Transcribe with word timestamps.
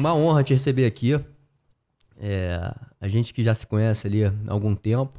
uma 0.00 0.14
honra 0.14 0.42
te 0.42 0.52
receber 0.52 0.86
aqui. 0.86 1.18
É, 2.18 2.72
a 3.00 3.08
gente 3.08 3.32
que 3.32 3.42
já 3.42 3.54
se 3.54 3.66
conhece 3.66 4.06
ali 4.06 4.24
há 4.24 4.32
algum 4.48 4.74
tempo, 4.74 5.18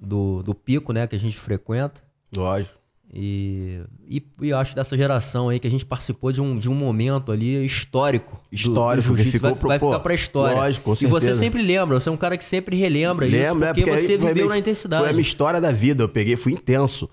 do, 0.00 0.42
do 0.42 0.54
pico, 0.54 0.92
né, 0.92 1.06
que 1.06 1.16
a 1.16 1.18
gente 1.18 1.36
frequenta. 1.36 2.00
Lógico. 2.36 2.78
E, 3.12 3.80
e, 4.08 4.22
e 4.40 4.52
acho 4.52 4.72
dessa 4.76 4.96
geração 4.96 5.48
aí 5.48 5.58
que 5.58 5.66
a 5.66 5.70
gente 5.70 5.84
participou 5.84 6.30
de 6.30 6.40
um, 6.40 6.56
de 6.56 6.68
um 6.70 6.74
momento 6.74 7.32
ali 7.32 7.66
histórico. 7.66 8.36
do- 8.36 8.54
Histórico, 8.54 9.08
do 9.08 9.16
que 9.16 9.22
jiu-jitsu. 9.24 9.38
ficou 9.48 9.50
vai, 9.50 9.58
pro- 9.58 9.68
vai 9.68 9.78
ficar 9.96 10.00
pra 10.00 10.14
história. 10.14 10.56
lógico, 10.56 10.84
com 10.84 10.92
E 10.92 10.94
você 11.06 11.26
certeza. 11.26 11.38
sempre 11.40 11.60
lembra, 11.60 11.98
você 11.98 12.08
é 12.08 12.12
um 12.12 12.16
cara 12.16 12.38
que 12.38 12.44
sempre 12.44 12.76
relembra 12.76 13.26
Lembro, 13.26 13.38
é 13.38 13.46
isso, 13.46 13.54
porque, 13.56 13.80
porque 13.82 13.90
você 14.06 14.12
aí 14.12 14.18
foi 14.20 14.28
viveu 14.32 14.48
na 14.48 14.58
intensidade. 14.58 15.02
Foi 15.02 15.10
a 15.10 15.12
minha 15.12 15.22
história 15.22 15.60
da 15.60 15.72
vida. 15.72 16.04
Eu 16.04 16.08
peguei, 16.08 16.36
fui 16.36 16.52
intenso. 16.52 17.10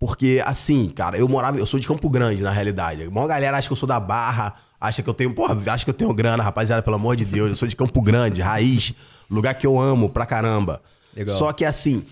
Porque, 0.00 0.42
assim, 0.44 0.88
cara, 0.88 1.16
eu 1.16 1.28
morava, 1.28 1.58
eu 1.58 1.64
sou 1.64 1.78
de 1.78 1.86
Campo 1.86 2.10
Grande, 2.10 2.42
na 2.42 2.50
realidade. 2.50 3.04
A 3.04 3.10
maior 3.10 3.28
galera 3.28 3.56
acha 3.56 3.68
que 3.68 3.72
eu 3.72 3.76
sou 3.76 3.86
da 3.88 4.00
Barra, 4.00 4.54
acha 4.80 5.02
que 5.02 5.08
eu 5.08 5.14
tenho, 5.14 5.32
porra, 5.34 5.56
acha 5.72 5.84
que 5.84 5.90
eu 5.90 5.94
tenho 5.94 6.12
grana, 6.14 6.42
rapaziada, 6.42 6.82
pelo 6.82 6.96
amor 6.96 7.16
de 7.16 7.24
Deus. 7.24 7.50
Eu 7.50 7.56
sou 7.56 7.68
de 7.68 7.76
Campo 7.76 8.00
Grande, 8.00 8.40
raiz, 8.40 8.94
lugar 9.30 9.54
que 9.54 9.66
eu 9.66 9.78
amo 9.78 10.08
pra 10.08 10.26
caramba. 10.26 10.82
Legal. 11.14 11.36
Só 11.36 11.52
que, 11.52 11.64
assim, 11.64 12.04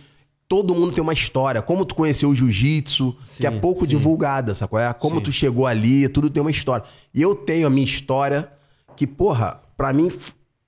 todo 0.48 0.74
mundo 0.74 0.92
tem 0.92 1.02
uma 1.02 1.12
história. 1.12 1.60
Como 1.62 1.84
tu 1.84 1.94
conheceu 1.94 2.30
o 2.30 2.34
jiu-jitsu, 2.34 3.16
que 3.36 3.46
é 3.46 3.50
Sim, 3.50 3.60
pouco 3.60 3.82
sim. 3.82 3.88
divulgada, 3.88 4.54
sacou? 4.54 4.78
É 4.78 4.92
como 4.92 5.20
tu 5.20 5.30
chegou 5.32 5.66
ali, 5.66 6.08
tudo 6.08 6.30
tem 6.30 6.40
uma 6.40 6.50
história. 6.50 6.84
E 7.12 7.20
eu 7.20 7.34
tenho 7.34 7.66
a 7.66 7.70
minha 7.70 7.84
história 7.84 8.50
que, 8.96 9.06
porra, 9.06 9.60
pra 9.76 9.92
mim 9.92 10.10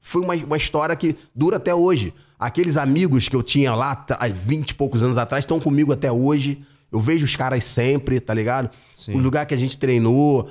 foi 0.01 0.23
uma, 0.23 0.35
uma 0.35 0.57
história 0.57 0.95
que 0.95 1.17
dura 1.35 1.57
até 1.57 1.75
hoje. 1.75 2.13
Aqueles 2.39 2.77
amigos 2.77 3.29
que 3.29 3.35
eu 3.37 3.43
tinha 3.43 3.75
lá 3.75 3.93
atrás, 3.93 4.33
20 4.37 4.71
e 4.71 4.75
poucos 4.75 5.03
anos 5.03 5.17
atrás, 5.17 5.45
estão 5.45 5.59
comigo 5.59 5.93
até 5.93 6.13
hoje. 6.13 6.63
Eu 6.93 7.01
vejo 7.01 7.25
os 7.25 7.35
caras 7.35 7.65
sempre, 7.65 8.21
tá 8.21 8.33
ligado? 8.35 8.71
O 9.09 9.19
lugar 9.19 9.47
que 9.47 9.55
a 9.55 9.57
gente 9.57 9.77
treinou, 9.79 10.49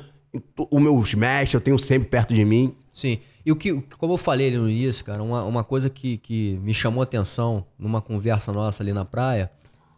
os 0.72 0.82
meus 0.82 1.14
mestres, 1.14 1.54
eu 1.54 1.62
tenho 1.62 1.80
sempre 1.80 2.08
perto 2.10 2.34
de 2.34 2.44
mim. 2.46 2.76
Sim. 2.94 3.20
E 3.46 3.52
o 3.52 3.56
que, 3.56 3.74
como 3.98 4.14
eu 4.14 4.18
falei 4.18 4.48
ali 4.48 4.58
no 4.58 4.70
início, 4.70 5.06
cara, 5.06 5.22
uma, 5.22 5.44
uma 5.44 5.64
coisa 5.64 5.90
que, 5.90 6.18
que 6.18 6.58
me 6.64 6.74
chamou 6.74 7.02
a 7.02 7.04
atenção 7.04 7.66
numa 7.78 8.02
conversa 8.02 8.52
nossa 8.52 8.82
ali 8.82 8.92
na 8.92 9.06
praia 9.06 9.52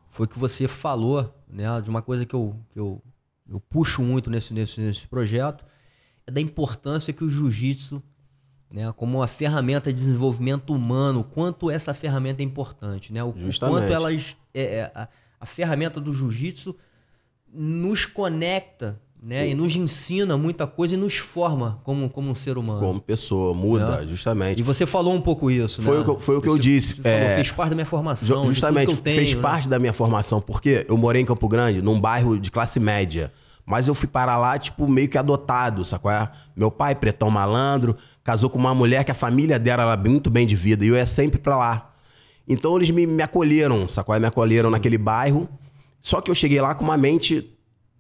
foi 0.09 0.27
que 0.27 0.37
você 0.37 0.67
falou, 0.67 1.33
né, 1.47 1.65
de 1.81 1.89
uma 1.89 2.01
coisa 2.01 2.25
que 2.25 2.33
eu, 2.33 2.55
que 2.71 2.79
eu, 2.79 3.01
eu 3.49 3.59
puxo 3.59 4.01
muito 4.01 4.29
nesse, 4.29 4.53
nesse, 4.53 4.81
nesse 4.81 5.07
projeto, 5.07 5.63
é 6.25 6.31
da 6.31 6.41
importância 6.41 7.13
que 7.13 7.23
o 7.23 7.29
jiu-jitsu, 7.29 8.01
né, 8.69 8.91
como 8.97 9.19
uma 9.19 9.27
ferramenta 9.27 9.93
de 9.93 9.99
desenvolvimento 9.99 10.73
humano, 10.73 11.21
o 11.21 11.23
quanto 11.23 11.71
essa 11.71 11.93
ferramenta 11.93 12.41
é 12.41 12.45
importante, 12.45 13.13
né? 13.13 13.23
O, 13.23 13.29
o 13.29 13.39
Justamente. 13.39 13.77
quanto 13.77 13.93
elas, 13.93 14.35
é, 14.53 14.63
é, 14.63 14.91
a, 14.93 15.07
a 15.39 15.45
ferramenta 15.45 16.01
do 16.01 16.13
jiu-jitsu 16.13 16.75
nos 17.53 18.05
conecta, 18.05 18.99
né, 19.21 19.49
e 19.49 19.55
nos 19.55 19.75
ensina 19.75 20.37
muita 20.37 20.67
coisa 20.67 20.93
e 20.93 20.97
nos 20.97 21.17
forma 21.17 21.79
como, 21.83 22.09
como 22.09 22.29
um 22.29 22.35
ser 22.35 22.57
humano. 22.57 22.79
Como 22.79 23.01
pessoa, 23.01 23.53
muda, 23.53 24.01
É. 24.03 24.07
justamente. 24.07 24.59
E 24.59 24.63
você 24.63 24.85
falou 24.85 25.13
um 25.13 25.21
pouco 25.21 25.49
isso, 25.49 25.81
Foi 25.81 25.95
né? 25.95 26.01
o 26.01 26.03
que 26.03 26.09
eu- 26.11 26.19
foi 26.19 26.37
o 26.37 26.41
que 26.41 26.47
eu 26.47 26.53
Você- 26.53 26.59
disse, 26.61 26.93
falou, 26.95 27.11
é, 27.17 27.35
fez 27.35 27.51
parte 27.51 27.69
da 27.71 27.75
minha 27.75 27.85
formação. 27.85 28.45
Justamente, 28.45 28.91
eu 28.91 28.97
fez 28.97 29.15
tenho, 29.15 29.35
né? 29.37 29.41
parte 29.41 29.67
da 29.67 29.79
minha 29.79 29.93
formação, 29.93 30.39
porque 30.39 30.85
eu 30.87 30.95
morei 30.97 31.21
em 31.21 31.25
Campo 31.25 31.47
Grande, 31.47 31.81
num 31.81 31.99
bairro 31.99 32.39
de 32.39 32.51
classe 32.51 32.79
média. 32.79 33.31
Mas 33.65 33.87
eu 33.87 33.93
fui 33.93 34.07
para 34.07 34.37
lá, 34.37 34.57
tipo, 34.57 34.87
meio 34.87 35.09
que 35.09 35.17
adotado, 35.17 35.83
sacou? 35.83 36.09
É? 36.09 36.29
Meu 36.55 36.71
pai, 36.71 36.95
pretão 36.95 37.29
malandro, 37.29 37.97
casou 38.23 38.49
com 38.49 38.57
uma 38.57 38.73
mulher 38.73 39.03
que 39.03 39.11
a 39.11 39.15
família 39.15 39.59
dela 39.59 39.83
era 39.83 39.97
muito 39.97 40.29
bem 40.29 40.47
de 40.47 40.55
vida, 40.55 40.85
e 40.85 40.87
eu 40.87 40.95
ia 40.95 41.05
sempre 41.05 41.37
pra 41.37 41.57
lá. 41.57 41.93
Então 42.47 42.77
eles 42.77 42.89
me, 42.91 43.05
me 43.05 43.21
acolheram, 43.21 43.85
sacou? 43.89 44.15
É? 44.15 44.19
Me 44.21 44.25
acolheram 44.27 44.69
naquele 44.69 44.97
bairro. 44.97 45.49
Só 45.99 46.21
que 46.21 46.31
eu 46.31 46.35
cheguei 46.35 46.61
lá 46.61 46.73
com 46.75 46.85
uma 46.85 46.95
mente, 46.95 47.51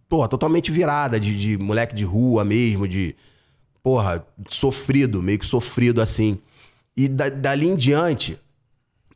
porra, 0.09 0.27
totalmente 0.27 0.71
virada, 0.71 1.19
de, 1.19 1.37
de 1.37 1.57
moleque 1.57 1.95
de 1.95 2.03
rua 2.03 2.43
mesmo, 2.45 2.87
de, 2.87 3.15
porra, 3.83 4.25
sofrido, 4.47 5.21
meio 5.21 5.39
que 5.39 5.45
sofrido 5.45 6.01
assim. 6.01 6.39
E 6.95 7.07
da- 7.07 7.29
dali 7.29 7.67
em 7.67 7.75
diante, 7.75 8.39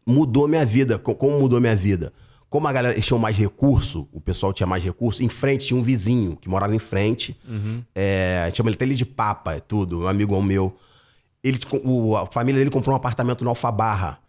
mudou 0.05 0.47
minha 0.47 0.65
vida. 0.65 0.97
Co- 0.99 1.15
Como 1.15 1.39
mudou 1.39 1.59
minha 1.59 1.75
vida? 1.75 2.13
Como 2.49 2.67
a 2.67 2.73
galera 2.73 2.93
eles 2.93 3.05
tinham 3.05 3.17
mais 3.19 3.37
recurso, 3.37 4.09
o 4.11 4.19
pessoal 4.19 4.51
tinha 4.51 4.67
mais 4.67 4.83
recurso, 4.83 5.23
em 5.23 5.29
frente 5.29 5.65
tinha 5.67 5.79
um 5.79 5.81
vizinho 5.81 6.35
que 6.35 6.49
morava 6.49 6.75
em 6.75 6.79
frente. 6.79 7.35
É, 7.95 8.51
chama 8.53 8.69
ele 8.69 8.75
até 8.75 8.83
ele 8.85 8.93
de 8.95 9.05
Papa, 9.05 9.53
é 9.55 9.59
tudo, 9.61 10.01
um 10.01 10.07
amigo 10.07 10.39
meu. 10.43 10.75
Ele, 11.43 11.57
o- 11.83 12.15
a 12.17 12.25
família 12.27 12.59
dele 12.59 12.69
comprou 12.69 12.93
um 12.93 12.97
apartamento 12.97 13.43
no 13.43 13.49
Alfabarra. 13.49 14.19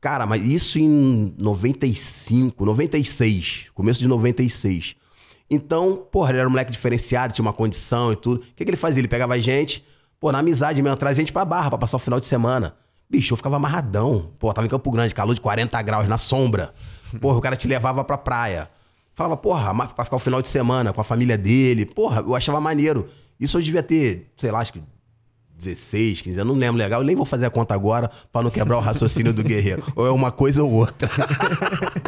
Cara, 0.00 0.24
mas 0.24 0.42
isso 0.44 0.78
em 0.78 1.34
95, 1.36 2.64
96, 2.64 3.66
começo 3.74 4.00
de 4.00 4.08
96. 4.08 4.96
Então, 5.50 6.06
porra, 6.10 6.30
ele 6.30 6.38
era 6.38 6.48
um 6.48 6.50
moleque 6.50 6.70
diferenciado, 6.70 7.32
tinha 7.32 7.44
uma 7.44 7.52
condição 7.52 8.12
e 8.12 8.16
tudo. 8.16 8.40
O 8.40 8.54
que, 8.54 8.64
que 8.64 8.70
ele 8.70 8.76
fazia? 8.76 9.00
Ele 9.00 9.08
pegava 9.08 9.34
a 9.34 9.38
gente, 9.38 9.84
pô, 10.20 10.30
na 10.30 10.38
amizade 10.38 10.80
mesmo, 10.80 10.96
trazia 10.96 11.22
a 11.22 11.24
gente 11.24 11.32
pra 11.32 11.44
barra 11.44 11.70
pra 11.70 11.78
passar 11.78 11.96
o 11.96 12.00
final 12.00 12.20
de 12.20 12.26
semana. 12.26 12.74
Bicho, 13.10 13.32
eu 13.32 13.36
ficava 13.36 13.56
amarradão. 13.56 14.30
Pô, 14.38 14.52
tava 14.54 14.66
em 14.66 14.70
Campo 14.70 14.88
Grande, 14.92 15.12
calor 15.12 15.34
de 15.34 15.40
40 15.40 15.82
graus, 15.82 16.08
na 16.08 16.16
sombra. 16.16 16.72
Porra, 17.20 17.38
o 17.38 17.40
cara 17.40 17.56
te 17.56 17.66
levava 17.66 18.04
pra 18.04 18.16
praia. 18.16 18.70
Falava, 19.12 19.36
porra, 19.36 19.74
pra 19.88 20.04
ficar 20.04 20.16
o 20.16 20.20
final 20.20 20.40
de 20.40 20.46
semana 20.46 20.92
com 20.92 21.00
a 21.00 21.04
família 21.04 21.36
dele. 21.36 21.84
Porra, 21.84 22.20
eu 22.20 22.36
achava 22.36 22.60
maneiro. 22.60 23.08
Isso 23.38 23.58
eu 23.58 23.62
devia 23.62 23.82
ter, 23.82 24.30
sei 24.36 24.52
lá, 24.52 24.60
acho 24.60 24.74
que 24.74 24.82
16, 25.58 26.22
15 26.22 26.40
anos, 26.40 26.54
não 26.54 26.60
lembro 26.60 26.78
legal. 26.78 27.00
Eu 27.00 27.04
nem 27.04 27.16
vou 27.16 27.26
fazer 27.26 27.46
a 27.46 27.50
conta 27.50 27.74
agora 27.74 28.10
pra 28.32 28.42
não 28.42 28.50
quebrar 28.50 28.78
o 28.78 28.80
raciocínio 28.80 29.32
do 29.32 29.42
guerreiro. 29.42 29.82
Ou 29.96 30.06
é 30.06 30.10
uma 30.10 30.30
coisa 30.30 30.62
ou 30.62 30.70
outra. 30.70 31.10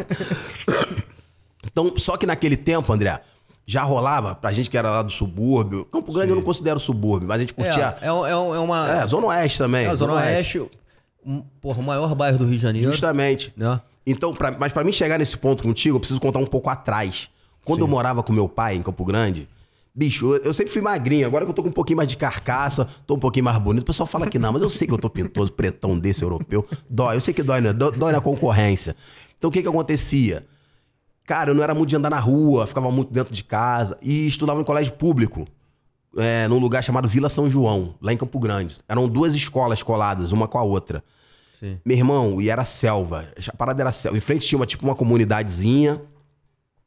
então, 1.67 1.93
só 1.97 2.17
que 2.17 2.25
naquele 2.25 2.57
tempo, 2.57 2.91
André, 2.91 3.21
já 3.65 3.83
rolava, 3.83 4.35
pra 4.35 4.51
gente 4.51 4.69
que 4.69 4.77
era 4.77 4.89
lá 4.89 5.01
do 5.01 5.11
subúrbio. 5.11 5.85
Campo 5.85 6.11
Grande 6.11 6.31
eu 6.31 6.35
não 6.35 6.43
considero 6.43 6.79
subúrbio, 6.79 7.27
mas 7.27 7.37
a 7.37 7.39
gente 7.39 7.53
curtia. 7.53 7.95
É, 8.01 8.05
é, 8.05 8.09
é, 8.09 8.29
é 8.29 8.59
uma. 8.59 8.89
É, 8.91 9.07
Zona 9.07 9.27
Oeste 9.27 9.57
também. 9.57 9.85
é, 9.85 9.89
a 9.89 9.95
Zona 9.95 10.13
Oeste, 10.13 10.63
um, 11.25 11.41
porra, 11.61 11.79
o 11.79 11.83
maior 11.83 12.13
bairro 12.15 12.37
do 12.37 12.43
Rio 12.45 12.55
de 12.55 12.61
Janeiro. 12.61 12.91
Justamente. 12.91 13.53
Né? 13.55 13.79
Então, 14.05 14.33
pra- 14.33 14.55
mas 14.59 14.73
pra 14.73 14.83
mim 14.83 14.91
chegar 14.91 15.17
nesse 15.17 15.37
ponto 15.37 15.63
contigo, 15.63 15.95
eu 15.95 15.99
preciso 15.99 16.19
contar 16.19 16.39
um 16.39 16.45
pouco 16.45 16.69
atrás. 16.69 17.29
Quando 17.63 17.79
eu 17.81 17.87
morava 17.87 18.21
com 18.21 18.33
meu 18.33 18.49
pai 18.49 18.75
em 18.75 18.81
Campo 18.81 19.05
Grande, 19.05 19.47
bicho, 19.95 20.35
eu, 20.35 20.43
eu 20.43 20.53
sempre 20.53 20.73
fui 20.73 20.81
magrinho. 20.81 21.25
Agora 21.25 21.45
que 21.45 21.51
eu 21.51 21.55
tô 21.55 21.63
com 21.63 21.69
um 21.69 21.73
pouquinho 21.73 21.95
mais 21.95 22.09
de 22.09 22.17
carcaça, 22.17 22.85
tô 23.07 23.15
um 23.15 23.19
pouquinho 23.19 23.45
mais 23.45 23.57
bonito. 23.59 23.83
O 23.83 23.85
pessoal 23.85 24.05
fala 24.05 24.27
que 24.27 24.37
não, 24.37 24.51
mas 24.51 24.61
eu 24.61 24.69
sei 24.69 24.85
que 24.85 24.93
eu 24.93 24.97
tô 24.97 25.09
pintoso, 25.09 25.49
pretão 25.53 25.97
desse 25.97 26.21
europeu. 26.21 26.67
Dói, 26.89 27.15
eu 27.15 27.21
sei 27.21 27.33
que 27.33 27.41
dói, 27.41 27.61
né? 27.61 27.71
Dó- 27.71 27.91
Dói 27.91 28.11
na 28.11 28.19
concorrência. 28.19 28.93
Então, 29.37 29.49
o 29.49 29.53
que 29.53 29.61
que 29.61 29.67
acontecia? 29.69 30.45
Cara, 31.25 31.51
eu 31.51 31.55
não 31.55 31.63
era 31.63 31.73
muito 31.73 31.89
de 31.89 31.95
andar 31.95 32.09
na 32.09 32.19
rua, 32.19 32.67
ficava 32.67 32.91
muito 32.91 33.13
dentro 33.13 33.33
de 33.33 33.43
casa 33.43 33.97
e 34.01 34.27
estudava 34.27 34.59
em 34.59 34.63
colégio 34.63 34.93
público, 34.93 35.47
é, 36.17 36.47
num 36.47 36.59
lugar 36.59 36.83
chamado 36.83 37.07
Vila 37.07 37.29
São 37.29 37.49
João, 37.49 37.95
lá 38.01 38.11
em 38.11 38.17
Campo 38.17 38.39
Grande. 38.39 38.77
Eram 38.89 39.07
duas 39.07 39.33
escolas 39.33 39.81
coladas, 39.81 40.31
uma 40.31 40.47
com 40.47 40.57
a 40.57 40.63
outra. 40.63 41.03
Sim. 41.63 41.79
Meu 41.85 41.95
irmão, 41.95 42.41
e 42.41 42.49
era 42.49 42.65
selva. 42.65 43.25
A 43.47 43.55
parada 43.55 43.81
era 43.81 43.91
selva. 43.93 44.17
Em 44.17 44.19
frente 44.19 44.45
tinha 44.45 44.59
uma, 44.59 44.65
tipo 44.65 44.83
uma 44.83 44.95
comunidadezinha. 44.95 46.01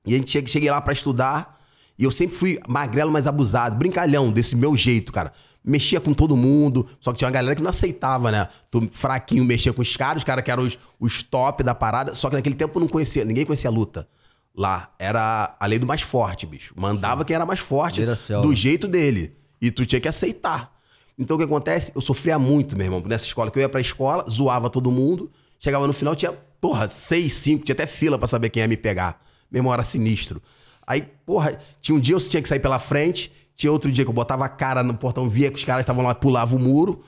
E 0.05 0.15
a 0.15 0.19
gente 0.19 0.31
cheguei, 0.31 0.49
cheguei 0.49 0.71
lá 0.71 0.83
pra 0.83 0.93
estudar. 0.93 1.59
E 1.99 2.05
eu 2.05 2.11
sempre 2.11 2.37
fui 2.37 2.61
magrelo, 2.69 3.11
mas 3.11 3.27
abusado. 3.27 3.75
Brincalhão, 3.75 4.31
desse 4.31 4.55
meu 4.55 4.77
jeito, 4.77 5.11
cara. 5.11 5.33
Mexia 5.65 5.99
com 5.99 6.13
todo 6.13 6.37
mundo. 6.37 6.87
Só 7.01 7.11
que 7.11 7.19
tinha 7.19 7.27
uma 7.27 7.33
galera 7.33 7.57
que 7.57 7.63
não 7.63 7.71
aceitava, 7.71 8.31
né? 8.31 8.49
Tu 8.71 8.87
fraquinho 8.93 9.47
mexia 9.47 9.73
com 9.73 9.81
os 9.81 9.97
caras, 9.97 10.19
os 10.19 10.25
caras 10.25 10.45
que 10.45 10.51
eram 10.51 10.65
os, 10.65 10.79
os 11.01 11.23
top 11.23 11.63
da 11.63 11.75
parada. 11.75 12.15
Só 12.15 12.29
que 12.29 12.37
naquele 12.37 12.55
tempo 12.55 12.77
eu 12.77 12.81
não 12.81 12.89
conhecia, 12.89 13.25
ninguém 13.25 13.47
conhecia 13.47 13.71
a 13.71 13.73
luta. 13.73 14.07
Lá. 14.57 14.95
Era 14.99 15.55
a 15.61 15.67
lei 15.67 15.79
do 15.79 15.87
mais 15.87 16.01
forte, 16.01 16.47
bicho. 16.47 16.73
Mandava 16.77 17.25
quem 17.25 17.37
era 17.37 17.45
mais 17.45 17.61
forte. 17.61 18.01
Do 18.43 18.55
jeito 18.55 18.89
dele. 18.89 19.37
E 19.61 19.71
tu 19.71 19.85
tinha 19.85 20.01
que 20.01 20.09
aceitar. 20.09 20.75
Então 21.19 21.37
o 21.37 21.39
que 21.39 21.45
acontece? 21.45 21.93
Eu 21.95 22.01
sofria 22.01 22.39
muito, 22.39 22.77
meu 22.77 22.87
irmão, 22.87 23.03
nessa 23.05 23.27
escola. 23.27 23.51
Que 23.51 23.59
eu 23.59 23.63
ia 23.63 23.69
pra 23.69 23.81
escola, 23.81 24.25
zoava 24.31 24.71
todo 24.71 24.91
mundo. 24.91 25.31
Chegava 25.59 25.87
no 25.87 25.93
final, 25.93 26.15
tinha, 26.15 26.33
porra, 26.61 26.89
seis, 26.89 27.33
cinco, 27.35 27.65
tinha 27.65 27.75
até 27.75 27.87
fila 27.87 28.19
pra 28.19 28.29
saber 28.29 28.51
quem 28.51 28.63
ia 28.63 28.69
me 28.69 28.77
pegar. 28.77 29.23
Meu 29.51 29.61
irmão 29.61 29.73
era 29.73 29.83
sinistro. 29.83 30.43
Aí, 30.87 31.03
porra, 31.25 31.59
tinha 31.81 31.97
um 31.97 32.01
dia 32.01 32.15
eu 32.15 32.21
tinha 32.21 32.43
que 32.43 32.49
sair 32.49 32.61
pela 32.61 32.79
frente, 32.79 33.33
tinha 33.55 33.73
outro 33.73 33.91
dia 33.91 34.05
que 34.05 34.11
eu 34.11 34.15
botava 34.15 34.45
a 34.45 34.49
cara 34.49 34.83
no 34.83 34.95
portão, 34.95 35.29
via 35.29 35.51
que 35.51 35.59
os 35.59 35.65
caras 35.65 35.83
estavam 35.83 36.05
lá, 36.05 36.15
pulava 36.15 36.55
o 36.55 36.59
muro. 36.59 37.03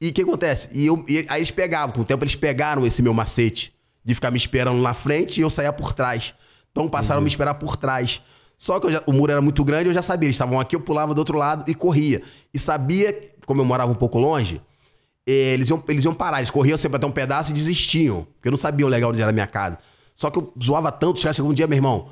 E 0.00 0.08
o 0.08 0.12
que 0.12 0.22
acontece? 0.22 0.68
E, 0.72 0.86
eu, 0.86 1.04
e 1.08 1.24
aí 1.28 1.38
eles 1.38 1.50
pegavam, 1.50 1.94
com 1.94 2.00
o 2.00 2.04
tempo 2.04 2.24
eles 2.24 2.34
pegaram 2.34 2.84
esse 2.86 3.00
meu 3.00 3.14
macete 3.14 3.72
de 4.04 4.14
ficar 4.14 4.30
me 4.30 4.36
esperando 4.36 4.82
na 4.82 4.92
frente 4.92 5.38
e 5.38 5.42
eu 5.42 5.48
saía 5.48 5.72
por 5.72 5.92
trás. 5.92 6.34
Então 6.72 6.88
passaram 6.88 7.18
a 7.20 7.22
me 7.22 7.28
esperar 7.28 7.54
por 7.54 7.76
trás. 7.76 8.20
Só 8.58 8.80
que 8.80 8.90
já- 8.90 9.02
o 9.06 9.12
muro 9.12 9.30
era 9.30 9.40
muito 9.40 9.62
grande, 9.64 9.88
eu 9.88 9.92
já 9.92 10.02
sabia. 10.02 10.26
Eles 10.26 10.34
estavam 10.36 10.58
aqui, 10.58 10.74
eu 10.74 10.80
pulava 10.80 11.14
do 11.14 11.18
outro 11.18 11.36
lado 11.38 11.64
e 11.70 11.74
corria. 11.74 12.22
E 12.52 12.58
sabia, 12.58 13.30
como 13.46 13.60
eu 13.60 13.64
morava 13.64 13.90
um 13.92 13.94
pouco 13.94 14.18
longe, 14.18 14.60
eh, 15.26 15.52
eles 15.54 15.68
iam, 15.68 15.82
eles 15.88 16.04
iam 16.04 16.14
parar. 16.14 16.38
Eles 16.38 16.50
corriam 16.50 16.78
sempre 16.78 16.96
até 16.96 17.06
um 17.06 17.10
pedaço 17.10 17.50
e 17.50 17.54
desistiam. 17.54 18.26
Porque 18.34 18.50
não 18.50 18.56
sabiam 18.56 18.88
legal 18.88 19.10
onde 19.10 19.20
era 19.20 19.30
a 19.30 19.32
minha 19.32 19.46
casa. 19.46 19.78
Só 20.14 20.30
que 20.30 20.38
eu 20.38 20.52
zoava 20.62 20.90
tanto, 20.92 21.16
os 21.16 21.22
caras 21.22 21.36
chegou 21.36 21.50
um 21.50 21.54
dia, 21.54 21.66
meu 21.66 21.76
irmão, 21.76 22.08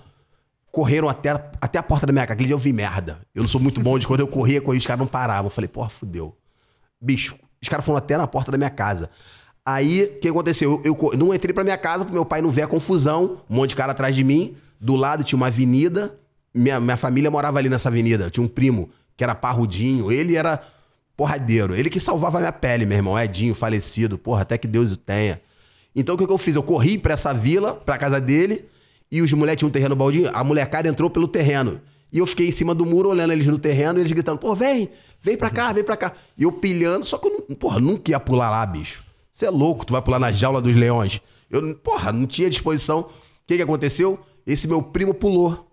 correram 0.73 1.09
até, 1.09 1.31
até 1.61 1.79
a 1.79 1.83
porta 1.83 2.07
da 2.07 2.13
minha 2.13 2.25
casa. 2.27 2.35
Aquele 2.35 2.49
dia 2.49 2.55
eu 2.55 2.59
vi 2.59 2.73
merda. 2.73 3.21
Eu 3.35 3.43
não 3.43 3.49
sou 3.49 3.61
muito 3.61 3.81
bom 3.81 3.99
de 3.99 4.07
quando 4.07 4.21
eu 4.21 4.29
corria, 4.29 4.61
corria, 4.61 4.79
os 4.79 4.87
caras 4.87 5.01
não 5.01 5.07
paravam. 5.07 5.47
Eu 5.47 5.51
falei, 5.51 5.69
porra, 5.69 5.89
fudeu. 5.89 6.37
Bicho, 7.01 7.37
os 7.63 7.69
caras 7.69 7.85
foram 7.85 7.99
até 7.99 8.17
na 8.19 8.27
porta 8.27 8.51
da 8.51 8.59
minha 8.59 8.71
casa. 8.71 9.09
Aí, 9.75 10.05
o 10.05 10.19
que 10.19 10.29
aconteceu? 10.29 10.81
Eu, 10.85 10.97
eu 11.13 11.19
não 11.19 11.35
entrei 11.35 11.53
pra 11.53 11.63
minha 11.63 11.77
casa 11.77 12.05
pro 12.05 12.13
meu 12.13 12.25
pai 12.25 12.43
não 12.43 12.51
ver 12.51 12.63
a 12.63 12.67
confusão. 12.67 13.39
Um 13.49 13.57
monte 13.57 13.71
de 13.71 13.77
cara 13.77 13.93
atrás 13.93 14.15
de 14.17 14.25
mim. 14.25 14.57
Do 14.81 14.97
lado 14.97 15.23
tinha 15.23 15.37
uma 15.37 15.47
avenida. 15.47 16.15
Minha, 16.55 16.81
minha 16.81 16.97
família 16.97 17.31
morava 17.31 17.59
ali 17.59 17.69
nessa 17.69 17.89
avenida. 17.89 18.31
Tinha 18.31 18.43
um 18.43 18.49
primo 18.49 18.91
que 19.17 19.23
era 19.23 19.35
parrudinho. 19.35 20.11
Ele 20.11 20.35
era, 20.37 20.61
porradeiro. 21.17 21.75
Ele 21.75 21.91
que 21.91 22.01
salvava 22.01 22.39
minha 22.39 22.53
pele, 22.53 22.87
meu 22.87 22.97
irmão. 22.97 23.19
Edinho, 23.19 23.55
falecido. 23.55 24.19
Porra, 24.19 24.43
até 24.43 24.57
que 24.57 24.67
Deus 24.67 24.91
o 24.93 24.97
tenha. 24.97 25.41
Então 25.95 26.15
o 26.15 26.19
que, 26.19 26.27
que 26.27 26.33
eu 26.33 26.39
fiz? 26.39 26.57
Eu 26.57 26.63
corri 26.63 26.97
pra 26.97 27.15
essa 27.15 27.33
vila, 27.33 27.75
pra 27.75 27.99
casa 27.99 28.21
dele, 28.21 28.65
e 29.13 29.21
os 29.21 29.33
moleques 29.33 29.59
tinham 29.59 29.69
um 29.69 29.73
terreno 29.73 29.95
baldinho. 29.95 30.31
A 30.33 30.43
molecada 30.43 30.89
entrou 30.89 31.11
pelo 31.11 31.29
terreno. 31.29 31.81
E 32.13 32.19
eu 32.19 32.27
fiquei 32.27 32.49
em 32.49 32.51
cima 32.51 32.75
do 32.75 32.87
muro 32.87 33.11
olhando 33.11 33.33
eles 33.33 33.47
no 33.47 33.59
terreno 33.59 33.99
e 33.99 34.03
eles 34.03 34.13
gritando: 34.13 34.39
pô, 34.39 34.55
vem, 34.55 34.89
vem 35.21 35.37
pra 35.37 35.51
cá, 35.51 35.73
vem 35.73 35.85
pra 35.85 35.97
cá. 35.97 36.13
E 36.39 36.43
eu 36.45 36.53
pilhando, 36.53 37.05
só 37.05 37.19
que 37.19 37.29
eu, 37.29 37.47
não, 37.49 37.57
porra, 37.57 37.79
nunca 37.79 38.11
ia 38.11 38.19
pular 38.19 38.49
lá, 38.51 38.65
bicho. 38.65 39.10
Você 39.33 39.47
é 39.47 39.51
louco, 39.51 39.87
tu 39.87 39.93
vai 39.93 40.03
pular 40.03 40.19
na 40.19 40.31
jaula 40.33 40.61
dos 40.61 40.75
leões. 40.75 41.21
Eu, 41.51 41.75
porra, 41.77 42.13
não 42.13 42.27
tinha 42.27 42.49
disposição. 42.51 43.01
O 43.01 43.07
que, 43.47 43.57
que 43.57 43.63
aconteceu? 43.63 44.19
Esse 44.47 44.67
meu 44.69 44.83
primo 44.83 45.15
pulou. 45.15 45.67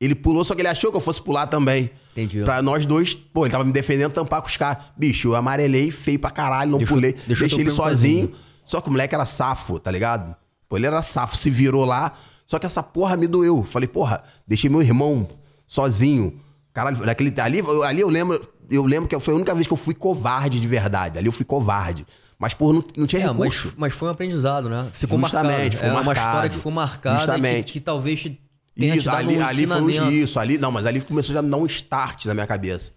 Ele 0.00 0.14
pulou, 0.14 0.44
só 0.44 0.54
que 0.54 0.62
ele 0.62 0.68
achou 0.68 0.90
que 0.90 0.96
eu 0.96 1.00
fosse 1.00 1.20
pular 1.22 1.46
também. 1.46 1.90
Entendi. 2.12 2.42
Pra 2.42 2.62
nós 2.62 2.86
dois, 2.86 3.14
pô, 3.14 3.44
ele 3.44 3.52
tava 3.52 3.64
me 3.64 3.72
defendendo 3.72 4.12
tampar 4.12 4.40
com 4.40 4.48
os 4.48 4.56
caras. 4.56 4.84
Bicho, 4.96 5.28
eu 5.28 5.36
amarelei 5.36 5.90
feio 5.90 6.18
pra 6.18 6.30
caralho, 6.30 6.70
não 6.72 6.78
Deixou- 6.78 6.96
pulei. 6.96 7.12
deixou 7.12 7.46
deixei 7.46 7.60
ele 7.60 7.70
sozinho. 7.70 8.32
Só 8.64 8.80
que 8.80 8.88
o 8.88 8.90
moleque 8.92 9.14
era 9.14 9.26
safo, 9.26 9.78
tá 9.78 9.90
ligado? 9.90 10.34
Pô, 10.68 10.76
ele 10.76 10.86
era 10.86 11.02
safo, 11.02 11.36
se 11.36 11.50
virou 11.50 11.84
lá. 11.84 12.14
Só 12.46 12.58
que 12.58 12.64
essa 12.66 12.82
porra 12.82 13.16
me 13.16 13.26
doeu. 13.26 13.62
Falei, 13.62 13.88
porra, 13.88 14.22
deixei 14.46 14.70
meu 14.70 14.80
irmão 14.82 15.28
sozinho. 15.66 16.40
Caralho, 16.72 17.04
naquele, 17.04 17.32
ali, 17.40 17.60
ali 17.86 18.00
eu 18.00 18.08
lembro, 18.08 18.48
eu 18.70 18.84
lembro 18.86 19.08
que 19.08 19.18
foi 19.20 19.34
a 19.34 19.36
única 19.36 19.54
vez 19.54 19.66
que 19.66 19.72
eu 19.72 19.76
fui 19.76 19.94
covarde 19.94 20.58
de 20.60 20.66
verdade. 20.66 21.18
Ali 21.18 21.26
eu 21.26 21.32
fui 21.32 21.44
covarde. 21.44 22.06
Mas, 22.40 22.54
porra, 22.54 22.72
não, 22.72 22.84
não 22.96 23.06
tinha 23.06 23.20
É, 23.22 23.26
mas, 23.26 23.36
recurso. 23.36 23.74
mas 23.76 23.92
foi 23.92 24.08
um 24.08 24.10
aprendizado, 24.12 24.68
né? 24.70 24.88
Ficou 24.94 25.18
Justamente, 25.18 25.52
marcado. 25.52 25.76
ficou 25.76 25.88
é 25.88 25.92
uma 25.92 26.02
marcado. 26.02 26.26
história 26.28 26.50
que 26.50 26.56
ficou 26.56 26.72
marcada 26.72 27.16
Justamente. 27.18 27.66
Que, 27.66 27.72
que 27.74 27.80
talvez 27.80 28.20
te 28.20 28.40
tenha 28.74 28.92
te 28.94 28.98
Isso, 29.00 29.06
dado 29.10 29.18
ali, 29.18 29.36
um 29.38 29.44
ali 29.46 29.66
foi 29.66 29.82
um, 29.82 30.10
isso, 30.10 30.40
ali, 30.40 30.56
não, 30.56 30.72
mas 30.72 30.86
ali 30.86 31.02
começou 31.02 31.34
já 31.34 31.40
a 31.40 31.42
dar 31.42 31.56
um 31.58 31.66
start 31.66 32.24
na 32.24 32.32
minha 32.32 32.46
cabeça. 32.46 32.94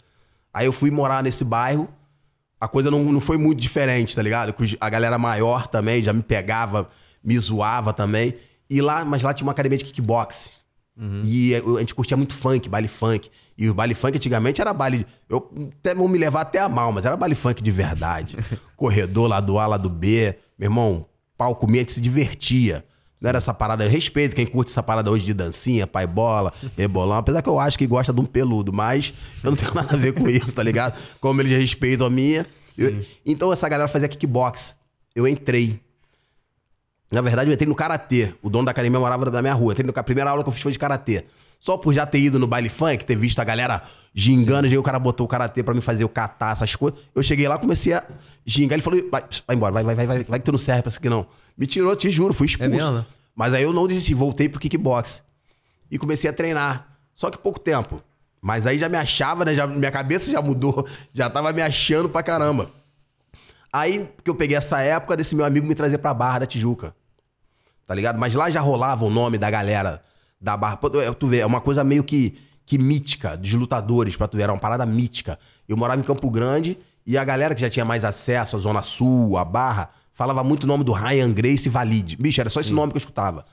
Aí 0.54 0.66
eu 0.66 0.72
fui 0.72 0.90
morar 0.90 1.22
nesse 1.22 1.44
bairro, 1.44 1.90
a 2.58 2.70
coisa 2.70 2.90
não, 2.90 3.04
não 3.04 3.20
foi 3.20 3.38
muito 3.38 3.60
diferente, 3.60 4.16
tá 4.16 4.22
ligado? 4.22 4.56
A 4.80 4.90
galera 4.90 5.18
maior 5.18 5.68
também 5.68 6.02
já 6.02 6.14
me 6.14 6.24
pegava, 6.24 6.88
me 7.22 7.38
zoava 7.38 7.92
também. 7.92 8.36
E 8.70 8.82
lá, 8.82 9.04
mas 9.04 9.22
lá 9.24 9.34
tinha 9.34 9.46
uma 9.46 9.52
academia 9.52 9.78
de 9.78 9.84
kickbox. 9.84 10.50
E 11.24 11.52
eu- 11.52 11.76
a 11.78 11.80
gente 11.82 11.94
curtia 11.94 12.16
muito 12.16 12.34
funk, 12.34 12.70
baile 12.70 12.88
funk. 12.88 13.30
E 13.58 13.70
o 13.70 13.74
baile 13.74 13.94
funk 13.94 14.16
antigamente 14.18 14.60
era 14.62 14.74
baile. 14.74 15.06
Eu 15.30 15.52
até 15.80 15.94
vão 15.94 16.08
me 16.08 16.18
levar 16.18 16.42
até 16.42 16.60
a 16.60 16.68
mal, 16.68 16.92
mas 16.92 17.06
era 17.06 17.16
baile 17.16 17.36
funk 17.36 17.62
de 17.62 17.72
verdade. 17.72 18.38
Corredor 18.76 19.28
lá 19.28 19.40
do 19.40 19.60
A, 19.60 19.68
lá 19.68 19.78
do 19.78 19.90
B. 19.90 20.36
Meu 20.58 20.68
irmão, 20.68 21.06
pau 21.38 21.56
comia, 21.56 21.82
gente 21.82 21.94
se 21.94 22.02
divertia. 22.02 22.84
Não 23.22 23.30
era 23.30 23.38
essa 23.38 23.54
parada. 23.54 23.86
Eu 23.86 23.90
respeito 23.90 24.36
quem 24.36 24.46
curte 24.46 24.72
essa 24.72 24.84
parada 24.84 25.10
hoje 25.10 25.24
de 25.26 25.34
dancinha, 25.34 25.86
pai 25.88 26.06
bola, 26.08 26.52
rebolão. 26.76 27.18
Apesar 27.18 27.42
que 27.42 27.48
eu 27.50 27.60
acho 27.60 27.78
que 27.78 27.88
gosta 27.88 28.12
de 28.12 28.20
um 28.20 28.26
peludo, 28.26 28.74
mas 28.74 29.14
eu 29.44 29.52
não 29.52 29.58
tenho 29.58 29.74
nada 29.74 29.94
a 29.94 29.98
ver 29.98 30.14
com 30.14 30.28
isso, 30.28 30.54
tá 30.54 30.62
ligado? 30.64 31.00
Como 31.22 31.40
eles 31.42 31.58
respeitam 31.58 32.08
a 32.08 32.10
minha. 32.10 32.46
Eu- 32.78 33.06
então 33.26 33.54
essa 33.54 33.70
galera 33.70 33.88
fazia 33.88 34.08
kickbox. 34.10 34.76
Eu 35.16 35.28
entrei. 35.28 35.80
Na 37.12 37.22
verdade, 37.22 37.50
eu 37.50 37.54
entrei 37.54 37.70
no 37.70 37.76
karatê. 37.76 38.34
O 38.42 38.50
dono 38.50 38.66
da 38.66 38.72
academia 38.72 39.00
morava 39.00 39.30
na 39.30 39.42
minha 39.42 39.54
rua. 39.54 39.70
Eu 39.70 39.72
Entrei 39.74 39.86
no, 39.86 39.94
a 39.96 40.04
primeira 40.04 40.32
aula 40.32 40.42
que 40.44 40.50
eu 40.50 40.54
fiz 40.54 40.64
foi 40.64 40.72
de 40.72 40.80
karatê. 40.80 41.26
Só 41.64 41.78
por 41.78 41.94
já 41.94 42.06
ter 42.06 42.20
ido 42.20 42.38
no 42.38 42.46
baile 42.46 42.68
funk, 42.68 43.06
ter 43.06 43.16
visto 43.16 43.40
a 43.40 43.44
galera 43.46 43.84
gingando, 44.14 44.68
o 44.78 44.84
cara 44.84 45.00
botou 45.00 45.26
o 45.26 45.30
karatê 45.30 45.64
pra 45.64 45.74
me 45.74 45.80
fazer 45.80 46.04
o 46.04 46.10
catar, 46.10 46.52
essas 46.52 46.76
coisas. 46.76 47.00
Eu 47.16 47.24
cheguei 47.24 47.48
lá, 47.48 47.58
comecei 47.58 47.94
a 47.94 48.04
gingar. 48.46 48.74
Ele 48.74 48.82
falou: 48.82 49.00
vai, 49.10 49.24
vai 49.48 49.56
embora, 49.56 49.72
vai, 49.72 49.82
vai, 49.82 49.96
vai, 49.96 50.06
vai, 50.06 50.24
vai 50.26 50.40
que 50.40 50.46
tu 50.46 50.52
não 50.52 50.60
serve 50.60 50.82
pra 50.82 50.90
isso 50.90 51.00
aqui 51.00 51.08
não. 51.08 51.26
Me 51.58 51.66
tirou, 51.66 51.96
te 51.96 52.10
juro, 52.10 52.34
fui 52.34 52.48
expulso. 52.48 52.70
É 52.70 52.78
mesmo? 52.78 53.06
Mas 53.34 53.54
aí 53.54 53.64
eu 53.64 53.72
não 53.72 53.88
desisti, 53.88 54.14
voltei 54.14 54.50
pro 54.50 54.60
kickbox. 54.60 55.24
E 55.90 55.98
comecei 55.98 56.30
a 56.30 56.34
treinar. 56.34 56.98
Só 57.14 57.32
que 57.32 57.38
pouco 57.38 57.62
tempo. 57.62 58.04
Mas 58.42 58.68
aí 58.68 58.78
já 58.78 58.90
me 58.90 58.98
achava, 58.98 59.46
né? 59.46 59.56
Já, 59.56 59.66
minha 59.66 59.90
cabeça 59.90 60.30
já 60.30 60.42
mudou. 60.42 60.86
Já 61.14 61.30
tava 61.30 61.54
me 61.54 61.62
achando 61.62 62.10
pra 62.10 62.22
caramba. 62.22 62.70
Aí 63.72 64.10
que 64.22 64.30
eu 64.30 64.36
peguei 64.36 64.58
essa 64.58 64.82
época 64.82 65.16
desse 65.16 65.34
meu 65.34 65.46
amigo 65.46 65.66
me 65.66 65.76
trazer 65.76 66.00
pra 66.00 66.14
Barra 66.14 66.40
da 66.40 66.46
Tijuca. 66.46 66.94
Tá 67.88 67.96
ligado? 67.96 68.20
Mas 68.20 68.34
lá 68.34 68.50
já 68.50 68.60
rolava 68.60 69.06
o 69.06 69.10
nome 69.10 69.38
da 69.38 69.50
galera 69.50 70.04
da 70.44 70.58
Barra. 70.58 70.78
Pô, 70.78 70.90
tu- 70.90 71.28
vê, 71.28 71.40
é 71.40 71.46
uma 71.46 71.62
coisa 71.62 71.84
meio 71.84 72.04
que, 72.04 72.36
que 72.66 72.78
mítica, 72.78 73.38
dos 73.38 73.54
lutadores, 73.54 74.16
pra 74.16 74.28
tu 74.28 74.36
ver, 74.38 74.44
era 74.44 74.52
uma 74.54 74.60
parada 74.60 74.86
mítica. 74.86 75.40
Eu 75.68 75.78
morava 75.78 76.00
em 76.00 76.04
Campo 76.04 76.30
Grande 76.30 76.78
e 77.06 77.18
a 77.18 77.24
galera 77.24 77.56
que 77.56 77.62
já 77.62 77.70
tinha 77.70 77.86
mais 77.86 78.04
acesso 78.04 78.56
à 78.56 78.60
Zona 78.60 78.82
Sul, 78.82 79.38
à 79.38 79.46
Barra, 79.46 79.90
falava 80.12 80.44
muito 80.44 80.66
o 80.66 80.68
nome 80.68 80.84
do 80.84 80.92
Ryan 80.92 81.32
Grace 81.32 81.68
e 81.68 81.72
Valide. 81.72 82.18
Bicho, 82.18 82.40
era 82.42 82.50
só 82.50 82.60
esse 82.60 82.74
nome 82.74 82.92
que 82.92 82.98
eu 82.98 83.00
escutava. 83.00 83.46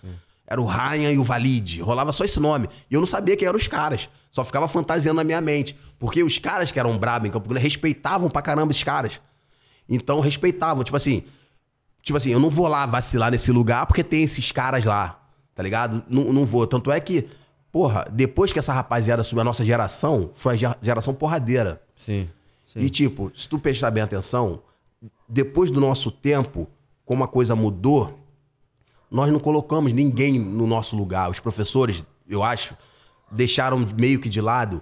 Era 0.46 0.60
o 0.60 0.66
Ryan 0.66 1.12
e 1.12 1.18
o 1.18 1.22
Valide. 1.22 1.80
Rolava 1.80 2.12
só 2.12 2.24
esse 2.24 2.40
nome. 2.40 2.68
E 2.90 2.94
eu 2.94 3.00
não 3.00 3.06
sabia 3.06 3.36
quem 3.36 3.46
eram 3.46 3.56
os 3.56 3.68
caras. 3.68 4.08
Só 4.32 4.44
ficava 4.44 4.66
fantasiando 4.66 5.16
na 5.18 5.24
minha 5.24 5.40
mente. 5.40 5.76
Porque 5.96 6.24
os 6.24 6.38
caras 6.40 6.72
que 6.72 6.78
eram 6.80 6.98
brabos 6.98 7.28
em 7.28 7.30
Campo 7.30 7.48
Grande 7.48 7.62
respeitavam 7.62 8.28
pra 8.28 8.42
caramba 8.42 8.72
esses 8.72 8.82
caras. 8.82 9.20
Então 9.88 10.18
respeitavam. 10.18 10.82
Tipo 10.82 10.96
assim, 10.96 11.22
Tipo 12.02 12.16
assim, 12.16 12.30
eu 12.30 12.40
não 12.40 12.48
vou 12.50 12.66
lá 12.66 12.86
vacilar 12.86 13.30
nesse 13.30 13.52
lugar 13.52 13.84
porque 13.86 14.02
tem 14.02 14.22
esses 14.22 14.50
caras 14.50 14.84
lá, 14.86 15.19
tá 15.60 15.62
ligado? 15.62 16.02
Não, 16.08 16.32
não 16.32 16.42
vou. 16.42 16.66
Tanto 16.66 16.90
é 16.90 16.98
que, 16.98 17.28
porra, 17.70 18.06
depois 18.10 18.50
que 18.50 18.58
essa 18.58 18.72
rapaziada 18.72 19.22
subiu 19.22 19.42
a 19.42 19.44
nossa 19.44 19.62
geração, 19.62 20.30
foi 20.34 20.54
a 20.54 20.56
gera- 20.56 20.78
geração 20.80 21.12
porradeira. 21.12 21.82
Sim. 22.06 22.30
sim. 22.66 22.80
E 22.80 22.88
tipo, 22.88 23.30
se 23.36 23.46
tu 23.46 23.58
prestar 23.58 23.90
bem 23.90 24.02
atenção, 24.02 24.62
depois 25.28 25.70
do 25.70 25.78
nosso 25.78 26.10
tempo, 26.10 26.66
como 27.04 27.22
a 27.22 27.28
coisa 27.28 27.54
mudou, 27.54 28.18
nós 29.10 29.30
não 29.30 29.38
colocamos 29.38 29.92
ninguém 29.92 30.38
no 30.38 30.66
nosso 30.66 30.96
lugar. 30.96 31.30
Os 31.30 31.40
professores, 31.40 32.02
eu 32.26 32.42
acho, 32.42 32.74
deixaram 33.30 33.78
meio 33.98 34.18
que 34.18 34.30
de 34.30 34.40
lado 34.40 34.80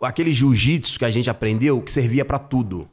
aquele 0.00 0.32
jiu-jitsu 0.32 0.96
que 0.96 1.04
a 1.04 1.10
gente 1.10 1.28
aprendeu 1.28 1.82
que 1.82 1.90
servia 1.90 2.24
pra 2.24 2.38
tudo. 2.38 2.88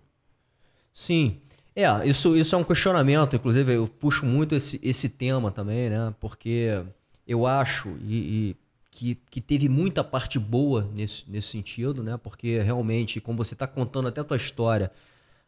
Sim. 0.91 1.37
É, 1.75 1.85
isso, 2.07 2.35
isso 2.35 2.55
é 2.55 2.57
um 2.57 2.63
questionamento, 2.63 3.35
inclusive 3.35 3.71
eu 3.75 3.87
puxo 3.87 4.25
muito 4.25 4.55
esse, 4.55 4.79
esse 4.81 5.07
tema 5.07 5.51
também, 5.51 5.91
né? 5.91 6.11
Porque 6.19 6.81
eu 7.27 7.45
acho 7.45 7.89
e, 8.01 8.15
e 8.15 8.55
que, 8.89 9.15
que 9.29 9.41
teve 9.41 9.69
muita 9.69 10.03
parte 10.03 10.39
boa 10.39 10.89
nesse, 10.93 11.23
nesse 11.27 11.49
sentido, 11.49 12.01
né? 12.01 12.17
Porque 12.17 12.59
realmente, 12.61 13.19
como 13.19 13.37
você 13.37 13.53
está 13.53 13.67
contando 13.67 14.07
até 14.07 14.21
a 14.21 14.23
tua 14.23 14.37
história, 14.37 14.91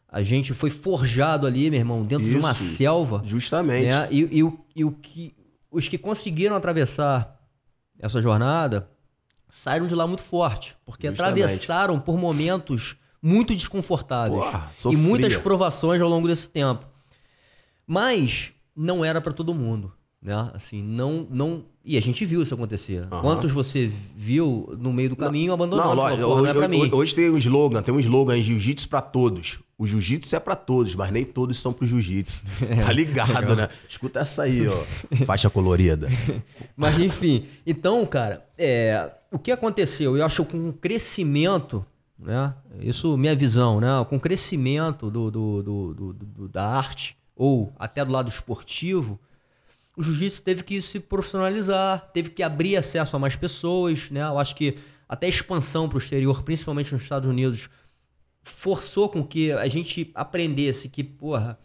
a 0.08 0.22
gente 0.22 0.54
foi 0.54 0.70
forjado 0.70 1.48
ali, 1.48 1.70
meu 1.70 1.80
irmão, 1.80 2.03
dentro 2.03 2.25
de 2.25 2.36
uma 2.36 2.51
Isso, 2.51 2.75
selva. 2.75 3.22
Justamente. 3.25 3.88
né? 3.88 4.08
E, 4.12 4.38
e 4.38 4.44
o, 4.44 4.60
e 4.75 4.84
o 4.84 4.92
que, 4.92 5.34
os 5.72 5.88
que 5.88 5.98
conseguiram 5.98 6.56
atravessar 6.56 7.39
essa 7.98 8.22
jornada 8.22 8.89
saíram 9.50 9.88
de 9.88 9.96
lá 9.96 10.06
muito 10.06 10.22
forte, 10.22 10.75
porque 10.86 11.08
Justamente. 11.08 11.42
atravessaram 11.42 12.00
por 12.00 12.18
momentos 12.18 12.96
muito 13.22 13.53
desconfortáveis 13.53 14.44
e 14.86 14.96
muitas 14.96 15.36
provações 15.38 16.01
ao 16.01 16.08
longo 16.08 16.27
desse 16.27 16.50
tempo. 16.50 16.86
Mas 17.86 18.51
não 18.75 19.03
era 19.03 19.20
pra 19.20 19.34
todo 19.34 19.53
mundo, 19.53 19.92
né? 20.22 20.52
Assim, 20.54 20.82
não 20.84 21.26
não 21.30 21.64
e 21.84 21.98
a 21.98 22.02
gente 22.02 22.24
viu 22.26 22.42
isso 22.44 22.54
acontecer. 22.54 23.08
Quantos 23.22 23.52
você 23.52 23.90
viu 24.16 24.76
no 24.80 24.92
meio 24.94 25.10
do 25.10 25.16
caminho 25.16 25.54
abandonando? 25.54 25.90
Não, 25.90 25.96
Falou, 25.96 26.10
lógico, 26.10 26.22
"Pô, 26.30 26.36
não 26.36 26.42
hoje, 26.42 26.50
é 26.50 26.54
pra 26.54 26.68
hoje- 26.68 26.84
mim. 26.90 26.90
hoje 26.94 27.16
tem 27.16 27.30
um 27.32 27.38
slogan, 27.38 27.82
tem 27.82 27.94
um 27.96 28.00
slogan 28.00 28.40
jiu-jitsu 28.42 28.88
pra 28.90 29.02
todos. 29.02 29.60
O 29.78 29.88
jiu-jitsu 29.88 30.36
é 30.36 30.40
pra 30.42 30.56
todos, 30.58 30.94
mas 30.94 31.10
nem 31.10 31.24
todos 31.24 31.58
são 31.58 31.72
pro 31.72 31.88
jiu-jitsu. 31.88 32.44
Tá 32.86 32.92
ligado, 32.92 33.56
né? 33.56 33.70
Escuta 33.88 34.20
essa 34.20 34.44
aí, 34.44 34.68
ó. 34.68 34.84
Faixa 35.26 35.50
colorida. 35.50 36.10
Mas 36.76 37.00
enfim, 37.00 37.46
então, 37.66 38.06
cara, 38.06 38.46
é, 38.58 39.10
o 39.32 39.40
que 39.40 39.52
aconteceu? 39.52 40.18
Eu 40.18 40.26
acho 40.26 40.44
que 40.46 40.52
com 40.52 40.70
o 40.70 40.74
crescimento, 40.74 41.86
né? 42.18 42.54
Isso 42.82 43.18
minha 43.18 43.36
visão, 43.36 43.80
né? 43.80 43.88
Com 44.10 44.18
o 44.18 44.20
crescimento 44.20 45.10
do, 45.10 45.32
do, 45.32 45.64
do- 45.64 45.94
do- 45.94 46.14
do- 46.14 46.48
da 46.50 46.66
arte, 46.68 47.16
ou 47.36 47.74
até 47.80 48.04
do 48.04 48.12
lado 48.12 48.30
esportivo, 48.30 49.18
o 50.00 50.03
jiu-jitsu 50.03 50.41
teve 50.41 50.63
que 50.63 50.82
se 50.82 50.98
profissionalizar, 50.98 52.10
teve 52.13 52.29
que 52.29 52.41
abrir 52.41 52.77
acesso 52.77 53.18
a 53.18 53.20
mais 53.20 53.36
pessoas, 53.36 54.10
né? 54.10 54.22
Eu 54.22 54.39
acho 54.39 54.56
que 54.56 54.77
até 55.10 55.25
a 55.25 55.29
expansão 55.29 55.89
para 55.89 55.98
o 55.98 56.00
exterior, 56.00 56.41
principalmente 56.41 56.94
nos 56.94 57.01
Estados 57.01 57.29
Unidos, 57.29 57.70
forçou 58.41 59.10
com 59.10 59.22
que 59.22 59.51
a 59.51 59.68
gente 59.68 60.10
aprendesse 60.15 60.88
que, 60.88 61.03
porra, 61.03 61.60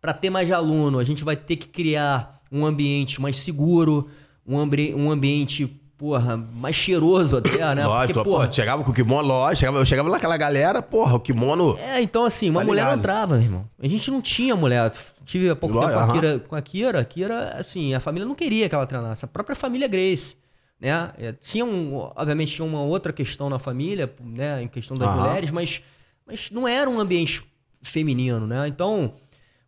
para 0.00 0.14
ter 0.14 0.30
mais 0.30 0.50
aluno, 0.50 0.98
a 0.98 1.04
gente 1.04 1.22
vai 1.22 1.36
ter 1.36 1.56
que 1.56 1.68
criar 1.68 2.40
um 2.50 2.64
ambiente 2.64 3.20
mais 3.20 3.36
seguro, 3.36 4.08
um, 4.46 4.58
ambi 4.58 4.94
um 4.94 5.10
ambiente, 5.10 5.78
porra, 5.98 6.36
mais 6.36 6.76
cheiroso 6.76 7.38
até, 7.38 7.74
né? 7.74 7.86
Lógico, 7.86 8.22
pô, 8.22 8.52
chegava 8.52 8.84
com 8.84 8.90
o 8.90 8.94
kimono, 8.94 9.26
lógico, 9.26 9.56
chegava, 9.60 9.78
eu 9.78 9.86
chegava 9.86 10.10
naquela 10.10 10.36
galera, 10.36 10.82
porra, 10.82 11.14
o 11.14 11.20
kimono. 11.20 11.76
É, 11.78 12.00
então 12.02 12.24
assim, 12.24 12.50
uma 12.50 12.60
Tá 12.60 12.66
mulher 12.66 12.82
não 12.82 12.90
ligado. 12.90 12.98
entrava, 13.00 13.34
meu 13.36 13.44
irmão. 13.44 13.70
A 13.82 13.88
gente 13.88 14.10
não 14.10 14.20
tinha 14.20 14.54
mulher. 14.54 14.92
Tive 15.24 15.48
há 15.50 15.56
pouco 15.56 15.74
Lógico, 15.74 15.92
tempo 15.98 16.06
com 16.06 16.10
a. 16.12 16.14
Kira, 16.20 16.38
com 16.40 16.56
a 16.56 16.62
Kira. 16.62 17.00
A 17.00 17.04
Kira, 17.04 17.48
assim, 17.58 17.94
a 17.94 18.00
família 18.00 18.26
não 18.26 18.34
queria 18.34 18.68
que 18.68 18.74
ela 18.74 18.86
treinasse. 18.86 19.24
A 19.24 19.28
própria 19.28 19.56
família 19.56 19.88
Grace, 19.88 20.36
né? 20.80 21.10
É, 21.18 21.32
Tinha 21.32 21.64
um, 21.64 21.96
obviamente 22.14 22.54
tinha 22.54 22.64
uma 22.66 22.82
outra 22.82 23.12
questão 23.12 23.48
na 23.48 23.58
família, 23.58 24.12
né? 24.20 24.62
Em 24.62 24.68
questão 24.68 24.96
das 24.96 25.08
Aham. 25.08 25.20
mulheres, 25.22 25.50
mas, 25.50 25.82
mas 26.26 26.50
não 26.50 26.68
era 26.68 26.88
um 26.90 27.00
ambiente 27.00 27.42
feminino, 27.82 28.46
né? 28.46 28.68
Então, 28.68 29.14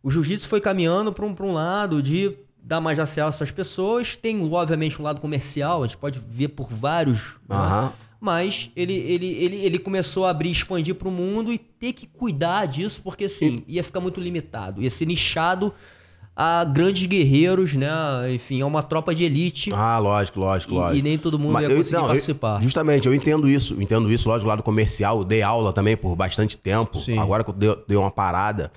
o 0.03 0.09
jiu-jitsu 0.11 0.47
foi 0.47 0.61
caminhando 0.61 1.11
para 1.11 1.25
um, 1.25 1.33
pra 1.33 1.45
um 1.45 1.53
lado 1.53 2.01
de 2.03 2.35
dar 2.61 2.79
mais 2.81 2.99
acesso 2.99 3.43
às 3.43 3.51
pessoas. 3.51 4.15
Tem, 4.15 4.41
obviamente, 4.51 4.99
um 4.99 5.03
lado 5.03 5.19
comercial. 5.21 5.83
A 5.83 5.87
gente 5.87 5.97
pode 5.97 6.19
ver 6.27 6.49
por 6.49 6.69
vários... 6.71 7.19
né? 7.47 7.55
Aham. 7.55 7.93
Mas 8.21 8.69
ele, 8.75 8.91
ele, 8.93 9.27
ele, 9.27 9.55
ele 9.55 9.79
começou 9.79 10.25
a 10.25 10.29
abrir, 10.31 10.51
expandir 10.51 10.93
para 10.93 11.07
o 11.07 11.11
mundo 11.11 11.53
e 11.53 11.57
ter 11.57 11.93
que 11.93 12.05
cuidar 12.05 12.65
disso, 12.65 12.99
porque 13.01 13.23
assim, 13.25 13.63
ia 13.65 13.81
ficar 13.81 14.01
muito 14.01 14.19
limitado. 14.19 14.81
Ia 14.83 14.91
ser 14.91 15.05
nichado 15.05 15.73
a 16.35 16.65
grandes 16.65 17.05
guerreiros, 17.05 17.75
né? 17.75 17.87
Enfim, 18.33 18.59
é 18.59 18.65
uma 18.65 18.83
tropa 18.83 19.15
de 19.15 19.23
elite. 19.23 19.71
Ah, 19.73 19.97
lógico, 19.99 20.37
lógico, 20.37 20.73
e, 20.73 20.75
lógico. 20.75 20.97
E 20.97 21.01
nem 21.01 21.17
todo 21.17 21.39
mundo 21.39 21.53
Mas 21.53 21.63
ia 21.63 21.69
eu- 21.69 21.77
conseguir 21.77 21.95
não, 21.95 22.01
eu- 22.03 22.07
participar. 22.09 22.61
justamente, 22.61 23.07
eu 23.07 23.13
entendo 23.13 23.47
isso. 23.47 23.73
eu 23.75 23.81
Entendo 23.81 24.11
isso, 24.11 24.27
lógico, 24.27 24.43
do 24.45 24.49
lado 24.49 24.63
comercial. 24.63 25.19
Eu 25.19 25.23
dei 25.23 25.41
aula 25.41 25.71
também 25.71 25.95
por 25.95 26.13
bastante 26.17 26.57
tempo. 26.57 26.99
Sim. 26.99 27.17
Agora 27.17 27.41
que 27.41 27.51
eu 27.51 27.53
dei, 27.53 27.73
dei 27.87 27.97
uma 27.97 28.11
parada. 28.11 28.69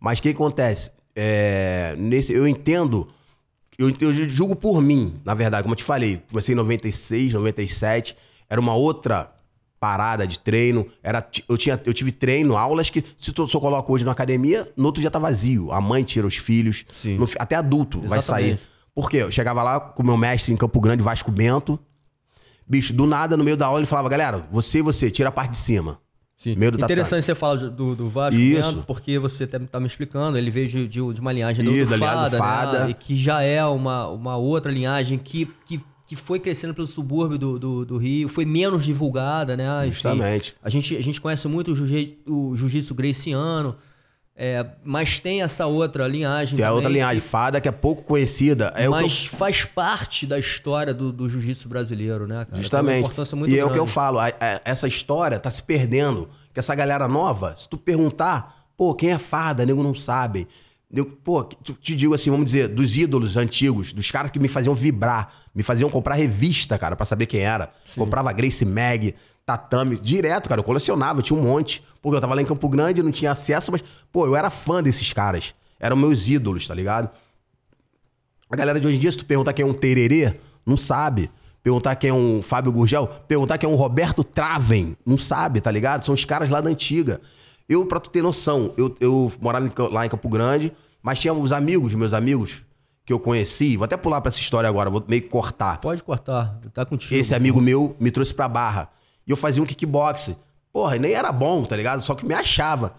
Mas 0.00 0.18
o 0.20 0.22
que 0.22 0.30
acontece? 0.30 0.90
É, 1.14 1.94
nesse, 1.98 2.32
eu 2.32 2.48
entendo. 2.48 3.08
Eu, 3.78 3.94
eu 4.00 4.28
julgo 4.28 4.56
por 4.56 4.80
mim, 4.80 5.14
na 5.24 5.34
verdade, 5.34 5.62
como 5.62 5.72
eu 5.72 5.76
te 5.76 5.84
falei. 5.84 6.22
Comecei 6.28 6.54
em 6.54 6.56
96, 6.56 7.34
97. 7.34 8.16
Era 8.48 8.60
uma 8.60 8.74
outra 8.74 9.32
parada 9.78 10.26
de 10.26 10.38
treino. 10.38 10.86
Era, 11.02 11.26
eu, 11.48 11.58
tinha, 11.58 11.80
eu 11.84 11.92
tive 11.92 12.10
treino, 12.10 12.56
aulas 12.56 12.88
que, 12.88 13.04
se 13.18 13.32
tu 13.32 13.46
só 13.46 13.60
coloca 13.60 13.92
hoje 13.92 14.04
na 14.04 14.12
academia, 14.12 14.70
no 14.76 14.86
outro 14.86 15.00
dia 15.00 15.10
tá 15.10 15.18
vazio. 15.18 15.70
A 15.72 15.80
mãe 15.80 16.02
tira 16.04 16.26
os 16.26 16.36
filhos. 16.36 16.84
No 17.04 17.26
até 17.38 17.56
adulto 17.56 18.00
vai 18.00 18.22
sair. 18.22 18.44
Exatamente. 18.44 18.76
Por 18.94 19.10
quê? 19.10 19.18
Eu 19.18 19.30
chegava 19.30 19.62
lá 19.62 19.78
com 19.78 20.02
o 20.02 20.06
meu 20.06 20.16
mestre 20.16 20.54
em 20.54 20.56
Campo 20.56 20.80
Grande, 20.80 21.02
Vasco 21.02 21.30
Bento. 21.30 21.78
Bicho, 22.66 22.92
do 22.92 23.06
nada, 23.06 23.36
no 23.36 23.44
meio 23.44 23.56
da 23.56 23.66
aula, 23.66 23.78
ele 23.78 23.86
falava, 23.86 24.08
galera, 24.08 24.44
você 24.50 24.78
e 24.78 24.82
você, 24.82 25.10
tira 25.10 25.28
a 25.28 25.32
parte 25.32 25.50
de 25.50 25.58
cima. 25.58 26.00
Sim. 26.36 26.54
Meio 26.54 26.72
do 26.72 26.78
Interessante 26.84 27.24
você 27.24 27.34
falar 27.34 27.56
do, 27.70 27.96
do 27.96 28.08
Vasco, 28.10 28.38
Isso. 28.38 28.76
né? 28.76 28.84
porque 28.86 29.18
você 29.18 29.44
até 29.44 29.58
tá 29.58 29.80
me 29.80 29.86
explicando, 29.86 30.36
ele 30.36 30.50
veio 30.50 30.68
de, 30.68 30.86
de, 30.86 31.00
de 31.12 31.20
uma 31.20 31.32
linhagem 31.32 31.64
do, 31.64 31.70
Isso, 31.70 31.86
do 31.86 31.90
da 31.90 31.96
linhagem 31.96 32.24
do 32.30 32.36
Fada, 32.36 32.38
Fada. 32.38 32.84
né? 32.84 32.90
E 32.90 32.94
que 32.94 33.16
já 33.16 33.40
é 33.42 33.64
uma, 33.64 34.06
uma 34.08 34.36
outra 34.36 34.70
linhagem 34.70 35.16
que, 35.18 35.48
que, 35.64 35.80
que 36.06 36.14
foi 36.14 36.38
crescendo 36.38 36.74
pelo 36.74 36.86
subúrbio 36.86 37.38
do, 37.38 37.58
do, 37.58 37.86
do 37.86 37.96
Rio, 37.96 38.28
foi 38.28 38.44
menos 38.44 38.84
divulgada, 38.84 39.56
né? 39.56 39.64
Enfim, 39.86 39.92
Justamente. 39.92 40.54
a, 40.62 40.68
gente, 40.68 40.94
a 40.94 41.02
gente 41.02 41.20
conhece 41.22 41.48
muito 41.48 41.72
o 41.72 41.86
jiu- 41.86 42.16
o 42.26 42.54
jiu-jitsu 42.54 42.94
greciano, 42.94 43.74
é, 44.36 44.66
mas 44.84 45.18
tem 45.18 45.42
essa 45.42 45.66
outra 45.66 46.06
linhagem 46.06 46.60
é 46.60 46.64
a 46.64 46.72
outra 46.72 46.90
linhagem, 46.90 47.20
que- 47.22 47.26
fada, 47.28 47.60
que 47.60 47.68
é 47.68 47.72
pouco 47.72 48.02
conhecida. 48.04 48.70
É 48.74 48.80
que 48.82 48.86
eu- 48.86 48.90
mas 48.90 49.24
faz 49.26 49.64
parte 49.64 50.26
da 50.26 50.38
história 50.38 50.92
do, 50.92 51.10
do 51.10 51.28
jiu-jitsu 51.28 51.68
brasileiro, 51.68 52.26
né, 52.26 52.34
cara? 52.36 52.46
Tem 52.46 52.60
Justamente. 52.60 53.10
e 53.48 53.58
é 53.58 53.64
o 53.64 53.70
que 53.72 53.78
eu 53.78 53.86
falo, 53.86 54.18
a- 54.18 54.26
a- 54.28 54.60
essa 54.64 54.86
história 54.86 55.40
tá 55.40 55.50
se 55.50 55.62
perdendo. 55.62 56.28
Que 56.52 56.60
essa 56.60 56.74
galera 56.74 57.06
nova, 57.08 57.54
se 57.56 57.68
tu 57.68 57.76
perguntar, 57.78 58.66
pô, 58.76 58.94
quem 58.94 59.10
é 59.10 59.18
fada, 59.18 59.64
nego 59.64 59.82
não 59.82 59.94
sabe. 59.94 60.46
Eu, 60.92 61.04
pô, 61.06 61.42
te, 61.44 61.72
te 61.74 61.96
digo 61.96 62.14
assim, 62.14 62.30
vamos 62.30 62.46
dizer, 62.46 62.68
dos 62.68 62.96
ídolos 62.96 63.36
antigos, 63.36 63.92
dos 63.92 64.10
caras 64.10 64.30
que 64.30 64.38
me 64.38 64.48
faziam 64.48 64.74
vibrar, 64.74 65.32
me 65.54 65.62
faziam 65.62 65.90
comprar 65.90 66.14
revista, 66.14 66.78
cara, 66.78 66.94
pra 66.94 67.04
saber 67.04 67.26
quem 67.26 67.40
era. 67.40 67.72
Comprava 67.96 68.32
Grace 68.32 68.64
Mag, 68.64 69.14
Tatame, 69.46 69.96
direto, 69.96 70.48
cara, 70.48 70.58
eu 70.58 70.64
colecionava, 70.64 71.20
eu 71.20 71.22
tinha 71.22 71.38
um 71.38 71.42
monte. 71.42 71.80
Porque 72.02 72.16
eu 72.16 72.20
tava 72.20 72.34
lá 72.34 72.42
em 72.42 72.44
Campo 72.44 72.68
Grande, 72.68 73.02
não 73.02 73.12
tinha 73.12 73.30
acesso, 73.30 73.70
mas, 73.70 73.82
pô, 74.12 74.26
eu 74.26 74.34
era 74.34 74.50
fã 74.50 74.82
desses 74.82 75.12
caras. 75.12 75.54
Eram 75.78 75.96
meus 75.96 76.28
ídolos, 76.28 76.66
tá 76.66 76.74
ligado? 76.74 77.08
A 78.50 78.56
galera 78.56 78.80
de 78.80 78.86
hoje 78.86 78.96
em 78.96 79.00
dia, 79.00 79.10
se 79.10 79.18
tu 79.18 79.24
perguntar 79.24 79.52
quem 79.52 79.64
é 79.64 79.68
um 79.68 79.72
tererê, 79.72 80.34
não 80.64 80.76
sabe. 80.76 81.30
Perguntar 81.62 81.94
quem 81.96 82.10
é 82.10 82.12
um 82.12 82.42
Fábio 82.42 82.72
Gurgel, 82.72 83.06
perguntar 83.26 83.58
quem 83.58 83.68
é 83.68 83.72
um 83.72 83.76
Roberto 83.76 84.22
Traven, 84.22 84.96
não 85.04 85.18
sabe, 85.18 85.60
tá 85.60 85.70
ligado? 85.70 86.04
São 86.04 86.14
os 86.14 86.24
caras 86.24 86.50
lá 86.50 86.60
da 86.60 86.70
antiga. 86.70 87.20
Eu, 87.68 87.86
pra 87.86 87.98
tu 87.98 88.10
ter 88.10 88.22
noção, 88.22 88.72
eu, 88.76 88.94
eu 89.00 89.32
morava 89.40 89.68
lá 89.90 90.06
em 90.06 90.08
Campo 90.08 90.28
Grande, 90.28 90.72
mas 91.02 91.18
tinha 91.18 91.34
os 91.34 91.50
amigos, 91.50 91.92
meus 91.94 92.12
amigos, 92.12 92.62
que 93.04 93.12
eu 93.12 93.18
conheci. 93.18 93.76
Vou 93.76 93.84
até 93.84 93.96
pular 93.96 94.20
pra 94.20 94.28
essa 94.28 94.38
história 94.38 94.68
agora, 94.68 94.90
vou 94.90 95.04
meio 95.08 95.22
que 95.22 95.28
cortar. 95.28 95.80
Pode 95.80 96.02
cortar, 96.04 96.60
tá 96.72 96.84
contigo. 96.84 97.14
Esse 97.14 97.34
amigo 97.34 97.60
meu 97.60 97.96
me 97.98 98.12
trouxe 98.12 98.32
pra 98.32 98.48
barra. 98.48 98.90
E 99.26 99.30
eu 99.30 99.36
fazia 99.36 99.62
um 99.62 99.66
kickbox. 99.66 100.36
Porra, 100.72 100.96
nem 100.96 101.12
era 101.12 101.32
bom, 101.32 101.64
tá 101.64 101.76
ligado? 101.76 102.02
Só 102.04 102.14
que 102.14 102.24
me 102.26 102.34
achava. 102.34 102.94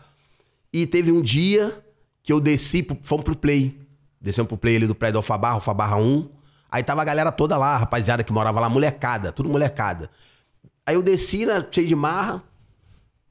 E 0.74 0.86
teve 0.86 1.12
um 1.12 1.22
dia 1.22 1.84
que 2.24 2.34
eu 2.34 2.40
desci, 2.40 2.86
fomos 3.04 3.24
pro 3.24 3.36
play. 3.36 3.80
Descemos 4.20 4.48
pro 4.50 4.58
play 4.58 4.76
ali 4.76 4.88
do 4.88 4.96
prédio 4.96 5.14
do 5.14 5.18
Alfabarra, 5.20 5.56
Alfabarra 5.56 5.98
1. 5.98 6.30
Aí 6.70 6.84
tava 6.84 7.02
a 7.02 7.06
galera 7.06 7.32
toda 7.32 7.56
lá, 7.58 7.78
rapaziada 7.78 8.24
que 8.24 8.34
morava 8.34 8.60
lá, 8.60 8.68
molecada, 8.68 9.32
tudo 9.32 9.48
molecada. 9.48 10.10
Aí 10.86 10.96
eu 10.96 11.04
desci, 11.04 11.46
né, 11.46 11.66
cheio 11.72 11.88
de 11.88 11.96
marra, 11.96 12.44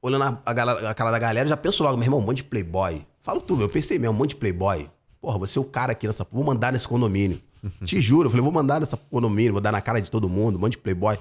olhando 0.01 0.25
a, 0.25 0.39
a 0.47 0.53
galera- 0.53 0.91
a 0.91 0.95
cara 0.95 1.11
da 1.11 1.19
galera, 1.19 1.49
já 1.49 1.57
penso 1.57 1.83
logo, 1.83 1.97
meu 1.97 2.05
irmão, 2.07 2.21
um 2.21 2.23
monte 2.23 2.39
de 2.39 2.45
playboy. 2.45 3.05
Falo 3.21 3.41
tu, 3.41 3.61
eu 3.61 3.69
pensei 3.69 3.99
mesmo, 3.99 4.15
um 4.15 4.19
monte 4.19 4.31
de 4.31 4.37
playboy. 4.37 4.89
Porra, 5.21 5.39
você 5.39 5.59
é 5.59 5.61
o 5.61 5.65
cara 5.65 5.93
aqui 5.93 6.07
nessa. 6.07 6.27
Vou 6.31 6.45
mandar 6.45 6.73
nesse 6.73 6.87
condomínio. 6.89 7.41
Te 7.85 8.01
juro, 8.01 8.27
eu 8.27 8.31
falei, 8.31 8.43
vou 8.45 8.53
mandar 8.53 8.79
nessa 8.81 8.97
condomínio, 8.97 9.53
vou 9.53 9.61
dar 9.61 9.73
na 9.73 9.81
cara 9.81 10.01
de 10.01 10.11
todo 10.11 10.29
mundo, 10.29 10.57
um 10.57 10.61
monte 10.61 10.73
de 10.73 10.79
playboy. 10.79 11.19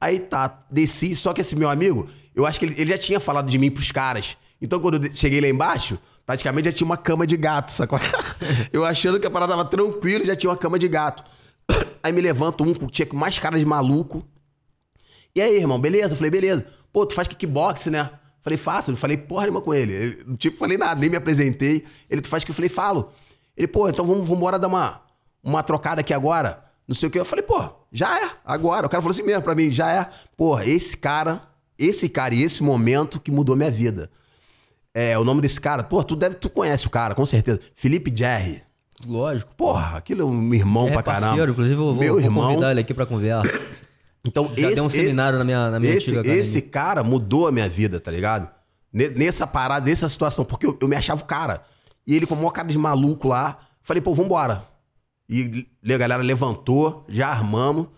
Aí 0.00 0.20
tá, 0.20 0.64
desci, 0.70 1.14
só 1.14 1.32
que 1.32 1.40
esse 1.40 1.56
meu 1.56 1.70
amigo, 1.70 2.08
eu 2.34 2.44
acho 2.44 2.58
que 2.58 2.66
ele, 2.66 2.74
ele 2.78 2.90
já 2.90 2.98
tinha 2.98 3.18
falado 3.18 3.48
de 3.48 3.58
mim 3.58 3.70
pros 3.70 3.90
caras. 3.90 4.36
Então 4.60 4.78
quando 4.80 5.04
eu 5.04 5.12
cheguei 5.12 5.40
lá 5.40 5.48
embaixo, 5.48 5.98
praticamente 6.24 6.66
já 6.66 6.72
tinha 6.72 6.86
uma 6.86 6.96
cama 6.96 7.26
de 7.26 7.36
gato, 7.36 7.72
sacou? 7.72 7.98
Eu 8.72 8.84
achando 8.84 9.20
que 9.20 9.26
a 9.26 9.30
parada 9.30 9.52
tava 9.52 9.64
tranquila, 9.64 10.24
já 10.24 10.34
tinha 10.34 10.50
uma 10.50 10.56
cama 10.56 10.78
de 10.78 10.88
gato. 10.88 11.24
Aí 12.02 12.12
me 12.12 12.20
levanto 12.20 12.64
um 12.64 12.74
que 12.74 12.86
tinha 12.88 13.08
mais 13.12 13.38
cara 13.38 13.58
de 13.58 13.64
maluco. 13.64 14.24
E 15.34 15.40
aí, 15.42 15.56
irmão, 15.56 15.78
beleza? 15.78 16.14
Eu 16.14 16.16
falei, 16.16 16.30
beleza. 16.30 16.64
Pô, 16.90 17.04
tu 17.04 17.14
faz 17.14 17.28
kickbox, 17.28 17.86
né? 17.86 18.10
Falei, 18.40 18.56
faço. 18.56 18.90
Não 18.90 18.96
falei 18.96 19.18
porra 19.18 19.42
nenhuma 19.42 19.60
com 19.60 19.74
ele. 19.74 19.92
ele 19.92 20.24
não 20.24 20.36
tipo, 20.36 20.56
falei 20.56 20.78
nada, 20.78 20.98
nem 20.98 21.10
me 21.10 21.16
apresentei. 21.16 21.84
Ele, 22.08 22.22
tu 22.22 22.28
faz 22.28 22.42
que 22.42 22.50
eu 22.50 22.54
falei, 22.54 22.70
falo. 22.70 23.12
Ele, 23.54 23.66
pô, 23.66 23.88
então 23.88 24.04
vamos, 24.04 24.22
vamos 24.22 24.38
embora 24.38 24.58
dar 24.58 24.68
uma, 24.68 25.02
uma 25.42 25.62
trocada 25.62 26.00
aqui 26.00 26.14
agora. 26.14 26.64
Não 26.86 26.94
sei 26.94 27.08
o 27.08 27.12
que. 27.12 27.18
Eu 27.18 27.24
falei, 27.24 27.42
pô, 27.44 27.62
já 27.92 28.18
é, 28.24 28.30
agora. 28.44 28.86
O 28.86 28.88
cara 28.88 29.02
falou 29.02 29.12
assim 29.12 29.22
mesmo 29.24 29.42
pra 29.42 29.54
mim, 29.54 29.70
já 29.70 29.90
é. 29.92 30.08
Porra, 30.36 30.64
esse 30.66 30.96
cara, 30.96 31.42
esse 31.78 32.08
cara 32.08 32.34
e 32.34 32.42
esse 32.42 32.62
momento 32.62 33.18
que 33.20 33.30
mudou 33.30 33.56
minha 33.56 33.70
vida. 33.70 34.10
É, 34.94 35.18
o 35.18 35.24
nome 35.24 35.40
desse 35.42 35.60
cara, 35.60 35.82
pô, 35.82 36.02
tu 36.02 36.16
deve, 36.16 36.36
tu 36.36 36.48
conhece 36.48 36.86
o 36.86 36.90
cara, 36.90 37.14
com 37.14 37.26
certeza. 37.26 37.60
Felipe 37.74 38.12
Jerry. 38.14 38.62
Lógico. 39.06 39.54
Porra, 39.56 39.98
aquilo 39.98 40.22
é 40.22 40.24
um 40.24 40.54
irmão 40.54 40.88
É 40.88 40.92
pra 40.92 41.02
parceiro, 41.02 41.34
caramba. 41.36 41.50
inclusive 41.52 41.74
eu 41.80 41.84
vou, 41.84 41.94
Meu 41.94 42.14
vou 42.14 42.22
irmão. 42.22 42.48
convidar 42.48 42.70
ele 42.70 42.80
aqui 42.80 42.94
pra 42.94 43.04
conversa. 43.04 43.52
Então, 44.24 44.50
Já 44.56 44.70
deu 44.70 44.84
um 44.84 44.90
seminário 44.90 45.38
na 45.38 45.44
minha- 45.44 45.70
na 45.70 45.78
minha 45.78 45.92
esse, 45.92 46.06
antiga 46.06 46.20
academia. 46.20 46.40
esse 46.40 46.62
cara 46.62 47.04
mudou 47.04 47.46
a 47.46 47.52
minha 47.52 47.68
vida, 47.68 48.00
tá 48.00 48.10
ligado? 48.10 48.48
Ne- 48.92 49.10
Nessa 49.10 49.46
parada, 49.46 49.88
nessa 49.88 50.08
situação, 50.08 50.44
porque 50.44 50.66
eu, 50.66 50.76
eu 50.80 50.88
me 50.88 50.96
achava 50.96 51.22
o 51.22 51.26
cara. 51.26 51.62
E 52.06 52.14
ele 52.16 52.26
com 52.26 52.34
uma 52.34 52.50
cara 52.50 52.66
de 52.68 52.78
maluco 52.78 53.28
lá, 53.28 53.58
falei, 53.82 54.00
pô, 54.00 54.14
vambora. 54.14 54.64
E 55.28 55.66
a 55.92 55.98
galera 55.98 56.22
levantou, 56.22 57.04
já 57.08 57.28
armamos. 57.28 57.88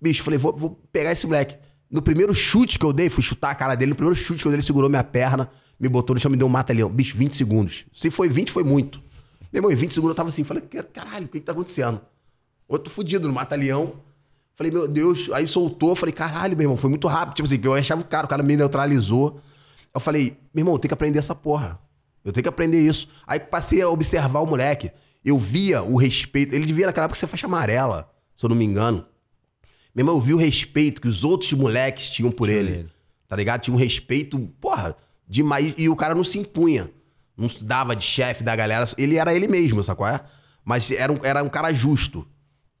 Bicho, 0.00 0.22
falei, 0.22 0.38
vou, 0.38 0.56
vou 0.56 0.70
pegar 0.92 1.12
esse 1.12 1.26
moleque. 1.26 1.56
No 1.90 2.02
primeiro 2.02 2.34
chute 2.34 2.78
que 2.78 2.84
eu 2.84 2.92
dei, 2.92 3.08
fui 3.08 3.22
chutar 3.22 3.50
a 3.50 3.54
cara 3.54 3.74
dele. 3.74 3.90
No 3.90 3.96
primeiro 3.96 4.16
chute 4.16 4.40
que 4.40 4.46
eu 4.46 4.50
dei, 4.50 4.56
ele 4.56 4.66
segurou 4.66 4.88
minha 4.88 5.04
perna, 5.04 5.50
me 5.78 5.88
botou 5.88 6.14
no 6.14 6.20
chão, 6.20 6.30
me 6.30 6.36
deu 6.36 6.46
um 6.46 6.50
mata-leão. 6.50 6.88
Bicho, 6.88 7.16
20 7.16 7.34
segundos. 7.34 7.86
Se 7.92 8.10
foi 8.10 8.28
20, 8.28 8.50
foi 8.50 8.62
muito. 8.62 9.00
Meu 9.52 9.60
irmão, 9.60 9.70
em 9.70 9.74
20 9.74 9.94
segundos 9.94 10.12
eu 10.12 10.16
tava 10.16 10.28
assim, 10.28 10.44
falei, 10.44 10.62
caralho, 10.62 11.26
o 11.26 11.28
que 11.28 11.40
que 11.40 11.46
tá 11.46 11.52
acontecendo? 11.52 12.00
Outro 12.68 12.92
fudido 12.92 13.28
no 13.28 13.34
mata-leão. 13.34 13.94
Falei, 14.54 14.72
meu 14.72 14.88
Deus, 14.88 15.30
aí 15.32 15.46
soltou, 15.46 15.94
falei, 15.94 16.12
caralho, 16.12 16.56
meu 16.56 16.64
irmão, 16.64 16.76
foi 16.76 16.90
muito 16.90 17.06
rápido. 17.06 17.36
Tipo 17.36 17.46
assim, 17.46 17.60
eu 17.62 17.74
achava 17.74 18.00
o 18.00 18.04
cara, 18.04 18.26
o 18.26 18.28
cara 18.28 18.42
me 18.42 18.56
neutralizou. 18.56 19.40
Eu 19.94 20.00
falei, 20.00 20.36
meu 20.52 20.62
irmão, 20.62 20.74
eu 20.74 20.78
tenho 20.78 20.88
que 20.88 20.94
aprender 20.94 21.18
essa 21.18 21.34
porra. 21.34 21.78
Eu 22.24 22.32
tenho 22.32 22.42
que 22.42 22.48
aprender 22.48 22.80
isso. 22.80 23.08
Aí 23.26 23.38
passei 23.38 23.80
a 23.82 23.88
observar 23.88 24.40
o 24.40 24.46
moleque. 24.46 24.90
Eu 25.26 25.36
via 25.36 25.82
o 25.82 25.96
respeito. 25.96 26.54
Ele 26.54 26.64
devia 26.64 26.86
naquela 26.86 27.06
época 27.06 27.18
ser 27.18 27.26
faixa 27.26 27.48
amarela, 27.48 28.08
se 28.36 28.46
eu 28.46 28.48
não 28.48 28.54
me 28.54 28.64
engano. 28.64 29.04
Meu 29.92 30.04
irmão, 30.04 30.14
eu 30.14 30.20
vi 30.20 30.32
o 30.32 30.36
respeito 30.36 31.00
que 31.00 31.08
os 31.08 31.24
outros 31.24 31.52
moleques 31.52 32.10
tinham 32.10 32.30
por 32.30 32.48
ele. 32.48 32.72
ele. 32.72 32.90
Tá 33.26 33.34
ligado? 33.34 33.62
Tinha 33.62 33.74
um 33.74 33.78
respeito, 33.78 34.38
porra, 34.60 34.96
demais. 35.28 35.74
E 35.76 35.88
o 35.88 35.96
cara 35.96 36.14
não 36.14 36.22
se 36.22 36.38
impunha. 36.38 36.88
Não 37.36 37.48
se 37.48 37.64
dava 37.64 37.96
de 37.96 38.04
chefe 38.04 38.44
da 38.44 38.54
galera. 38.54 38.88
Ele 38.96 39.16
era 39.16 39.34
ele 39.34 39.48
mesmo, 39.48 39.82
sacou? 39.82 40.06
É? 40.06 40.20
Mas 40.64 40.92
era 40.92 41.12
um, 41.12 41.18
era 41.24 41.42
um 41.42 41.48
cara 41.48 41.72
justo. 41.72 42.24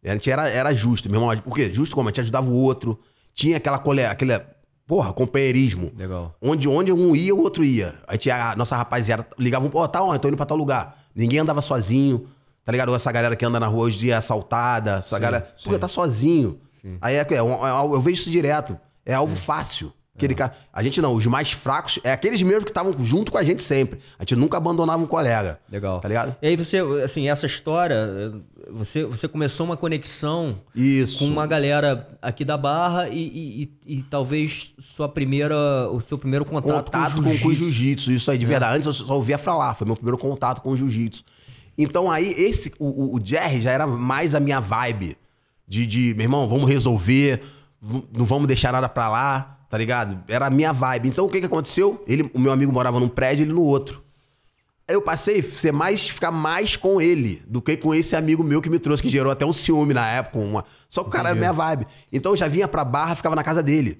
A 0.04 0.12
gente 0.12 0.30
era, 0.30 0.48
era 0.48 0.72
justo, 0.72 1.10
meu 1.10 1.20
irmão. 1.20 1.36
Por 1.38 1.56
quê? 1.56 1.72
Justo 1.72 1.96
como? 1.96 2.08
A 2.08 2.12
gente 2.12 2.20
ajudava 2.20 2.48
o 2.48 2.54
outro. 2.54 3.00
Tinha 3.34 3.56
aquela 3.56 3.80
cole... 3.80 4.04
aquele, 4.04 4.40
porra, 4.86 5.12
companheirismo. 5.12 5.92
Legal. 5.96 6.36
Onde, 6.40 6.68
onde 6.68 6.92
um 6.92 7.16
ia, 7.16 7.34
o 7.34 7.40
outro 7.40 7.64
ia. 7.64 7.98
A, 8.06 8.12
gente, 8.12 8.30
a 8.30 8.54
nossa 8.54 8.76
rapaziada 8.76 9.26
ligava 9.36 9.66
um, 9.66 9.70
pô, 9.70 9.86
tá 9.88 10.00
onde? 10.00 10.20
Tô 10.20 10.28
indo 10.28 10.36
pra 10.36 10.46
tal 10.46 10.56
lugar. 10.56 11.06
Ninguém 11.12 11.40
andava 11.40 11.60
sozinho. 11.60 12.28
Tá 12.66 12.72
ligado? 12.72 12.94
Essa 12.94 13.10
galera 13.12 13.34
que 13.36 13.44
anda 13.46 13.58
na 13.60 13.66
rua 13.68 13.84
hoje 13.84 13.96
em 13.96 14.00
dia 14.00 14.14
é 14.14 14.16
assaltada. 14.18 14.96
Essa 14.98 15.18
galera. 15.18 15.54
Porque 15.62 15.78
tá 15.78 15.88
sozinho. 15.88 16.60
Aí 17.00 17.14
é, 17.14 17.20
é, 17.20 17.34
é 17.34 17.38
algo- 17.38 17.94
eu 17.94 18.00
vejo 18.00 18.20
isso 18.20 18.30
direto. 18.30 18.76
É 19.06 19.14
algo 19.14 19.34
fácil. 19.34 19.92
Aquele 20.16 20.34
cara. 20.34 20.54
A 20.72 20.82
gente 20.82 21.00
não, 21.02 21.12
os 21.12 21.26
mais 21.26 21.52
fracos 21.52 21.98
é 22.02 22.10
aqueles 22.10 22.40
mesmo 22.42 22.64
que 22.64 22.70
estavam 22.70 22.94
junto 23.04 23.30
com 23.30 23.36
a 23.38 23.44
gente 23.44 23.62
sempre. 23.62 24.00
A 24.18 24.22
gente 24.22 24.34
nunca 24.34 24.56
abandonava 24.56 25.02
um 25.02 25.06
colega. 25.06 25.60
Legal. 25.70 26.00
Tá 26.00 26.08
ligado? 26.08 26.34
E 26.40 26.48
aí 26.48 26.56
você, 26.56 26.78
assim, 27.04 27.28
essa 27.28 27.44
história, 27.44 28.32
você, 28.70 29.04
você 29.04 29.28
começou 29.28 29.66
uma 29.66 29.76
conexão 29.76 30.58
Isso. 30.74 31.18
com 31.18 31.26
uma 31.26 31.46
galera 31.46 32.08
aqui 32.22 32.44
da 32.46 32.56
Barra 32.56 33.10
e, 33.10 33.18
e- 33.18 33.62
e- 33.86 33.98
e 33.98 34.02
talvez 34.04 34.72
sua 34.80 35.06
primeira, 35.08 35.54
o 35.92 36.00
seu 36.00 36.16
primeiro 36.18 36.44
contato, 36.46 36.84
contato 36.86 37.14
com 37.16 37.20
o 37.20 37.22
com 37.22 37.48
o 37.48 37.54
jiu-jitsu. 37.54 37.54
jiu-jitsu, 37.64 38.12
isso 38.12 38.30
aí, 38.30 38.38
de 38.38 38.46
verdade. 38.46 38.74
Antes 38.74 38.86
eu 38.86 38.92
só 38.94 39.12
ouvia 39.14 39.36
falar, 39.36 39.74
foi 39.74 39.86
meu 39.86 39.96
primeiro 39.96 40.16
contato 40.18 40.62
com 40.62 40.70
o 40.70 40.76
jiu-jitsu. 40.76 41.22
Então 41.76 42.10
aí, 42.10 42.32
esse, 42.32 42.72
o, 42.78 42.86
o, 42.86 43.16
o 43.16 43.20
Jerry 43.24 43.60
já 43.60 43.70
era 43.70 43.86
mais 43.86 44.34
a 44.34 44.40
minha 44.40 44.60
vibe. 44.60 45.16
De, 45.68 45.84
de, 45.84 46.14
meu 46.14 46.24
irmão, 46.24 46.48
vamos 46.48 46.70
resolver, 46.70 47.42
não 48.12 48.24
vamos 48.24 48.46
deixar 48.46 48.72
nada 48.72 48.88
pra 48.88 49.08
lá, 49.08 49.66
tá 49.68 49.76
ligado? 49.76 50.22
Era 50.28 50.46
a 50.46 50.50
minha 50.50 50.72
vibe. 50.72 51.08
Então 51.08 51.26
o 51.26 51.28
que 51.28 51.40
que 51.40 51.46
aconteceu? 51.46 52.02
Ele, 52.06 52.30
o 52.32 52.38
meu 52.38 52.52
amigo 52.52 52.72
morava 52.72 53.00
num 53.00 53.08
prédio, 53.08 53.44
ele 53.44 53.52
no 53.52 53.62
outro. 53.62 54.02
Aí 54.88 54.94
eu 54.94 55.02
passei 55.02 55.40
a 55.40 55.42
ser 55.42 55.72
mais, 55.72 56.08
ficar 56.08 56.30
mais 56.30 56.76
com 56.76 57.00
ele 57.00 57.42
do 57.48 57.60
que 57.60 57.76
com 57.76 57.92
esse 57.92 58.14
amigo 58.14 58.44
meu 58.44 58.62
que 58.62 58.70
me 58.70 58.78
trouxe, 58.78 59.02
que 59.02 59.08
gerou 59.08 59.32
até 59.32 59.44
um 59.44 59.52
ciúme 59.52 59.92
na 59.92 60.08
época. 60.08 60.38
Uma... 60.38 60.64
Só 60.88 61.02
que 61.02 61.08
o 61.08 61.12
cara 61.12 61.30
era 61.30 61.38
minha 61.38 61.52
vibe. 61.52 61.86
Então 62.12 62.32
eu 62.32 62.36
já 62.36 62.46
vinha 62.46 62.68
pra 62.68 62.84
barra, 62.84 63.16
ficava 63.16 63.34
na 63.34 63.42
casa 63.42 63.62
dele. 63.62 63.98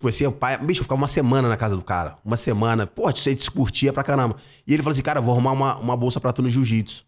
Conhecia 0.00 0.28
o 0.28 0.32
pai. 0.32 0.58
Bicho, 0.58 0.80
eu 0.80 0.84
ficava 0.84 1.00
uma 1.00 1.08
semana 1.08 1.48
na 1.48 1.56
casa 1.56 1.74
do 1.74 1.82
cara. 1.82 2.18
Uma 2.24 2.36
semana. 2.36 2.86
Pô, 2.86 3.10
você 3.10 3.34
discutia 3.34 3.92
pra 3.92 4.02
caramba. 4.02 4.36
E 4.66 4.74
ele 4.74 4.82
falou 4.82 4.92
assim, 4.92 5.02
cara, 5.02 5.20
vou 5.20 5.32
arrumar 5.32 5.52
uma, 5.52 5.76
uma 5.76 5.96
bolsa 5.96 6.20
pra 6.20 6.32
tu 6.32 6.42
no 6.42 6.50
jiu-jitsu. 6.50 7.04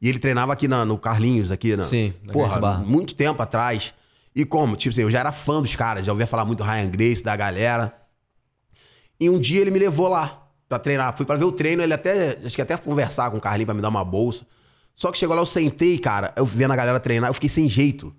E 0.00 0.08
ele 0.08 0.18
treinava 0.18 0.52
aqui 0.52 0.68
na, 0.68 0.84
no 0.84 0.96
Carlinhos, 0.98 1.50
aqui 1.50 1.74
na. 1.74 1.86
Sim, 1.86 2.14
na 2.22 2.32
porra, 2.32 2.78
muito 2.78 3.14
tempo 3.14 3.42
atrás. 3.42 3.94
E 4.34 4.44
como? 4.44 4.76
Tipo 4.76 4.92
assim, 4.92 5.02
eu 5.02 5.10
já 5.10 5.20
era 5.20 5.32
fã 5.32 5.60
dos 5.60 5.74
caras, 5.74 6.06
já 6.06 6.12
ouvia 6.12 6.26
falar 6.26 6.44
muito 6.44 6.62
Ryan 6.62 6.88
Grace, 6.88 7.24
da 7.24 7.34
galera. 7.34 7.92
E 9.18 9.28
um 9.28 9.40
dia 9.40 9.60
ele 9.60 9.70
me 9.70 9.78
levou 9.78 10.06
lá 10.06 10.46
pra 10.68 10.78
treinar. 10.78 11.16
Fui 11.16 11.26
pra 11.26 11.36
ver 11.36 11.44
o 11.44 11.50
treino, 11.50 11.82
ele 11.82 11.94
até. 11.94 12.38
Acho 12.44 12.54
que 12.54 12.62
até 12.62 12.76
conversar 12.76 13.30
com 13.30 13.38
o 13.38 13.40
Carlinhos 13.40 13.66
pra 13.66 13.74
me 13.74 13.80
dar 13.80 13.88
uma 13.88 14.04
bolsa. 14.04 14.46
Só 14.94 15.10
que 15.10 15.18
chegou 15.18 15.34
lá, 15.34 15.42
eu 15.42 15.46
sentei, 15.46 15.98
cara. 15.98 16.32
Eu 16.36 16.44
vendo 16.44 16.72
a 16.72 16.76
galera 16.76 17.00
treinar, 17.00 17.30
eu 17.30 17.34
fiquei 17.34 17.48
sem 17.48 17.68
jeito. 17.68 18.14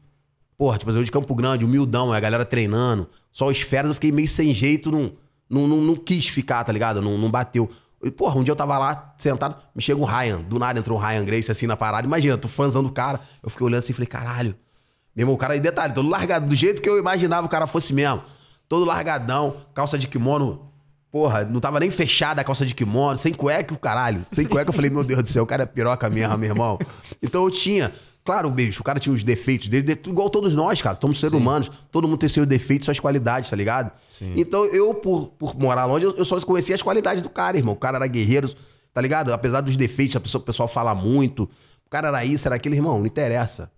Porra, 0.60 0.78
tipo, 0.78 0.92
eu 0.92 1.02
de 1.02 1.10
Campo 1.10 1.34
Grande, 1.34 1.64
humildão, 1.64 2.12
a 2.12 2.20
galera 2.20 2.44
treinando. 2.44 3.08
Só 3.32 3.48
os 3.48 3.62
feras, 3.62 3.88
eu 3.88 3.94
fiquei 3.94 4.12
meio 4.12 4.28
sem 4.28 4.54
jeito, 4.54 4.92
não, 4.92 5.14
não, 5.50 5.66
não, 5.70 5.78
não 5.78 5.96
quis 5.96 6.28
ficar, 6.28 6.66
tá 6.66 6.74
ligado? 6.74 7.02
Não, 7.02 7.18
não 7.18 7.32
bateu. 7.32 7.70
E, 8.04 8.12
porra, 8.12 8.38
um 8.38 8.44
dia 8.44 8.52
eu 8.52 8.58
tava 8.58 8.78
lá, 8.78 9.16
sentado, 9.18 9.56
me 9.74 9.82
chega 9.82 9.98
um 9.98 10.04
Ryan. 10.04 10.42
Do 10.42 10.60
nada 10.60 10.78
entrou 10.78 11.00
um 11.00 11.02
Ryan 11.02 11.24
Grace 11.24 11.50
assim 11.50 11.66
na 11.66 11.78
parada. 11.78 12.06
Imagina, 12.06 12.38
tu 12.38 12.50
fãzão 12.50 12.84
do 12.84 12.92
cara. 12.92 13.22
Eu 13.42 13.50
fiquei 13.50 13.66
olhando 13.66 13.80
assim 13.80 13.94
e 13.94 13.96
falei, 13.96 14.08
caralho. 14.08 14.54
Meu 15.16 15.24
irmão, 15.24 15.34
o 15.34 15.38
cara 15.38 15.54
aí, 15.54 15.62
detalhe, 15.62 15.94
todo 15.94 16.10
largado, 16.10 16.46
do 16.46 16.56
jeito 16.56 16.82
que 16.82 16.90
eu 16.90 17.00
imaginava 17.00 17.48
o 17.48 17.50
cara 17.50 17.66
fosse 17.66 17.94
mesmo. 17.94 18.22
Todo 18.68 18.84
largadão, 18.84 19.56
calça 19.74 19.98
de 19.98 20.10
kimono. 20.10 20.70
Porra, 21.10 21.46
não 21.46 21.62
tava 21.62 21.80
nem 21.80 21.90
fechada 21.90 22.42
a 22.42 22.44
calça 22.44 22.66
de 22.66 22.76
kimono, 22.76 23.16
sem 23.16 23.34
cueca, 23.34 23.74
o 23.74 23.80
caralho. 23.80 24.24
Sem 24.30 24.46
cueca, 24.46 24.72
eu 24.72 24.74
falei, 24.74 24.90
meu 24.92 25.06
Deus 25.06 25.24
do 25.24 25.30
céu, 25.30 25.44
o 25.44 25.48
cara 25.48 25.64
é 25.64 25.66
piroca 25.66 26.10
mesmo, 26.10 26.38
meu 26.38 26.50
irmão. 26.50 26.78
Então 27.24 27.46
eu 27.46 27.50
tinha. 27.50 27.94
Claro, 28.30 28.52
bicho, 28.52 28.82
o 28.82 28.84
cara 28.84 29.00
tinha 29.00 29.12
os 29.12 29.24
defeitos 29.24 29.70
dele, 29.70 29.96
de- 29.96 30.08
igual 30.08 30.30
todos 30.30 30.54
nós, 30.54 30.80
cara. 30.84 30.96
Somos 31.02 31.20
seres 31.20 31.34
humanos. 31.34 31.72
Todo 31.92 32.08
mundo 32.08 32.20
tem 32.20 32.30
seus 32.30 32.46
defeitos, 32.46 32.86
suas 32.86 33.00
qualidades, 33.00 33.50
tá 33.50 33.56
ligado? 33.56 33.92
Então 34.22 34.66
eu, 34.66 34.94
por, 34.94 35.30
por 35.30 35.58
morar 35.58 35.86
longe, 35.86 36.06
eu, 36.06 36.16
eu 36.16 36.24
só 36.24 36.40
conhecia 36.42 36.76
as 36.76 36.82
qualidades 36.84 37.24
do 37.24 37.30
cara, 37.30 37.58
irmão. 37.58 37.74
O 37.74 37.76
cara 37.76 37.98
era 37.98 38.06
guerreiro, 38.06 38.54
tá 38.94 39.02
ligado? 39.02 39.34
Apesar 39.34 39.62
dos 39.62 39.76
defeitos, 39.76 40.16
a 40.16 40.20
pessoa, 40.20 40.40
o 40.40 40.46
pessoal 40.46 40.68
fala 40.68 40.94
muito. 40.94 41.50
O 41.88 41.90
cara 41.90 42.10
era 42.10 42.24
isso, 42.24 42.48
era 42.48 42.56
aquele, 42.56 42.76
irmão, 42.76 43.00
não 43.00 43.06
interessa. 43.08 43.72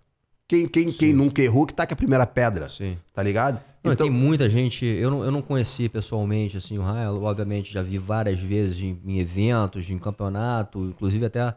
Quem, 0.46 0.68
quem, 0.68 0.92
quem 0.92 1.14
nunca 1.14 1.40
errou, 1.40 1.64
que 1.64 1.72
taque 1.72 1.94
a 1.94 1.96
primeira 1.96 2.26
pedra. 2.26 2.68
Sim. 2.68 2.98
Tá 3.14 3.22
ligado? 3.22 3.58
Não, 3.82 3.96
tem 3.96 4.10
muita 4.10 4.50
gente. 4.50 4.84
Eu 4.84 5.10
não, 5.10 5.24
eu 5.24 5.30
não 5.30 5.40
conheci 5.40 5.88
pessoalmente 5.88 6.58
assim, 6.58 6.76
o 6.76 6.82
Ryan. 6.82 7.04
eu, 7.06 7.22
Obviamente, 7.22 7.72
já 7.72 7.80
vi 7.80 7.96
várias 7.96 8.38
vezes 8.38 8.78
em, 8.80 9.00
em 9.06 9.18
eventos, 9.18 9.88
em 9.88 9.96
campeonato, 9.98 10.78
inclusive 10.90 11.24
até 11.24 11.54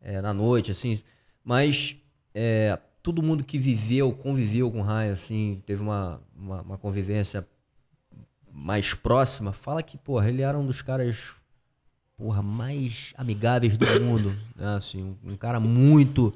é, 0.00 0.22
na 0.22 0.32
noite, 0.32 0.70
assim. 0.70 0.98
Mas 1.44 1.94
é, 2.38 2.78
todo 3.02 3.22
mundo 3.22 3.42
que 3.42 3.58
viveu, 3.58 4.12
conviveu 4.12 4.70
com 4.70 4.80
o 4.80 4.82
Ryan, 4.82 5.12
assim, 5.14 5.62
teve 5.64 5.80
uma, 5.82 6.20
uma, 6.38 6.60
uma 6.60 6.76
convivência 6.76 7.46
mais 8.52 8.92
próxima, 8.92 9.52
fala 9.54 9.82
que, 9.82 9.96
porra, 9.96 10.28
ele 10.28 10.42
era 10.42 10.58
um 10.58 10.66
dos 10.66 10.82
caras, 10.82 11.16
porra, 12.16 12.42
mais 12.42 13.14
amigáveis 13.16 13.78
do 13.78 13.86
mundo. 14.00 14.34
Né? 14.54 14.76
Assim, 14.76 15.02
um, 15.24 15.32
um 15.32 15.36
cara 15.36 15.58
muito 15.58 16.34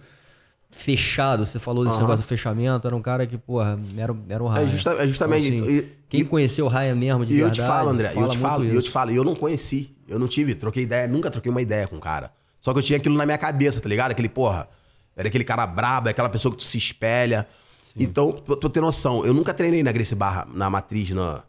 fechado. 0.71 1.45
Você 1.45 1.59
falou 1.59 1.85
desse 1.85 1.97
Aham. 1.97 2.05
negócio 2.07 2.25
do 2.25 2.29
fechamento, 2.29 2.87
era 2.87 2.97
um 2.97 3.03
cara 3.03 3.27
que, 3.27 3.37
porra, 3.37 3.79
era, 3.97 4.17
era 4.29 4.43
o 4.43 4.49
Ryan. 4.49 4.65
É, 4.65 4.69
justa- 4.69 4.93
é 5.03 5.07
justamente. 5.09 5.49
Então, 5.49 5.67
assim, 5.67 5.77
e- 5.79 5.89
quem 6.09 6.21
e- 6.21 6.25
conheceu 6.25 6.67
o 6.67 6.69
Ryan 6.69 6.95
mesmo 6.95 7.27
de 7.27 7.33
E 7.35 7.41
eu 7.41 7.47
verdade, 7.49 7.61
te 7.61 7.67
falo, 7.67 7.89
André, 7.91 8.13
eu 8.17 8.29
te 8.29 8.39
falo, 8.39 8.65
e 8.65 8.75
eu 8.75 8.83
te 8.83 8.91
falo, 8.91 9.11
eu 9.11 9.25
não 9.25 9.35
conheci. 9.35 9.95
Eu 10.09 10.19
não 10.19 10.27
tive, 10.29 10.55
troquei 10.55 10.83
ideia, 10.85 11.07
nunca 11.07 11.31
troquei 11.31 11.51
uma 11.51 11.63
ideia 11.63 11.87
com 11.87 11.97
o 11.97 12.01
cara. 12.01 12.33
Só 12.61 12.73
que 12.73 12.79
eu 12.79 12.83
tinha 12.83 12.97
aquilo 12.99 13.17
na 13.17 13.25
minha 13.25 13.39
cabeça, 13.39 13.81
tá 13.81 13.89
ligado? 13.89 14.11
Aquele, 14.11 14.29
porra, 14.29 14.69
era 15.21 15.29
aquele 15.29 15.45
cara 15.45 15.67
brabo, 15.67 16.09
é 16.09 16.13
aquela 16.13 16.31
pessoa 16.31 16.51
que 16.51 16.57
tu 16.59 16.65
se 16.65 16.79
espelha. 16.79 17.47
Então, 17.95 18.33
pra 18.33 18.57
tu 18.57 18.71
ter 18.71 18.81
noção, 18.81 19.23
eu 19.23 19.35
nunca 19.35 19.53
treinei 19.53 19.83
na 19.83 19.93
Gracie 19.93 20.17
Barra, 20.17 20.49
na 20.51 20.71
matriz, 20.71 21.11
na, 21.11 21.43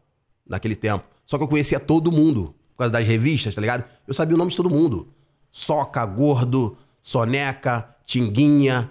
naquele 0.46 0.76
tempo. 0.76 1.06
Só 1.24 1.38
que 1.38 1.44
eu 1.46 1.48
conhecia 1.48 1.80
todo 1.80 2.12
mundo, 2.12 2.54
por 2.72 2.80
causa 2.80 2.92
das 2.92 3.08
revistas, 3.08 3.56
tá 3.56 3.62
ligado? 3.62 3.86
Eu 4.06 4.14
sabia 4.14 4.36
o 4.36 4.38
nome 4.38 4.52
de 4.52 4.58
todo 4.58 4.70
mundo. 4.70 5.08
Soca, 5.50 6.06
gordo, 6.06 6.78
soneca, 7.02 7.96
tinguinha, 8.06 8.90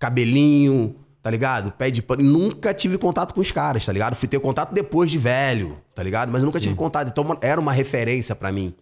cabelinho, 0.00 0.96
tá 1.22 1.30
ligado? 1.30 1.70
Pé 1.70 1.88
de 1.88 2.02
pano. 2.02 2.24
Nunca 2.24 2.74
tive 2.74 2.98
contato 2.98 3.32
com 3.32 3.40
os 3.40 3.52
caras, 3.52 3.86
tá 3.86 3.92
ligado? 3.92 4.16
Fui 4.16 4.26
ter 4.26 4.40
contato 4.40 4.74
depois 4.74 5.12
de 5.12 5.18
velho, 5.18 5.78
tá 5.94 6.02
ligado? 6.02 6.32
Mas 6.32 6.40
eu 6.40 6.46
nunca 6.46 6.58
tive 6.58 6.74
contato. 6.74 7.06
Então 7.06 7.24
era 7.40 7.60
uma 7.60 7.72
referência 7.72 8.34
pra 8.34 8.50
mim. 8.50 8.74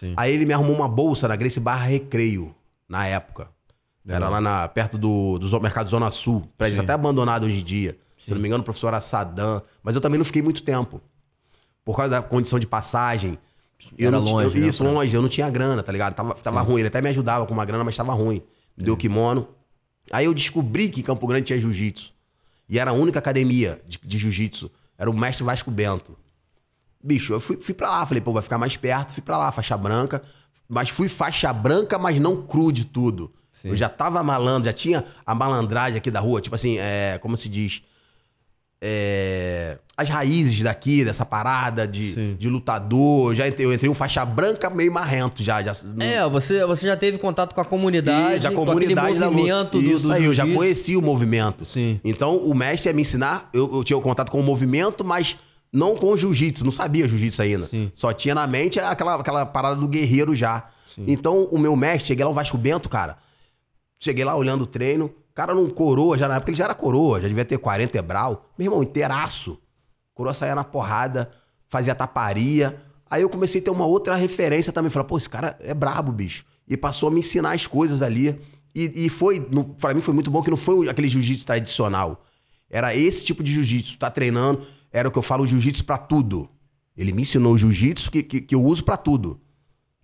Sim. 0.00 0.14
Aí 0.16 0.34
ele 0.34 0.44
me 0.44 0.52
arrumou 0.52 0.74
uma 0.74 0.88
bolsa 0.88 1.28
na 1.28 1.36
Gracie 1.36 1.60
Barra 1.60 1.84
Recreio, 1.84 2.52
na 2.88 3.06
época. 3.06 3.48
Era 4.06 4.28
lá 4.28 4.40
na, 4.40 4.66
perto 4.68 4.96
do, 4.98 5.38
do 5.38 5.60
Mercado 5.60 5.88
Zona 5.90 6.10
Sul. 6.10 6.48
Prédio 6.56 6.80
até 6.80 6.92
abandonado 6.92 7.44
hoje 7.46 7.60
em 7.60 7.64
dia. 7.64 7.98
Se 8.24 8.32
não 8.34 8.40
me 8.40 8.48
engano, 8.48 8.62
o 8.62 8.64
professor 8.64 8.88
era 8.88 9.00
Sadam. 9.00 9.62
Mas 9.82 9.94
eu 9.94 10.00
também 10.00 10.18
não 10.18 10.24
fiquei 10.24 10.42
muito 10.42 10.62
tempo. 10.62 11.00
Por 11.84 11.96
causa 11.96 12.10
da 12.10 12.22
condição 12.22 12.58
de 12.58 12.66
passagem. 12.66 13.38
Eu 13.98 14.08
Era 14.08 14.18
não 14.18 14.24
longe, 14.24 14.56
eu- 14.56 14.62
né, 14.62 14.68
Isso, 14.68 14.82
pra- 14.82 14.92
longe. 14.92 15.14
Eu 15.16 15.22
não 15.22 15.28
tinha 15.28 15.48
grana, 15.50 15.82
tá 15.82 15.90
ligado? 15.92 16.14
Tava, 16.14 16.34
tava 16.34 16.60
ruim. 16.60 16.80
Ele 16.80 16.88
até 16.88 17.00
me 17.00 17.08
ajudava 17.08 17.46
com 17.46 17.52
uma 17.54 17.64
grana, 17.64 17.82
mas 17.84 17.96
tava 17.96 18.12
ruim. 18.12 18.42
Me 18.76 18.84
deu 18.84 18.96
kimono. 18.96 19.48
Aí 20.10 20.24
eu 20.26 20.34
descobri 20.34 20.88
que 20.88 21.00
em 21.00 21.02
Campo 21.02 21.26
Grande 21.26 21.46
tinha 21.46 21.58
jiu-jitsu. 21.58 22.12
E 22.68 22.78
era 22.78 22.90
a 22.90 22.94
única 22.94 23.18
academia 23.18 23.80
de, 23.86 23.98
de 24.02 24.18
jiu-jitsu. 24.18 24.70
Era 24.98 25.10
o 25.10 25.14
mestre 25.14 25.44
Vasco 25.44 25.70
Bento. 25.70 26.16
Bicho, 27.02 27.32
eu 27.32 27.40
fui, 27.40 27.56
fui 27.56 27.74
pra 27.74 27.90
lá. 27.90 28.06
Falei, 28.06 28.20
pô, 28.20 28.32
vai 28.32 28.42
ficar 28.42 28.58
mais 28.58 28.76
perto. 28.76 29.12
Fui 29.12 29.22
pra 29.22 29.38
lá, 29.38 29.50
faixa 29.52 29.76
branca. 29.76 30.22
Mas 30.68 30.90
fui 30.90 31.08
faixa 31.08 31.52
branca, 31.52 31.98
mas 31.98 32.20
não 32.20 32.42
cru 32.42 32.70
de 32.70 32.84
tudo. 32.84 33.32
Eu 33.64 33.76
já 33.76 33.88
tava 33.88 34.22
malandro, 34.22 34.66
já 34.66 34.72
tinha 34.72 35.04
a 35.24 35.34
malandragem 35.34 35.98
aqui 35.98 36.10
da 36.10 36.20
rua. 36.20 36.40
Tipo 36.40 36.54
assim, 36.54 36.78
é, 36.78 37.18
como 37.20 37.36
se 37.36 37.48
diz? 37.48 37.82
É, 38.82 39.76
as 39.94 40.08
raízes 40.08 40.62
daqui, 40.62 41.04
dessa 41.04 41.26
parada 41.26 41.86
de, 41.86 42.34
de 42.36 42.48
lutador. 42.48 43.32
Eu 43.32 43.34
Já 43.34 43.46
entrei, 43.46 43.66
eu 43.66 43.72
entrei 43.74 43.90
um 43.90 43.94
faixa 43.94 44.24
branca 44.24 44.70
meio 44.70 44.90
marrento 44.90 45.42
já. 45.42 45.62
já 45.62 45.72
É, 45.98 46.26
você, 46.26 46.64
você 46.64 46.86
já 46.86 46.96
teve 46.96 47.18
contato 47.18 47.54
com 47.54 47.60
a 47.60 47.64
comunidade, 47.64 48.44
e 48.44 48.46
a 48.46 48.50
com 48.50 48.64
comunidade 48.64 49.12
luta. 49.12 49.30
movimento 49.30 49.72
do, 49.72 49.80
Isso 49.80 50.06
do 50.06 50.12
aí, 50.14 50.24
eu 50.24 50.32
já 50.32 50.46
conheci 50.46 50.96
o 50.96 51.02
movimento. 51.02 51.66
Sim. 51.66 52.00
Então 52.02 52.38
o 52.38 52.54
mestre 52.54 52.88
ia 52.88 52.94
me 52.94 53.02
ensinar, 53.02 53.50
eu, 53.52 53.70
eu 53.76 53.84
tinha 53.84 53.98
o 53.98 54.00
contato 54.00 54.30
com 54.30 54.40
o 54.40 54.42
movimento, 54.42 55.04
mas 55.04 55.36
não 55.70 55.94
com 55.94 56.12
o 56.12 56.16
jiu-jitsu, 56.16 56.64
não 56.64 56.72
sabia 56.72 57.06
jiu-jitsu 57.06 57.42
ainda. 57.42 57.66
Sim. 57.66 57.92
Só 57.94 58.14
tinha 58.14 58.34
na 58.34 58.46
mente 58.46 58.80
aquela, 58.80 59.16
aquela 59.16 59.44
parada 59.44 59.76
do 59.76 59.86
guerreiro 59.86 60.34
já. 60.34 60.70
Então 61.06 61.44
o 61.50 61.58
meu 61.58 61.76
mestre, 61.76 62.08
cheguei 62.08 62.24
lá 62.24 62.30
o 62.30 62.34
Vasco 62.34 62.56
Bento, 62.58 62.88
cara. 62.88 63.16
Cheguei 64.00 64.24
lá 64.24 64.34
olhando 64.34 64.62
o 64.62 64.66
treino, 64.66 65.06
o 65.06 65.34
cara 65.34 65.54
não 65.54 65.68
coroa, 65.68 66.16
já 66.16 66.26
na 66.26 66.36
época 66.36 66.50
ele 66.50 66.56
já 66.58 66.64
era 66.64 66.74
coroa, 66.74 67.20
já 67.20 67.28
devia 67.28 67.44
ter 67.44 67.58
40 67.58 67.98
ebral. 67.98 68.48
Meu 68.58 68.66
irmão, 68.66 68.82
inteiraço. 68.82 69.58
Coroa 70.14 70.32
saía 70.34 70.54
na 70.54 70.64
porrada, 70.64 71.30
fazia 71.68 71.94
taparia. 71.94 72.80
Aí 73.10 73.22
eu 73.22 73.28
comecei 73.28 73.60
a 73.60 73.64
ter 73.64 73.70
uma 73.70 73.84
outra 73.84 74.14
referência 74.14 74.72
também. 74.72 74.90
Falei, 74.90 75.06
pô, 75.08 75.18
esse 75.18 75.28
cara 75.28 75.56
é 75.60 75.74
brabo, 75.74 76.12
bicho. 76.12 76.44
E 76.66 76.76
passou 76.76 77.08
a 77.08 77.12
me 77.12 77.18
ensinar 77.20 77.52
as 77.52 77.66
coisas 77.66 78.00
ali. 78.02 78.40
E, 78.74 79.06
e 79.06 79.08
foi, 79.10 79.38
no, 79.50 79.64
pra 79.64 79.92
mim 79.92 80.00
foi 80.00 80.14
muito 80.14 80.30
bom 80.30 80.42
que 80.42 80.50
não 80.50 80.56
foi 80.56 80.88
aquele 80.88 81.08
jiu-jitsu 81.08 81.44
tradicional. 81.44 82.24
Era 82.70 82.94
esse 82.94 83.24
tipo 83.24 83.42
de 83.42 83.52
jiu-jitsu. 83.52 83.98
Tá 83.98 84.10
treinando, 84.10 84.64
era 84.92 85.08
o 85.08 85.12
que 85.12 85.18
eu 85.18 85.22
falo, 85.22 85.46
jiu-jitsu 85.46 85.84
pra 85.84 85.98
tudo. 85.98 86.48
Ele 86.96 87.12
me 87.12 87.22
ensinou 87.22 87.54
o 87.54 87.58
jiu-jitsu 87.58 88.10
que, 88.10 88.22
que, 88.22 88.40
que 88.40 88.54
eu 88.54 88.64
uso 88.64 88.84
pra 88.84 88.96
tudo. 88.96 89.40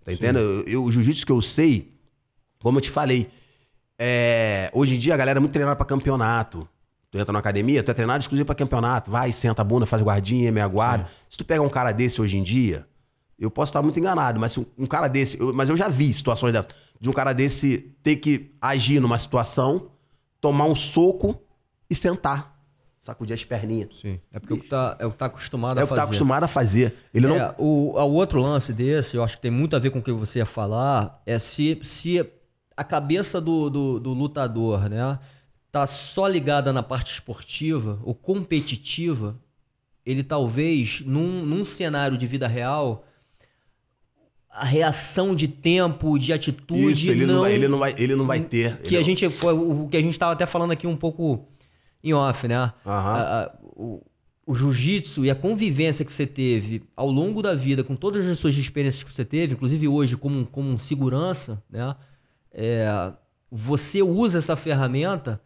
Tá 0.04 0.12
entendendo? 0.12 0.38
Eu, 0.40 0.62
eu- 0.66 0.84
o 0.84 0.90
jiu-jitsu 0.90 1.24
que 1.24 1.32
eu 1.32 1.40
sei, 1.40 1.94
como 2.60 2.78
eu 2.78 2.82
te 2.82 2.90
falei, 2.90 3.28
é, 3.98 4.70
hoje 4.74 4.94
em 4.94 4.98
dia 4.98 5.14
a 5.14 5.16
galera 5.16 5.38
é 5.38 5.40
muito 5.40 5.52
treinada 5.52 5.76
pra 5.76 5.86
campeonato. 5.86 6.68
Tu 7.10 7.18
entra 7.18 7.32
na 7.32 7.38
academia, 7.38 7.82
tu 7.82 7.90
é 7.90 7.94
treinado 7.94 8.20
exclusivo 8.20 8.44
pra 8.46 8.54
campeonato. 8.54 9.10
Vai, 9.10 9.30
senta 9.32 9.62
a 9.62 9.64
bunda, 9.64 9.86
faz 9.86 10.02
guardinha, 10.02 10.50
meia 10.52 10.66
guarda. 10.66 11.06
Se 11.30 11.38
tu 11.38 11.44
pega 11.44 11.62
um 11.62 11.68
cara 11.68 11.92
desse 11.92 12.20
hoje 12.20 12.36
em 12.36 12.42
dia, 12.42 12.86
eu 13.38 13.50
posso 13.50 13.70
estar 13.70 13.82
muito 13.82 13.98
enganado, 13.98 14.40
mas 14.40 14.52
se 14.52 14.60
um, 14.60 14.66
um 14.78 14.86
cara 14.86 15.08
desse. 15.08 15.38
eu- 15.40 15.52
mas 15.54 15.68
eu 15.68 15.76
já 15.76 15.88
vi 15.88 16.12
situações 16.12 16.52
dessas. 16.52 16.68
De 17.00 17.08
um 17.08 17.12
cara 17.12 17.32
desse 17.32 17.94
ter 18.02 18.16
que 18.16 18.54
agir 18.60 19.00
numa 19.00 19.18
situação, 19.18 19.90
tomar 20.40 20.64
um 20.64 20.74
soco 20.74 21.40
e 21.88 21.94
sentar. 21.94 22.56
Sacudir 22.98 23.34
as 23.34 23.44
perninhas. 23.44 23.90
Sim. 24.02 24.18
É 24.32 24.40
porque 24.40 24.52
é 24.54 24.56
o 24.56 24.60
que 24.60 24.68
tá, 24.68 24.96
é 24.98 25.06
o 25.06 25.12
que 25.12 25.16
tá 25.18 25.26
acostumado 25.26 25.78
É 25.78 25.82
a 25.82 25.84
o 25.84 25.86
que 25.86 25.90
fazer. 25.90 26.00
tá 26.00 26.04
acostumado 26.04 26.42
a 26.44 26.48
fazer. 26.48 26.96
Ele 27.14 27.28
não. 27.28 27.36
É, 27.36 27.54
o, 27.56 27.92
o 27.92 28.12
outro 28.14 28.40
lance 28.40 28.72
desse, 28.72 29.16
eu 29.16 29.22
acho 29.22 29.36
que 29.36 29.42
tem 29.42 29.50
muito 29.50 29.76
a 29.76 29.78
ver 29.78 29.90
com 29.90 30.00
o 30.00 30.02
que 30.02 30.10
você 30.10 30.40
ia 30.40 30.46
falar, 30.46 31.22
é 31.24 31.38
se, 31.38 31.78
se 31.84 32.26
a 32.76 32.84
cabeça 32.84 33.40
do, 33.40 33.70
do, 33.70 34.00
do 34.00 34.12
lutador, 34.12 34.88
né, 34.88 35.18
tá 35.72 35.86
só 35.86 36.26
ligada 36.28 36.72
na 36.72 36.82
parte 36.82 37.12
esportiva 37.12 37.98
ou 38.02 38.14
competitiva, 38.14 39.36
ele 40.04 40.22
talvez, 40.22 41.02
num, 41.04 41.44
num 41.44 41.64
cenário 41.64 42.16
de 42.18 42.26
vida 42.26 42.46
real, 42.46 43.04
a 44.50 44.64
reação 44.64 45.34
de 45.34 45.48
tempo, 45.48 46.18
de 46.18 46.32
atitude, 46.32 46.92
Isso, 46.92 47.10
ele 47.10 47.26
não, 47.26 47.34
não, 47.34 47.40
vai, 47.42 47.52
ele, 47.52 47.68
não 47.68 47.78
vai, 47.78 47.94
ele 47.98 48.14
não 48.14 48.26
vai 48.26 48.40
ter. 48.40 48.78
que 48.78 48.96
a 48.96 49.02
gente 49.02 49.28
foi 49.28 49.52
o 49.52 49.86
que 49.88 49.96
a 49.96 50.00
gente 50.00 50.18
tava 50.18 50.32
até 50.32 50.46
falando 50.46 50.70
aqui 50.72 50.86
um 50.86 50.96
pouco 50.96 51.46
em 52.02 52.14
off, 52.14 52.46
né? 52.48 52.56
A- 52.56 52.72
a- 53.42 53.54
o- 53.62 54.02
o 54.46 54.54
jiu-jitsu 54.54 55.24
e 55.24 55.30
a 55.30 55.34
convivência 55.34 56.04
que 56.04 56.12
você 56.12 56.24
teve 56.26 56.84
ao 56.96 57.10
longo 57.10 57.42
da 57.42 57.52
vida, 57.54 57.82
com 57.82 57.96
todas 57.96 58.24
as 58.26 58.38
suas 58.38 58.56
experiências 58.56 59.02
que 59.02 59.12
você 59.12 59.24
teve, 59.24 59.54
inclusive 59.54 59.88
hoje 59.88 60.16
como, 60.16 60.46
como 60.46 60.78
segurança, 60.78 61.62
né? 61.68 61.94
É, 62.58 63.12
você 63.50 64.02
usa 64.02 64.38
essa 64.38 64.56
ferramenta, 64.56 65.38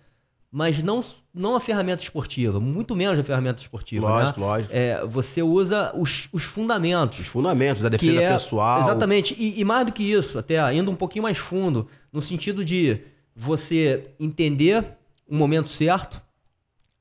mas 0.51 0.81
não, 0.81 1.05
não 1.35 1.57
a 1.57 1.61
ferramenta 1.61 2.03
esportiva, 2.05 2.61
muito 2.61 2.94
menos 2.94 3.18
a 3.18 3.25
ferramenta 3.25 3.61
esportiva. 3.61 4.09
Lógico, 4.09 4.40
né? 4.40 4.46
lógico. 4.46 4.73
É, 4.73 5.05
você 5.05 5.42
usa 5.42 5.92
os, 5.96 6.29
os 6.33 6.44
fundamentos. 6.44 7.18
Os 7.18 7.27
fundamentos 7.27 7.83
da 7.83 7.88
defesa 7.88 8.23
é, 8.23 8.33
pessoal. 8.33 8.81
Exatamente. 8.81 9.35
E, 9.37 9.61
e 9.61 9.64
mais 9.64 9.85
do 9.85 9.92
que 9.92 10.05
isso, 10.05 10.38
até 10.38 10.73
indo 10.73 10.88
um 10.88 10.96
pouquinho 10.96 11.25
mais 11.25 11.37
fundo, 11.37 11.88
no 12.12 12.23
sentido 12.23 12.64
de 12.64 13.01
você 13.35 14.14
entender 14.20 14.85
o 15.29 15.35
momento 15.35 15.68
certo, 15.68 16.23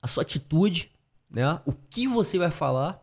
a 0.02 0.08
sua 0.08 0.24
atitude, 0.24 0.92
né? 1.30 1.60
O 1.66 1.74
que 1.74 2.08
você 2.08 2.38
vai 2.40 2.50
falar, 2.50 3.00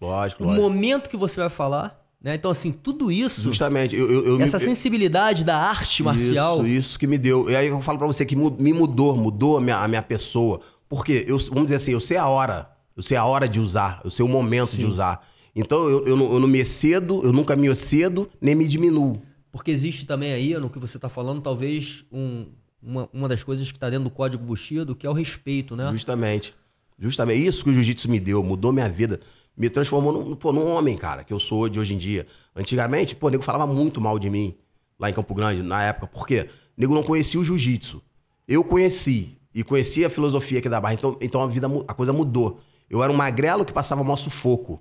Lógico, 0.00 0.44
o 0.44 0.46
lógico. 0.46 0.62
momento 0.62 1.10
que 1.10 1.16
você 1.16 1.40
vai 1.40 1.50
falar, 1.50 1.97
né? 2.22 2.34
Então, 2.34 2.50
assim, 2.50 2.72
tudo 2.72 3.10
isso, 3.12 3.40
Justamente. 3.42 3.94
Eu, 3.94 4.10
eu, 4.10 4.26
eu 4.26 4.40
essa 4.40 4.58
me- 4.58 4.64
sensibilidade 4.64 5.44
da 5.44 5.56
arte 5.56 6.02
marcial. 6.02 6.56
Isso, 6.58 6.66
isso 6.66 6.98
que 6.98 7.06
me 7.06 7.16
deu. 7.18 7.48
E 7.48 7.54
aí 7.56 7.68
eu 7.68 7.80
falo 7.80 7.98
pra 7.98 8.06
você 8.06 8.24
que 8.26 8.34
me 8.36 8.72
mudou, 8.72 9.16
mudou 9.16 9.56
a 9.58 9.60
minha, 9.60 9.76
a 9.78 9.86
minha 9.88 10.02
pessoa. 10.02 10.60
Porque, 10.88 11.24
eu, 11.28 11.38
vamos 11.38 11.64
dizer 11.64 11.76
assim, 11.76 11.92
eu 11.92 12.00
sei 12.00 12.16
a 12.16 12.26
hora. 12.26 12.70
Eu 12.96 13.02
sei 13.02 13.16
a 13.16 13.24
hora 13.24 13.48
de 13.48 13.60
usar. 13.60 14.00
Eu 14.04 14.10
sei 14.10 14.24
o 14.24 14.28
momento 14.28 14.76
de 14.76 14.84
usar. 14.84 15.24
Então 15.54 15.88
eu, 15.88 16.06
eu, 16.06 16.16
não, 16.16 16.32
eu 16.32 16.40
não 16.40 16.48
me 16.48 16.58
excedo, 16.58 17.20
eu 17.24 17.32
nunca 17.32 17.54
me 17.56 17.68
excedo, 17.68 18.28
nem 18.40 18.54
me 18.54 18.66
diminuo. 18.66 19.20
Porque 19.50 19.70
existe 19.70 20.04
também 20.06 20.32
aí, 20.32 20.54
no 20.58 20.68
que 20.70 20.78
você 20.78 20.98
está 20.98 21.08
falando, 21.08 21.40
talvez 21.40 22.04
um- 22.12 22.46
uma, 22.82 23.08
uma 23.12 23.28
das 23.28 23.42
coisas 23.42 23.66
que 23.70 23.76
está 23.76 23.88
dentro 23.90 24.04
do 24.04 24.10
código 24.10 24.44
Bushido, 24.44 24.94
que 24.94 25.06
é 25.06 25.10
o 25.10 25.12
respeito, 25.12 25.74
né? 25.74 25.88
Justamente. 25.92 26.54
Justamente. 26.98 27.44
Isso 27.46 27.64
que 27.64 27.70
o 27.70 27.72
jiu-jitsu 27.72 28.08
me 28.10 28.18
deu, 28.20 28.42
mudou 28.42 28.72
minha 28.72 28.88
vida. 28.88 29.20
Me 29.58 29.68
transformou 29.68 30.12
num, 30.12 30.36
pô, 30.36 30.52
num 30.52 30.68
homem, 30.68 30.96
cara, 30.96 31.24
que 31.24 31.32
eu 31.32 31.40
sou 31.40 31.68
de 31.68 31.80
hoje 31.80 31.92
em 31.92 31.98
dia. 31.98 32.26
Antigamente, 32.54 33.16
pô, 33.16 33.26
o 33.26 33.30
nego 33.30 33.42
falava 33.42 33.66
muito 33.66 34.00
mal 34.00 34.16
de 34.16 34.30
mim 34.30 34.56
lá 34.98 35.10
em 35.10 35.12
Campo 35.12 35.34
Grande, 35.34 35.62
na 35.62 35.82
época. 35.82 36.06
Por 36.06 36.26
quê? 36.26 36.48
O 36.76 36.80
nego 36.80 36.94
não 36.94 37.02
conhecia 37.02 37.40
o 37.40 37.44
jiu-jitsu. 37.44 38.00
Eu 38.46 38.62
conheci. 38.62 39.36
E 39.52 39.64
conhecia 39.64 40.06
a 40.06 40.10
filosofia 40.10 40.60
aqui 40.60 40.68
da 40.68 40.80
barra. 40.80 40.94
Então, 40.94 41.16
então 41.20 41.42
a, 41.42 41.46
vida, 41.48 41.66
a 41.88 41.92
coisa 41.94 42.12
mudou. 42.12 42.60
Eu 42.88 43.02
era 43.02 43.12
um 43.12 43.16
magrelo 43.16 43.64
que 43.64 43.72
passava 43.72 44.04
maior 44.04 44.16
sufoco. 44.16 44.80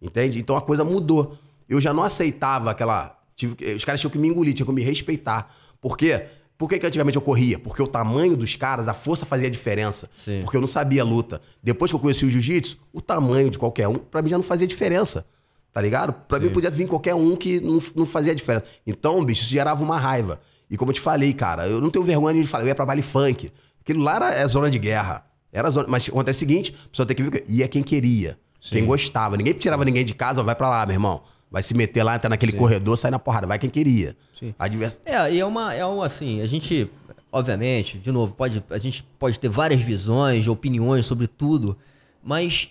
Entende? 0.00 0.38
Então 0.38 0.54
a 0.56 0.60
coisa 0.60 0.84
mudou. 0.84 1.36
Eu 1.68 1.80
já 1.80 1.92
não 1.92 2.04
aceitava 2.04 2.70
aquela. 2.70 3.18
tive 3.34 3.74
os 3.74 3.84
caras 3.84 4.00
tinham 4.00 4.10
que 4.12 4.18
me 4.18 4.28
engolir, 4.28 4.54
tinham 4.54 4.66
que 4.66 4.72
me 4.72 4.82
respeitar. 4.82 5.52
Por 5.80 5.96
quê? 5.96 6.26
Por 6.56 6.68
que, 6.68 6.78
que 6.78 6.86
antigamente 6.86 7.16
eu 7.16 7.22
corria? 7.22 7.58
Porque 7.58 7.82
o 7.82 7.86
tamanho 7.86 8.36
dos 8.36 8.54
caras, 8.56 8.86
a 8.86 8.94
força 8.94 9.26
fazia 9.26 9.50
diferença. 9.50 10.08
Sim. 10.24 10.42
Porque 10.42 10.56
eu 10.56 10.60
não 10.60 10.68
sabia 10.68 11.02
a 11.02 11.04
luta. 11.04 11.40
Depois 11.62 11.90
que 11.90 11.96
eu 11.96 12.00
conheci 12.00 12.24
o 12.24 12.30
jiu-jitsu, 12.30 12.78
o 12.92 13.00
tamanho 13.00 13.50
de 13.50 13.58
qualquer 13.58 13.88
um, 13.88 13.96
pra 13.96 14.22
mim 14.22 14.30
já 14.30 14.36
não 14.36 14.44
fazia 14.44 14.66
diferença. 14.66 15.26
Tá 15.72 15.80
ligado? 15.82 16.12
Pra 16.28 16.38
mim 16.38 16.50
podia 16.50 16.70
vir 16.70 16.86
qualquer 16.86 17.16
um 17.16 17.34
que 17.34 17.60
não, 17.60 17.80
não 17.96 18.06
fazia 18.06 18.32
diferença. 18.32 18.64
Então, 18.86 19.24
bicho, 19.24 19.42
isso 19.42 19.50
gerava 19.50 19.82
uma 19.82 19.98
raiva. 19.98 20.40
E 20.70 20.76
como 20.76 20.90
eu 20.92 20.94
te 20.94 21.00
falei, 21.00 21.32
cara, 21.32 21.66
eu 21.66 21.80
não 21.80 21.90
tenho 21.90 22.04
vergonha 22.04 22.40
de 22.40 22.46
falar, 22.46 22.62
eu 22.62 22.68
ia 22.68 22.74
pra 22.76 22.86
baile 22.86 23.02
funk. 23.02 23.50
Aquilo 23.80 24.02
lá 24.02 24.16
era, 24.16 24.30
é 24.34 24.46
zona 24.46 24.70
de 24.70 24.78
guerra. 24.78 25.26
Era 25.52 25.68
zona. 25.70 25.86
Mas 25.88 26.08
acontece 26.08 26.36
o 26.36 26.40
seguinte: 26.40 26.74
a 26.86 26.88
pessoa 26.88 27.04
tem 27.06 27.16
que 27.16 27.22
ver. 27.24 27.40
que 27.40 27.52
Ia 27.52 27.66
quem 27.66 27.82
queria. 27.82 28.38
Quem 28.60 28.86
gostava. 28.86 29.36
Ninguém 29.36 29.52
tirava 29.52 29.84
ninguém 29.84 30.04
de 30.04 30.14
casa, 30.14 30.40
ó, 30.40 30.44
vai 30.44 30.54
pra 30.54 30.70
lá, 30.70 30.86
meu 30.86 30.94
irmão. 30.94 31.22
Vai 31.54 31.62
se 31.62 31.72
meter 31.72 32.02
lá, 32.02 32.16
entrar 32.16 32.28
naquele 32.28 32.50
corredor, 32.52 32.98
sair 32.98 33.12
na 33.12 33.18
porrada. 33.20 33.46
Vai 33.46 33.60
quem 33.60 33.70
queria. 33.70 34.16
Sim. 34.36 34.52
Advers... 34.58 35.00
É, 35.06 35.32
e 35.32 35.38
é 35.38 35.46
uma, 35.46 35.72
é 35.72 35.86
um 35.86 36.02
assim, 36.02 36.40
a 36.40 36.46
gente, 36.46 36.90
obviamente, 37.30 37.96
de 37.96 38.10
novo, 38.10 38.34
pode, 38.34 38.60
a 38.68 38.78
gente 38.78 39.04
pode 39.20 39.38
ter 39.38 39.48
várias 39.48 39.80
visões, 39.80 40.48
opiniões 40.48 41.06
sobre 41.06 41.28
tudo, 41.28 41.78
mas 42.20 42.70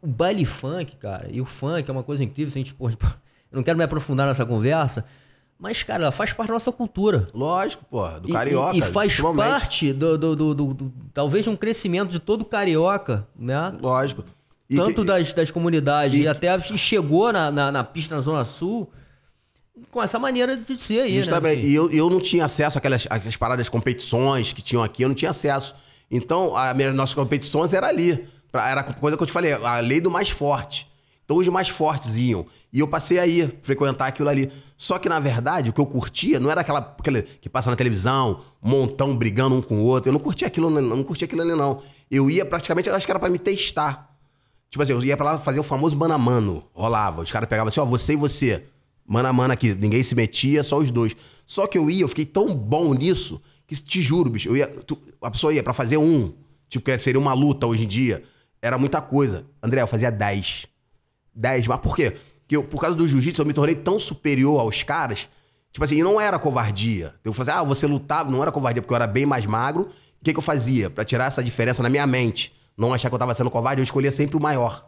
o 0.00 0.06
baile 0.06 0.44
funk, 0.44 0.94
cara, 0.94 1.28
e 1.28 1.40
o 1.40 1.44
funk 1.44 1.90
é 1.90 1.92
uma 1.92 2.04
coisa 2.04 2.22
incrível, 2.22 2.52
se 2.52 2.58
a 2.58 2.60
gente, 2.60 2.72
pô, 2.72 2.88
eu 2.88 2.94
não 3.50 3.64
quero 3.64 3.76
me 3.76 3.82
aprofundar 3.82 4.28
nessa 4.28 4.46
conversa, 4.46 5.04
mas, 5.58 5.82
cara, 5.82 6.04
ela 6.04 6.12
faz 6.12 6.32
parte 6.32 6.48
da 6.48 6.54
nossa 6.54 6.70
cultura. 6.70 7.26
Lógico, 7.34 7.84
porra. 7.90 8.20
Do 8.20 8.28
carioca. 8.28 8.76
E, 8.76 8.78
e 8.78 8.82
faz 8.82 9.20
parte 9.20 9.92
do, 9.92 10.16
do, 10.16 10.36
do, 10.36 10.54
do- 10.54 10.74
do- 10.74 10.92
talvez 11.12 11.42
de 11.42 11.50
um 11.50 11.56
crescimento 11.56 12.10
de 12.10 12.20
todo 12.20 12.44
carioca, 12.44 13.26
né? 13.36 13.72
Lógico. 13.80 14.24
E 14.74 14.76
Tanto 14.76 15.00
que- 15.02 15.04
das, 15.04 15.32
das 15.32 15.50
comunidades, 15.50 16.18
e- 16.18 16.22
e, 16.22 16.28
até 16.28 16.58
chegou 16.60 17.32
na, 17.32 17.50
na, 17.50 17.72
na 17.72 17.84
pista 17.84 18.14
na 18.14 18.20
Zona 18.20 18.44
Sul 18.44 18.90
com 19.90 20.02
essa 20.02 20.18
maneira 20.18 20.56
de 20.56 20.80
ser 20.80 21.00
aí, 21.00 21.16
Justamente. 21.16 21.62
né? 21.62 21.68
E 21.68 21.74
eu, 21.74 21.90
eu 21.90 22.08
não 22.10 22.20
tinha 22.20 22.44
acesso 22.44 22.78
àquelas, 22.78 23.06
àquelas 23.10 23.36
paradas, 23.36 23.68
competições 23.68 24.52
que 24.52 24.62
tinham 24.62 24.82
aqui, 24.82 25.02
eu 25.02 25.08
não 25.08 25.14
tinha 25.16 25.30
acesso. 25.30 25.74
Então, 26.10 26.56
as 26.56 26.76
nossas 26.94 27.14
competições 27.14 27.72
era 27.72 27.88
ali. 27.88 28.26
Pra- 28.52 28.68
Era 28.70 28.80
a 28.82 28.84
coisa 28.94 29.16
que 29.16 29.22
eu 29.22 29.26
te 29.26 29.32
falei, 29.32 29.52
a 29.52 29.80
lei 29.80 30.00
do 30.00 30.10
mais 30.10 30.30
forte. 30.30 30.86
Então, 31.24 31.38
os 31.38 31.48
mais 31.48 31.68
fortes 31.68 32.16
iam. 32.16 32.46
E 32.72 32.78
eu 32.80 32.86
passei 32.86 33.18
aí, 33.18 33.50
frequentar 33.62 34.06
aquilo 34.08 34.28
ali. 34.28 34.52
Só 34.76 34.98
que, 34.98 35.08
na 35.08 35.18
verdade, 35.18 35.70
o 35.70 35.72
que 35.72 35.80
eu 35.80 35.86
curtia 35.86 36.38
não 36.38 36.50
era 36.50 36.60
aquela, 36.60 36.78
aquele 36.98 37.22
que 37.22 37.48
passa 37.48 37.70
na 37.70 37.76
televisão, 37.76 38.40
montão 38.62 39.16
brigando 39.16 39.54
um 39.56 39.62
com 39.62 39.76
o 39.78 39.84
outro. 39.84 40.08
Eu 40.10 40.12
não 40.12 40.20
curtia 40.20 40.46
aquilo, 40.46 40.68
eu 40.76 40.82
não 40.82 41.02
curtia 41.02 41.24
aquilo 41.24 41.40
ali, 41.42 41.52
não. 41.54 41.82
Eu 42.10 42.30
ia 42.30 42.44
praticamente, 42.44 42.88
eu 42.88 42.94
acho 42.94 43.06
que 43.06 43.10
era 43.12 43.18
pra 43.18 43.28
me 43.30 43.38
testar. 43.38 44.13
Tipo 44.74 44.82
assim, 44.82 44.92
eu 44.92 45.04
ia 45.04 45.16
pra 45.16 45.24
lá 45.34 45.38
fazer 45.38 45.60
o 45.60 45.62
famoso 45.62 45.94
mano 45.94 46.14
a 46.14 46.18
mano. 46.18 46.64
Rolava. 46.74 47.22
Os 47.22 47.30
caras 47.30 47.48
pegavam 47.48 47.68
assim, 47.68 47.78
ó, 47.78 47.84
você 47.84 48.14
e 48.14 48.16
você. 48.16 48.64
Mano 49.06 49.28
a 49.28 49.32
mano 49.32 49.52
aqui. 49.54 49.72
Ninguém 49.72 50.02
se 50.02 50.16
metia, 50.16 50.64
só 50.64 50.78
os 50.78 50.90
dois. 50.90 51.14
Só 51.46 51.68
que 51.68 51.78
eu 51.78 51.88
ia, 51.88 52.02
eu 52.02 52.08
fiquei 52.08 52.24
tão 52.26 52.52
bom 52.52 52.92
nisso, 52.92 53.40
que 53.68 53.76
te 53.76 54.02
juro, 54.02 54.28
bicho, 54.28 54.48
eu 54.48 54.56
ia. 54.56 54.66
tu- 54.66 54.98
a 55.22 55.30
pessoa 55.30 55.54
ia 55.54 55.62
pra 55.62 55.72
fazer 55.72 55.96
um. 55.96 56.32
Tipo, 56.68 56.84
que 56.86 56.98
seria 56.98 57.20
uma 57.20 57.32
luta 57.32 57.68
hoje 57.68 57.84
em 57.84 57.86
dia. 57.86 58.24
Era 58.60 58.76
muita 58.76 59.00
coisa. 59.00 59.46
André, 59.62 59.80
eu 59.80 59.86
fazia 59.86 60.10
10. 60.10 60.66
10. 61.32 61.68
Mas 61.68 61.78
por 61.78 61.94
quê? 61.94 62.16
Porque 62.40 62.56
eu, 62.56 62.64
por 62.64 62.80
causa 62.80 62.96
do 62.96 63.06
jiu-jitsu, 63.06 63.42
eu 63.42 63.46
me 63.46 63.52
tornei 63.52 63.76
tão 63.76 64.00
superior 64.00 64.58
aos 64.58 64.82
caras. 64.82 65.28
Tipo 65.70 65.84
assim, 65.84 66.02
não 66.02 66.20
era 66.20 66.36
covardia. 66.36 67.14
Eu 67.24 67.32
fazia, 67.32 67.54
ah, 67.60 67.62
você 67.62 67.86
lutava, 67.86 68.28
não 68.28 68.42
era 68.42 68.50
covardia, 68.50 68.82
porque 68.82 68.92
eu 68.92 68.96
era 68.96 69.06
bem 69.06 69.24
mais 69.24 69.46
magro. 69.46 69.82
O 70.20 70.24
que, 70.24 70.32
que 70.32 70.38
eu 70.38 70.42
fazia? 70.42 70.90
Pra 70.90 71.04
tirar 71.04 71.26
essa 71.26 71.44
diferença 71.44 71.80
na 71.80 71.88
minha 71.88 72.08
mente, 72.08 72.52
não 72.76 72.92
achar 72.92 73.08
que 73.08 73.14
eu 73.14 73.18
tava 73.18 73.34
sendo 73.34 73.50
covarde, 73.50 73.80
eu 73.80 73.84
escolhia 73.84 74.10
sempre 74.12 74.36
o 74.36 74.40
maior. 74.40 74.86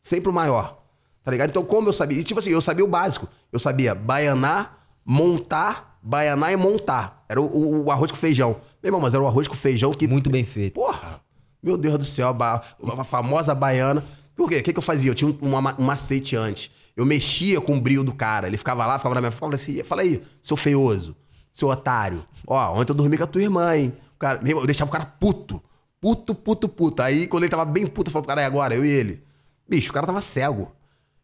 Sempre 0.00 0.28
o 0.30 0.32
maior. 0.32 0.82
Tá 1.22 1.30
ligado? 1.30 1.48
Então, 1.50 1.64
como 1.64 1.88
eu 1.88 1.92
sabia? 1.92 2.18
E, 2.18 2.24
tipo 2.24 2.38
assim, 2.40 2.50
eu 2.50 2.60
sabia 2.60 2.84
o 2.84 2.88
básico. 2.88 3.26
Eu 3.50 3.58
sabia 3.58 3.94
baianar, 3.94 4.78
montar, 5.04 5.98
baianar 6.02 6.52
e 6.52 6.56
montar. 6.56 7.24
Era 7.28 7.40
o, 7.40 7.46
o- 7.46 7.84
o 7.86 7.90
arroz 7.90 8.10
com 8.10 8.16
feijão. 8.16 8.56
Meu 8.82 8.88
irmão, 8.88 9.00
mas 9.00 9.14
era 9.14 9.22
o 9.22 9.26
arroz 9.26 9.48
com 9.48 9.54
feijão 9.54 9.92
que. 9.92 10.06
Muito 10.06 10.28
bem 10.28 10.44
feito. 10.44 10.74
Porra! 10.74 11.20
Meu 11.62 11.78
Deus 11.78 11.96
do 11.96 12.04
céu, 12.04 12.28
a, 12.28 12.32
ba- 12.32 12.62
a 12.98 13.04
famosa 13.04 13.54
baiana. 13.54 14.04
Por 14.36 14.48
quê? 14.50 14.58
O 14.58 14.62
que, 14.62 14.72
que 14.72 14.78
eu 14.78 14.82
fazia? 14.82 15.10
Eu 15.10 15.14
tinha 15.14 15.30
um, 15.30 15.38
um 15.78 15.84
macete 15.84 16.36
antes. 16.36 16.70
Eu 16.94 17.06
mexia 17.06 17.58
com 17.60 17.74
o 17.76 17.80
brilho 17.80 18.04
do 18.04 18.12
cara. 18.12 18.46
Ele 18.46 18.58
ficava 18.58 18.84
lá, 18.84 18.98
ficava 18.98 19.14
na 19.14 19.20
minha. 19.22 19.30
Falava 19.30 19.56
assim, 19.56 19.82
fala 19.82 20.02
aí, 20.02 20.22
seu 20.42 20.56
feioso, 20.58 21.16
seu 21.54 21.68
otário. 21.68 22.22
Ó, 22.46 22.78
ontem 22.78 22.92
eu 22.92 22.94
dormi 22.96 23.16
com 23.16 23.24
a 23.24 23.26
tua 23.26 23.40
irmã, 23.42 23.74
hein? 23.74 23.94
O 24.14 24.18
cara, 24.18 24.38
meu 24.40 24.50
irmão, 24.50 24.62
eu 24.62 24.66
deixava 24.66 24.90
o 24.90 24.92
cara 24.92 25.06
puto. 25.06 25.62
Puto, 26.04 26.34
puto, 26.34 26.68
puto. 26.68 27.02
Aí, 27.02 27.26
quando 27.26 27.44
ele 27.44 27.50
tava 27.50 27.64
bem 27.64 27.86
puto, 27.86 28.10
eu 28.10 28.12
falei 28.12 28.24
pro 28.24 28.28
cara, 28.28 28.42
e 28.42 28.44
agora? 28.44 28.74
Eu 28.74 28.84
e 28.84 28.90
ele. 28.90 29.22
Bicho, 29.66 29.88
o 29.88 29.94
cara 29.94 30.06
tava 30.06 30.20
cego. 30.20 30.70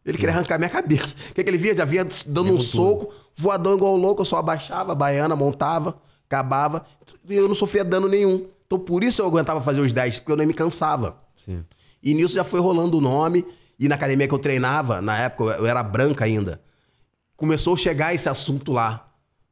Ele 0.03 0.17
queria 0.17 0.33
arrancar 0.33 0.57
minha 0.57 0.71
cabeça. 0.71 1.15
O 1.29 1.35
que, 1.35 1.43
que 1.43 1.47
ele 1.51 1.57
via? 1.59 1.75
Já 1.75 1.85
vinha 1.85 2.03
dando 2.25 2.51
um 2.51 2.59
soco, 2.59 3.13
voadão 3.35 3.75
igual 3.75 3.95
louco, 3.95 4.23
eu 4.23 4.25
só 4.25 4.37
abaixava, 4.37 4.95
baiana, 4.95 5.35
montava, 5.35 6.01
acabava. 6.27 6.83
E 7.29 7.35
eu 7.35 7.47
não 7.47 7.53
sofria 7.53 7.83
dano 7.83 8.07
nenhum. 8.07 8.47
Então 8.65 8.79
por 8.79 9.03
isso 9.03 9.21
eu 9.21 9.27
aguentava 9.27 9.61
fazer 9.61 9.81
os 9.81 9.93
10, 9.93 10.17
porque 10.17 10.31
eu 10.31 10.37
nem 10.37 10.47
me 10.47 10.53
cansava. 10.55 11.15
Sim. 11.45 11.63
E 12.01 12.15
nisso 12.15 12.33
já 12.33 12.43
foi 12.43 12.59
rolando 12.59 12.97
o 12.97 13.01
nome. 13.01 13.45
E 13.79 13.87
na 13.87 13.93
academia 13.93 14.27
que 14.27 14.33
eu 14.33 14.39
treinava, 14.39 14.99
na 14.99 15.15
época 15.15 15.57
eu 15.59 15.67
era 15.67 15.83
branca 15.83 16.25
ainda. 16.25 16.59
Começou 17.37 17.75
a 17.75 17.77
chegar 17.77 18.15
esse 18.15 18.27
assunto 18.27 18.71
lá. 18.71 19.10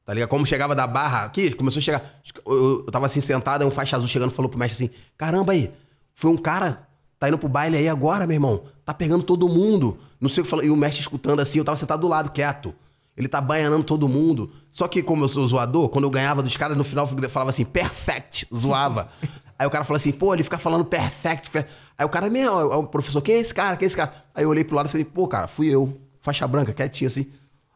Tá 0.10 0.13
ligado? 0.15 0.30
Como 0.30 0.43
chegava 0.43 0.74
da 0.74 0.88
barra 0.88 1.26
aqui, 1.26 1.52
começou 1.54 1.78
a 1.80 1.84
chegar. 1.84 2.04
Eu, 2.43 2.84
eu 2.84 2.91
tava 2.91 3.06
assim 3.06 3.22
sentado, 3.22 3.62
aí 3.62 3.67
um 3.67 3.69
faixa 3.72 3.95
azul 3.95 4.08
chegando 4.08 4.32
falou 4.32 4.50
pro 4.50 4.58
mestre 4.58 4.86
assim: 4.86 4.93
Caramba 5.15 5.52
aí, 5.54 5.72
foi 6.15 6.32
um 6.32 6.36
cara, 6.36 6.88
tá 7.19 7.28
indo 7.30 7.38
pro 7.38 7.48
baile 7.48 7.78
aí 7.78 7.88
agora, 7.88 8.26
meu 8.26 8.34
irmão. 8.34 8.63
Tá 8.84 8.91
pegando 8.91 9.22
todo 9.22 9.48
mundo. 9.48 10.00
Não 10.19 10.28
sei 10.28 10.41
o 10.41 10.43
que 10.45 10.50
falou. 10.50 10.65
E 10.65 10.72
o 10.72 10.76
mestre 10.76 11.02
escutando 11.02 11.41
assim, 11.41 11.60
eu 11.60 11.63
tava 11.63 11.76
sentado 11.78 12.00
do 12.02 12.08
lado, 12.08 12.32
quieto. 12.32 12.74
Ele 13.15 13.28
tá 13.28 13.39
baianando 13.39 13.84
todo 13.84 14.08
mundo. 14.10 14.52
Só 14.74 14.88
que, 14.88 15.04
como 15.04 15.26
eu 15.26 15.28
sou 15.30 15.45
zoador, 15.48 15.89
quando 15.89 16.06
eu 16.06 16.10
ganhava 16.10 16.41
dos 16.41 16.58
caras, 16.58 16.76
no 16.76 16.84
final 16.84 17.08
eu 17.22 17.30
falava 17.30 17.52
assim, 17.52 17.63
perfect, 17.63 18.48
zoava. 18.52 19.10
Aí 19.60 19.67
o 19.67 19.69
cara 19.69 19.84
falou 19.86 19.98
assim, 19.98 20.12
pô, 20.12 20.34
ele 20.34 20.41
fica 20.41 20.58
falando 20.58 20.86
perfect. 20.86 21.52
fe- 21.52 21.67
Aí 21.95 22.04
o 22.04 22.10
cara, 22.10 22.32
meu, 22.32 22.72
é 22.74 22.76
o 22.78 22.84
professor, 22.88 23.22
quem 23.22 23.36
é 23.36 23.39
esse 23.41 23.54
cara? 23.54 23.78
Quem 23.78 23.86
é 23.86 23.88
esse 23.88 23.95
cara? 23.95 24.12
Aí 24.34 24.43
eu 24.43 24.50
olhei 24.50 24.63
pro 24.63 24.76
lado 24.76 24.88
e 24.88 24.91
falei, 24.91 25.06
pô, 25.06 25.28
cara, 25.28 25.48
fui 25.48 25.67
eu. 25.67 26.02
Faixa 26.19 26.48
branca, 26.48 26.74
quietinho 26.74 27.08
assim. 27.12 27.28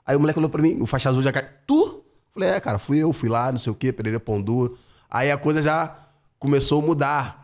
Aí 0.04 0.15
o 0.15 0.19
moleque 0.19 0.39
olhou 0.39 0.50
pra 0.50 0.63
mim, 0.63 0.82
o 0.82 0.88
faixa 0.88 1.10
azul 1.10 1.22
já 1.22 1.32
caiu. 1.32 1.48
Tu? 1.67 2.03
Falei, 2.34 2.50
é, 2.50 2.60
cara, 2.60 2.80
fui 2.80 2.98
eu, 2.98 3.13
fui 3.13 3.30
lá, 3.30 3.52
não 3.52 3.60
sei 3.60 3.72
o 3.72 3.76
quê, 3.76 3.91
Pereira 3.93 4.19
Pão 4.19 4.41
Duro. 4.41 4.78
Aí 5.10 5.32
a 5.32 5.38
coisa 5.38 5.62
já 5.62 5.96
começou 6.39 6.82
a 6.82 6.86
mudar. 6.86 7.43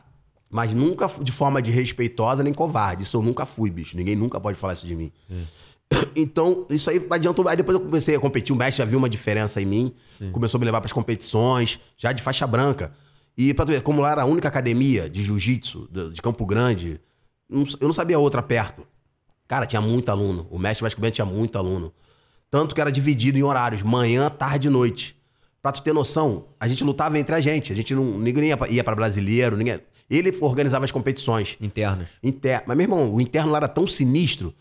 Mas 0.49 0.73
nunca 0.73 1.07
de 1.21 1.31
forma 1.31 1.61
de 1.61 1.69
respeitosa 1.69 2.41
nem 2.41 2.53
covarde. 2.53 3.03
Isso 3.03 3.15
eu 3.15 3.21
nunca 3.21 3.45
fui, 3.45 3.69
bicho. 3.69 3.95
Ninguém 3.95 4.15
nunca 4.15 4.39
pode 4.39 4.57
falar 4.57 4.73
isso 4.73 4.87
de 4.87 4.95
mim. 4.95 5.11
Então, 6.15 6.67
isso 6.69 6.87
aí 6.87 7.03
adiantou. 7.09 7.47
Aí 7.47 7.57
depois 7.57 7.75
eu 7.75 7.83
comecei 7.83 8.15
a 8.15 8.19
competir, 8.19 8.53
o 8.53 8.55
mestre 8.55 8.77
já 8.77 8.85
viu 8.85 8.99
uma 8.99 9.09
diferença 9.09 9.59
em 9.59 9.65
mim. 9.65 9.95
Começou 10.31 10.57
a 10.57 10.59
me 10.59 10.65
levar 10.65 10.81
pras 10.81 10.93
competições, 10.93 11.79
já 11.97 12.11
de 12.11 12.21
faixa 12.21 12.45
branca. 12.45 12.93
E 13.35 13.53
pra 13.55 13.65
tu 13.65 13.71
ver, 13.71 13.81
como 13.81 13.99
lá 14.01 14.11
era 14.11 14.21
a 14.21 14.25
única 14.25 14.47
academia 14.47 15.09
de 15.09 15.23
jiu-jitsu 15.23 15.89
de, 15.89 16.21
Campo 16.21 16.45
Grande, 16.45 17.01
eu 17.49 17.87
não 17.87 17.93
sabia 17.93 18.19
outra 18.19 18.43
perto. 18.43 18.85
Cara, 19.47 19.65
tinha 19.65 19.81
muito 19.81 20.09
aluno. 20.09 20.45
O 20.51 20.59
mestre 20.59 20.83
Vasco 20.83 21.01
Bento 21.01 21.15
tinha 21.15 21.25
muito 21.25 21.57
aluno. 21.57 21.91
Tanto 22.51 22.73
que 22.73 22.81
era 22.81 22.91
dividido 22.91 23.37
em 23.37 23.43
horários, 23.43 23.81
manhã, 23.83 24.29
tarde 24.29 24.67
e 24.67 24.69
noite. 24.71 25.15
Pra 25.61 25.71
tu 25.71 25.81
ter 25.81 25.93
noção, 25.93 26.45
a 26.59 26.67
gente 26.67 26.83
lutava 26.83 27.19
entre 27.19 27.35
a 27.35 27.39
gente. 27.39 27.71
A 27.73 27.75
gente 27.75 27.93
não. 27.93 28.17
Ninguém 28.17 28.45
ia 28.45 28.57
pra, 28.57 28.67
ia 28.69 28.83
pra 28.83 28.95
brasileiro, 28.95 29.55
ninguém. 29.57 29.79
Ele 30.09 30.35
organizava 30.41 30.85
as 30.85 30.91
competições. 30.91 31.55
Internos. 31.61 32.09
Inter... 32.23 32.63
Mas, 32.65 32.75
meu 32.77 32.85
irmão, 32.85 33.13
o 33.13 33.21
interno 33.21 33.51
lá 33.51 33.57
era 33.57 33.67
tão 33.67 33.85
sinistro. 33.85 34.55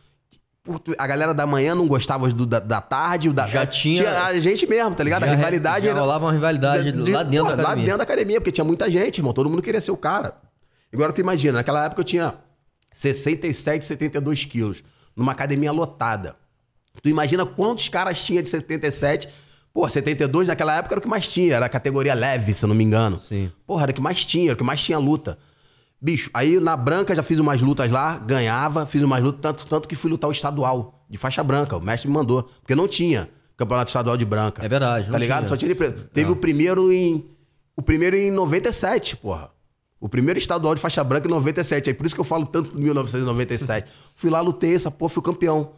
que 0.85 0.95
A 0.99 1.07
galera 1.07 1.33
da 1.33 1.47
manhã 1.47 1.75
não 1.75 1.87
gostava 1.89 2.29
do, 2.29 2.45
da, 2.45 2.59
da 2.59 2.81
tarde. 2.83 3.31
o 3.31 3.33
Da... 3.33 3.47
Já 3.49 3.65
tinha- 3.65 4.25
A 4.27 4.39
gente 4.41 4.67
mesmo, 4.67 4.95
tá 4.95 5.03
ligado? 5.03 5.25
Já 5.25 5.33
a 5.33 5.35
rivalidade 5.37 5.85
já 5.87 5.93
era. 5.93 6.01
rolava 6.01 6.27
uma 6.27 6.33
rivalidade 6.33 6.93
lá 7.11 7.23
dentro 7.23 7.47
da 7.49 7.55
Lá 7.55 7.63
academia. 7.63 7.85
dentro 7.87 7.99
da 7.99 8.05
academia, 8.05 8.41
porque 8.41 8.53
tinha 8.53 8.65
muita 8.65 8.91
gente, 8.91 9.19
irmão. 9.19 9.33
Todo 9.33 9.49
mundo 9.49 9.63
queria 9.63 9.81
ser 9.81 9.91
o 9.93 9.97
cara. 9.97 10.35
Agora 10.93 11.13
tu 11.13 11.21
imagina, 11.23 11.55
naquela 11.55 11.87
época 11.87 12.01
eu 12.03 12.05
tinha 12.05 12.35
67, 12.93 13.87
72 13.87 14.45
quilos. 14.45 14.83
Numa 15.17 15.33
academia 15.33 15.73
lotada. 15.73 16.37
Tu 17.03 17.09
imagina 17.09 17.45
quantos 17.47 17.89
caras 17.89 18.23
tinha 18.23 18.43
de 18.43 18.49
77. 18.49 19.29
Pô, 19.73 19.89
72 19.89 20.49
naquela 20.49 20.77
época 20.77 20.95
era 20.95 20.99
o 20.99 21.03
que 21.03 21.09
mais 21.09 21.29
tinha. 21.29 21.55
Era 21.55 21.67
a 21.67 21.69
categoria 21.69 22.15
leve, 22.15 22.55
se 22.55 22.65
eu 22.65 22.69
não 22.69 22.75
me 22.75 22.83
engano. 22.85 23.21
Sim. 23.21 23.51
Porra, 23.67 23.83
era 23.85 23.91
o 23.93 23.95
que 23.95 24.01
mais 24.01 24.25
tinha, 24.25 24.47
era 24.47 24.55
o 24.55 24.57
que 24.57 24.65
mais 24.65 24.81
tinha 24.83 24.99
luta. 24.99 25.39
Bicho, 26.01 26.31
aí 26.33 26.61
na 26.61 26.77
branca 26.77 27.15
já 27.15 27.23
fiz 27.23 27.39
umas 27.41 27.61
lutas 27.61 27.91
lá, 27.91 28.19
ganhava, 28.19 28.87
fiz 28.87 29.03
umas 29.03 29.23
lutas, 29.23 29.41
tanto, 29.41 29.67
tanto 29.67 29.89
que 29.89 29.97
fui 29.97 30.11
lutar 30.11 30.29
o 30.29 30.33
estadual, 30.33 31.05
de 31.11 31.19
faixa 31.19 31.43
branca. 31.43 31.77
O 31.77 31.81
mestre 31.81 32.09
me 32.09 32.15
mandou. 32.15 32.45
Porque 32.61 32.75
não 32.75 32.87
tinha 32.89 33.29
campeonato 33.57 33.89
estadual 33.89 34.17
de 34.17 34.25
branca. 34.25 34.65
É 34.65 34.69
verdade, 34.69 35.07
Tá 35.07 35.13
não 35.13 35.19
ligado? 35.19 35.39
tinha. 35.41 35.49
Só 35.49 35.57
tinha 35.57 35.69
de 35.69 35.75
preto. 35.75 36.09
Teve 36.13 36.31
o 36.31 36.37
primeiro 36.37 36.93
em. 36.93 37.29
O 37.77 37.83
primeiro 37.83 38.17
em 38.17 38.31
97, 38.31 39.17
porra. 39.17 39.51
O 40.01 40.09
primeiro 40.09 40.39
estadual 40.39 40.75
de 40.77 40.81
faixa 40.81 41.03
branca 41.03 41.27
em 41.27 41.31
97. 41.31 41.91
É 41.91 41.95
por 41.95 42.07
isso 42.07 42.15
que 42.15 42.21
eu 42.21 42.25
falo 42.25 42.47
tanto 42.47 42.71
do 42.73 42.79
1997. 42.81 43.91
fui 44.15 44.31
lá, 44.31 44.41
lutei 44.41 44.75
essa 44.75 44.91
porra, 44.91 45.11
fui 45.11 45.23
campeão. 45.23 45.73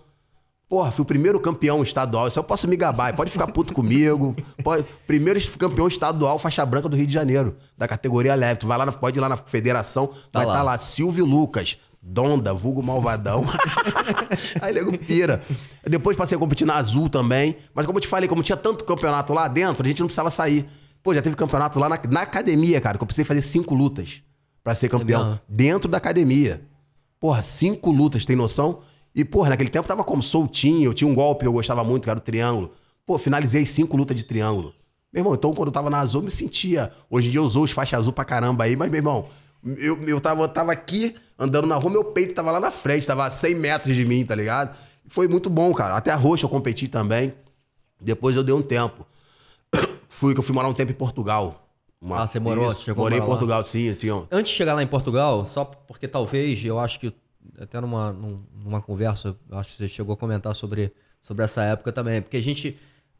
Porra, 0.70 0.92
fui 0.92 1.02
o 1.02 1.04
primeiro 1.04 1.40
campeão 1.40 1.82
estadual. 1.82 2.28
Isso 2.28 2.38
eu 2.38 2.44
posso 2.44 2.68
me 2.68 2.76
gabar. 2.76 3.12
Pode 3.16 3.28
ficar 3.32 3.48
puto 3.48 3.74
comigo. 3.74 4.36
Pode... 4.62 4.84
Primeiro 5.04 5.40
campeão 5.58 5.88
estadual 5.88 6.38
faixa 6.38 6.64
branca 6.64 6.88
do 6.88 6.96
Rio 6.96 7.08
de 7.08 7.12
Janeiro, 7.12 7.56
da 7.76 7.88
categoria 7.88 8.36
leve. 8.36 8.60
Tu 8.60 8.68
vai 8.68 8.78
lá, 8.78 8.86
na- 8.86 8.92
pode 8.92 9.18
ir 9.18 9.20
lá 9.20 9.28
na 9.28 9.36
federação, 9.36 10.10
vai 10.32 10.46
lá. 10.46 10.52
estar 10.52 10.62
lá. 10.62 10.78
Silvio 10.78 11.24
Lucas, 11.26 11.76
Donda, 12.00 12.54
vulgo 12.54 12.80
malvadão. 12.84 13.44
Aí 14.62 14.72
nego 14.72 14.96
pira. 14.96 15.42
Depois 15.84 16.16
passei 16.16 16.36
a 16.36 16.38
competir 16.38 16.64
na 16.64 16.76
Azul 16.76 17.10
também. 17.10 17.56
Mas 17.74 17.84
como 17.84 17.98
eu 17.98 18.02
te 18.02 18.06
falei, 18.06 18.28
como 18.28 18.40
tinha 18.40 18.56
tanto 18.56 18.84
campeonato 18.84 19.34
lá 19.34 19.48
dentro, 19.48 19.84
a 19.84 19.88
gente 19.88 19.98
não 19.98 20.06
precisava 20.06 20.30
sair. 20.30 20.68
Pô, 21.02 21.12
já 21.12 21.20
teve 21.20 21.34
campeonato 21.34 21.80
lá 21.80 21.88
na, 21.88 21.98
na 22.08 22.20
academia, 22.22 22.80
cara, 22.80 22.96
que 22.96 23.02
eu 23.02 23.06
precisei 23.06 23.24
fazer 23.24 23.42
cinco 23.42 23.74
lutas 23.74 24.22
pra 24.62 24.72
ser 24.76 24.88
campeão. 24.88 25.40
Dentro 25.48 25.90
da 25.90 25.98
academia. 25.98 26.62
Porra, 27.18 27.42
cinco 27.42 27.90
lutas, 27.90 28.24
tem 28.24 28.36
noção? 28.36 28.82
E, 29.14 29.24
porra, 29.24 29.50
naquele 29.50 29.70
tempo 29.70 29.88
tava 29.88 30.04
como 30.04 30.22
soltinho, 30.22 30.90
eu 30.90 30.94
tinha 30.94 31.08
um 31.08 31.14
golpe 31.14 31.40
que 31.40 31.46
eu 31.48 31.52
gostava 31.52 31.82
muito, 31.82 32.04
que 32.04 32.10
era 32.10 32.18
o 32.18 32.22
triângulo. 32.22 32.72
Pô, 33.04 33.18
finalizei 33.18 33.66
cinco 33.66 33.96
lutas 33.96 34.16
de 34.16 34.24
triângulo. 34.24 34.72
Meu 35.12 35.22
irmão, 35.22 35.34
então 35.34 35.52
quando 35.52 35.68
eu 35.68 35.72
tava 35.72 35.90
na 35.90 35.98
azul, 35.98 36.20
eu 36.20 36.24
me 36.26 36.30
sentia. 36.30 36.92
Hoje 37.10 37.28
em 37.28 37.30
dia 37.32 37.40
eu 37.40 37.44
usou 37.44 37.64
os 37.64 37.72
faixas 37.72 38.00
azul 38.00 38.12
pra 38.12 38.24
caramba 38.24 38.64
aí, 38.64 38.76
mas, 38.76 38.88
meu 38.88 38.98
irmão, 38.98 39.26
eu, 39.64 40.00
eu, 40.04 40.20
tava, 40.20 40.42
eu 40.42 40.48
tava 40.48 40.70
aqui 40.70 41.16
andando 41.38 41.66
na 41.66 41.74
rua, 41.76 41.90
meu 41.90 42.04
peito 42.04 42.34
tava 42.34 42.50
lá 42.52 42.60
na 42.60 42.70
frente, 42.70 43.06
tava 43.06 43.26
a 43.26 43.30
100 43.30 43.54
metros 43.56 43.96
de 43.96 44.04
mim, 44.04 44.24
tá 44.24 44.34
ligado? 44.34 44.76
Foi 45.06 45.26
muito 45.26 45.50
bom, 45.50 45.74
cara. 45.74 45.96
Até 45.96 46.12
a 46.12 46.16
roxa 46.16 46.44
eu 46.44 46.48
competi 46.48 46.86
também. 46.86 47.34
Depois 48.00 48.36
eu 48.36 48.44
dei 48.44 48.54
um 48.54 48.62
tempo. 48.62 49.04
fui 50.08 50.32
que 50.32 50.38
eu 50.38 50.44
fui 50.44 50.54
morar 50.54 50.68
um 50.68 50.74
tempo 50.74 50.92
em 50.92 50.94
Portugal. 50.94 51.68
Uma- 52.00 52.22
Ah, 52.22 52.26
você 52.26 52.38
morou? 52.38 52.70
Isso, 52.70 52.82
Chegou 52.82 53.04
Morei 53.04 53.18
em 53.18 53.20
morar 53.20 53.32
lá? 53.32 53.38
Portugal, 53.38 53.64
sim. 53.64 53.92
Tinha... 53.94 54.22
Antes 54.30 54.52
de 54.52 54.56
chegar 54.56 54.74
lá 54.74 54.82
em 54.82 54.86
Portugal, 54.86 55.44
só 55.44 55.64
porque 55.64 56.06
talvez, 56.06 56.64
eu 56.64 56.78
acho 56.78 57.00
que 57.00 57.12
até 57.58 57.80
numa, 57.80 58.12
num- 58.12 58.40
numa 58.64 58.80
conversa, 58.80 59.36
acho 59.52 59.70
que 59.70 59.76
você 59.78 59.88
chegou 59.88 60.14
a 60.14 60.16
comentar 60.16 60.54
sobre, 60.54 60.92
sobre 61.20 61.44
essa 61.44 61.62
época 61.62 61.92
também, 61.92 62.20
porque 62.22 62.36
a 62.36 62.42
gente, 62.42 62.76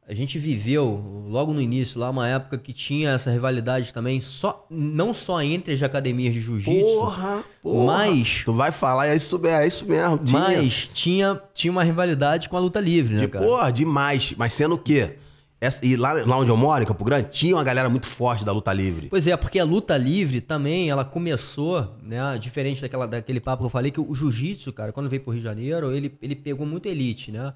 a 0.06 0.14
gente 0.14 0.38
viveu 0.38 1.24
logo 1.28 1.52
no 1.52 1.61
início 1.61 1.98
lá 2.00 2.11
uma 2.11 2.28
época 2.28 2.59
que 2.59 2.72
tinha 2.72 3.11
essa 3.11 3.30
rivalidade 3.30 3.92
também, 3.94 4.20
só, 4.20 4.66
não 4.70 5.12
só 5.14 5.40
entre 5.42 5.72
as 5.74 5.83
academias 5.83 6.35
de 6.35 6.40
jiu-jitsu, 6.40 6.87
Porra, 6.98 7.44
porra. 7.62 7.87
mas, 7.87 8.42
Tu 8.44 8.52
vai 8.52 8.72
falar, 8.72 9.06
é 9.09 9.16
isso, 9.16 9.40
é 9.46 9.66
isso 9.66 9.87
mesmo. 9.87 10.18
Tinha. 10.18 10.38
mas 10.40 10.88
tinha, 10.92 11.40
tinha 11.54 11.70
uma 11.70 11.83
rivalidade 11.85 12.48
com 12.48 12.56
a 12.56 12.61
luta 12.61 12.80
livre, 12.80 13.14
né, 13.14 13.20
De, 13.20 13.28
cara? 13.28 13.44
porra, 13.44 13.70
demais. 13.72 14.35
Mas 14.37 14.52
sendo 14.52 14.74
o 14.74 14.78
quê? 14.78 15.16
Essa- 15.61 15.85
e 15.85 15.94
lá, 15.96 16.12
lá 16.14 16.38
onde 16.38 16.51
eu 16.51 16.57
moro, 16.57 16.83
em 16.83 16.87
Campo 16.87 17.05
Grande, 17.05 17.29
tinha 17.31 17.55
uma 17.55 17.62
galera 17.64 17.88
muito 17.90 18.07
forte 18.07 18.44
da 18.44 18.53
luta 18.53 18.73
livre. 18.73 19.09
Pois 19.11 19.27
é, 19.27 19.37
porque 19.37 19.59
a 19.59 19.64
luta 19.64 19.96
livre 19.96 20.40
também, 20.40 20.88
ela 20.88 21.05
começou, 21.05 21.96
né, 22.03 22.38
diferente 22.38 22.81
daquela, 22.81 23.07
daquele 23.07 23.40
papo 23.40 23.62
que 23.62 23.66
eu 23.66 23.70
falei, 23.70 23.90
que 23.90 24.01
o 24.01 24.14
jiu-jitsu, 24.14 24.73
cara, 24.73 24.90
quando 24.92 25.09
veio 25.11 25.23
pro 25.23 25.33
Rio 25.33 25.40
de 25.40 25.44
Janeiro, 25.44 25.92
ele, 25.92 26.16
ele 26.23 26.35
pegou 26.35 26.64
muito 26.66 26.87
elite, 26.88 27.31
né? 27.31 27.53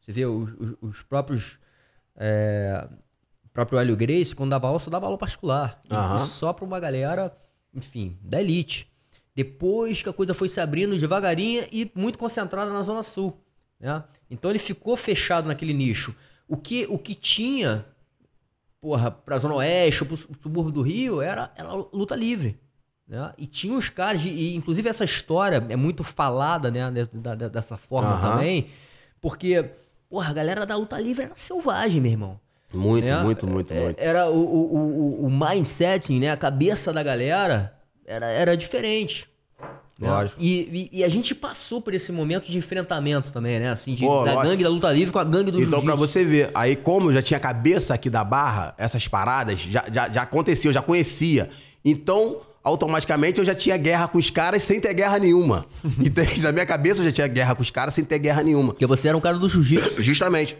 Você 0.00 0.12
vê 0.12 0.24
os, 0.24 0.50
os- 0.58 0.76
os 0.80 1.02
próprios, 1.02 1.58
é, 2.16 2.86
o 3.44 3.48
próprio 3.48 3.78
Hélio 3.78 3.96
Grace, 3.96 4.34
quando 4.36 4.50
dava 4.50 4.68
aula, 4.68 4.78
só 4.78 4.88
dava 4.90 5.06
aula 5.06 5.18
particular. 5.18 5.82
E 6.16 6.26
só 6.28 6.52
pra 6.52 6.64
uma 6.64 6.78
galera, 6.78 7.36
enfim, 7.74 8.16
da 8.22 8.40
elite. 8.40 8.88
Depois 9.34 10.02
que 10.02 10.08
a 10.08 10.12
coisa 10.12 10.32
foi 10.34 10.48
se 10.48 10.60
abrindo 10.60 10.96
devagarinho 10.98 11.64
e 11.72 11.90
muito 11.94 12.18
concentrada 12.18 12.72
na 12.72 12.82
Zona 12.82 13.02
Sul, 13.02 13.36
né? 13.80 14.02
Então 14.30 14.50
ele 14.50 14.58
ficou 14.58 14.96
fechado 14.96 15.46
naquele 15.48 15.72
nicho. 15.72 16.14
O 16.48 16.56
que, 16.56 16.86
o 16.88 16.98
que 16.98 17.14
tinha 17.14 17.84
porra, 18.80 19.10
pra 19.10 19.38
Zona 19.38 19.54
Oeste, 19.56 20.04
pro 20.04 20.16
subúrbio 20.16 20.72
do 20.72 20.82
Rio, 20.82 21.20
era, 21.20 21.52
era 21.56 21.72
luta 21.72 22.14
livre. 22.14 22.58
Né? 23.06 23.32
E 23.36 23.46
tinha 23.46 23.74
os 23.76 23.88
caras, 23.88 24.20
de, 24.20 24.28
e 24.28 24.54
inclusive 24.54 24.88
essa 24.88 25.04
história 25.04 25.64
é 25.68 25.76
muito 25.76 26.04
falada, 26.04 26.70
né, 26.70 26.90
da- 27.12 27.34
da- 27.34 27.48
dessa 27.48 27.76
forma 27.76 28.10
Aham. 28.10 28.30
também, 28.32 28.70
porque, 29.20 29.70
porra, 30.08 30.30
a 30.30 30.32
galera 30.32 30.64
da 30.66 30.76
luta 30.76 30.98
livre 31.00 31.24
era 31.24 31.34
selvagem, 31.36 32.00
meu 32.00 32.12
irmão. 32.12 32.40
Muito, 32.72 33.04
né? 33.04 33.22
muito, 33.22 33.46
muito, 33.46 33.72
É- 33.74 33.80
muito. 33.82 33.98
Era 33.98 34.30
o, 34.30 34.36
o, 34.38 34.76
o, 34.76 35.26
o 35.26 35.30
mindset, 35.30 36.12
né, 36.18 36.30
a 36.30 36.36
cabeça 36.36 36.92
da 36.92 37.02
galera 37.02 37.74
era, 38.04 38.26
era 38.26 38.56
diferente. 38.56 39.27
Né? 39.98 40.08
Lógico. 40.08 40.40
E, 40.40 40.88
e, 40.92 40.98
e 41.00 41.04
a 41.04 41.08
gente 41.08 41.34
passou 41.34 41.80
por 41.82 41.92
esse 41.92 42.12
momento 42.12 42.50
de 42.50 42.56
enfrentamento 42.56 43.32
também, 43.32 43.58
né? 43.58 43.70
Assim, 43.70 43.94
de, 43.94 44.04
Pô, 44.04 44.24
da 44.24 44.32
lógico. 44.34 44.42
gangue 44.44 44.62
da 44.64 44.70
luta 44.70 44.92
livre 44.92 45.12
com 45.12 45.18
a 45.18 45.24
gangue 45.24 45.50
do 45.50 45.60
Então, 45.60 45.82
pra 45.82 45.94
jiu-jitsu. 45.96 45.98
você 45.98 46.24
ver, 46.24 46.50
aí 46.54 46.76
como 46.76 47.10
eu 47.10 47.14
já 47.14 47.22
tinha 47.22 47.40
cabeça 47.40 47.94
aqui 47.94 48.08
da 48.08 48.22
barra, 48.22 48.74
essas 48.78 49.08
paradas 49.08 49.60
já, 49.60 49.84
já, 49.90 50.08
já 50.08 50.22
acontecia, 50.22 50.68
eu 50.68 50.72
já 50.74 50.80
conhecia. 50.82 51.50
Então, 51.84 52.40
automaticamente 52.62 53.40
eu 53.40 53.44
já 53.44 53.54
tinha 53.54 53.76
guerra 53.76 54.06
com 54.06 54.18
os 54.18 54.30
caras 54.30 54.62
sem 54.62 54.80
ter 54.80 54.94
guerra 54.94 55.18
nenhuma. 55.18 55.66
Então, 56.00 56.24
na 56.42 56.52
minha 56.52 56.66
cabeça 56.66 57.00
eu 57.00 57.06
já 57.06 57.12
tinha 57.12 57.26
guerra 57.26 57.54
com 57.56 57.62
os 57.62 57.70
caras 57.70 57.94
sem 57.94 58.04
ter 58.04 58.18
guerra 58.20 58.42
nenhuma. 58.44 58.72
Porque 58.72 58.86
você 58.86 59.08
era 59.08 59.16
um 59.16 59.20
cara 59.20 59.36
do 59.36 59.48
jiu-jitsu. 59.48 60.00
Justamente. 60.02 60.56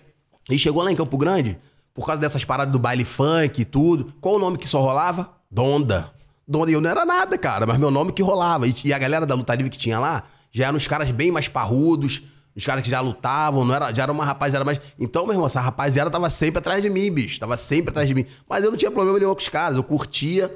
E 0.50 0.58
chegou 0.58 0.82
lá 0.82 0.90
em 0.90 0.96
Campo 0.96 1.16
Grande, 1.16 1.58
por 1.94 2.06
causa 2.06 2.20
dessas 2.20 2.44
paradas 2.44 2.72
do 2.72 2.78
baile 2.78 3.04
funk 3.04 3.60
e 3.60 3.64
tudo. 3.64 4.12
Qual 4.20 4.34
o 4.36 4.38
nome 4.38 4.58
que 4.58 4.66
só 4.66 4.80
rolava? 4.80 5.30
Donda. 5.50 6.10
Eu 6.48 6.80
não 6.80 6.90
era 6.90 7.04
nada, 7.04 7.36
cara, 7.36 7.66
mas 7.66 7.78
meu 7.78 7.90
nome 7.90 8.12
que 8.12 8.22
rolava. 8.22 8.66
E, 8.66 8.74
e 8.84 8.92
a 8.92 8.98
galera 8.98 9.26
da 9.26 9.34
luta 9.34 9.54
livre 9.54 9.70
que 9.70 9.78
tinha 9.78 9.98
lá 9.98 10.22
já 10.50 10.66
eram 10.66 10.78
os 10.78 10.86
caras 10.86 11.10
bem 11.10 11.30
mais 11.30 11.46
parrudos, 11.46 12.22
os 12.56 12.64
caras 12.64 12.82
que 12.82 12.90
já 12.90 13.00
lutavam, 13.00 13.64
não 13.64 13.74
era, 13.74 13.92
já 13.94 14.04
era 14.04 14.10
uma 14.10 14.24
rapaziada 14.24 14.64
mais. 14.64 14.80
Então, 14.98 15.24
meu 15.24 15.34
irmão, 15.34 15.46
essa 15.46 15.60
rapaziada 15.60 16.10
tava 16.10 16.30
sempre 16.30 16.58
atrás 16.58 16.82
de 16.82 16.88
mim, 16.88 17.12
bicho. 17.12 17.38
Tava 17.38 17.56
sempre 17.56 17.90
atrás 17.90 18.08
de 18.08 18.14
mim. 18.14 18.26
Mas 18.48 18.64
eu 18.64 18.70
não 18.70 18.78
tinha 18.78 18.90
problema 18.90 19.18
nenhum 19.18 19.32
com 19.32 19.40
os 19.40 19.48
caras, 19.48 19.76
eu 19.76 19.84
curtia. 19.84 20.52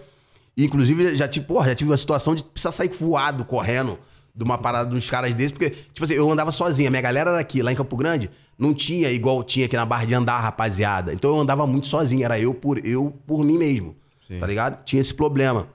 E, 0.57 0.65
inclusive, 0.65 1.15
já 1.15 1.29
tive, 1.29 1.47
porra, 1.47 1.69
já 1.69 1.75
tive 1.75 1.91
uma 1.91 1.97
situação 1.97 2.35
de 2.35 2.43
precisar 2.43 2.73
sair 2.73 2.89
voado, 2.89 3.45
correndo 3.45 3.99
de 4.35 4.43
uma 4.43 4.57
parada 4.57 4.89
dos 4.89 5.11
caras 5.11 5.35
desses, 5.35 5.53
porque, 5.53 5.71
tipo 5.71 6.05
assim, 6.05 6.15
eu 6.15 6.31
andava 6.31 6.51
sozinho. 6.51 6.89
A 6.89 6.91
minha 6.91 7.03
galera 7.03 7.31
era 7.31 7.39
aqui, 7.39 7.63
lá 7.63 7.71
em 7.71 7.77
Campo 7.77 7.97
Grande, 7.97 8.31
não 8.59 8.73
tinha 8.73 9.11
igual 9.11 9.43
tinha 9.45 9.67
aqui 9.67 9.77
na 9.77 9.85
Barra 9.85 10.07
de 10.07 10.15
Andar, 10.15 10.41
rapaziada. 10.41 11.13
Então 11.13 11.31
eu 11.31 11.41
andava 11.41 11.67
muito 11.67 11.87
sozinho, 11.87 12.25
era 12.25 12.41
eu 12.41 12.55
por 12.55 12.85
eu 12.85 13.13
por 13.27 13.45
mim 13.45 13.59
mesmo. 13.59 13.95
Tá 14.39 14.47
ligado? 14.47 14.83
Tinha 14.85 15.01
esse 15.01 15.13
problema. 15.13 15.69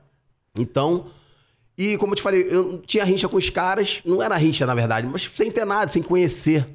Então, 0.58 1.08
e 1.78 1.98
como 1.98 2.14
eu 2.14 2.16
te 2.16 2.22
falei, 2.22 2.48
eu 2.50 2.64
não 2.64 2.78
tinha 2.80 3.04
rincha 3.04 3.30
com 3.30 3.38
os 3.38 3.50
caras, 3.50 4.02
não 4.04 4.22
era 4.22 4.36
rincha 4.36 4.66
na 4.66 4.74
verdade, 4.74 5.08
mas 5.08 5.30
sem 5.36 5.52
ter 5.52 5.66
nada, 5.66 5.90
sem 5.90 6.02
conhecer. 6.02 6.68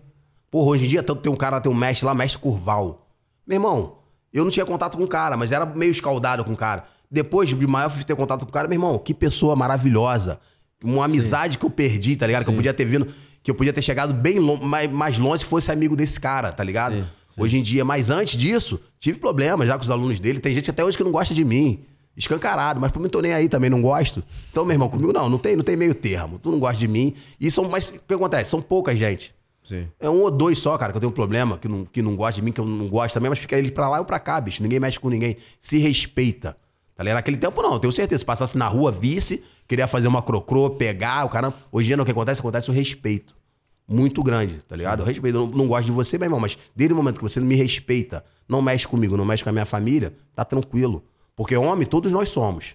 Porra, 0.51 0.71
hoje 0.71 0.85
em 0.85 0.89
dia 0.89 1.03
tanto 1.03 1.23
tem 1.23 1.33
um 1.33 1.37
cara, 1.37 1.61
tem 1.61 1.73
um 1.73 1.75
mestre 1.75 2.07
lá, 2.07 2.15
mestre 2.15 2.39
Curval. 2.39 3.09
Meu 3.47 3.57
irmão, 3.57 3.99
eu 4.33 4.45
não 4.45 4.51
tinha 4.51 4.65
contato 4.65 4.97
com 4.97 5.03
o 5.03 5.09
cara, 5.09 5.37
mas 5.37 5.51
era 5.51 5.67
meio 5.67 5.91
escaldado 5.91 6.45
com 6.45 6.53
o 6.53 6.57
cara. 6.57 6.85
Depois 7.11 7.49
de 7.49 7.67
maior 7.67 7.87
eu 7.87 7.91
fui 7.91 8.05
ter 8.05 8.15
contato 8.15 8.45
com 8.45 8.51
o 8.51 8.53
cara, 8.53 8.69
meu 8.69 8.77
irmão, 8.77 8.99
que 8.99 9.13
pessoa 9.13 9.57
maravilhosa. 9.57 10.41
Uma 10.83 11.05
amizade 11.05 11.59
que 11.59 11.65
eu 11.65 11.71
perdi, 11.71 12.17
tá 12.17 12.27
ligado? 12.27 12.45
Que 12.45 12.51
eu 12.51 12.55
podia 12.55 12.73
ter 12.73 12.85
vindo, 12.85 13.09
que 13.43 13.51
eu 13.51 13.55
podia 13.55 13.73
ter 13.73 13.83
chegado 13.83 14.15
bem 14.15 14.41
mais, 14.41 14.91
mais 14.91 15.19
longe 15.19 15.43
se 15.43 15.49
fosse 15.49 15.71
amigo 15.71 15.97
desse 15.97 16.19
cara, 16.19 16.53
tá 16.53 16.63
ligado? 16.65 16.95
Sim, 16.95 17.05
Hoje 17.37 17.59
em 17.59 17.63
dia, 17.63 17.85
mas 17.85 18.11
antes 18.11 18.37
disso, 18.37 18.81
tive 19.01 19.19
problema 19.19 19.67
já 19.67 19.77
com 19.77 19.83
os 19.83 19.91
alunos 19.91 20.21
dele. 20.21 20.39
Tem 20.39 20.55
gente 20.55 20.71
até 20.71 20.85
hoje 20.85 20.97
que 20.97 21.05
não 21.05 21.13
gosta 21.13 21.35
de 21.35 21.45
mim. 21.45 21.85
Escancarado, 22.17 22.79
mas 22.79 22.93
por 22.93 23.01
mim 23.01 23.09
tô 23.09 23.21
nem 23.21 23.33
aí 23.33 23.49
também, 23.49 23.71
não 23.71 23.81
gosto. 23.81 24.23
Então, 24.51 24.65
meu 24.65 24.75
irmão, 24.75 24.89
comigo 24.89 25.13
não, 25.13 25.29
não 25.31 25.39
tem, 25.39 25.57
não 25.57 25.65
tem 25.65 25.77
meio 25.77 25.95
termo. 25.95 26.39
Tu 26.39 26.51
não 26.51 26.59
gosta 26.59 26.77
de 26.77 26.87
mim. 26.87 27.15
E 27.41 27.51
são, 27.51 27.69
mas 27.69 27.89
o 27.89 28.01
que 28.07 28.15
acontece? 28.15 28.51
São 28.51 28.61
poucas 28.61 28.99
gente. 28.99 29.35
Sim. 29.65 29.87
É 29.99 30.11
um 30.11 30.21
ou 30.21 30.31
dois 30.31 30.59
só, 30.59 30.77
cara, 30.77 30.93
que 30.93 30.97
eu 30.97 31.01
tenho 31.01 31.11
um 31.11 31.15
problema, 31.15 31.57
que 31.57 31.69
não, 31.69 31.85
que 31.85 32.03
não 32.03 32.17
gosta 32.17 32.41
de 32.41 32.45
mim, 32.45 32.53
que 32.53 32.61
eu 32.61 32.67
não 32.67 32.89
gosto 32.89 33.15
também, 33.15 33.31
mas 33.31 33.39
fica 33.39 33.57
ele 33.57 33.71
pra 33.71 33.89
lá 33.89 34.01
ou 34.01 34.05
pra 34.05 34.19
cá, 34.19 34.41
bicho. 34.41 34.63
Ninguém 34.63 34.81
mexe 34.81 34.99
com 34.99 35.09
ninguém. 35.09 35.37
Se 35.59 35.79
respeita, 35.79 36.57
tá 36.95 37.03
ligado? 37.03 37.17
Naquele 37.17 37.37
tempo 37.37 37.63
não, 37.63 37.79
tenho 37.79 37.93
certeza. 37.93 38.19
Se 38.19 38.25
passasse 38.25 38.59
na 38.59 38.67
rua, 38.67 38.91
visse, 38.91 39.43
queria 39.67 39.87
fazer 39.87 40.09
uma 40.09 40.21
crocrô, 40.21 40.71
pegar, 40.71 41.25
o 41.25 41.29
cara. 41.29 41.55
Hoje 41.71 41.87
em 41.87 41.89
dia 41.89 41.97
não, 41.97 42.03
o 42.03 42.05
que 42.05 42.13
acontece? 42.13 42.41
Acontece 42.41 42.71
o 42.71 42.75
respeito. 42.75 43.35
Muito 43.89 44.23
grande, 44.23 44.59
tá 44.69 44.77
ligado? 44.77 45.01
Eu 45.01 45.07
respeito, 45.07 45.37
eu 45.37 45.47
não, 45.47 45.59
não 45.59 45.67
gosto 45.67 45.87
de 45.87 45.93
você, 45.93 46.19
meu 46.19 46.27
irmão, 46.27 46.41
mas 46.41 46.59
desde 46.75 46.93
o 46.93 46.97
momento 46.97 47.17
que 47.17 47.23
você 47.23 47.41
não 47.41 47.47
me 47.47 47.55
respeita, 47.55 48.25
não 48.49 48.61
mexe 48.61 48.87
comigo, 48.87 49.17
não 49.17 49.25
mexe 49.25 49.43
com 49.43 49.51
a 49.51 49.53
minha 49.53 49.67
família, 49.67 50.13
tá 50.35 50.45
tranquilo. 50.45 51.05
Porque 51.37 51.57
homem, 51.57 51.87
todos 51.87 52.13
nós 52.13 52.29
somos. 52.29 52.75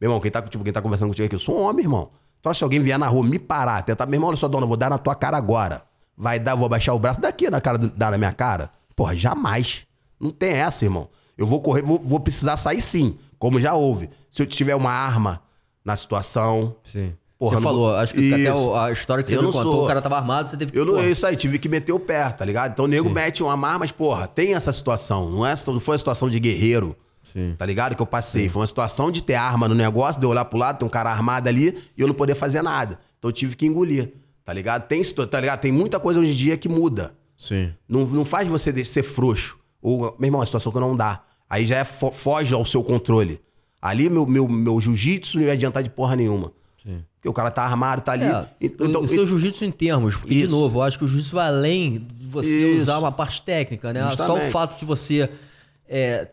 Meu 0.00 0.08
irmão, 0.08 0.20
quem 0.20 0.30
tá, 0.30 0.42
tipo, 0.42 0.64
quem 0.64 0.72
tá 0.72 0.82
conversando 0.82 1.08
contigo 1.08 1.26
aqui, 1.26 1.34
eu 1.34 1.38
sou 1.40 1.58
um 1.58 1.62
homem, 1.62 1.84
irmão. 1.84 2.10
Então, 2.40 2.52
se 2.52 2.64
alguém 2.64 2.80
vier 2.80 2.98
na 2.98 3.06
rua 3.06 3.24
me 3.24 3.38
parar, 3.38 3.82
tentar, 3.82 4.06
meu 4.06 4.16
irmão, 4.16 4.28
olha 4.30 4.36
só, 4.36 4.48
dona, 4.48 4.64
eu 4.64 4.68
vou 4.68 4.76
dar 4.76 4.90
na 4.90 4.98
tua 4.98 5.14
cara 5.14 5.36
agora. 5.36 5.84
Vai 6.16 6.38
dar, 6.40 6.54
vou 6.56 6.66
abaixar 6.66 6.94
o 6.94 6.98
braço 6.98 7.20
daqui 7.20 7.48
na 7.48 7.60
cara, 7.60 7.78
dar 7.78 8.10
na 8.10 8.18
minha 8.18 8.32
cara. 8.32 8.70
Porra, 8.96 9.14
jamais. 9.14 9.86
Não 10.20 10.30
tem 10.30 10.52
essa, 10.54 10.84
irmão. 10.84 11.08
Eu 11.38 11.46
vou 11.46 11.60
correr, 11.60 11.82
vou, 11.82 11.98
vou 11.98 12.18
precisar 12.20 12.56
sair 12.56 12.80
sim, 12.80 13.16
como 13.38 13.60
já 13.60 13.74
houve. 13.74 14.10
Se 14.30 14.42
eu 14.42 14.46
tiver 14.46 14.74
uma 14.74 14.90
arma 14.90 15.40
na 15.84 15.94
situação. 15.96 16.76
Sim. 16.84 17.14
Porra, 17.38 17.56
você 17.56 17.62
falou, 17.62 17.94
acho 17.96 18.14
que 18.14 18.32
até 18.32 18.42
Isso. 18.54 18.68
o- 18.68 18.76
a 18.76 18.92
história 18.92 19.22
que 19.24 19.30
você 19.30 19.36
me 19.36 19.42
não 19.42 19.50
contou, 19.52 19.72
sou. 19.72 19.84
o 19.84 19.88
cara 19.88 20.00
tava 20.00 20.16
armado, 20.16 20.48
você 20.48 20.56
teve 20.56 20.70
que. 20.70 20.78
Eu 20.78 20.84
não, 20.84 20.98
é 21.00 21.10
isso 21.10 21.26
aí, 21.26 21.34
tive 21.34 21.58
que 21.58 21.68
meter 21.68 21.92
o 21.92 21.98
pé, 21.98 22.28
tá 22.30 22.44
ligado? 22.44 22.70
Então 22.72 22.84
o 22.84 22.88
nego 22.88 23.10
mete 23.10 23.42
uma 23.42 23.52
arma, 23.52 23.80
mas, 23.80 23.90
porra, 23.90 24.28
tem 24.28 24.54
essa 24.54 24.72
situação. 24.72 25.28
Não, 25.28 25.44
é, 25.46 25.54
não 25.66 25.80
foi 25.80 25.94
uma 25.94 25.98
situação 25.98 26.30
de 26.30 26.38
guerreiro, 26.38 26.94
Sim. 27.32 27.54
tá 27.58 27.64
ligado? 27.66 27.94
Que 27.96 28.02
eu 28.02 28.06
passei. 28.06 28.48
Foi 28.48 28.60
uma 28.60 28.66
situação 28.66 29.10
de 29.10 29.22
ter 29.22 29.34
arma 29.34 29.66
no 29.68 29.74
negócio, 29.74 30.20
de 30.20 30.26
eu 30.26 30.30
olhar 30.30 30.44
pro 30.44 30.58
lado, 30.58 30.78
tem 30.78 30.86
um 30.86 30.90
cara 30.90 31.10
armado 31.10 31.48
ali 31.48 31.78
e 31.96 32.00
eu 32.00 32.06
não 32.08 32.14
poder 32.14 32.34
fazer 32.34 32.62
nada. 32.62 32.98
Então 33.18 33.28
eu 33.28 33.32
tive 33.32 33.56
que 33.56 33.66
engolir, 33.66 34.12
tá 34.44 34.52
ligado? 34.52 34.86
Tem, 34.88 35.02
tá 35.02 35.40
ligado? 35.40 35.60
tem 35.60 35.72
muita 35.72 35.98
coisa 36.00 36.20
hoje 36.20 36.32
em 36.32 36.34
dia 36.36 36.56
que 36.56 36.68
muda. 36.68 37.12
Sim. 37.38 37.72
Não, 37.88 38.04
não 38.06 38.24
faz 38.24 38.46
você 38.48 38.70
de- 38.72 38.84
ser 38.84 39.02
frouxo. 39.02 39.58
Ou, 39.80 40.14
meu 40.18 40.28
irmão, 40.28 40.38
é 40.38 40.42
uma 40.42 40.46
situação 40.46 40.70
que 40.72 40.78
não 40.78 40.96
dá. 40.96 41.22
Aí 41.50 41.66
já 41.66 41.76
é 41.78 41.84
fo- 41.84 42.12
foge 42.12 42.54
ao 42.54 42.64
seu 42.64 42.82
controle. 42.84 43.40
Ali 43.80 44.08
meu, 44.08 44.24
meu, 44.26 44.46
meu 44.48 44.80
jiu-jitsu 44.80 45.38
não 45.38 45.46
ia 45.46 45.52
adiantar 45.52 45.82
de 45.82 45.90
porra 45.90 46.14
nenhuma. 46.16 46.52
Porque 47.16 47.28
o 47.28 47.32
cara 47.32 47.52
tá 47.52 47.62
armado, 47.62 48.02
tá 48.02 48.12
ali. 48.12 48.24
É, 48.24 48.46
então, 48.60 49.02
o, 49.02 49.08
seu 49.08 49.24
jiu-jitsu 49.24 49.64
em 49.64 49.70
termos, 49.70 50.16
porque, 50.16 50.34
de 50.34 50.42
Isso. 50.42 50.50
novo, 50.50 50.78
eu 50.78 50.82
acho 50.82 50.98
que 50.98 51.04
o 51.04 51.08
jiu-jitsu 51.08 51.36
vai 51.36 51.46
além 51.46 52.04
de 52.18 52.26
você 52.26 52.48
Isso. 52.72 52.82
usar 52.82 52.98
uma 52.98 53.12
parte 53.12 53.40
técnica, 53.42 53.92
né? 53.92 54.00
Só 54.02 54.06
o 54.06 54.10
Justamente. 54.10 54.50
fato 54.50 54.78
de 54.78 54.84
você 54.84 55.30
é, 55.88 56.26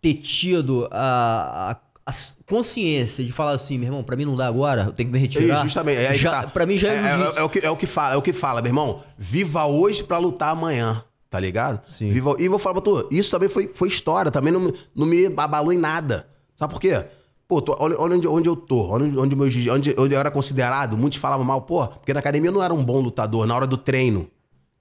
ter 0.00 0.14
tido 0.14 0.88
a, 0.90 1.72
a- 2.06 2.12
consciência 2.46 3.24
de 3.24 3.30
falar 3.32 3.52
assim, 3.52 3.78
meu 3.78 3.86
irmão, 3.88 4.02
pra 4.02 4.16
mim 4.16 4.24
não 4.24 4.36
dá 4.36 4.46
agora, 4.46 4.84
eu 4.86 4.92
tenho 4.92 5.08
que 5.08 5.12
me 5.12 5.18
retirar. 5.18 5.54
Isso, 5.56 5.64
justamente. 5.64 5.98
É, 6.00 6.14
já, 6.16 6.30
tá. 6.42 6.48
Pra 6.48 6.66
mim 6.66 6.76
já 6.76 6.88
é, 6.92 6.96
é, 6.96 7.16
jiu-jitsu. 7.16 7.38
é, 7.38 7.42
o 7.42 7.48
que, 7.48 7.58
é 7.60 7.70
o 7.70 7.76
que 7.76 7.86
fala, 7.86 8.14
é 8.14 8.16
o 8.16 8.22
que 8.22 8.32
fala, 8.32 8.60
meu 8.60 8.70
irmão. 8.70 9.02
Viva 9.16 9.66
hoje 9.66 10.02
pra 10.02 10.18
lutar 10.18 10.50
amanhã, 10.50 11.04
tá 11.28 11.38
ligado? 11.38 11.80
Sim. 11.86 12.10
Viva, 12.10 12.34
e 12.38 12.48
vou 12.48 12.58
falar 12.58 12.74
pra 12.80 12.82
tu, 12.82 13.06
isso 13.10 13.30
também 13.30 13.48
foi, 13.48 13.70
foi 13.72 13.88
história, 13.88 14.30
também 14.30 14.52
não, 14.52 14.60
me- 14.60 14.74
não 14.94 15.06
me 15.06 15.26
abalou 15.36 15.72
em 15.72 15.78
nada. 15.78 16.26
Sabe 16.56 16.72
por 16.72 16.80
quê? 16.80 17.04
Pô, 17.46 17.60
tô- 17.62 17.76
olha, 17.78 17.96
olha 18.00 18.16
onde, 18.16 18.26
onde 18.28 18.48
eu 18.48 18.56
tô, 18.56 18.88
olha 18.90 19.04
onde, 19.20 19.36
onde, 19.70 19.70
onde 19.98 20.14
eu 20.14 20.18
era 20.20 20.30
considerado, 20.30 20.96
muitos 20.96 21.18
falavam 21.18 21.44
mal, 21.44 21.62
pô, 21.62 21.86
porque 21.86 22.12
na 22.14 22.20
academia 22.20 22.48
eu 22.48 22.54
não 22.54 22.62
era 22.62 22.72
um 22.74 22.84
bom 22.84 23.00
lutador, 23.00 23.46
na 23.46 23.54
hora 23.54 23.66
do 23.66 23.76
treino, 23.76 24.28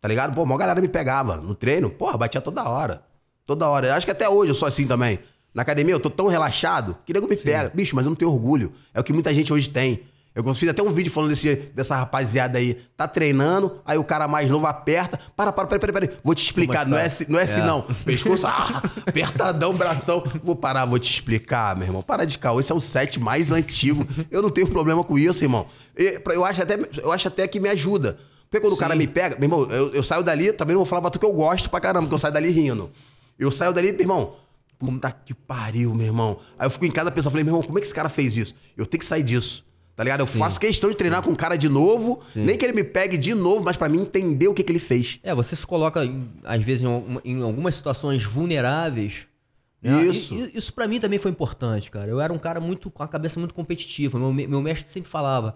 tá 0.02 0.08
ligado? 0.08 0.34
Pô, 0.36 0.42
a 0.42 0.46
maior 0.46 0.58
galera 0.60 0.82
me 0.82 0.88
pegava 0.88 1.38
no 1.38 1.54
treino, 1.56 1.90
porra, 1.90 2.18
batia 2.18 2.40
toda 2.42 2.64
hora. 2.68 3.04
Toda 3.50 3.68
hora. 3.68 3.88
Eu 3.88 3.94
acho 3.96 4.06
que 4.06 4.12
até 4.12 4.30
hoje 4.30 4.52
eu 4.52 4.56
sou 4.56 4.68
assim 4.68 4.86
também. 4.86 5.18
Na 5.56 5.64
academia 5.64 5.96
eu 5.96 6.00
tô 6.00 6.08
tão 6.08 6.28
relaxado 6.28 6.96
que 7.04 7.12
nego 7.12 7.28
me 7.28 7.36
pega. 7.36 7.72
Bicho, 7.74 7.96
mas 7.96 8.06
eu 8.06 8.10
não 8.12 8.16
tenho 8.16 8.30
orgulho. 8.32 8.72
É 8.94 9.00
o 9.00 9.04
que 9.04 9.12
muita 9.12 9.34
gente 9.34 9.52
hoje 9.52 9.68
tem. 9.68 10.02
Eu 10.36 10.54
fiz 10.54 10.70
até 10.70 10.84
um 10.84 10.92
vídeo 10.92 11.12
falando 11.12 11.32
desse, 11.32 11.56
dessa 11.74 11.96
rapaziada 11.96 12.60
aí. 12.60 12.78
Tá 12.96 13.08
treinando, 13.08 13.80
aí 13.84 13.98
o 13.98 14.04
cara 14.04 14.28
mais 14.28 14.48
novo 14.52 14.68
aperta. 14.68 15.20
Para, 15.36 15.52
para, 15.52 15.66
peraí, 15.66 15.80
peraí, 15.80 15.94
peraí. 16.08 16.20
Vou 16.24 16.36
te 16.36 16.44
explicar. 16.44 16.86
Não 16.86 16.96
é, 16.96 17.06
assim- 17.06 17.26
não 17.28 17.40
é 17.40 17.44
assim, 17.44 17.62
não. 17.62 17.82
Pescoço, 18.06 18.46
ah, 18.46 18.84
apertadão, 19.08 19.74
bração. 19.74 20.24
Vou 20.44 20.56
parar, 20.56 20.86
vou 20.86 21.00
te 21.00 21.12
explicar, 21.12 21.76
meu 21.76 21.88
irmão. 21.88 22.04
Para 22.04 22.26
de 22.26 22.38
caô. 22.38 22.60
Esse 22.60 22.72
é 22.72 22.76
o 22.76 22.80
set 22.80 23.20
mais 23.20 23.52
antigo. 23.52 24.06
Eu 24.30 24.44
não 24.44 24.52
tenho 24.52 24.68
problema 24.68 25.04
com 25.04 25.18
isso, 25.18 25.44
irmão. 25.44 25.66
Eu 25.96 26.46
acho 26.46 26.62
até, 26.62 26.78
eu 27.02 27.12
acho 27.12 27.28
até 27.28 27.48
que 27.48 27.60
me 27.60 27.68
ajuda. 27.68 28.20
Porque 28.50 28.62
quando 28.62 28.74
o 28.74 28.78
cara 28.78 28.96
me 28.96 29.08
pega, 29.08 29.36
meu 29.40 29.46
irmão, 29.46 29.72
eu, 29.72 29.94
eu 29.96 30.04
saio 30.04 30.24
dali, 30.24 30.54
também 30.54 30.74
não 30.74 30.80
vou 30.80 30.86
falar 30.86 31.02
pra 31.02 31.10
tu 31.12 31.20
que 31.20 31.26
eu 31.26 31.34
gosto 31.34 31.70
pra 31.70 31.80
caramba, 31.80 32.02
porque 32.06 32.16
eu 32.16 32.20
saio 32.20 32.34
dali 32.34 32.50
rindo. 32.50 32.92
Eu 33.40 33.50
saio 33.50 33.74
dali, 33.74 33.92
meu 33.94 34.02
irmão, 34.02 34.36
puta 34.78 35.12
que 35.12 35.34
pariu, 35.34 35.96
meu 35.96 36.06
irmão. 36.06 36.38
Aí 36.58 36.66
eu 36.68 36.70
fico 36.70 36.86
em 36.86 36.92
casa 36.92 37.10
pensando, 37.10 37.32
falei, 37.32 37.44
meu 37.46 37.54
irmão, 37.56 37.66
como 37.66 37.78
é 37.78 37.82
que 37.82 37.88
esse 37.88 37.96
cara 37.96 38.10
fez 38.10 38.36
isso? 38.38 38.54
Eu 38.78 38.86
tenho 38.86 39.00
que 39.00 39.06
sair 39.06 39.24
disso. 39.24 39.66
Tá 39.96 40.04
ligado? 40.04 40.22
Eu 40.22 40.26
faço 40.26 40.58
questão 40.62 40.90
de 40.90 40.96
treinar 40.96 41.22
com 41.22 41.30
um 41.32 41.36
cara 41.36 41.58
de 41.58 41.68
novo, 41.68 42.22
nem 42.34 42.58
que 42.58 42.64
ele 42.66 42.72
me 42.74 42.86
pegue 42.86 43.18
de 43.18 43.34
novo, 43.34 43.66
mas 43.66 43.76
pra 43.76 43.90
mim 43.90 44.02
entender 44.02 44.48
o 44.48 44.54
que, 44.54 44.64
que 44.64 44.72
ele 44.72 44.80
fez. 44.80 45.20
É, 45.22 45.36
você 45.36 45.58
se 45.58 45.68
coloca, 45.68 46.00
às 46.46 46.64
vezes, 46.64 46.84
em, 46.84 46.88
alguma- 46.88 47.22
em 47.26 47.42
algumas 47.42 47.76
situações 47.76 48.24
vulneráveis. 48.24 49.28
né? 49.82 50.04
Isso. 50.06 50.36
E- 50.36 50.52
isso 50.58 50.74
pra 50.74 50.88
mim 50.88 51.00
também 51.02 51.20
foi 51.20 51.32
importante, 51.32 51.90
cara. 51.92 52.10
Eu 52.10 52.20
era 52.22 52.32
um 52.34 52.38
cara 52.38 52.60
muito 52.62 52.90
com 52.92 53.02
a 53.04 53.08
cabeça 53.10 53.40
muito 53.40 53.54
competitiva. 53.54 54.18
Meu, 54.20 54.32
me- 54.34 54.48
meu 54.48 54.62
mestre 54.62 54.92
sempre 54.92 55.10
falava, 55.10 55.56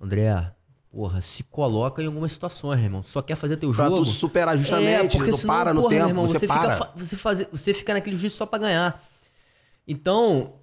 André, 0.00 0.52
porra, 0.90 1.20
se 1.20 1.42
coloca 1.44 2.02
em 2.02 2.06
algumas 2.06 2.32
situações, 2.32 2.80
irmão. 2.82 3.02
Só 3.02 3.20
quer 3.22 3.36
fazer 3.36 3.56
teu 3.56 3.72
Pra 3.72 3.84
jogo. 3.84 3.98
tu 3.98 4.04
superar 4.06 4.56
justamente, 4.58 5.18
não 5.18 5.38
para 5.38 5.72
no 5.74 5.82
porra, 5.82 5.94
tempo, 5.94 6.08
irmão, 6.08 6.26
você 6.26 6.38
fica 6.40 6.54
para. 6.54 6.76
fa- 6.76 6.92
você, 6.96 7.16
fazer, 7.16 7.48
você 7.52 7.74
fica 7.74 7.94
naquele 7.94 8.16
juízo 8.16 8.36
só 8.36 8.46
pra 8.46 8.58
ganhar. 8.58 9.02
Então, 9.86 10.54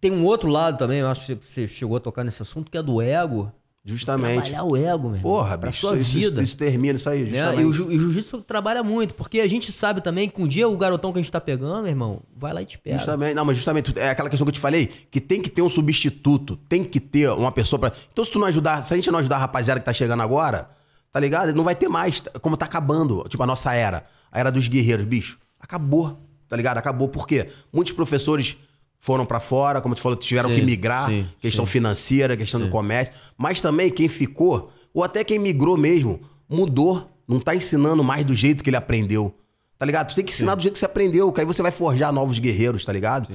tem 0.00 0.10
um 0.10 0.24
outro 0.24 0.48
lado 0.48 0.78
também, 0.78 1.00
eu 1.00 1.08
acho 1.08 1.36
que 1.36 1.46
você 1.52 1.68
chegou 1.68 1.96
a 1.96 2.00
tocar 2.00 2.24
nesse 2.24 2.42
assunto, 2.42 2.70
que 2.70 2.78
é 2.78 2.82
do 2.82 3.00
ego. 3.02 3.52
Justamente. 3.86 4.34
Trabalhar 4.50 4.64
o 4.64 4.74
ego, 4.76 5.10
meu. 5.10 5.20
Porra, 5.20 5.58
pra 5.58 5.68
bicho, 5.70 5.86
sua 5.86 5.96
isso, 5.98 6.12
vida. 6.12 6.26
isso, 6.36 6.42
isso 6.42 6.56
termina 6.56 6.96
isso 6.96 7.08
aí, 7.10 7.24
né? 7.24 7.30
justamente. 7.38 7.60
E 7.60 7.64
o, 7.66 7.72
ju- 7.72 7.92
e 7.92 7.96
o 7.96 8.00
jiu-jitsu 8.00 8.40
trabalha 8.40 8.82
muito, 8.82 9.12
porque 9.14 9.40
a 9.40 9.46
gente 9.46 9.70
sabe 9.72 10.00
também 10.00 10.28
que 10.30 10.40
um 10.40 10.46
dia 10.46 10.66
o 10.66 10.74
garotão 10.76 11.12
que 11.12 11.18
a 11.18 11.22
gente 11.22 11.30
tá 11.30 11.38
pegando, 11.40 11.82
meu 11.82 11.88
irmão, 11.90 12.22
vai 12.34 12.54
lá 12.54 12.62
e 12.62 12.66
te 12.66 12.78
pega. 12.78 12.96
Justamente, 12.96 13.34
não, 13.34 13.44
mas 13.44 13.56
justamente 13.58 13.92
é 13.98 14.08
aquela 14.08 14.30
questão 14.30 14.46
que 14.46 14.48
eu 14.48 14.54
te 14.54 14.60
falei, 14.60 14.86
que 15.10 15.20
tem 15.20 15.42
que 15.42 15.50
ter 15.50 15.60
um 15.60 15.68
substituto, 15.68 16.56
tem 16.68 16.82
que 16.82 16.98
ter 16.98 17.28
uma 17.30 17.52
pessoa 17.52 17.78
pra. 17.78 17.92
Então, 18.10 18.24
se 18.24 18.32
tu 18.32 18.38
não 18.38 18.46
ajudar, 18.46 18.82
se 18.84 18.94
a 18.94 18.96
gente 18.96 19.10
não 19.10 19.18
ajudar 19.18 19.36
a 19.36 19.40
rapaziada 19.40 19.78
que 19.80 19.84
tá 19.86 19.92
chegando 19.92 20.22
agora, 20.22 20.70
tá 21.12 21.20
ligado? 21.20 21.52
Não 21.54 21.62
vai 21.62 21.74
ter 21.74 21.88
mais, 21.88 22.20
tá- 22.20 22.30
como 22.40 22.56
tá 22.56 22.64
acabando, 22.64 23.22
tipo, 23.28 23.42
a 23.42 23.46
nossa 23.46 23.74
era, 23.74 24.06
a 24.32 24.40
era 24.40 24.50
dos 24.50 24.66
guerreiros, 24.66 25.04
bicho. 25.04 25.38
Acabou, 25.60 26.18
tá 26.48 26.56
ligado? 26.56 26.78
Acabou. 26.78 27.08
Por 27.08 27.26
quê? 27.26 27.48
Muitos 27.70 27.92
professores 27.92 28.56
foram 29.04 29.26
pra 29.26 29.38
fora, 29.38 29.82
como 29.82 29.94
tu 29.94 30.00
falou, 30.00 30.16
tiveram 30.16 30.48
Sim, 30.48 30.54
que 30.54 30.62
migrar, 30.62 31.10
sim, 31.10 31.28
questão 31.38 31.66
financeira, 31.66 32.38
questão 32.38 32.58
do 32.58 32.70
comércio, 32.70 33.12
mas 33.36 33.60
também 33.60 33.90
quem 33.90 34.08
ficou, 34.08 34.72
ou 34.94 35.04
até 35.04 35.22
quem 35.22 35.38
migrou 35.38 35.76
mesmo, 35.76 36.22
mudou, 36.48 37.06
não 37.28 37.38
tá 37.38 37.54
ensinando 37.54 38.02
mais 38.02 38.24
do 38.24 38.34
jeito 38.34 38.64
que 38.64 38.70
ele 38.70 38.78
aprendeu. 38.78 39.34
Tá 39.78 39.84
ligado? 39.84 40.08
Tu 40.08 40.14
tem 40.14 40.24
que 40.24 40.32
ensinar 40.32 40.54
do 40.54 40.62
jeito 40.62 40.72
que 40.72 40.78
você 40.78 40.86
aprendeu, 40.86 41.30
que 41.30 41.38
aí 41.38 41.44
você 41.46 41.60
vai 41.60 41.70
forjar 41.70 42.10
novos 42.14 42.38
guerreiros, 42.38 42.82
tá 42.82 42.94
ligado? 42.94 43.28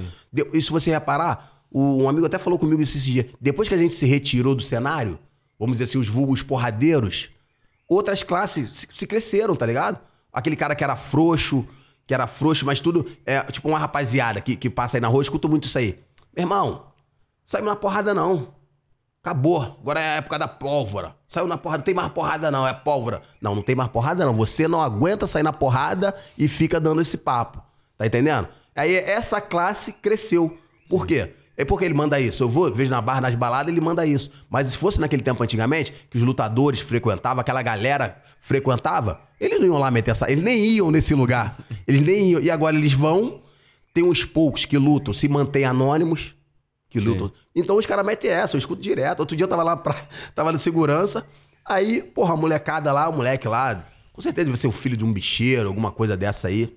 E 0.52 0.60
se 0.60 0.72
você 0.72 0.90
reparar, 0.90 1.62
o- 1.70 2.02
um 2.04 2.10
amigo 2.10 2.26
até 2.26 2.40
falou 2.40 2.58
comigo 2.58 2.82
esse 2.82 2.98
dia. 3.00 3.30
Depois 3.40 3.70
que 3.70 3.76
a 3.76 3.78
gente 3.78 3.94
se 3.94 4.08
retirou 4.08 4.56
do 4.56 4.64
cenário, 4.64 5.20
vamos 5.60 5.76
dizer 5.78 5.84
assim, 5.84 6.00
os 6.00 6.08
vulgos 6.08 6.42
porradeiros, 6.42 7.30
outras 7.88 8.24
classes 8.24 8.70
se, 8.76 8.88
se 8.92 9.06
cresceram, 9.06 9.56
tá 9.56 9.68
ligado? 9.68 10.00
Aquele 10.34 10.56
cara 10.56 10.74
que 10.74 10.84
era 10.84 10.96
frouxo, 10.96 11.68
que 12.10 12.14
era 12.16 12.26
frouxo, 12.26 12.66
mas 12.66 12.80
tudo. 12.80 13.06
É, 13.24 13.40
tipo 13.44 13.70
uma 13.70 13.78
rapaziada 13.78 14.42
que, 14.42 14.56
que 14.56 14.68
passa 14.68 14.98
aí 14.98 15.02
na 15.02 15.08
rua, 15.08 15.22
escuto 15.22 15.48
muito 15.48 15.66
isso 15.66 15.78
aí. 15.78 16.00
Meu 16.36 16.42
irmão, 16.42 16.88
saiu 17.46 17.64
na 17.64 17.76
porrada 17.76 18.16
não. 18.16 18.48
Acabou. 19.22 19.78
Agora 19.80 20.00
é 20.00 20.14
a 20.14 20.16
época 20.16 20.40
da 20.40 20.48
pólvora. 20.48 21.16
Saiu 21.28 21.46
na 21.46 21.56
porrada, 21.56 21.78
não 21.78 21.86
tem 21.86 21.94
mais 21.94 22.12
porrada 22.12 22.50
não, 22.50 22.68
é 22.68 22.74
pólvora. 22.74 23.22
Não, 23.40 23.54
não 23.54 23.62
tem 23.62 23.76
mais 23.76 23.92
porrada 23.92 24.26
não. 24.26 24.34
Você 24.34 24.68
não 24.68 24.82
aguenta 24.82 25.28
sair 25.28 25.44
na 25.44 25.54
porrada 25.54 26.16
e 26.36 26.48
fica 26.48 26.80
dando 26.80 27.00
esse 27.00 27.16
papo. 27.16 27.62
Tá 27.96 28.08
entendendo? 28.08 28.48
Aí 28.76 28.96
essa 28.96 29.40
classe 29.40 29.94
cresceu. 29.94 30.58
Por 30.90 31.06
quê? 31.06 31.36
É 31.60 31.66
porque 31.66 31.84
ele 31.84 31.94
manda 31.94 32.18
isso. 32.18 32.42
Eu 32.42 32.48
vou, 32.48 32.74
vejo 32.74 32.90
na 32.90 33.02
barra, 33.02 33.20
nas 33.20 33.36
baladas, 33.36 33.70
ele 33.70 33.82
manda 33.82 34.06
isso. 34.06 34.32
Mas 34.50 34.70
se 34.70 34.78
fosse 34.78 34.98
naquele 34.98 35.22
tempo 35.22 35.44
antigamente, 35.44 35.94
que 36.10 36.16
os 36.16 36.24
lutadores 36.24 36.80
frequentavam, 36.80 37.42
aquela 37.42 37.62
galera 37.62 38.24
frequentava, 38.40 39.20
eles 39.42 39.60
não 39.60 39.68
iam 39.68 39.78
lá 39.78 39.92
meter 39.92 40.12
essa. 40.12 40.32
Eles 40.32 40.42
nem 40.42 40.58
iam 40.58 40.90
nesse 40.90 41.14
lugar. 41.14 41.60
Eles 41.86 42.00
nem 42.00 42.30
iam. 42.30 42.42
E 42.42 42.50
agora 42.50 42.78
eles 42.78 42.94
vão, 42.94 43.42
tem 43.94 44.06
uns 44.06 44.24
poucos 44.24 44.64
que 44.64 44.78
lutam, 44.78 45.14
se 45.14 45.28
mantêm 45.28 45.66
anônimos, 45.66 46.34
que 46.90 46.98
lutam. 46.98 47.30
Então 47.54 47.76
os 47.76 47.86
caras 47.86 48.06
metem 48.06 48.32
essa, 48.32 48.56
eu 48.56 48.60
escuto 48.60 48.82
direto. 48.82 49.20
Outro 49.20 49.36
dia 49.36 49.44
eu 49.44 49.50
tava 49.50 49.62
lá, 49.62 49.76
pra, 49.76 50.08
tava 50.34 50.54
de 50.54 50.60
segurança, 50.60 51.28
aí, 51.66 52.02
porra, 52.02 52.36
a 52.36 52.38
molecada 52.38 52.90
lá, 52.94 53.10
o 53.10 53.14
moleque 53.18 53.50
lá, 53.50 53.86
com 54.14 54.22
certeza 54.22 54.46
deve 54.46 54.58
ser 54.58 54.68
o 54.68 54.72
filho 54.72 54.96
de 54.96 55.04
um 55.04 55.12
bicheiro, 55.12 55.68
alguma 55.68 55.92
coisa 55.92 56.16
dessa 56.16 56.48
aí. 56.48 56.74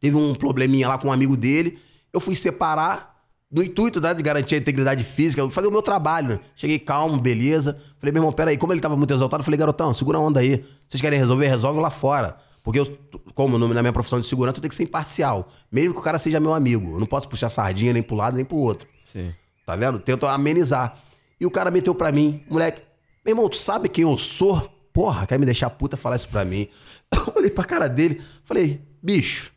Teve 0.00 0.16
um 0.16 0.34
probleminha 0.34 0.88
lá 0.88 0.96
com 0.96 1.08
um 1.08 1.12
amigo 1.12 1.36
dele, 1.36 1.78
eu 2.14 2.18
fui 2.18 2.34
separar, 2.34 3.09
no 3.50 3.62
intuito 3.62 4.00
né, 4.00 4.14
de 4.14 4.22
garantir 4.22 4.54
a 4.54 4.58
integridade 4.58 5.02
física, 5.02 5.48
fazer 5.50 5.66
o 5.66 5.72
meu 5.72 5.82
trabalho, 5.82 6.28
né? 6.28 6.40
Cheguei 6.54 6.78
calmo, 6.78 7.20
beleza. 7.20 7.76
Falei, 7.98 8.12
meu 8.12 8.20
irmão, 8.20 8.32
peraí, 8.32 8.56
como 8.56 8.72
ele 8.72 8.80
tava 8.80 8.96
muito 8.96 9.12
exaltado, 9.12 9.40
eu 9.40 9.44
falei, 9.44 9.58
garotão, 9.58 9.92
segura 9.92 10.18
a 10.18 10.20
onda 10.20 10.38
aí. 10.38 10.64
Vocês 10.86 11.00
querem 11.00 11.18
resolver? 11.18 11.48
Resolve 11.48 11.80
lá 11.80 11.90
fora. 11.90 12.36
Porque 12.62 12.78
eu, 12.78 12.98
como 13.34 13.58
na 13.58 13.82
minha 13.82 13.92
profissão 13.92 14.20
de 14.20 14.26
segurança, 14.26 14.58
eu 14.58 14.60
tenho 14.60 14.68
que 14.70 14.76
ser 14.76 14.84
imparcial. 14.84 15.48
Mesmo 15.72 15.94
que 15.94 16.00
o 16.00 16.02
cara 16.02 16.18
seja 16.18 16.38
meu 16.38 16.54
amigo. 16.54 16.92
Eu 16.94 17.00
não 17.00 17.06
posso 17.06 17.28
puxar 17.28 17.50
sardinha 17.50 17.92
nem 17.92 18.02
pro 18.02 18.14
lado, 18.14 18.36
nem 18.36 18.44
pro 18.44 18.56
outro. 18.56 18.86
Sim. 19.12 19.32
Tá 19.66 19.74
vendo? 19.74 19.98
Tento 19.98 20.26
amenizar. 20.26 20.98
E 21.40 21.46
o 21.46 21.50
cara 21.50 21.70
meteu 21.70 21.94
pra 21.94 22.12
mim, 22.12 22.42
moleque, 22.50 22.82
meu 23.24 23.32
irmão, 23.32 23.48
tu 23.48 23.56
sabe 23.56 23.88
quem 23.88 24.02
eu 24.02 24.16
sou? 24.18 24.70
Porra, 24.92 25.26
quer 25.26 25.38
me 25.38 25.46
deixar 25.46 25.70
puta 25.70 25.96
falar 25.96 26.16
isso 26.16 26.28
pra 26.28 26.44
mim. 26.44 26.68
Eu 27.10 27.32
olhei 27.36 27.50
pra 27.50 27.64
cara 27.64 27.88
dele, 27.88 28.20
falei, 28.44 28.82
bicho, 29.02 29.50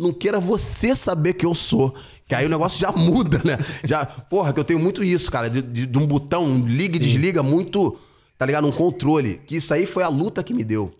não 0.00 0.14
queira 0.14 0.40
você 0.40 0.96
saber 0.96 1.34
que 1.34 1.44
eu 1.44 1.54
sou. 1.54 1.94
Que 2.26 2.34
aí 2.34 2.46
o 2.46 2.48
negócio 2.48 2.80
já 2.80 2.90
muda, 2.90 3.40
né? 3.44 3.58
Já, 3.84 4.06
porra, 4.06 4.52
que 4.52 4.58
eu 4.58 4.64
tenho 4.64 4.80
muito 4.80 5.04
isso, 5.04 5.30
cara, 5.30 5.50
de, 5.50 5.60
de, 5.60 5.84
de 5.84 5.98
um 5.98 6.06
botão, 6.06 6.44
um 6.44 6.66
liga 6.66 6.96
e 6.96 6.98
desliga 6.98 7.42
muito, 7.42 7.98
tá 8.38 8.46
ligado? 8.46 8.66
Um 8.66 8.72
controle. 8.72 9.40
Que 9.46 9.56
isso 9.56 9.74
aí 9.74 9.84
foi 9.84 10.02
a 10.02 10.08
luta 10.08 10.42
que 10.42 10.54
me 10.54 10.64
deu. 10.64 10.90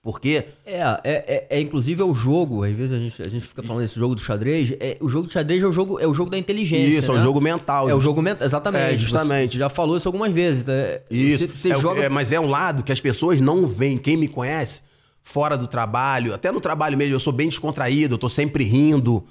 Porque. 0.00 0.44
É, 0.64 0.80
é, 0.80 0.98
é, 1.04 1.46
é, 1.50 1.60
inclusive 1.60 2.00
é 2.00 2.04
o 2.04 2.14
jogo. 2.14 2.62
Às 2.62 2.72
vezes 2.72 2.92
a 2.92 2.98
gente, 2.98 3.20
a 3.20 3.28
gente 3.28 3.46
fica 3.46 3.62
falando 3.62 3.82
desse 3.82 3.98
jogo 3.98 4.14
do 4.14 4.20
xadrez. 4.20 4.72
É, 4.78 4.96
o 5.00 5.08
jogo 5.08 5.26
de 5.26 5.32
xadrez 5.32 5.60
é 5.60 5.66
o 5.66 5.72
jogo, 5.72 5.98
é 5.98 6.06
o 6.06 6.14
jogo 6.14 6.30
da 6.30 6.38
inteligência. 6.38 6.98
Isso, 6.98 7.12
né? 7.12 7.18
é 7.18 7.20
o 7.20 7.24
jogo 7.24 7.40
mental. 7.40 7.90
É 7.90 7.94
o 7.94 8.00
jogo 8.00 8.22
mental, 8.22 8.46
exatamente. 8.46 8.94
É, 8.94 8.98
justamente. 8.98 9.52
Você 9.54 9.58
já 9.58 9.68
falou 9.68 9.96
isso 9.96 10.08
algumas 10.08 10.32
vezes. 10.32 10.64
Né? 10.64 11.00
Isso. 11.10 11.48
Você, 11.48 11.58
você 11.58 11.72
é, 11.72 11.80
joga... 11.80 12.02
é, 12.02 12.08
mas 12.08 12.32
é 12.32 12.38
um 12.38 12.48
lado 12.48 12.84
que 12.84 12.92
as 12.92 13.00
pessoas 13.00 13.40
não 13.40 13.66
veem. 13.66 13.98
Quem 13.98 14.16
me 14.16 14.28
conhece, 14.28 14.82
fora 15.28 15.58
do 15.58 15.66
trabalho, 15.66 16.32
até 16.32 16.50
no 16.50 16.58
trabalho 16.58 16.96
mesmo, 16.96 17.14
eu 17.14 17.20
sou 17.20 17.34
bem 17.34 17.48
descontraído, 17.48 18.14
eu 18.14 18.18
tô 18.18 18.30
sempre 18.30 18.64
rindo. 18.64 19.22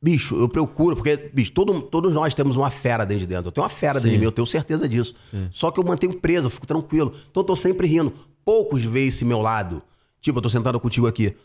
Bicho, 0.00 0.34
eu 0.34 0.48
procuro, 0.48 0.96
porque, 0.96 1.30
bicho, 1.32 1.52
todo, 1.52 1.82
todos 1.82 2.14
nós 2.14 2.32
temos 2.32 2.56
uma 2.56 2.70
fera 2.70 3.04
dentro 3.04 3.20
de 3.20 3.26
dentro. 3.26 3.48
Eu 3.48 3.52
tenho 3.52 3.62
uma 3.62 3.68
fera 3.68 4.00
dentro 4.00 4.12
de 4.12 4.18
mim, 4.18 4.24
eu 4.24 4.32
tenho 4.32 4.46
certeza 4.46 4.88
disso. 4.88 5.14
Sim. 5.30 5.48
Só 5.50 5.70
que 5.70 5.78
eu 5.78 5.84
mantenho 5.84 6.14
preso, 6.14 6.46
eu 6.46 6.50
fico 6.50 6.66
tranquilo. 6.66 7.12
Então 7.30 7.42
eu 7.42 7.44
tô 7.44 7.54
sempre 7.54 7.86
rindo. 7.86 8.14
Poucos 8.46 8.82
veem 8.82 9.08
esse 9.08 9.26
meu 9.26 9.42
lado. 9.42 9.82
Tipo, 10.22 10.38
eu 10.38 10.42
tô 10.42 10.48
sentado 10.48 10.80
contigo 10.80 11.06
aqui. 11.06 11.36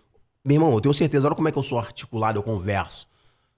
Meu 0.44 0.56
irmão, 0.56 0.72
eu 0.72 0.80
tenho 0.80 0.94
certeza, 0.94 1.28
olha 1.28 1.36
como 1.36 1.50
é 1.50 1.52
que 1.52 1.58
eu 1.58 1.64
sou 1.64 1.78
articulado, 1.78 2.39
eu 2.39 2.44
converso. 2.44 3.08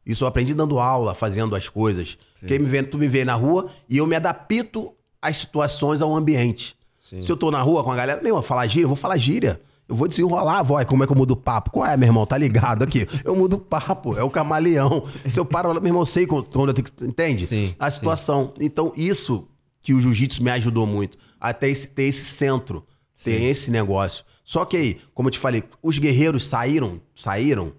Isso 0.03 0.23
eu 0.23 0.27
aprendi 0.27 0.55
dando 0.55 0.79
aula, 0.79 1.13
fazendo 1.13 1.55
as 1.55 1.69
coisas. 1.69 2.17
Quem 2.47 2.57
me 2.57 2.65
vê, 2.65 2.81
tu 2.81 2.97
me 2.97 3.07
vê 3.07 3.23
na 3.23 3.35
rua 3.35 3.69
e 3.87 3.97
eu 3.97 4.07
me 4.07 4.15
adapto 4.15 4.93
às 5.21 5.37
situações, 5.37 6.01
ao 6.01 6.13
ambiente. 6.15 6.75
Sim. 7.01 7.21
Se 7.21 7.31
eu 7.31 7.37
tô 7.37 7.51
na 7.51 7.61
rua 7.61 7.83
com 7.83 7.91
a 7.91 7.95
galera, 7.95 8.19
meu 8.19 8.31
irmão, 8.31 8.41
falar 8.41 8.65
gíria, 8.65 8.85
eu 8.85 8.89
vou 8.89 8.97
falar 8.97 9.17
gíria. 9.17 9.61
Eu 9.87 9.95
vou 9.95 10.07
desenrolar 10.07 10.59
a 10.59 10.63
voz, 10.63 10.85
como 10.85 11.03
é 11.03 11.05
que 11.05 11.11
eu 11.11 11.17
mudo 11.17 11.31
o 11.31 11.37
papo? 11.37 11.69
Qual 11.69 11.85
é, 11.85 11.97
meu 11.97 12.07
irmão? 12.07 12.25
Tá 12.25 12.37
ligado 12.37 12.83
aqui? 12.83 13.07
Eu 13.23 13.35
mudo 13.35 13.57
o 13.57 13.59
papo, 13.59 14.17
é 14.17 14.23
o 14.23 14.29
camaleão. 14.29 15.05
Se 15.29 15.39
eu 15.39 15.45
paro, 15.45 15.73
meu 15.73 15.85
irmão, 15.85 16.01
eu 16.01 16.05
sei 16.05 16.25
quando 16.25 16.47
eu 16.53 16.73
tenho 16.73 16.85
que. 16.85 17.05
Entende? 17.05 17.45
Sim, 17.47 17.75
a 17.77 17.91
situação. 17.91 18.53
Sim. 18.57 18.65
Então, 18.65 18.93
isso 18.95 19.47
que 19.81 19.93
o 19.93 19.99
jiu-jitsu 19.99 20.41
me 20.41 20.49
ajudou 20.51 20.87
muito. 20.87 21.17
Até 21.39 21.69
esse, 21.69 21.87
ter 21.87 22.03
esse 22.03 22.23
centro, 22.23 22.85
ter 23.23 23.37
sim. 23.37 23.45
esse 23.45 23.71
negócio. 23.71 24.23
Só 24.43 24.65
que 24.65 24.77
aí, 24.77 25.01
como 25.13 25.27
eu 25.27 25.31
te 25.31 25.39
falei, 25.39 25.63
os 25.81 25.99
guerreiros 25.99 26.45
saíram, 26.45 27.01
saíram, 27.13 27.73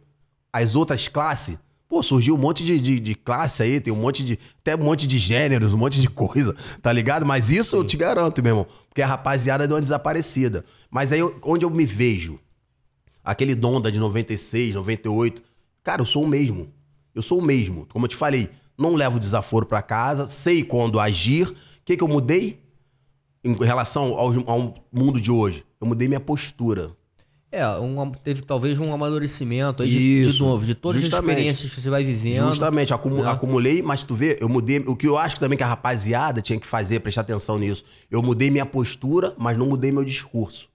as 0.52 0.74
outras 0.74 1.08
classes, 1.08 1.58
pô, 1.88 2.02
surgiu 2.02 2.34
um 2.34 2.38
monte 2.38 2.64
de, 2.64 2.78
de, 2.80 3.00
de, 3.00 3.14
classe 3.14 3.62
aí, 3.62 3.80
tem 3.80 3.92
um 3.92 3.96
monte 3.96 4.24
de. 4.24 4.38
Até 4.60 4.76
um 4.76 4.84
monte 4.84 5.06
de 5.06 5.18
gêneros, 5.18 5.72
um 5.72 5.78
monte 5.78 6.00
de 6.00 6.08
coisa, 6.08 6.54
tá 6.82 6.92
ligado? 6.92 7.24
Mas 7.24 7.50
isso 7.50 7.70
Sim. 7.70 7.76
eu 7.78 7.84
te 7.84 7.96
garanto, 7.96 8.42
meu 8.42 8.50
irmão. 8.50 8.66
Porque 8.88 9.02
a 9.02 9.06
rapaziada 9.06 9.66
deu 9.66 9.76
uma 9.76 9.82
desaparecida. 9.82 10.64
Mas 10.94 11.10
aí, 11.10 11.18
onde 11.42 11.64
eu 11.64 11.70
me 11.70 11.84
vejo, 11.84 12.38
aquele 13.24 13.56
Donda 13.56 13.90
de 13.90 13.98
96, 13.98 14.76
98, 14.76 15.42
cara, 15.82 16.00
eu 16.00 16.06
sou 16.06 16.22
o 16.22 16.28
mesmo. 16.28 16.72
Eu 17.12 17.20
sou 17.20 17.40
o 17.40 17.42
mesmo. 17.42 17.84
Como 17.86 18.04
eu 18.04 18.08
te 18.08 18.14
falei, 18.14 18.48
não 18.78 18.94
levo 18.94 19.18
desaforo 19.18 19.66
para 19.66 19.82
casa, 19.82 20.28
sei 20.28 20.62
quando 20.62 21.00
agir. 21.00 21.48
O 21.48 21.54
que, 21.84 21.96
que 21.96 22.04
eu 22.04 22.06
mudei 22.06 22.60
em 23.42 23.54
relação 23.54 24.14
ao, 24.14 24.48
ao 24.48 24.74
mundo 24.92 25.20
de 25.20 25.32
hoje? 25.32 25.64
Eu 25.80 25.88
mudei 25.88 26.06
minha 26.06 26.20
postura. 26.20 26.92
É, 27.50 27.66
um, 27.66 28.12
teve 28.12 28.42
talvez 28.42 28.78
um 28.78 28.94
amadurecimento 28.94 29.82
aí 29.82 29.90
de, 29.90 30.30
de, 30.30 30.38
novo, 30.38 30.64
de 30.64 30.76
todas 30.76 31.00
Justamente. 31.00 31.24
as 31.24 31.32
experiências 31.32 31.74
que 31.74 31.80
você 31.80 31.90
vai 31.90 32.04
vivendo. 32.04 32.46
Justamente, 32.46 32.90
né? 32.90 32.96
acumulei, 33.26 33.82
mas 33.82 34.04
tu 34.04 34.14
vê, 34.14 34.38
eu 34.40 34.48
mudei. 34.48 34.78
O 34.86 34.94
que 34.94 35.08
eu 35.08 35.18
acho 35.18 35.40
também 35.40 35.58
que 35.58 35.64
a 35.64 35.68
rapaziada 35.68 36.40
tinha 36.40 36.58
que 36.58 36.68
fazer, 36.68 37.00
prestar 37.00 37.22
atenção 37.22 37.58
nisso. 37.58 37.84
Eu 38.08 38.22
mudei 38.22 38.48
minha 38.48 38.64
postura, 38.64 39.34
mas 39.36 39.58
não 39.58 39.66
mudei 39.66 39.90
meu 39.90 40.04
discurso. 40.04 40.72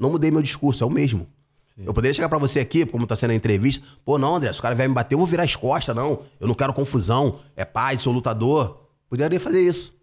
Não 0.00 0.10
mudei 0.10 0.30
meu 0.30 0.40
discurso, 0.40 0.82
é 0.82 0.86
o 0.86 0.90
mesmo. 0.90 1.28
Sim. 1.76 1.84
Eu 1.86 1.92
poderia 1.92 2.14
chegar 2.14 2.28
para 2.30 2.38
você 2.38 2.58
aqui, 2.58 2.86
como 2.86 3.06
tá 3.06 3.14
sendo 3.14 3.32
a 3.32 3.34
entrevista, 3.34 3.86
pô, 4.02 4.18
não, 4.18 4.36
André, 4.36 4.50
se 4.52 4.58
o 4.58 4.62
cara 4.62 4.74
vier 4.74 4.88
me 4.88 4.94
bater, 4.94 5.14
eu 5.14 5.18
vou 5.18 5.26
virar 5.26 5.44
as 5.44 5.54
costas, 5.54 5.94
não. 5.94 6.22
Eu 6.40 6.48
não 6.48 6.54
quero 6.54 6.72
confusão, 6.72 7.38
é 7.54 7.66
paz, 7.66 8.00
sou 8.00 8.12
lutador. 8.12 8.80
Poderia 9.10 9.38
fazer 9.38 9.60
isso. 9.60 9.94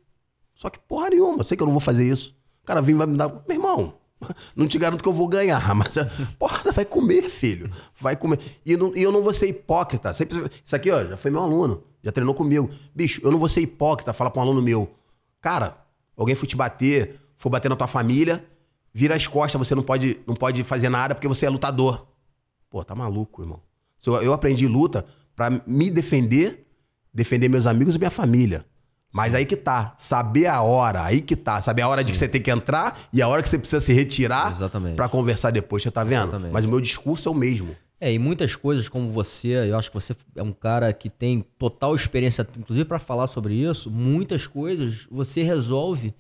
Só 0.53 0.69
que 0.69 0.77
porra 0.77 1.09
nenhuma, 1.09 1.39
eu 1.39 1.43
sei 1.43 1.57
que 1.57 1.63
eu 1.63 1.65
não 1.65 1.73
vou 1.73 1.81
fazer 1.81 2.07
isso. 2.07 2.35
O 2.63 2.67
cara 2.67 2.81
vem 2.81 2.93
e 2.93 2.97
vai 2.97 3.07
me 3.07 3.17
dar. 3.17 3.29
Meu 3.47 3.57
irmão, 3.57 3.93
não 4.55 4.67
te 4.67 4.77
garanto 4.77 5.01
que 5.01 5.09
eu 5.09 5.13
vou 5.13 5.27
ganhar, 5.27 5.61
mas, 5.73 5.95
porra, 6.37 6.71
vai 6.71 6.85
comer, 6.85 7.29
filho. 7.29 7.71
Vai 7.99 8.15
comer. 8.15 8.39
E, 8.65 8.77
não, 8.77 8.95
e 8.95 9.01
eu 9.01 9.11
não 9.11 9.23
vou 9.23 9.33
ser 9.33 9.47
hipócrita. 9.47 10.13
Sempre, 10.13 10.49
isso 10.63 10.75
aqui, 10.75 10.91
ó, 10.91 11.03
já 11.03 11.17
foi 11.17 11.31
meu 11.31 11.41
aluno, 11.41 11.83
já 12.03 12.11
treinou 12.11 12.35
comigo. 12.35 12.69
Bicho, 12.93 13.21
eu 13.23 13.31
não 13.31 13.39
vou 13.39 13.49
ser 13.49 13.61
hipócrita, 13.61 14.13
falar 14.13 14.29
pra 14.29 14.41
um 14.41 14.43
aluno 14.43 14.61
meu, 14.61 14.91
cara, 15.41 15.77
alguém 16.15 16.35
for 16.35 16.45
te 16.45 16.55
bater, 16.55 17.19
for 17.35 17.49
bater 17.49 17.69
na 17.69 17.75
tua 17.75 17.87
família, 17.87 18.43
vira 18.93 19.15
as 19.15 19.27
costas, 19.27 19.59
você 19.59 19.75
não 19.75 19.83
pode, 19.83 20.19
não 20.27 20.35
pode 20.35 20.63
fazer 20.63 20.89
nada 20.89 21.13
porque 21.15 21.27
você 21.27 21.45
é 21.45 21.49
lutador. 21.49 22.07
Pô, 22.69 22.83
tá 22.83 22.95
maluco, 22.95 23.41
irmão. 23.41 23.61
Eu 24.21 24.33
aprendi 24.33 24.67
luta 24.67 25.05
para 25.35 25.61
me 25.65 25.89
defender, 25.89 26.67
defender 27.13 27.49
meus 27.49 27.65
amigos 27.65 27.95
e 27.95 27.97
minha 27.97 28.11
família. 28.11 28.65
Mas 29.13 29.33
aí 29.33 29.45
que 29.45 29.55
tá. 29.55 29.95
Saber 29.97 30.47
a 30.47 30.61
hora, 30.61 31.03
aí 31.03 31.21
que 31.21 31.35
tá. 31.35 31.61
Saber 31.61 31.81
a 31.81 31.88
hora 31.88 32.01
Sim. 32.01 32.05
de 32.05 32.11
que 32.11 32.17
você 32.17 32.27
tem 32.27 32.41
que 32.41 32.51
entrar 32.51 32.99
e 33.11 33.21
a 33.21 33.27
hora 33.27 33.41
que 33.41 33.49
você 33.49 33.57
precisa 33.57 33.81
se 33.81 33.93
retirar 33.93 34.55
para 34.95 35.09
conversar 35.09 35.51
depois, 35.51 35.81
você 35.81 35.91
tá 35.91 36.03
vendo? 36.03 36.29
Exatamente. 36.29 36.53
Mas 36.53 36.65
o 36.65 36.67
meu 36.67 36.81
discurso 36.81 37.27
é 37.29 37.31
o 37.31 37.35
mesmo. 37.35 37.75
É, 37.99 38.13
e 38.13 38.19
muitas 38.19 38.55
coisas 38.55 38.88
como 38.88 39.09
você, 39.09 39.47
eu 39.69 39.75
acho 39.75 39.89
que 39.89 39.95
você 39.95 40.15
é 40.35 40.43
um 40.43 40.51
cara 40.51 40.93
que 40.93 41.09
tem 41.09 41.43
total 41.57 41.95
experiência, 41.95 42.47
inclusive 42.55 42.85
para 42.85 42.99
falar 42.99 43.25
sobre 43.25 43.55
isso, 43.55 43.89
muitas 43.89 44.45
coisas 44.45 45.07
você 45.09 45.41
resolve 45.41 46.13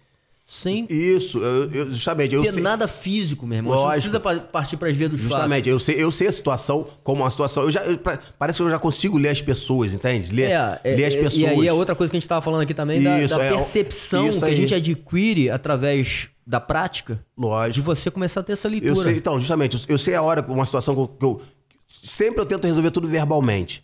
sem 0.49 0.87
isso, 0.89 1.39
eu, 1.39 1.69
eu, 1.71 1.91
justamente. 1.91 2.33
Eu 2.33 2.41
ter 2.41 2.53
sei... 2.53 2.63
nada 2.63 2.87
físico, 2.87 3.45
meu 3.45 3.57
irmão. 3.57 3.73
Lógico. 3.73 4.13
Não 4.13 4.21
precisa 4.21 4.47
partir 4.49 4.77
para 4.77 4.87
as 4.87 4.95
vias 4.95 5.11
dos 5.11 5.19
Justamente, 5.19 5.65
fatos. 5.65 5.71
eu 5.71 5.79
sei, 5.79 6.01
eu 6.01 6.09
sei 6.09 6.27
a 6.29 6.31
situação 6.31 6.87
como 7.03 7.21
uma 7.21 7.29
situação. 7.29 7.63
Eu 7.63 7.71
já, 7.71 7.83
eu, 7.83 7.99
parece 8.39 8.57
que 8.57 8.63
eu 8.63 8.69
já 8.69 8.79
consigo 8.79 9.17
ler 9.17 9.27
as 9.27 9.41
pessoas, 9.41 9.93
entende? 9.93 10.33
Ler, 10.33 10.51
é, 10.51 10.79
é, 10.85 10.95
ler 10.95 11.05
as 11.05 11.15
pessoas. 11.15 11.35
E 11.35 11.45
aí 11.45 11.67
é 11.67 11.73
outra 11.73 11.93
coisa 11.95 12.09
que 12.09 12.15
a 12.15 12.19
gente 12.19 12.23
estava 12.23 12.41
falando 12.41 12.61
aqui 12.61 12.73
também, 12.73 12.97
isso, 12.97 13.35
da, 13.35 13.39
da 13.39 13.43
é, 13.43 13.49
percepção 13.49 14.29
que 14.29 14.45
a 14.45 14.55
gente 14.55 14.73
adquire 14.73 15.49
através 15.49 16.29
da 16.45 16.61
prática. 16.61 17.19
Lógico. 17.37 17.73
De 17.73 17.81
você 17.81 18.09
começar 18.09 18.39
a 18.39 18.43
ter 18.43 18.53
essa 18.53 18.69
leitura. 18.69 18.93
Eu 18.93 18.95
sei, 18.95 19.17
então, 19.17 19.37
justamente, 19.37 19.85
eu 19.85 19.97
sei 19.97 20.15
a 20.15 20.21
hora, 20.21 20.41
uma 20.47 20.65
situação 20.65 20.95
que 20.95 21.01
eu, 21.01 21.07
que 21.09 21.25
eu 21.25 21.41
sempre 21.85 22.39
eu 22.39 22.45
tento 22.45 22.65
resolver 22.65 22.91
tudo 22.91 23.05
verbalmente. 23.05 23.83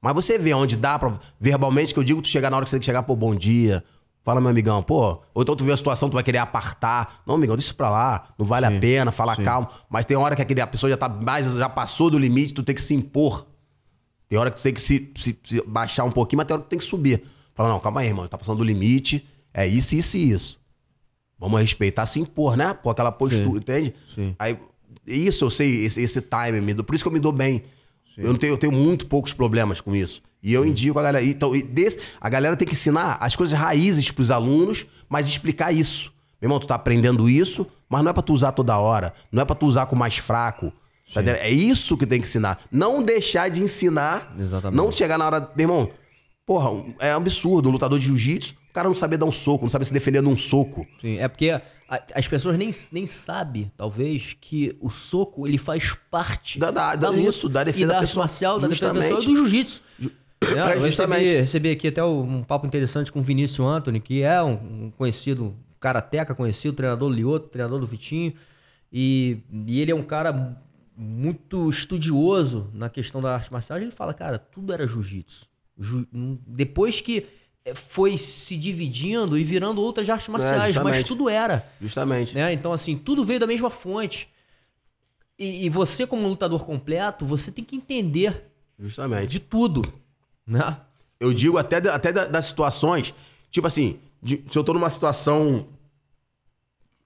Mas 0.00 0.14
você 0.14 0.38
vê 0.38 0.54
onde 0.54 0.76
dá 0.76 0.96
para 0.96 1.18
verbalmente 1.40 1.92
que 1.92 1.98
eu 1.98 2.04
digo 2.04 2.22
tu 2.22 2.28
chegar 2.28 2.50
na 2.50 2.56
hora 2.58 2.64
que 2.64 2.70
você 2.70 2.76
tem 2.76 2.80
que 2.80 2.86
chegar, 2.86 3.02
pô, 3.02 3.16
bom 3.16 3.34
dia, 3.34 3.82
Fala, 4.24 4.40
meu 4.40 4.48
amigão, 4.48 4.82
pô, 4.82 5.20
ou 5.34 5.42
então 5.42 5.54
tu 5.54 5.64
vê 5.64 5.72
a 5.72 5.76
situação, 5.76 6.08
tu 6.08 6.14
vai 6.14 6.22
querer 6.22 6.38
apartar. 6.38 7.22
Não, 7.26 7.34
amigão, 7.34 7.56
deixa 7.56 7.74
pra 7.74 7.90
lá, 7.90 8.28
não 8.38 8.46
vale 8.46 8.66
sim, 8.66 8.76
a 8.76 8.80
pena, 8.80 9.12
fala 9.12 9.36
sim. 9.36 9.42
calmo. 9.42 9.68
Mas 9.88 10.06
tem 10.06 10.16
hora 10.16 10.34
que 10.34 10.40
aquele, 10.40 10.62
a 10.62 10.66
pessoa 10.66 10.88
já 10.88 10.96
tá 10.96 11.10
mais, 11.10 11.52
já 11.52 11.68
passou 11.68 12.08
do 12.08 12.18
limite, 12.18 12.54
tu 12.54 12.62
tem 12.62 12.74
que 12.74 12.80
se 12.80 12.94
impor. 12.94 13.46
Tem 14.26 14.38
hora 14.38 14.50
que 14.50 14.56
tu 14.56 14.62
tem 14.62 14.72
que 14.72 14.80
se, 14.80 15.12
se, 15.14 15.38
se 15.44 15.62
baixar 15.66 16.04
um 16.04 16.10
pouquinho, 16.10 16.38
mas 16.38 16.46
tem 16.46 16.54
hora 16.54 16.62
que 16.62 16.68
tu 16.68 16.70
tem 16.70 16.78
que 16.78 16.86
subir. 16.86 17.22
Fala, 17.54 17.68
não, 17.68 17.78
calma 17.78 18.00
aí, 18.00 18.06
irmão, 18.06 18.26
tá 18.26 18.38
passando 18.38 18.56
do 18.56 18.64
limite, 18.64 19.28
é 19.52 19.66
isso, 19.66 19.94
isso 19.94 20.16
e 20.16 20.30
isso. 20.30 20.58
Vamos 21.38 21.60
respeitar, 21.60 22.06
se 22.06 22.18
impor, 22.18 22.56
né? 22.56 22.72
Pô, 22.72 22.88
aquela 22.88 23.12
postura, 23.12 23.44
sim, 23.44 23.56
entende? 23.56 23.94
Aí, 24.38 24.58
isso 25.06 25.44
eu 25.44 25.50
sei, 25.50 25.84
esse, 25.84 26.00
esse 26.00 26.22
time, 26.22 26.82
por 26.82 26.94
isso 26.94 27.04
que 27.04 27.08
eu 27.08 27.12
me 27.12 27.20
dou 27.20 27.30
bem. 27.30 27.62
Eu, 28.16 28.32
não 28.32 28.38
tenho, 28.38 28.52
eu 28.52 28.58
tenho 28.58 28.72
muito 28.72 29.06
poucos 29.06 29.32
problemas 29.32 29.80
com 29.80 29.94
isso. 29.94 30.22
E 30.42 30.52
eu 30.52 30.64
indico 30.64 30.98
a 30.98 31.02
galera. 31.02 31.24
Então, 31.24 31.52
desse, 31.70 31.98
a 32.20 32.28
galera 32.28 32.56
tem 32.56 32.66
que 32.68 32.74
ensinar 32.74 33.16
as 33.20 33.34
coisas 33.34 33.58
raízes 33.58 34.10
pros 34.10 34.30
alunos, 34.30 34.86
mas 35.08 35.26
explicar 35.26 35.72
isso. 35.72 36.12
Meu 36.40 36.48
irmão, 36.48 36.60
tu 36.60 36.66
tá 36.66 36.74
aprendendo 36.74 37.28
isso, 37.28 37.66
mas 37.88 38.02
não 38.02 38.10
é 38.10 38.12
pra 38.12 38.22
tu 38.22 38.34
usar 38.34 38.52
toda 38.52 38.76
hora. 38.76 39.14
Não 39.32 39.42
é 39.42 39.44
pra 39.44 39.54
tu 39.54 39.66
usar 39.66 39.86
com 39.86 39.96
o 39.96 39.98
mais 39.98 40.18
fraco. 40.18 40.72
Tá 41.14 41.22
é 41.22 41.50
isso 41.50 41.96
que 41.96 42.06
tem 42.06 42.20
que 42.20 42.26
ensinar. 42.26 42.60
Não 42.70 43.02
deixar 43.02 43.48
de 43.48 43.62
ensinar. 43.62 44.34
Exatamente. 44.38 44.76
Não 44.76 44.92
chegar 44.92 45.16
na 45.16 45.26
hora. 45.26 45.50
Meu 45.56 45.64
irmão, 45.64 45.90
porra, 46.44 46.70
é 46.98 47.14
um 47.14 47.18
absurdo. 47.18 47.68
Um 47.68 47.72
lutador 47.72 47.98
de 47.98 48.06
jiu-jitsu, 48.06 48.54
o 48.70 48.72
cara 48.74 48.88
não 48.88 48.94
saber 48.94 49.16
dar 49.16 49.26
um 49.26 49.32
soco, 49.32 49.64
não 49.64 49.70
sabe 49.70 49.84
se 49.84 49.92
defender 49.92 50.20
num 50.20 50.36
soco. 50.36 50.86
Sim, 51.00 51.18
é 51.18 51.28
porque 51.28 51.60
as 51.88 52.26
pessoas 52.26 52.58
nem, 52.58 52.70
nem 52.90 53.06
sabem, 53.06 53.70
talvez, 53.76 54.36
que 54.40 54.76
o 54.80 54.90
soco 54.90 55.46
ele 55.46 55.58
faz 55.58 55.94
parte 56.10 56.58
da, 56.58 56.70
da, 56.70 56.96
da, 56.96 57.12
isso, 57.12 57.48
da 57.48 57.62
defesa 57.62 57.92
da 57.92 57.98
arte 57.98 58.16
marcial, 58.16 58.58
da 58.58 58.68
defesa 58.68 58.94
pessoal 58.94 59.22
e 59.22 59.26
do 59.26 59.36
jiu-jitsu. 59.36 59.82
É, 60.44 60.76
eu 60.76 60.80
recebi, 60.82 61.14
recebi, 61.14 61.70
aqui 61.70 61.88
até 61.88 62.04
um 62.04 62.42
papo 62.42 62.66
interessante 62.66 63.10
com 63.10 63.20
o 63.20 63.22
Vinícius 63.22 63.66
Anthony, 63.66 63.98
que 63.98 64.20
é 64.20 64.42
um, 64.42 64.52
um 64.52 64.90
conhecido, 64.90 65.54
karateca 65.80 66.34
conhecido, 66.34 66.74
treinador 66.74 67.08
do 67.08 67.14
Lioto, 67.14 67.48
treinador 67.48 67.80
do 67.80 67.86
Vitinho. 67.86 68.34
E, 68.92 69.38
e 69.66 69.80
ele 69.80 69.90
é 69.90 69.94
um 69.94 70.02
cara 70.02 70.60
muito 70.94 71.70
estudioso 71.70 72.68
na 72.74 72.90
questão 72.90 73.22
da 73.22 73.34
arte 73.34 73.50
marcial. 73.50 73.78
Ele 73.78 73.90
fala, 73.90 74.12
cara, 74.12 74.38
tudo 74.38 74.72
era 74.72 74.86
jiu-jitsu. 74.86 75.46
Ju, 75.78 76.06
depois 76.46 77.00
que 77.00 77.26
foi 77.72 78.18
se 78.18 78.56
dividindo 78.56 79.38
e 79.38 79.44
virando 79.44 79.80
outras 79.80 80.08
artes 80.10 80.28
é, 80.28 80.32
marciais, 80.32 80.76
é, 80.76 80.82
mas 80.82 81.04
tudo 81.04 81.28
era. 81.30 81.66
Justamente. 81.80 82.34
Né? 82.34 82.52
Então, 82.52 82.72
assim, 82.72 82.96
tudo 82.96 83.24
veio 83.24 83.40
da 83.40 83.46
mesma 83.46 83.70
fonte. 83.70 84.28
E, 85.38 85.64
e, 85.64 85.70
você, 85.70 86.06
como 86.06 86.28
lutador 86.28 86.64
completo, 86.64 87.24
você 87.24 87.50
tem 87.50 87.64
que 87.64 87.74
entender 87.74 88.50
Justamente. 88.78 89.28
de 89.28 89.40
tudo. 89.40 89.82
Né? 90.46 90.76
Eu 91.18 91.32
digo 91.32 91.56
até, 91.56 91.76
até 91.88 92.12
das 92.12 92.44
situações, 92.44 93.14
tipo 93.50 93.66
assim, 93.66 93.98
de, 94.22 94.44
se 94.50 94.58
eu 94.58 94.62
tô 94.62 94.74
numa 94.74 94.90
situação 94.90 95.66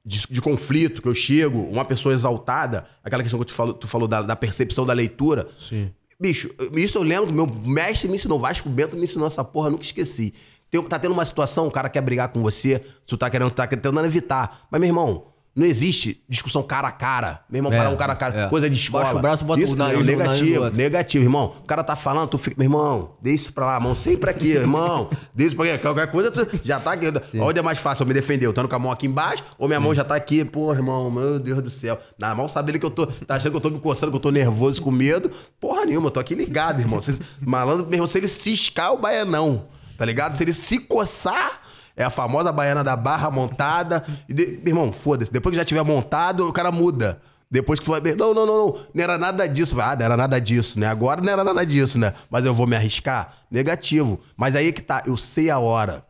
de, 0.05 0.27
de, 0.29 0.43
conflito, 0.43 1.01
que 1.01 1.09
eu 1.09 1.15
chego, 1.15 1.63
uma 1.71 1.85
pessoa 1.85 2.13
exaltada, 2.13 2.87
aquela 3.03 3.23
questão 3.23 3.39
que 3.39 3.47
tu 3.47 3.53
falou, 3.53 3.75
tu 3.75 3.87
falou 3.87 4.09
da, 4.09 4.23
da 4.23 4.35
percepção 4.35 4.85
da 4.85 4.93
leitura. 4.93 5.49
Sim. 5.59 5.91
Bicho, 6.21 6.51
isso 6.73 6.99
eu 6.99 7.03
lembro, 7.03 7.33
meu 7.33 7.47
mestre 7.47 8.09
me 8.09 8.17
ensinou, 8.17 8.41
Vasco 8.41 8.69
Bento 8.69 8.97
me 8.97 9.05
ensinou 9.05 9.27
essa 9.27 9.45
porra, 9.45 9.71
nunca 9.71 9.85
esqueci. 9.85 10.35
Tem, 10.69 10.83
tá 10.83 10.99
tendo 10.99 11.13
uma 11.13 11.25
situação, 11.25 11.69
o 11.69 11.71
cara 11.71 11.89
quer 11.89 12.01
brigar 12.01 12.29
com 12.29 12.43
você, 12.43 12.85
tu 13.07 13.17
tá 13.17 13.31
querendo, 13.31 13.51
tá 13.53 13.67
tentando 13.69 14.05
evitar. 14.05 14.67
Mas, 14.69 14.81
meu 14.81 14.89
irmão, 14.89 15.33
não 15.59 15.67
existe 15.67 16.23
discussão 16.29 16.63
cara 16.63 16.89
a 16.89 16.93
cara. 16.93 17.41
Meu 17.51 17.59
irmão, 17.59 17.73
É, 17.73 17.77
parar 17.77 17.91
um 17.91 17.97
cara 17.97 18.13
a 18.13 18.17
cara, 18.17 18.41
é. 18.43 18.49
coisa 18.49 18.71
de 18.71 18.77
escola. 18.77 19.05
Baixa 19.05 19.19
o 19.19 19.21
braço, 19.23 19.45
bota 19.45 19.61
isso, 19.61 19.75
o 19.75 19.77
nariz 19.77 19.99
do 19.99 20.05
negativo, 20.05 20.71
negativo, 20.71 21.25
irmão. 21.25 21.55
O 21.61 21.67
cara 21.67 21.83
tá 21.83 21.97
falando, 21.97 22.29
tu 22.29 22.39
fica, 22.39 22.57
meu 22.57 22.67
irmão, 22.67 23.17
deixa 23.21 23.45
isso 23.45 23.53
pra 23.53 23.67
lá, 23.67 23.81
mão 23.81 23.95
sempre 23.97 24.31
aqui, 24.31 24.49
irmão. 24.53 25.11
Deixa 25.35 25.49
isso 25.49 25.57
pra 25.57 25.73
aqui. 25.75 25.83
Qualquer 25.83 26.11
coisa, 26.11 26.31
tu 26.31 26.47
já 26.63 26.79
tá 26.79 26.93
aqui. 26.93 27.07
Onde 27.41 27.59
é 27.59 27.63
mais 27.63 27.79
fácil 27.79 28.05
eu 28.05 28.07
me 28.07 28.15
defender? 28.15 28.47
Eu 28.47 28.51
estando 28.51 28.69
com 28.69 28.77
a 28.77 28.79
mão 28.79 28.93
aqui 28.93 29.07
embaixo, 29.07 29.43
ou 29.59 29.67
minha 29.67 29.81
mão 29.81 29.95
já 29.95 30.05
tá 30.05 30.15
aqui, 30.15 30.45
pô, 30.45 30.73
irmão, 30.73 31.11
meu 31.11 31.39
Deus 31.41 31.61
do 31.63 31.71
céu. 31.71 31.99
Na 32.19 32.35
mal 32.35 32.49
sabe 32.49 32.71
ele 32.71 32.79
que 32.79 32.87
eu 32.87 32.91
tô, 32.91 33.07
tá 33.07 33.35
achando 33.35 33.51
que 33.53 33.57
eu 33.57 33.61
tô 33.61 33.71
me 33.71 33.79
coçando, 33.81 34.13
que 34.13 34.17
eu 34.17 34.21
tô 34.21 34.31
nervoso, 34.31 34.81
com 34.81 34.91
medo. 34.91 35.31
Porra 35.61 35.85
nenhuma, 35.85 36.07
eu 36.07 36.11
tô 36.13 36.21
aqui 36.21 36.35
ligado, 36.35 36.81
irmão. 36.81 37.01
Se- 37.01 37.19
malandro, 37.41 37.85
meu 37.85 37.95
irmão, 37.95 38.07
se 38.07 38.17
ele 38.19 38.29
ciscar, 38.29 38.93
o 38.93 38.99
baianão, 38.99 39.67
tá 39.97 40.05
ligado? 40.05 40.37
Se 40.37 40.45
ele 40.45 40.53
se 40.53 40.79
coçar, 40.79 41.63
é 41.99 42.05
a 42.05 42.11
famosa 42.11 42.51
baiana 42.53 42.83
da 42.83 42.97
barra 42.97 43.31
montada. 43.31 44.05
E 44.29 44.33
de- 44.33 44.61
irmão, 44.65 44.93
foda-se. 44.93 45.31
Depois 45.33 45.53
que 45.53 45.59
já 45.59 45.65
tiver 45.65 45.83
montado, 45.83 46.49
o 46.49 46.53
cara 46.53 46.71
muda. 46.73 47.21
Depois 47.51 47.79
que 47.81 47.85
tu 47.87 47.91
vai 47.91 48.01
ver, 48.01 48.15
não, 48.17 48.33
não, 48.35 48.45
não, 48.47 48.57
não, 48.67 48.77
não 48.95 49.03
era 49.03 49.17
nada 49.19 49.47
disso. 49.49 49.81
Ah, 49.81 49.97
não 49.97 50.05
era 50.05 50.17
nada 50.17 50.39
disso, 50.41 50.79
né? 50.79 50.87
Agora 50.87 51.21
não 51.21 51.33
era 51.33 51.43
nada 51.43 51.65
disso, 51.65 51.99
né? 51.99 52.13
Mas 52.31 52.45
eu 52.45 52.55
vou 52.55 52.67
me 52.67 52.77
arriscar? 52.77 53.35
Negativo. 53.51 54.21
Mas 54.37 54.55
aí 54.55 54.73
que 54.73 54.83
tá, 54.83 55.03
eu 55.07 55.17
sei 55.17 55.51
a 55.51 55.59
hora. 55.59 56.05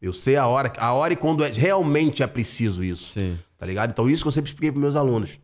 Eu 0.00 0.12
sei 0.12 0.36
a 0.36 0.46
hora, 0.46 0.72
a 0.78 0.92
hora 0.92 1.12
e 1.12 1.16
quando 1.16 1.44
é- 1.44 1.48
realmente 1.48 2.22
é 2.22 2.26
preciso 2.26 2.82
isso. 2.84 3.12
Sim. 3.14 3.38
Tá 3.58 3.66
ligado? 3.66 3.90
Então 3.90 4.08
isso 4.08 4.22
que 4.22 4.28
eu 4.28 4.32
sempre 4.32 4.50
expliquei 4.50 4.70
pros 4.70 4.82
meus 4.82 4.96
alunos. 4.96 5.38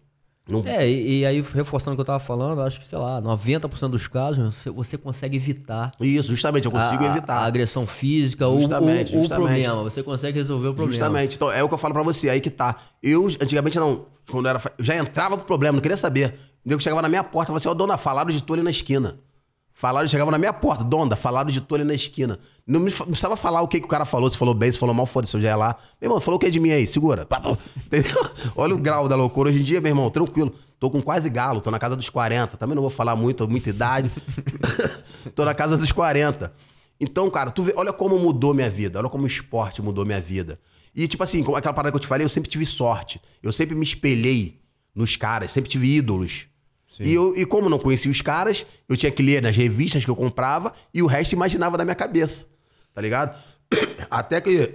Não, 0.50 0.62
É, 0.66 0.88
e, 0.88 1.20
e 1.20 1.26
aí, 1.26 1.44
reforçando 1.54 1.92
o 1.92 1.96
que 1.96 2.00
eu 2.00 2.04
tava 2.04 2.20
falando, 2.20 2.58
eu 2.60 2.64
acho 2.66 2.80
que, 2.80 2.86
sei 2.88 2.98
lá, 2.98 3.20
90% 3.22 3.88
dos 3.88 4.08
casos 4.08 4.54
você, 4.54 4.70
você 4.70 4.98
consegue 4.98 5.36
evitar. 5.36 5.92
Isso, 6.00 6.30
justamente, 6.30 6.64
eu 6.66 6.70
consigo 6.70 7.04
a, 7.04 7.06
evitar. 7.06 7.34
A 7.38 7.44
agressão 7.46 7.86
física 7.86 8.46
ou- 8.46 8.56
o 8.56 8.60
justamente. 8.60 9.12
problema. 9.28 9.82
Você 9.84 10.02
consegue 10.02 10.38
resolver 10.38 10.68
o 10.68 10.74
problema. 10.74 10.92
Justamente. 10.92 11.36
Então, 11.36 11.50
é 11.52 11.62
o 11.62 11.68
que 11.68 11.74
eu 11.74 11.78
falo 11.78 11.94
pra 11.94 12.02
você, 12.02 12.28
aí 12.28 12.40
que 12.40 12.50
tá. 12.50 12.76
Eu, 13.02 13.26
antigamente, 13.26 13.78
não. 13.78 14.06
Quando 14.30 14.46
eu 14.46 14.50
era. 14.50 14.60
Eu 14.78 14.84
já 14.84 14.96
entrava 14.96 15.36
pro 15.36 15.46
problema, 15.46 15.74
não 15.76 15.80
queria 15.82 15.96
saber. 15.96 16.34
O 16.64 16.68
nego 16.68 16.80
chegava 16.82 17.00
na 17.02 17.08
minha 17.08 17.24
porta, 17.24 17.46
falava 17.46 17.56
assim, 17.58 17.68
ó, 17.68 17.74
dona, 17.74 17.96
falaram 17.96 18.30
de 18.30 18.42
ali 18.52 18.62
na 18.62 18.70
esquina. 18.70 19.18
Falaram, 19.72 20.06
chegava 20.06 20.30
na 20.30 20.38
minha 20.38 20.52
porta, 20.52 20.84
Donda, 20.84 21.16
falaram 21.16 21.50
de 21.50 21.60
tu 21.60 21.74
ali 21.74 21.84
na 21.84 21.94
esquina. 21.94 22.38
Não 22.66 22.80
me 22.80 22.90
não 22.90 23.06
precisava 23.06 23.36
falar 23.36 23.62
o 23.62 23.68
que, 23.68 23.80
que 23.80 23.86
o 23.86 23.88
cara 23.88 24.04
falou, 24.04 24.30
se 24.30 24.36
falou 24.36 24.52
bem, 24.52 24.70
se 24.70 24.78
falou 24.78 24.94
mal, 24.94 25.06
foda-se, 25.06 25.34
eu 25.34 25.40
já 25.40 25.48
ia 25.48 25.56
lá. 25.56 25.76
Meu 26.00 26.08
irmão, 26.08 26.20
falou 26.20 26.36
o 26.36 26.40
que 26.40 26.50
de 26.50 26.60
mim 26.60 26.70
aí? 26.70 26.86
Segura. 26.86 27.26
Entendeu? 27.86 28.30
Olha 28.54 28.74
o 28.74 28.78
grau 28.78 29.08
da 29.08 29.16
loucura. 29.16 29.48
Hoje 29.48 29.60
em 29.60 29.62
dia, 29.62 29.80
meu 29.80 29.90
irmão, 29.90 30.10
tranquilo. 30.10 30.52
Tô 30.78 30.90
com 30.90 31.00
quase 31.00 31.28
galo, 31.30 31.60
tô 31.60 31.70
na 31.70 31.78
casa 31.78 31.96
dos 31.96 32.10
40. 32.10 32.56
Também 32.56 32.74
não 32.74 32.82
vou 32.82 32.90
falar 32.90 33.16
muito, 33.16 33.48
muita 33.48 33.70
idade. 33.70 34.10
tô 35.34 35.44
na 35.44 35.54
casa 35.54 35.76
dos 35.76 35.92
40. 35.92 36.52
Então, 37.00 37.30
cara, 37.30 37.50
tu 37.50 37.62
vê, 37.62 37.72
olha 37.76 37.92
como 37.92 38.18
mudou 38.18 38.52
minha 38.52 38.68
vida, 38.68 38.98
olha 38.98 39.08
como 39.08 39.24
o 39.24 39.26
esporte 39.26 39.80
mudou 39.80 40.04
minha 40.04 40.20
vida. 40.20 40.58
E, 40.94 41.08
tipo 41.08 41.22
assim, 41.22 41.42
aquela 41.54 41.72
parada 41.72 41.90
que 41.90 41.96
eu 41.96 42.00
te 42.00 42.06
falei, 42.06 42.24
eu 42.24 42.28
sempre 42.28 42.50
tive 42.50 42.66
sorte. 42.66 43.20
Eu 43.42 43.52
sempre 43.52 43.74
me 43.74 43.82
espelhei 43.82 44.60
nos 44.94 45.16
caras, 45.16 45.50
sempre 45.50 45.70
tive 45.70 45.96
ídolos. 45.96 46.46
E, 46.98 47.14
eu, 47.14 47.36
e 47.36 47.46
como 47.46 47.68
não 47.68 47.78
conhecia 47.78 48.10
os 48.10 48.20
caras, 48.20 48.66
eu 48.88 48.96
tinha 48.96 49.10
que 49.10 49.22
ler 49.22 49.40
nas 49.40 49.56
revistas 49.56 50.04
que 50.04 50.10
eu 50.10 50.16
comprava 50.16 50.72
e 50.92 51.02
o 51.02 51.06
resto 51.06 51.32
imaginava 51.32 51.78
na 51.78 51.84
minha 51.84 51.94
cabeça. 51.94 52.46
Tá 52.94 53.00
ligado? 53.00 53.38
Até 54.10 54.40
que 54.40 54.74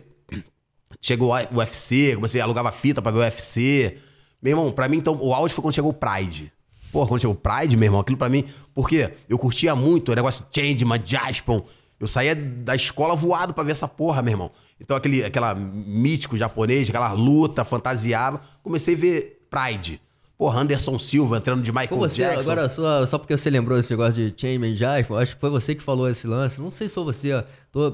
chegou 1.02 1.34
o 1.34 1.58
UFC, 1.58 2.16
comecei 2.16 2.42
alugava 2.42 2.72
fita 2.72 3.02
pra 3.02 3.12
ver 3.12 3.18
o 3.20 3.22
UFC. 3.22 3.98
Meu 4.42 4.52
irmão, 4.52 4.72
pra 4.72 4.88
mim, 4.88 4.98
então, 4.98 5.18
o 5.22 5.34
auge 5.34 5.54
foi 5.54 5.62
quando 5.62 5.76
chegou 5.76 5.92
o 5.92 5.94
Pride. 5.94 6.52
Pô, 6.92 7.06
quando 7.06 7.22
chegou 7.22 7.36
o 7.36 7.40
Pride, 7.40 7.76
meu 7.76 7.88
irmão, 7.88 8.00
aquilo 8.00 8.18
pra 8.18 8.30
mim. 8.30 8.46
Porque 8.74 9.12
eu 9.28 9.38
curtia 9.38 9.76
muito 9.76 10.12
o 10.12 10.16
negócio 10.16 10.46
Changeman, 10.52 11.02
Jaspon. 11.04 11.66
Eu 12.00 12.08
saía 12.08 12.36
da 12.36 12.76
escola 12.76 13.16
voado 13.16 13.54
pra 13.54 13.64
ver 13.64 13.72
essa 13.72 13.88
porra, 13.88 14.22
meu 14.22 14.32
irmão. 14.32 14.52
Então, 14.80 14.98
aquele 14.98 15.24
aquela 15.24 15.56
mítico 15.56 16.38
japonês, 16.38 16.90
aquela 16.90 17.12
luta, 17.14 17.64
fantasiava. 17.64 18.42
Comecei 18.64 18.96
a 18.96 18.98
ver 18.98 19.48
Pride. 19.50 20.02
Porra, 20.38 20.62
Anderson 20.62 21.00
Silva 21.00 21.38
entrando 21.38 21.62
de 21.64 21.72
Michael 21.72 21.98
você, 21.98 22.24
Jackson. 22.24 22.52
agora, 22.52 22.68
só, 22.70 23.06
só 23.08 23.18
porque 23.18 23.38
você 23.38 23.50
lembrou 23.50 23.78
esse 23.78 23.90
negócio 23.92 24.14
de 24.14 24.34
Chainman 24.40 24.76
Jive, 24.76 25.16
acho 25.18 25.36
que 25.36 25.40
foi 25.42 25.50
você 25.50 25.74
que 25.74 25.82
falou 25.82 26.10
esse 26.10 26.28
lance. 26.28 26.60
Não 26.60 26.70
sei 26.70 26.88
se 26.90 26.94
foi 26.94 27.04
você. 27.06 27.44
Tô, 27.72 27.94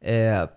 é, 0.00 0.48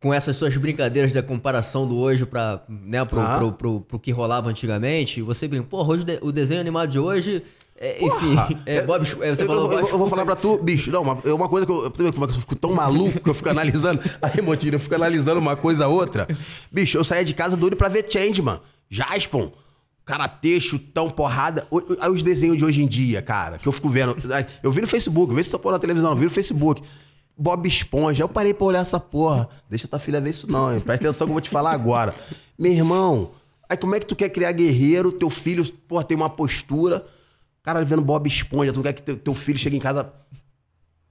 com 0.00 0.12
essas 0.12 0.36
suas 0.36 0.56
brincadeiras 0.56 1.12
da 1.12 1.22
comparação 1.22 1.86
do 1.86 1.96
hoje 1.96 2.26
para 2.26 2.60
né, 2.68 3.04
pro, 3.04 3.20
Ah. 3.20 3.38
pro, 3.38 3.52
pro, 3.52 3.80
pro 3.82 3.98
que 4.00 4.10
rolava 4.10 4.50
antigamente. 4.50 5.22
Você 5.22 5.46
brinca, 5.46 5.64
porra, 5.68 5.90
hoje 5.90 6.02
o 6.02 6.06
de- 6.06 6.18
o 6.22 6.32
desenho 6.32 6.60
animado 6.60 6.90
de 6.90 6.98
hoje. 6.98 7.42
é, 7.78 8.04
enfim, 8.04 8.36
é, 8.66 8.82
Bob, 8.82 9.02
é, 9.22 9.34
você 9.34 9.42
eu, 9.42 9.46
falou 9.46 9.72
eu- 9.72 9.88
eu 9.88 9.98
vou 9.98 10.08
falar 10.08 10.24
pra 10.24 10.34
tu, 10.36 10.56
bicho, 10.58 10.90
não, 10.90 11.02
uma, 11.02 11.18
é 11.24 11.32
uma 11.32 11.48
coisa 11.48 11.64
que 11.66 11.72
eu, 11.72 11.86
é 11.86 11.88
eu 12.08 12.28
fico 12.40 12.54
tão 12.56 12.72
maluco 12.74 13.20
que 13.20 13.28
eu 13.30 13.34
fico 13.34 13.48
analisando. 13.48 14.00
Aí, 14.22 14.40
Motinho, 14.42 14.74
eu 14.74 14.80
fico 14.80 14.94
analisando 14.96 15.40
uma 15.40 15.54
coisa 15.56 15.84
a 15.84 15.88
outra. 15.88 16.26
Bicho, 16.70 16.96
eu 16.98 17.04
saía 17.04 17.24
de 17.24 17.32
casa 17.34 17.56
doido 17.56 17.76
pra 17.76 17.88
ver 17.88 18.04
Changeman, 18.08 18.60
Jaspon, 18.90 19.52
Karatê, 20.04 20.60
chutão, 20.60 21.10
porrada. 21.10 21.66
Aí 22.00 22.10
os 22.10 22.22
desenhos 22.22 22.56
de 22.56 22.64
hoje 22.64 22.82
em 22.82 22.86
dia, 22.86 23.22
cara, 23.22 23.58
que 23.58 23.66
eu 23.66 23.72
fico 23.72 23.88
vendo. 23.88 24.16
Eu 24.62 24.72
vi 24.72 24.80
no 24.80 24.86
Facebook, 24.86 25.32
eu 25.32 25.42
se 25.42 25.50
essa 25.50 25.58
porra 25.58 25.74
na 25.74 25.78
televisão, 25.78 26.10
eu 26.10 26.16
vi 26.16 26.24
no 26.24 26.30
Facebook. 26.30 26.82
Bob 27.36 27.66
Esponja, 27.66 28.24
eu 28.24 28.28
parei 28.28 28.52
pra 28.52 28.66
olhar 28.66 28.80
essa 28.80 29.00
porra. 29.00 29.48
Deixa 29.68 29.88
tua 29.88 29.98
filha 29.98 30.20
ver 30.20 30.30
isso 30.30 30.50
não, 30.50 30.72
hein? 30.72 30.80
Presta 30.80 31.06
atenção 31.06 31.26
que 31.26 31.30
eu 31.30 31.34
vou 31.34 31.40
te 31.40 31.50
falar 31.50 31.72
agora. 31.72 32.14
Meu 32.58 32.72
irmão, 32.72 33.32
aí 33.68 33.76
como 33.76 33.94
é 33.94 34.00
que 34.00 34.06
tu 34.06 34.14
quer 34.14 34.28
criar 34.28 34.52
guerreiro, 34.52 35.12
teu 35.12 35.30
filho, 35.30 35.64
porra, 35.88 36.04
tem 36.04 36.16
uma 36.16 36.30
postura... 36.30 37.04
Cara, 37.64 37.84
vendo 37.84 38.02
Bob 38.02 38.26
Esponja, 38.26 38.72
tu 38.72 38.82
quer 38.82 38.92
que 38.92 39.02
teu, 39.02 39.16
teu 39.16 39.36
filho 39.36 39.56
chegue 39.56 39.76
em 39.76 39.78
casa, 39.78 40.12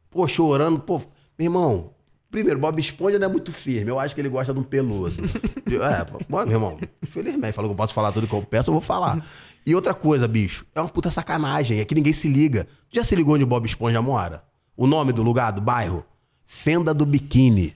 pô, 0.09 0.27
chorando, 0.27 0.81
pô. 0.81 0.97
Meu 1.39 1.45
irmão, 1.45 1.93
primeiro, 2.31 2.59
Bob 2.59 2.79
Esponja 2.79 3.19
não 3.19 3.27
é 3.27 3.29
muito 3.29 3.51
firme. 3.51 3.91
Eu 3.91 3.99
acho 3.99 4.15
que 4.15 4.21
ele 4.21 4.29
gosta 4.29 4.53
de 4.53 4.59
um 4.59 4.63
peludo. 4.63 5.15
é, 5.67 6.05
pô, 6.05 6.17
meu 6.45 6.51
irmão, 6.51 6.79
infelizmente, 7.03 7.53
falou 7.53 7.69
que 7.69 7.73
eu 7.73 7.77
posso 7.77 7.93
falar 7.93 8.11
tudo 8.11 8.27
que 8.27 8.33
eu 8.33 8.41
peço, 8.41 8.69
eu 8.69 8.73
vou 8.73 8.81
falar. 8.81 9.23
E 9.65 9.75
outra 9.75 9.93
coisa, 9.93 10.27
bicho, 10.27 10.65
é 10.73 10.81
uma 10.81 10.89
puta 10.89 11.11
sacanagem, 11.11 11.79
é 11.79 11.85
que 11.85 11.93
ninguém 11.93 12.13
se 12.13 12.27
liga. 12.27 12.67
Já 12.89 13.03
se 13.03 13.15
ligou 13.15 13.35
onde 13.35 13.43
o 13.43 13.47
Bob 13.47 13.65
Esponja 13.65 14.01
mora? 14.01 14.43
O 14.75 14.87
nome 14.87 15.13
do 15.13 15.21
lugar, 15.21 15.51
do 15.51 15.61
bairro? 15.61 16.03
Fenda 16.45 16.93
do 16.93 17.05
Biquíni. 17.05 17.75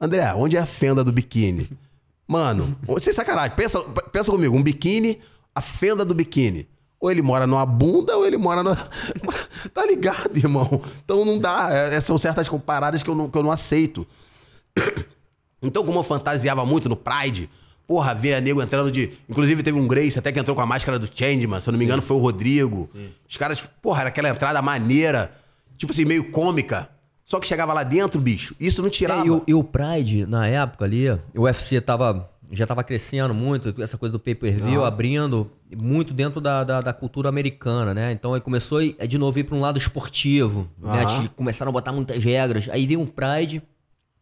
André, 0.00 0.32
onde 0.34 0.56
é 0.56 0.60
a 0.60 0.66
fenda 0.66 1.02
do 1.02 1.10
biquíni? 1.10 1.70
Mano, 2.26 2.76
sem 2.98 3.12
sacanagem, 3.12 3.56
pensa, 3.56 3.80
pensa 4.12 4.30
comigo, 4.30 4.56
um 4.56 4.62
biquíni, 4.62 5.20
a 5.54 5.60
fenda 5.60 6.04
do 6.04 6.14
biquíni. 6.14 6.68
Ou 7.04 7.10
ele 7.10 7.20
mora 7.20 7.46
numa 7.46 7.66
bunda 7.66 8.16
ou 8.16 8.26
ele 8.26 8.38
mora 8.38 8.62
na. 8.62 8.74
tá 9.74 9.84
ligado, 9.84 10.34
irmão? 10.38 10.80
Então 11.04 11.22
não 11.22 11.38
dá. 11.38 11.68
É, 11.70 12.00
são 12.00 12.16
certas 12.16 12.48
paradas 12.64 13.02
que 13.02 13.10
eu 13.10 13.14
não, 13.14 13.28
que 13.28 13.36
eu 13.36 13.42
não 13.42 13.50
aceito. 13.50 14.06
Então, 15.66 15.82
como 15.82 15.98
eu 15.98 16.02
fantasiava 16.02 16.66
muito 16.66 16.90
no 16.90 16.96
Pride, 16.96 17.48
porra, 17.86 18.14
ver 18.14 18.34
a 18.34 18.40
nego 18.40 18.60
entrando 18.60 18.92
de. 18.92 19.12
Inclusive, 19.26 19.62
teve 19.62 19.78
um 19.78 19.88
Grace 19.88 20.18
até 20.18 20.30
que 20.30 20.38
entrou 20.38 20.54
com 20.54 20.60
a 20.60 20.66
máscara 20.66 20.98
do 20.98 21.06
Changeman, 21.06 21.58
se 21.58 21.70
eu 21.70 21.72
não 21.72 21.78
me 21.78 21.86
engano, 21.86 22.02
foi 22.02 22.18
o 22.18 22.20
Rodrigo. 22.20 22.90
Os 23.26 23.38
caras, 23.38 23.66
porra, 23.80 24.00
era 24.00 24.08
aquela 24.10 24.28
entrada 24.28 24.60
maneira, 24.60 25.32
tipo 25.78 25.90
assim, 25.90 26.04
meio 26.04 26.30
cômica. 26.30 26.90
Só 27.24 27.40
que 27.40 27.46
chegava 27.46 27.72
lá 27.72 27.82
dentro, 27.82 28.20
bicho, 28.20 28.54
isso 28.60 28.82
não 28.82 28.90
tirava. 28.90 29.22
É, 29.22 29.26
e, 29.26 29.30
o, 29.30 29.42
e 29.46 29.54
o 29.54 29.64
Pride, 29.64 30.26
na 30.26 30.46
época 30.46 30.84
ali, 30.84 31.08
o 31.34 31.44
UFC 31.44 31.80
tava, 31.80 32.30
já 32.52 32.66
tava 32.66 32.84
crescendo 32.84 33.32
muito, 33.34 33.74
essa 33.82 33.96
coisa 33.98 34.12
do 34.12 34.18
pay-per-view, 34.18 34.84
abrindo 34.84 35.50
muito 35.76 36.12
dentro 36.14 36.40
da, 36.40 36.62
da, 36.62 36.80
da 36.80 36.92
cultura 36.92 37.28
americana, 37.28 37.92
né? 37.94 38.12
Então 38.12 38.34
aí 38.34 38.40
começou 38.40 38.78
a, 38.98 39.06
de 39.06 39.18
novo 39.18 39.38
ir 39.38 39.44
para 39.44 39.56
um 39.56 39.60
lado 39.60 39.78
esportivo, 39.78 40.68
né? 40.80 41.04
De- 41.04 41.28
Começaram 41.30 41.70
a 41.70 41.72
botar 41.72 41.92
muitas 41.92 42.22
regras. 42.22 42.68
Aí 42.70 42.86
vem 42.86 42.96
o 42.96 43.06
Pride 43.06 43.62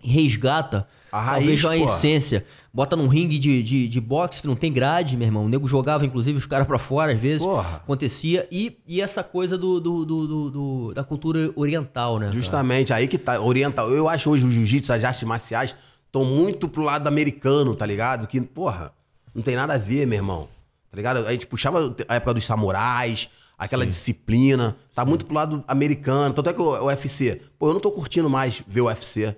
e 0.02 0.10
resgata 0.10 0.86
A 1.12 1.32
talvez 1.32 1.62
raiz, 1.62 1.82
a 1.82 1.86
pô. 1.86 1.94
essência. 1.94 2.44
Bota 2.74 2.96
num 2.96 3.06
ringue 3.06 3.38
de, 3.38 3.62
de, 3.62 3.86
de 3.86 4.00
boxe 4.00 4.40
que 4.40 4.46
não 4.48 4.56
tem 4.56 4.72
grade, 4.72 5.16
meu 5.16 5.26
irmão. 5.26 5.44
O 5.44 5.48
nego 5.48 5.68
jogava, 5.68 6.06
inclusive, 6.06 6.38
os 6.38 6.46
caras 6.46 6.66
pra 6.66 6.78
fora, 6.78 7.12
às 7.12 7.20
vezes. 7.20 7.42
Porra. 7.42 7.76
Acontecia. 7.76 8.48
E, 8.50 8.78
e 8.88 9.00
essa 9.00 9.22
coisa 9.22 9.58
do, 9.58 9.78
do, 9.78 10.04
do, 10.06 10.50
do- 10.50 10.92
da 10.94 11.04
cultura 11.04 11.52
oriental, 11.54 12.18
né? 12.18 12.26
cara? 12.26 12.36
Justamente, 12.38 12.92
aí 12.92 13.06
que 13.06 13.18
tá, 13.18 13.38
oriental. 13.40 13.90
Eu 13.90 14.08
acho 14.08 14.30
hoje 14.30 14.46
o 14.46 14.50
jiu-jitsu, 14.50 14.90
as 14.92 15.04
artes 15.04 15.22
marciais, 15.24 15.76
estão 16.12 16.26
muito 16.26 16.68
pro 16.68 16.82
lado 16.82 17.08
americano, 17.08 17.74
tá 17.74 17.86
ligado? 17.86 18.26
Que, 18.26 18.38
porra, 18.42 18.92
não 19.34 19.42
tem 19.42 19.56
nada 19.56 19.74
a 19.74 19.78
ver, 19.78 20.06
meu 20.06 20.18
irmão. 20.18 20.48
Tá 20.90 20.96
ligado? 20.96 21.26
A 21.26 21.32
gente 21.32 21.46
puxava 21.46 21.96
a 22.06 22.16
época 22.16 22.34
dos 22.34 22.44
samurais, 22.44 23.30
aquela 23.56 23.86
disciplina. 23.86 24.76
Tá 24.94 25.06
muito 25.06 25.24
pro 25.24 25.34
lado 25.34 25.64
americano. 25.66 26.34
Tanto 26.34 26.50
é 26.50 26.52
que 26.52 26.60
o 26.60 26.84
UFC, 26.84 27.40
pô, 27.58 27.68
eu 27.68 27.72
não 27.72 27.80
tô 27.80 27.90
curtindo 27.90 28.28
mais 28.28 28.62
ver 28.68 28.82
o 28.82 28.86
UFC. 28.86 29.34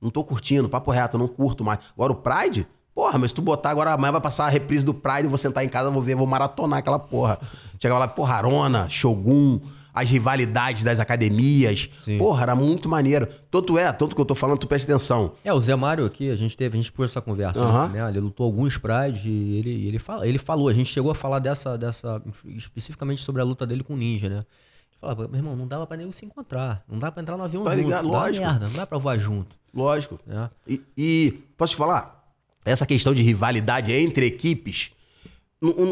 Não 0.00 0.10
tô 0.10 0.24
curtindo, 0.24 0.66
papo 0.66 0.90
reto, 0.90 1.16
eu 1.16 1.18
não 1.18 1.28
curto 1.28 1.62
mais. 1.62 1.78
Agora 1.92 2.12
o 2.12 2.16
Pride, 2.16 2.66
porra, 2.94 3.18
mas 3.18 3.30
se 3.30 3.34
tu 3.34 3.42
botar 3.42 3.70
agora 3.70 3.92
amanhã 3.92 4.12
vai 4.12 4.20
passar 4.20 4.46
a 4.46 4.48
reprise 4.48 4.84
do 4.84 4.94
Pride, 4.94 5.24
eu 5.24 5.30
vou 5.30 5.38
sentar 5.38 5.62
em 5.62 5.68
casa, 5.68 5.90
vou 5.90 6.02
ver, 6.02 6.14
vou 6.14 6.26
maratonar 6.26 6.78
aquela 6.78 6.98
porra. 6.98 7.38
Chegava 7.78 8.00
lá, 8.00 8.08
porra, 8.08 8.34
Arona, 8.36 8.88
Shogun, 8.88 9.60
as 9.94 10.10
rivalidades 10.10 10.82
das 10.82 10.98
academias. 10.98 11.88
Sim. 12.00 12.18
Porra, 12.18 12.42
era 12.42 12.56
muito 12.56 12.88
maneiro. 12.88 13.26
Tanto 13.50 13.78
é, 13.78 13.92
tanto 13.92 14.14
que 14.16 14.20
eu 14.20 14.24
tô 14.24 14.34
falando, 14.34 14.58
tu 14.58 14.66
presta 14.66 14.90
atenção. 14.92 15.32
É, 15.44 15.52
o 15.54 15.60
Zé 15.60 15.76
Mário 15.76 16.04
aqui, 16.04 16.30
a 16.30 16.36
gente 16.36 16.56
teve, 16.56 16.76
a 16.76 16.82
gente 16.82 16.90
pôs 16.92 17.10
essa 17.12 17.20
conversa, 17.20 17.60
Aham. 17.60 17.88
né? 17.90 18.08
Ele 18.08 18.18
lutou 18.20 18.44
alguns 18.44 18.76
Pride 18.76 19.28
e 19.28 19.56
ele, 19.58 19.86
ele, 19.86 19.98
fala, 20.00 20.26
ele 20.26 20.38
falou, 20.38 20.68
a 20.68 20.74
gente 20.74 20.92
chegou 20.92 21.12
a 21.12 21.14
falar 21.14 21.38
dessa, 21.38 21.78
dessa, 21.78 22.20
especificamente 22.46 23.22
sobre 23.22 23.40
a 23.40 23.44
luta 23.44 23.64
dele 23.66 23.84
com 23.84 23.94
o 23.94 23.96
Ninja, 23.96 24.28
né? 24.28 24.36
Ele 24.38 24.98
falava, 25.00 25.28
meu 25.28 25.36
irmão, 25.38 25.54
não 25.54 25.66
dava 25.68 25.86
pra 25.86 25.96
nem 25.96 26.10
se 26.10 26.24
encontrar. 26.26 26.82
Não 26.88 26.98
dá 26.98 27.12
pra 27.12 27.22
entrar 27.22 27.36
no 27.36 27.44
avião 27.44 27.62
Tá 27.62 27.70
junto. 27.76 27.82
ligado? 27.84 28.08
Lógico. 28.08 28.44
merda, 28.44 28.66
não 28.66 28.74
dá 28.74 28.86
pra 28.86 28.98
voar 28.98 29.18
junto. 29.18 29.54
Lógico. 29.72 30.18
Né? 30.26 30.50
E, 30.66 30.80
e 30.96 31.32
posso 31.56 31.74
te 31.74 31.76
falar? 31.76 32.24
Essa 32.64 32.86
questão 32.86 33.12
de 33.14 33.22
rivalidade 33.22 33.92
entre 33.92 34.24
equipes 34.26 34.90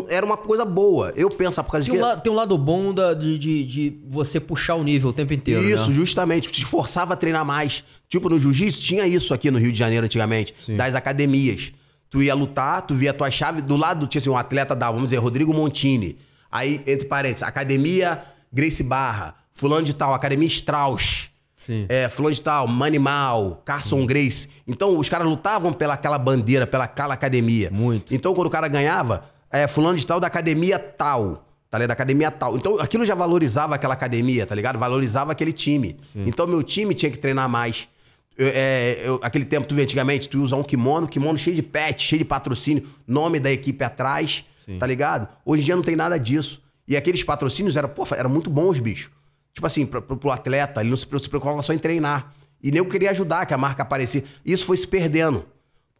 era 0.08 0.24
uma 0.24 0.36
coisa 0.36 0.64
boa. 0.64 1.12
Eu 1.16 1.28
penso, 1.30 1.62
por 1.64 1.72
causa 1.72 1.86
Tem 1.86 1.94
de 1.94 2.00
um, 2.00 2.02
lado, 2.02 2.22
tem 2.22 2.32
um 2.32 2.34
lado 2.34 2.58
bom 2.58 2.92
da- 2.92 3.14
de, 3.14 3.38
de, 3.38 3.64
de 3.64 3.98
você 4.08 4.38
puxar 4.40 4.74
o 4.74 4.82
nível 4.82 5.10
o 5.10 5.12
tempo 5.12 5.32
inteiro. 5.32 5.62
Isso, 5.68 5.88
né? 5.88 5.94
justamente. 5.94 6.50
Te 6.50 6.64
forçava 6.64 7.14
a 7.14 7.16
treinar 7.16 7.44
mais. 7.44 7.84
Tipo, 8.08 8.28
no 8.28 8.38
jiu-jitsu 8.38 8.82
tinha 8.82 9.06
isso 9.06 9.32
aqui 9.32 9.50
no 9.50 9.58
Rio 9.58 9.72
de 9.72 9.78
Janeiro 9.78 10.04
antigamente. 10.06 10.54
Das 10.76 10.94
academias. 10.94 11.72
Tu 12.10 12.22
ia 12.22 12.34
lutar, 12.34 12.82
tu 12.82 12.94
via 12.94 13.10
a 13.10 13.14
tua 13.14 13.30
chave. 13.30 13.62
Do 13.62 13.76
lado 13.76 14.06
tinha 14.06 14.20
assim, 14.20 14.28
um 14.30 14.36
atleta 14.36 14.74
da, 14.76 14.86
vamos 14.90 15.04
dizer, 15.04 15.16
Rodrigo 15.16 15.54
Montini. 15.54 16.16
Aí, 16.50 16.82
entre 16.86 17.06
parênteses, 17.06 17.42
Academia 17.42 18.22
Grace 18.52 18.82
Barra. 18.82 19.34
Fulano 19.54 19.84
de 19.86 19.94
tal, 19.94 20.12
Academia 20.12 20.46
Strauss. 20.46 21.30
Sim. 21.56 21.86
É, 21.88 22.08
fulano 22.08 22.34
de 22.34 22.42
tal, 22.42 22.66
Manimal, 22.66 23.62
Carson 23.64 24.04
Grace. 24.04 24.48
Então, 24.66 24.98
os 24.98 25.08
caras 25.08 25.26
lutavam 25.26 25.72
pela 25.72 25.94
aquela 25.94 26.18
bandeira, 26.18 26.66
pela 26.66 26.84
aquela 26.84 27.14
academia. 27.14 27.70
Muito. 27.70 28.12
Então, 28.14 28.34
quando 28.34 28.48
o 28.48 28.50
cara 28.50 28.66
ganhava, 28.68 29.24
é, 29.52 29.66
fulano 29.68 29.96
de 29.98 30.06
tal 30.06 30.18
da 30.18 30.26
academia 30.26 30.78
tal. 30.78 31.46
Tá 31.70 31.78
ligado? 31.78 31.88
Da 31.88 31.92
academia 31.94 32.30
tal. 32.30 32.56
Então, 32.56 32.78
aquilo 32.78 33.04
já 33.04 33.14
valorizava 33.14 33.74
aquela 33.74 33.94
academia, 33.94 34.46
tá 34.46 34.54
ligado? 34.54 34.78
Valorizava 34.78 35.32
aquele 35.32 35.52
time. 35.52 35.96
Então, 36.14 36.46
meu 36.46 36.62
time 36.62 36.94
tinha 36.94 37.10
que 37.10 37.18
treinar 37.18 37.48
mais. 37.48 37.88
Eu- 38.36 38.48
é, 38.54 39.00
eu- 39.04 39.20
aquele 39.22 39.44
tempo, 39.44 39.66
tu 39.66 39.74
vê 39.74 39.82
antigamente, 39.82 40.28
tu 40.28 40.38
ia 40.38 40.44
usar 40.44 40.56
um 40.56 40.62
kimono, 40.62 41.06
kimono 41.08 41.38
cheio 41.38 41.56
de 41.56 41.62
pet, 41.62 42.02
cheio 42.02 42.18
de 42.20 42.24
patrocínio, 42.24 42.86
nome 43.06 43.38
da 43.40 43.50
equipe 43.50 43.82
atrás, 43.84 44.44
tá 44.78 44.86
ligado? 44.86 45.28
Hoje 45.46 45.62
em 45.62 45.64
dia 45.66 45.76
não 45.76 45.82
tem 45.82 45.96
nada 45.96 46.18
disso. 46.18 46.60
E 46.86 46.96
aqueles 46.96 47.22
patrocínios 47.22 47.74
eram, 47.76 47.88
pô, 47.88 48.06
eram 48.16 48.28
muito 48.30 48.50
bons, 48.50 48.78
bicho. 48.78 49.10
Tipo 49.54 49.66
assim, 49.66 49.86
pro, 49.86 50.00
pro, 50.02 50.16
pro 50.16 50.30
atleta, 50.30 50.80
ele 50.80 50.90
não 50.90 50.96
se, 50.96 51.06
se 51.06 51.28
preocupava 51.28 51.62
só 51.62 51.72
em 51.72 51.78
treinar. 51.78 52.32
E 52.62 52.70
nem 52.70 52.78
eu 52.78 52.86
queria 52.86 53.10
ajudar 53.10 53.44
que 53.46 53.54
a 53.54 53.58
marca 53.58 53.82
aparecesse. 53.82 54.26
Isso 54.44 54.64
foi 54.66 54.76
se 54.76 54.86
perdendo 54.86 55.44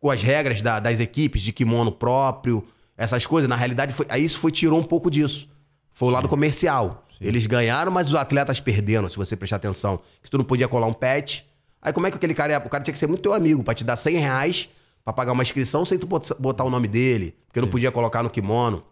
com 0.01 0.11
as 0.11 0.23
regras 0.23 0.61
da- 0.63 0.81
das 0.81 1.01
equipes 1.01 1.43
de 1.43 1.53
kimono 1.53 1.93
próprio, 1.93 2.65
essas 3.03 3.27
coisas. 3.27 3.49
Na 3.49 3.57
realidade, 3.57 3.93
foi, 3.93 4.07
aí 4.09 4.25
isso 4.25 4.39
foi 4.39 4.51
tirou 4.51 4.79
um 4.79 4.83
pouco 4.83 5.11
disso. 5.11 5.49
Foi 5.91 6.09
o 6.09 6.11
lado 6.13 6.29
comercial. 6.29 7.07
Eles 7.21 7.47
ganharam, 7.47 7.93
mas 7.93 8.09
os 8.09 8.15
atletas 8.15 8.59
perderam, 8.61 9.09
se 9.09 9.17
você 9.17 9.37
prestar 9.37 9.57
atenção. 9.57 10.01
Que 10.23 10.31
tu 10.31 10.39
não 10.39 10.45
podia 10.45 10.67
colar 10.69 10.87
um 10.87 10.93
pet. 10.93 11.47
Aí 11.81 11.93
como 11.93 12.07
é 12.07 12.11
que 12.11 12.17
aquele 12.17 12.35
cara 12.35 12.53
ia. 12.53 12.59
O 12.59 12.69
cara 12.69 12.83
tinha 12.83 12.93
que 12.93 12.99
ser 12.99 13.07
muito 13.07 13.23
teu 13.23 13.33
amigo 13.35 13.63
pra 13.63 13.75
te 13.75 13.85
dar 13.85 13.97
100 13.97 14.17
reais 14.17 14.69
pra 15.05 15.13
pagar 15.13 15.33
uma 15.33 15.43
inscrição 15.43 15.85
sem 15.85 15.99
tu 15.99 16.07
bot- 16.07 16.35
botar 16.39 16.65
o 16.65 16.71
nome 16.71 16.89
dele. 16.89 17.37
Porque 17.47 17.61
não 17.61 17.69
podia 17.69 17.91
colocar 17.93 18.23
no 18.23 18.31
kimono. 18.31 18.83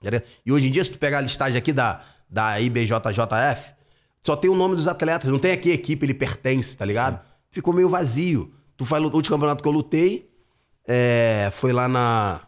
Entendeu? 0.00 0.22
E 0.44 0.52
hoje 0.52 0.68
em 0.68 0.70
dia, 0.70 0.82
se 0.84 0.90
tu 0.90 0.98
pegar 0.98 1.18
a 1.18 1.20
listagem 1.20 1.56
aqui 1.56 1.72
da, 1.72 2.00
da 2.28 2.60
IBJJF, 2.60 3.72
só 4.22 4.36
tem 4.36 4.50
o 4.50 4.54
nome 4.54 4.74
dos 4.76 4.86
atletas. 4.88 5.30
Não 5.30 5.38
tem 5.38 5.52
aqui 5.52 5.70
a 5.70 5.74
equipe, 5.74 6.04
ele 6.06 6.14
pertence, 6.14 6.76
tá 6.76 6.84
ligado? 6.84 7.20
Ficou 7.50 7.72
meio 7.72 7.88
vazio. 7.88 8.52
Tu 8.76 8.84
faz 8.84 9.02
o 9.02 9.06
último 9.06 9.36
campeonato 9.36 9.62
que 9.62 9.68
eu 9.68 9.72
lutei, 9.72 10.28
é, 10.86 11.50
foi 11.52 11.72
lá 11.72 11.86
na, 11.88 12.40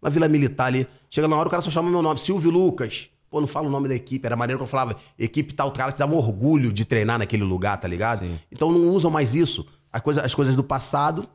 na 0.00 0.08
Vila 0.10 0.28
Militar 0.28 0.66
ali. 0.66 0.86
Chega 1.10 1.26
na 1.28 1.36
hora, 1.36 1.48
o 1.48 1.50
cara 1.50 1.62
só 1.62 1.70
chama 1.70 1.90
meu 1.90 2.02
nome, 2.02 2.18
Silvio 2.18 2.50
Lucas. 2.50 3.10
Pô, 3.30 3.40
não 3.40 3.46
fala 3.46 3.68
o 3.68 3.70
nome 3.70 3.88
da 3.88 3.94
equipe. 3.94 4.24
Era 4.26 4.36
maneiro 4.36 4.58
que 4.58 4.62
eu 4.62 4.66
falava, 4.68 4.96
equipe 5.18 5.52
tal, 5.54 5.68
o 5.68 5.72
cara 5.72 5.92
te 5.92 5.98
dava 5.98 6.14
orgulho 6.14 6.72
de 6.72 6.84
treinar 6.84 7.18
naquele 7.18 7.44
lugar, 7.44 7.76
tá 7.78 7.86
ligado? 7.86 8.26
Então 8.50 8.70
não 8.72 8.88
usam 8.90 9.10
mais 9.10 9.34
isso. 9.34 9.66
As 9.92 10.00
coisas, 10.00 10.24
as 10.24 10.34
coisas 10.34 10.56
do 10.56 10.64
passado, 10.64 11.28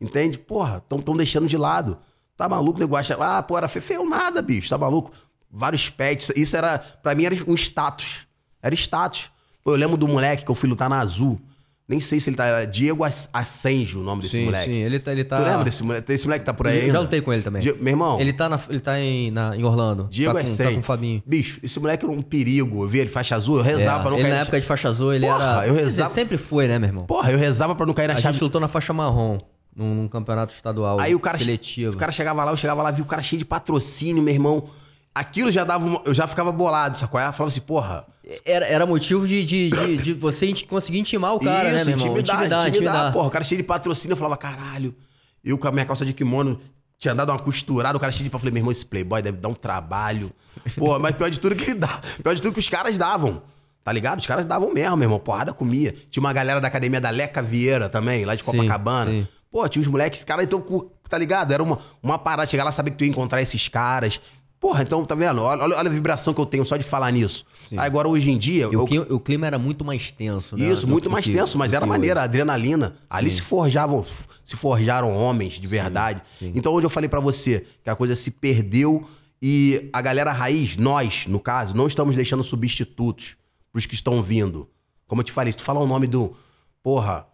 entende? 0.00 0.38
Porra, 0.38 0.78
estão 0.78 0.98
tão 1.00 1.14
deixando 1.16 1.46
de 1.46 1.56
lado. 1.56 1.98
Tá 2.36 2.48
maluco, 2.48 2.78
nego 2.78 2.94
acha, 2.96 3.16
ah, 3.20 3.42
pô, 3.42 3.56
era 3.58 3.66
fe- 3.66 3.80
feio 3.80 4.08
nada, 4.08 4.40
bicho, 4.42 4.68
tá 4.68 4.78
maluco? 4.78 5.10
Vários 5.50 5.88
pets, 5.88 6.30
isso 6.36 6.56
era, 6.56 6.78
pra 6.78 7.14
mim 7.14 7.24
era 7.24 7.34
um 7.46 7.54
status. 7.54 8.26
Era 8.62 8.74
status. 8.74 9.30
Pô, 9.64 9.72
eu 9.72 9.76
lembro 9.76 9.96
do 9.96 10.06
moleque 10.06 10.44
que 10.44 10.50
eu 10.50 10.54
fui 10.54 10.68
lutar 10.68 10.88
na 10.90 11.00
Azul. 11.00 11.40
Nem 11.88 12.00
sei 12.00 12.20
se 12.20 12.28
ele 12.28 12.36
tá, 12.36 12.44
era 12.44 12.66
Diego 12.66 13.02
As- 13.02 13.30
Ascenjo, 13.32 14.00
o 14.00 14.02
nome 14.02 14.20
desse 14.20 14.36
Sim, 14.36 14.44
moleque. 14.44 14.70
sim. 14.70 14.78
Ele 14.80 14.98
tá. 14.98 15.10
Ele 15.10 15.24
tá 15.24 15.38
Tu 15.38 15.42
lembra 15.42 15.64
desse 15.64 15.82
moleque? 15.82 16.12
Esse 16.12 16.26
moleque 16.26 16.44
tá 16.44 16.52
por 16.52 16.66
aí 16.66 16.76
Eu 16.76 16.80
ainda? 16.82 16.92
já 16.92 17.00
lutei 17.00 17.20
com 17.22 17.32
ele 17.32 17.42
também. 17.42 17.62
Di- 17.62 17.72
Meu 17.72 17.88
irmão, 17.88 18.20
Ele 18.20 18.30
tá, 18.32 18.46
na, 18.46 18.60
ele 18.68 18.80
tá 18.80 19.00
em, 19.00 19.30
na- 19.30 19.56
em 19.56 19.64
Orlando. 19.64 20.06
Diego 20.10 20.34
tá 20.34 20.40
com, 20.40 20.46
sem. 20.46 20.66
tá 20.66 20.72
com 20.74 20.80
o 20.80 20.82
Fabinho. 20.82 21.22
Bicho, 21.24 21.58
esse 21.62 21.80
moleque 21.80 22.04
era 22.04 22.12
um 22.12 22.20
perigo. 22.20 22.84
Eu 22.84 22.88
vi 22.88 22.98
ele 22.98 23.08
faixa 23.08 23.36
azul, 23.36 23.56
eu 23.56 23.62
rezava 23.62 24.00
É, 24.00 24.02
pra 24.02 24.10
não 24.10 24.18
ele 24.18 24.22
cair 24.24 24.30
na 24.32 24.36
na 24.36 24.42
época 24.42 24.60
de 24.60 24.66
faixa 24.66 24.88
azul, 24.90 25.14
ele 25.14 25.26
Porra, 25.26 25.42
era. 25.44 25.54
eu 25.66 25.74
Quer 25.74 25.84
dizer, 25.84 25.84
rezava- 26.02 26.14
sempre 26.14 26.36
foi, 26.36 26.68
né, 26.68 26.78
meu 26.78 26.88
irmão? 26.90 27.06
Porra, 27.06 27.32
eu 27.32 27.38
rezava 27.38 27.74
pra 27.74 27.86
não 27.86 27.94
cair 27.94 28.08
na 28.08 28.14
A 28.14 28.16
chave. 28.18 28.34
gente 28.34 28.42
lutou 28.44 28.60
na 28.60 28.68
faixa 28.68 28.92
marrom, 28.92 29.38
num, 29.74 29.94
num 29.94 30.08
campeonato 30.08 30.52
estadual 30.52 31.00
Aí 31.00 31.14
o 31.14 31.20
cara, 31.20 31.38
seletivo. 31.38 31.94
o 31.94 31.96
cara 31.98 32.12
chegava 32.12 32.44
lá, 32.44 32.52
eu 32.52 32.56
chegava 32.58 32.82
lá, 32.82 32.90
vi 32.90 33.00
o 33.00 33.06
cara 33.06 33.22
cheio 33.22 33.38
de 33.38 33.46
patrocínio, 33.46 34.22
meu 34.22 34.34
irmão. 34.34 34.68
Aquilo 35.14 35.50
já 35.50 35.64
dava 35.64 35.86
uma, 35.86 36.02
Eu 36.04 36.12
já 36.14 36.26
ficava 36.26 36.52
bolado, 36.52 36.98
sacou? 36.98 37.18
Eu 37.18 37.32
falava 37.32 37.48
assim, 37.48 37.60
porra. 37.62 38.04
Era, 38.44 38.66
era 38.66 38.86
motivo 38.86 39.26
de, 39.26 39.44
de, 39.44 39.70
de, 39.70 39.96
de 39.98 40.12
você 40.12 40.52
conseguir 40.68 40.98
intimar 40.98 41.34
o 41.34 41.40
cara, 41.40 41.70
né, 41.70 41.76
isso, 41.78 41.86
meu 41.86 41.98
irmão? 41.98 42.18
intimidade, 42.18 42.68
intimidade, 42.68 43.12
Porra, 43.12 43.26
o 43.26 43.30
cara 43.30 43.44
cheio 43.44 43.60
de 43.60 43.66
patrocínio, 43.66 44.12
eu 44.12 44.16
falava, 44.16 44.36
caralho. 44.36 44.94
Eu 45.42 45.56
com 45.56 45.66
a 45.68 45.72
minha 45.72 45.86
calça 45.86 46.04
de 46.04 46.12
kimono 46.12 46.60
tinha 46.98 47.14
dado 47.14 47.30
uma 47.30 47.38
costurada, 47.38 47.96
o 47.96 48.00
cara 48.00 48.12
cheio 48.12 48.28
de. 48.28 48.34
Eu 48.34 48.38
falei, 48.38 48.52
meu 48.52 48.60
irmão, 48.60 48.72
esse 48.72 48.84
playboy 48.84 49.22
deve 49.22 49.38
dar 49.38 49.48
um 49.48 49.54
trabalho. 49.54 50.32
Porra, 50.76 50.98
mas 50.98 51.14
pior 51.16 51.30
de 51.30 51.38
tudo 51.38 51.54
que 51.54 51.70
ele 51.70 51.74
dá. 51.74 52.00
Pior 52.22 52.34
de 52.34 52.42
tudo 52.42 52.52
que 52.52 52.58
os 52.58 52.68
caras 52.68 52.98
davam. 52.98 53.42
Tá 53.84 53.92
ligado? 53.92 54.18
Os 54.18 54.26
caras 54.26 54.44
davam 54.44 54.72
mesmo, 54.74 54.96
meu 54.96 55.06
irmão. 55.06 55.18
Porrada 55.18 55.52
comia. 55.52 55.94
Tinha 56.10 56.20
uma 56.20 56.32
galera 56.32 56.60
da 56.60 56.68
academia 56.68 57.00
da 57.00 57.08
Leca 57.08 57.40
Vieira 57.40 57.88
também, 57.88 58.24
lá 58.24 58.34
de 58.34 58.44
Copacabana. 58.44 59.10
sim. 59.10 59.28
Pô, 59.50 59.66
tinha 59.66 59.80
os 59.80 59.88
moleques, 59.88 60.22
cara, 60.24 60.42
então, 60.42 60.62
tá 61.08 61.16
ligado? 61.16 61.52
Era 61.52 61.62
uma, 61.62 61.78
uma 62.02 62.18
parada, 62.18 62.46
chegar 62.46 62.64
lá, 62.64 62.72
saber 62.72 62.90
que 62.90 62.98
tu 62.98 63.04
ia 63.04 63.10
encontrar 63.10 63.40
esses 63.40 63.66
caras. 63.66 64.20
Porra, 64.60 64.82
então, 64.82 65.04
tá 65.04 65.14
vendo? 65.14 65.40
Olha, 65.42 65.62
olha- 65.62 65.78
a 65.78 65.92
vibração 65.92 66.34
que 66.34 66.40
eu 66.40 66.46
tenho 66.46 66.64
só 66.64 66.76
de 66.76 66.82
falar 66.84 67.12
nisso. 67.12 67.44
Aí, 67.70 67.78
agora, 67.78 68.08
hoje 68.08 68.30
em 68.30 68.36
dia. 68.36 68.64
Eu- 68.64 68.82
o, 68.82 68.86
clima, 68.86 69.06
o 69.10 69.20
clima 69.20 69.46
era 69.46 69.58
muito 69.58 69.84
mais 69.84 70.10
tenso, 70.10 70.56
né? 70.56 70.68
isso, 70.68 70.86
muito 70.88 71.08
mais 71.08 71.24
que- 71.24 71.32
tenso, 71.32 71.56
mas 71.56 71.72
era 71.72 71.86
maneira, 71.86 72.22
adrenalina. 72.22 72.96
Ali 73.08 73.30
se 73.30 73.42
forjavam, 73.42 74.04
se 74.44 74.56
forjaram 74.56 75.16
homens 75.16 75.54
de 75.60 75.66
verdade. 75.68 76.20
Então, 76.42 76.74
onde 76.74 76.84
eu 76.86 76.90
falei 76.90 77.08
pra 77.08 77.20
você 77.20 77.64
que 77.84 77.90
a 77.90 77.94
coisa 77.94 78.16
se 78.16 78.30
perdeu 78.32 79.08
e 79.40 79.88
a 79.92 80.02
galera 80.02 80.32
raiz, 80.32 80.76
nós, 80.76 81.26
no 81.28 81.38
caso, 81.38 81.72
não 81.74 81.86
estamos 81.86 82.16
deixando 82.16 82.42
substitutos 82.42 83.36
pros 83.70 83.86
que 83.86 83.94
estão 83.94 84.20
vindo. 84.20 84.68
Como 85.06 85.20
eu 85.20 85.24
te 85.24 85.30
falei, 85.30 85.52
se 85.52 85.58
tu 85.58 85.62
falar 85.62 85.80
o 85.80 85.86
nome 85.86 86.08
do, 86.08 86.34
porra, 86.82 87.26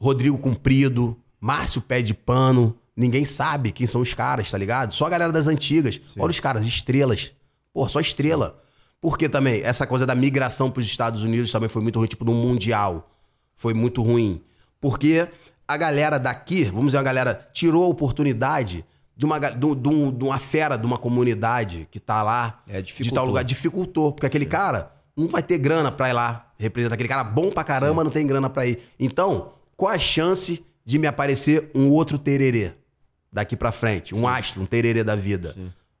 Rodrigo 0.00 0.38
Comprido, 0.38 1.14
Márcio 1.38 1.82
Pé 1.82 2.00
de 2.00 2.14
Pano, 2.14 2.74
ninguém 3.00 3.24
sabe 3.24 3.72
quem 3.72 3.86
são 3.86 4.00
os 4.00 4.14
caras, 4.14 4.50
tá 4.50 4.58
ligado? 4.58 4.92
Só 4.92 5.06
a 5.06 5.10
galera 5.10 5.32
das 5.32 5.46
antigas. 5.46 6.00
Olha 6.18 6.30
os 6.30 6.40
caras, 6.40 6.66
estrelas. 6.66 7.32
Porra, 7.72 7.88
só 7.88 8.00
estrela. 8.00 8.62
Porque 9.00 9.28
também, 9.28 9.62
essa 9.62 9.86
coisa 9.86 10.06
da 10.06 10.14
migração 10.14 10.70
pros 10.70 10.86
Estados 10.86 11.22
Unidos 11.22 11.50
também 11.50 11.68
foi 11.68 11.80
muito 11.82 11.98
ruim, 11.98 12.08
tipo, 12.08 12.24
no 12.24 12.34
Mundial. 12.34 13.10
Foi 13.54 13.72
muito 13.72 14.02
ruim. 14.02 14.42
Porque 14.80 15.26
a 15.66 15.76
galera 15.76 16.18
daqui, 16.18 16.64
vamos 16.64 16.86
dizer, 16.86 16.98
a 16.98 17.02
galera 17.02 17.48
tirou 17.52 17.84
a 17.84 17.88
oportunidade 17.88 18.84
de 19.16 19.24
uma, 19.24 19.38
de, 19.38 19.50
de 19.56 20.10
de 20.12 20.24
uma 20.24 20.38
fera 20.38 20.76
de 20.76 20.86
uma 20.86 20.98
comunidade 20.98 21.88
que 21.90 21.98
tá 21.98 22.22
lá, 22.22 22.62
É, 22.68 22.82
de 22.82 23.12
tal 23.12 23.24
lugar, 23.24 23.42
dificultou. 23.44 24.12
Porque 24.12 24.26
aquele 24.26 24.46
cara 24.46 24.92
não 25.16 25.28
vai 25.28 25.42
ter 25.42 25.58
grana 25.58 25.90
pra 25.90 26.08
ir 26.08 26.12
lá 26.12 26.50
representar. 26.58 26.94
Aquele 26.94 27.08
cara 27.08 27.24
bom 27.24 27.50
pra 27.50 27.64
caramba 27.64 28.04
não 28.04 28.10
tem 28.10 28.26
grana 28.26 28.50
pra 28.50 28.66
ir. 28.66 28.80
Então, 28.98 29.52
qual 29.76 29.92
a 29.92 29.98
chance 29.98 30.64
de 30.84 30.98
me 30.98 31.06
aparecer 31.06 31.70
um 31.74 31.88
outro 31.90 32.18
tererê 32.18 32.74
daqui 33.32 33.56
pra 33.56 33.72
frente? 33.72 34.14
Um 34.14 34.26
astro, 34.26 34.62
um 34.62 34.66
tererê 34.66 35.04
da 35.04 35.14
vida? 35.16 35.54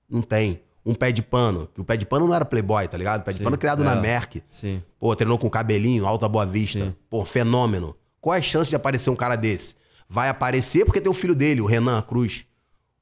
Não 0.08 0.22
tem. 0.22 0.60
Um 0.84 0.94
pé 0.94 1.12
de 1.12 1.22
pano. 1.22 1.68
que 1.74 1.80
O 1.80 1.84
pé 1.84 1.96
de 1.96 2.06
pano 2.06 2.26
não 2.26 2.34
era 2.34 2.44
playboy, 2.44 2.88
tá 2.88 2.96
ligado? 2.96 3.20
O 3.20 3.24
pé 3.24 3.32
de 3.32 3.42
pano 3.42 3.56
criado 3.58 3.84
na 3.84 3.92
é. 3.96 4.00
Merck. 4.00 4.42
Sim. 4.50 4.82
Pô, 4.98 5.14
treinou 5.14 5.38
com 5.38 5.48
cabelinho, 5.50 6.06
alta 6.06 6.28
boa 6.28 6.46
vista. 6.46 6.96
Pô, 7.08 7.24
fenômeno. 7.24 7.94
Qual 8.20 8.34
é 8.34 8.38
a 8.38 8.42
chance 8.42 8.70
de 8.70 8.76
aparecer 8.76 9.10
um 9.10 9.16
cara 9.16 9.36
desse? 9.36 9.76
Vai 10.08 10.28
aparecer 10.28 10.84
porque 10.84 11.00
tem 11.00 11.10
o 11.10 11.14
filho 11.14 11.34
dele, 11.34 11.60
o 11.60 11.66
Renan 11.66 12.00
Cruz. 12.02 12.44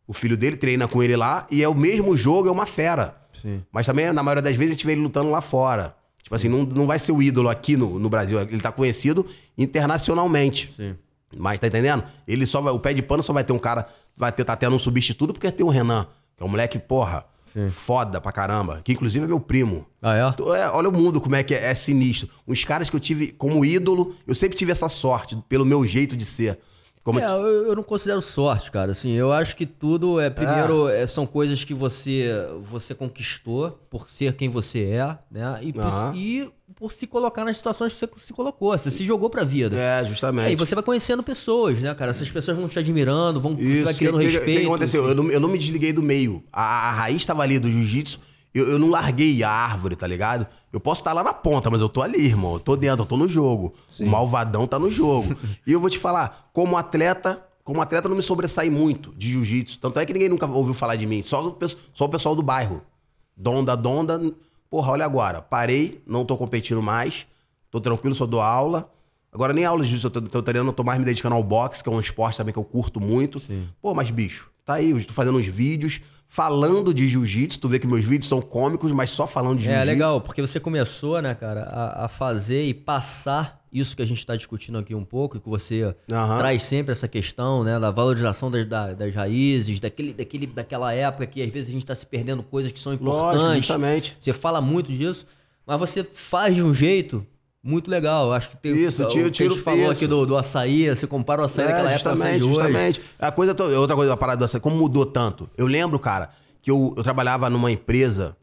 O 0.07 0.12
filho 0.12 0.37
dele 0.37 0.57
treina 0.57 0.89
com 0.89 1.03
ele 1.03 1.16
lá 1.16 1.47
e 1.51 1.62
é 1.62 1.68
o 1.68 1.74
mesmo 1.74 2.16
jogo, 2.16 2.49
é 2.49 2.51
uma 2.51 2.66
fera. 2.66 3.16
Sim. 3.41 3.62
Mas 3.70 3.87
também, 3.87 4.12
na 4.12 4.22
maioria 4.22 4.43
das 4.43 4.57
vezes, 4.57 4.72
a 4.72 4.74
gente 4.74 4.87
vê 4.87 4.93
ele 4.93 5.03
lutando 5.03 5.31
lá 5.31 5.41
fora. 5.41 5.97
Tipo 6.22 6.35
assim, 6.35 6.49
não, 6.49 6.64
não 6.64 6.87
vai 6.87 6.99
ser 6.99 7.12
o 7.12 7.22
ídolo 7.22 7.49
aqui 7.49 7.76
no, 7.76 7.99
no 7.99 8.11
Brasil. 8.11 8.41
Ele 8.41 8.61
tá 8.61 8.72
conhecido 8.72 9.24
internacionalmente. 9.57 10.72
Sim. 10.76 10.97
Mas 11.37 11.61
tá 11.61 11.66
entendendo? 11.66 12.05
Ele 12.26 12.47
só 12.47 12.61
vai, 12.61 12.72
o 12.72 12.79
pé 12.79 12.93
de 12.93 13.03
pano 13.03 13.22
só 13.22 13.33
vai 13.33 13.45
ter 13.45 13.53
um 13.53 13.59
cara, 13.59 13.89
vai 14.16 14.33
ter, 14.33 14.45
tá 14.45 14.57
tendo 14.57 14.74
um 14.76 14.79
substituto 14.79 15.33
porque 15.33 15.51
tem 15.51 15.64
o 15.64 15.68
Renan, 15.68 16.07
que 16.37 16.43
é 16.43 16.47
um 16.47 16.49
moleque, 16.49 16.79
porra, 16.79 17.26
foda 17.70 18.20
pra 18.20 18.33
caramba. 18.33 18.81
Que 18.83 18.93
inclusive 18.93 19.24
é 19.24 19.29
meu 19.29 19.41
primo. 19.41 19.87
Ah, 20.01 20.16
é? 20.16 20.29
Então, 20.29 20.55
é, 20.55 20.70
olha 20.70 20.89
o 20.89 20.93
mundo 20.93 21.20
como 21.20 21.37
é 21.37 21.43
que 21.43 21.55
é, 21.55 21.66
é 21.66 21.74
sinistro. 21.74 22.29
Os 22.47 22.64
caras 22.64 22.89
que 22.89 22.97
eu 22.97 23.01
tive 23.01 23.33
como 23.33 23.64
ídolo, 23.64 24.14
eu 24.26 24.35
sempre 24.35 24.57
tive 24.57 24.72
essa 24.72 24.89
sorte, 24.89 25.37
pelo 25.49 25.64
meu 25.64 25.85
jeito 25.87 26.16
de 26.16 26.24
ser. 26.24 26.59
Como 27.03 27.20
É, 27.20 27.24
eu, 27.24 27.68
eu 27.68 27.74
não 27.76 27.83
considero 27.83 28.20
sorte, 28.20 28.70
cara. 28.70 28.93
Assim, 28.93 29.12
eu 29.12 29.33
acho 29.33 29.57
que 29.57 29.64
tudo 29.64 30.20
é 30.20 30.29
primeiro 30.29 30.89
é, 30.89 31.07
são 31.07 31.26
coisas 31.26 31.64
que 31.64 31.72
você 31.72 32.29
você 32.62 32.95
conquistou 32.95 33.70
por 33.89 34.11
ser 34.11 34.35
quem 34.35 34.49
você 34.49 34.85
é, 34.85 35.18
né? 35.31 35.59
E 35.62 35.72
e 36.14 36.51
por 36.79 36.93
se 36.93 37.07
colocar 37.09 37.45
nas 37.45 37.57
situações 37.57 37.93
que 37.93 37.99
você 37.99 38.26
se 38.26 38.33
colocou, 38.33 38.79
você 38.79 38.91
se 38.91 39.05
jogou 39.05 39.29
pra 39.29 39.43
vida. 39.43 39.76
É, 39.76 40.05
justamente. 40.05 40.47
Aí 40.47 40.57
você 40.57 40.76
vai 40.76 40.85
conhecendo 40.85 41.22
pessoas, 41.24 41.81
né, 41.81 41.93
cara? 41.95 42.12
Essas 42.12 42.31
pessoas 42.31 42.57
vão 42.57 42.68
te 42.68 42.79
admirando, 42.79 43.41
vão 43.41 43.57
você 43.57 43.62
Isso, 43.64 43.85
vai 43.85 43.93
que, 43.95 43.99
criando 43.99 44.20
que- 44.20 44.26
respeito. 44.26 44.61
que 44.61 44.66
aconteceu? 44.66 45.09
Eu 45.09 45.14
não, 45.14 45.31
eu 45.31 45.41
não 45.41 45.49
me 45.49 45.59
desliguei 45.59 45.93
do 45.93 46.03
meio. 46.03 46.43
A, 46.53 46.62
a 46.62 46.93
raiz 46.93 47.16
estava 47.16 47.43
ali 47.43 47.59
do 47.59 47.68
jiu-jitsu. 47.70 48.20
Eu, 48.55 48.70
eu 48.70 48.79
não 48.79 48.91
larguei 48.91 49.43
a 49.43 49.51
árvore, 49.51 49.97
tá 49.97 50.07
ligado? 50.07 50.47
Eu 50.72 50.79
posso 50.79 51.01
estar 51.01 51.12
lá 51.12 51.24
na 51.24 51.33
ponta, 51.33 51.68
mas 51.68 51.81
eu 51.81 51.89
tô 51.89 52.01
ali, 52.01 52.24
irmão. 52.24 52.55
Eu 52.55 52.61
tô 52.61 52.76
dentro, 52.76 53.03
eu 53.03 53.07
tô 53.07 53.16
no 53.16 53.26
jogo. 53.29 53.74
O 53.99 54.07
malvadão 54.07 54.64
tá 54.66 54.79
no 54.79 54.91
jogo. 54.91 55.37
e 55.66 55.72
eu 55.72 55.81
vou 55.81 55.91
te 55.91 55.99
falar, 55.99 56.49
como 56.53 56.76
atleta, 56.76 57.43
como 57.64 57.83
atleta 57.83 58.09
não 58.09 58.16
me 58.16 58.22
sobressai 58.22 58.70
muito 58.70 59.12
de 59.16 59.33
jiu-jitsu. 59.33 59.81
Tanto 59.81 59.99
é 59.99 60.07
que 60.07 60.12
ninguém 60.12 60.29
nunca 60.29 60.47
ouviu 60.47 60.74
falar 60.74 60.95
de 60.95 61.07
mim. 61.07 61.20
O, 61.20 61.24
só 61.24 62.05
o 62.05 62.09
pessoal 62.09 62.37
do 62.37 62.43
bairro. 62.43 62.83
Donda, 63.37 63.76
donda. 63.76 64.20
Porra, 64.71 64.93
olha 64.93 65.05
agora. 65.05 65.41
Parei, 65.41 66.03
não 66.07 66.25
tô 66.25 66.37
competindo 66.37 66.83
mais. 66.83 67.27
Tô 67.71 67.81
tranquilo, 67.81 68.14
só 68.14 68.27
dou 68.27 68.41
aula. 68.41 68.91
Agora 69.33 69.53
nem 69.53 69.64
aula 69.64 69.83
de 69.83 69.91
jiu-jitsu 69.91 70.07
eu 70.07 70.29
tô, 70.29 70.43
tô 70.43 70.51
eu 70.51 70.73
tô 70.73 70.85
mais 70.85 70.99
me 70.99 71.05
dedicando 71.05 71.35
ao 71.35 71.43
boxe, 71.43 71.83
que 71.83 71.89
é 71.89 71.93
um 71.93 72.01
esporte 72.01 72.37
também 72.37 72.53
que 72.53 72.59
eu 72.59 72.64
curto 72.64 73.01
muito. 73.01 73.41
Pô, 73.81 73.95
mas 73.95 74.11
bicho, 74.11 74.51
tá 74.64 74.75
aí, 74.75 74.91
eu 74.91 75.05
tô 75.05 75.12
fazendo 75.12 75.39
uns 75.39 75.47
vídeos 75.47 76.01
falando 76.29 76.93
de 76.93 77.09
jiu-jitsu. 77.09 77.59
Tu 77.59 77.68
vê 77.68 77.79
que 77.79 77.87
meus 77.87 78.05
vídeos 78.05 78.29
são 78.29 78.41
cômicos, 78.41 78.93
mas 78.93 79.11
só 79.11 79.26
falando 79.26 79.59
de 79.59 79.66
É 79.66 79.70
jiu-jitsu. 79.70 79.87
legal, 79.91 80.20
porque 80.20 80.41
você 80.43 80.61
começou, 80.61 81.20
né, 81.22 81.35
cara, 81.35 81.62
a, 81.62 82.05
a 82.05 82.09
fazer 82.09 82.64
e 82.66 82.74
passar 82.74 83.59
isso 83.72 83.97
que 83.97 84.03
a 84.03 84.07
gente 84.07 84.18
está 84.18 84.37
discutindo 84.37 84.79
aqui 84.79 84.95
um 84.95 85.05
pouco, 85.05 85.37
e 85.37 85.41
que 85.41 85.49
você 85.49 85.95
Aham. 86.11 86.39
traz 86.39 86.62
sempre 86.62 86.93
essa 86.93 87.07
questão, 87.09 87.64
né, 87.64 87.79
da 87.79 87.91
valorização 87.91 88.51
das, 88.51 88.64
da- 88.66 88.93
das 88.95 89.14
raízes, 89.14 89.81
daquele, 89.81 90.12
daquele, 90.14 90.47
daquela 90.47 90.93
época 90.93 91.26
que 91.26 91.43
às 91.43 91.51
vezes 91.53 91.68
a 91.68 91.72
gente 91.72 91.83
está 91.83 91.95
se 91.95 92.07
perdendo 92.07 92.43
coisas 92.43 92.70
que 92.72 92.79
são 92.81 92.93
importantes. 92.95 93.41
Lógico, 93.43 93.57
justamente. 93.57 94.16
Você 94.20 94.33
fala 94.33 94.61
muito 94.61 94.91
disso, 94.93 95.26
mas 95.66 95.79
você 95.79 96.03
faz 96.05 96.55
de 96.55 96.62
um 96.62 96.72
jeito 96.72 97.26
muito 97.63 97.91
legal. 97.91 98.33
Acho 98.33 98.51
que 98.51 98.57
tem 98.57 98.73
Isso, 98.77 99.03
o, 99.03 99.09
tiro- 99.09 99.29
o 99.29 99.31
que 99.33 99.43
a 99.43 99.47
gente 99.47 99.53
tiro 99.55 99.57
falou 99.65 99.83
isso. 99.85 99.91
aqui 99.93 100.07
do, 100.07 100.25
do 100.27 100.37
açaí, 100.37 100.89
você 100.89 101.07
compara 101.07 101.43
o 101.43 101.45
açaí 101.45 101.67
daquela 101.67 101.91
É, 101.91 101.95
época 101.95 102.11
com 102.11 102.23
açaí 102.23 102.39
justamente, 102.39 103.01
hoje. 103.01 103.09
A 103.19 103.33
coisa, 103.33 103.57
outra 103.79 103.97
coisa, 103.97 104.13
a 104.13 104.17
parada 104.17 104.41
dessa, 104.45 104.59
como 104.61 104.77
mudou 104.77 105.05
tanto. 105.07 105.49
Eu 105.57 105.67
lembro, 105.67 105.99
cara, 105.99 106.31
que 106.63 106.71
eu, 106.71 106.95
eu 106.97 107.03
trabalhava 107.03 107.49
numa 107.51 107.71
empresa 107.71 108.37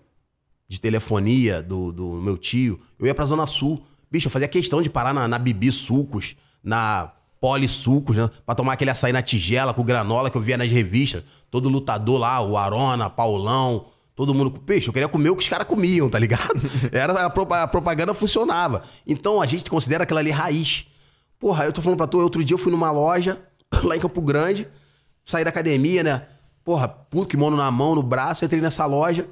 de 0.68 0.80
telefonia 0.82 1.62
do, 1.62 1.92
do 1.92 2.14
meu 2.22 2.38
tio. 2.38 2.80
Eu 3.00 3.06
ia 3.06 3.14
pra 3.16 3.26
Zona 3.26 3.46
Sul. 3.46 3.84
Bicho, 4.12 4.28
eu 4.28 4.32
fazia 4.32 4.48
questão 4.48 4.82
de 4.82 4.90
parar 4.90 5.14
na, 5.14 5.28
na 5.28 5.38
Bibi 5.40 5.72
Sucos, 5.72 6.36
na 6.64 7.12
Poli 7.40 7.68
Sucos, 7.68 8.16
né? 8.16 8.30
Pra 8.46 8.56
tomar 8.56 8.74
aquele 8.74 8.90
açaí 8.92 9.12
na 9.14 9.22
tigela 9.22 9.74
com 9.74 9.84
granola 9.84 10.30
que 10.30 10.38
eu 10.38 10.42
via 10.42 10.58
nas 10.58 10.72
revistas. 10.72 11.24
Todo 11.52 11.70
lutador 11.70 12.18
lá, 12.20 12.42
o 12.42 12.58
Arona, 12.58 13.10
Paulão, 13.10 13.86
todo 14.16 14.34
mundo. 14.34 14.52
com 14.52 14.60
Bicho, 14.60 14.90
eu 14.90 14.94
queria 14.94 15.08
comer 15.08 15.30
o 15.30 15.36
que 15.36 15.44
os 15.44 15.50
caras 15.50 15.68
comiam, 15.68 16.10
tá 16.10 16.18
ligado? 16.18 16.62
Era, 16.92 17.14
a, 17.14 17.26
a 17.64 17.68
propaganda 17.68 18.14
funcionava. 18.14 18.84
Então 19.06 19.42
a 19.42 19.46
gente 19.46 19.70
considera 19.70 20.04
aquilo 20.04 20.20
ali 20.20 20.32
raiz. 20.32 20.88
Porra, 21.38 21.66
eu 21.66 21.74
tô 21.74 21.82
falando 21.82 21.98
pra 21.98 22.08
tu, 22.08 22.20
outro 22.20 22.44
dia 22.44 22.54
eu 22.54 22.58
fui 22.58 22.72
numa 22.72 22.92
loja 22.92 23.40
lá 23.84 23.96
em 23.96 24.00
Campo 24.00 24.22
Grande, 24.22 24.68
saí 25.26 25.44
da 25.44 25.50
academia, 25.50 26.02
né? 26.02 26.28
Porra, 26.64 26.88
puto 26.88 27.28
kimono 27.28 27.58
na 27.58 27.70
mão, 27.70 27.94
no 27.94 28.02
braço, 28.02 28.44
entrei 28.44 28.62
nessa 28.62 28.86
loja, 28.86 29.28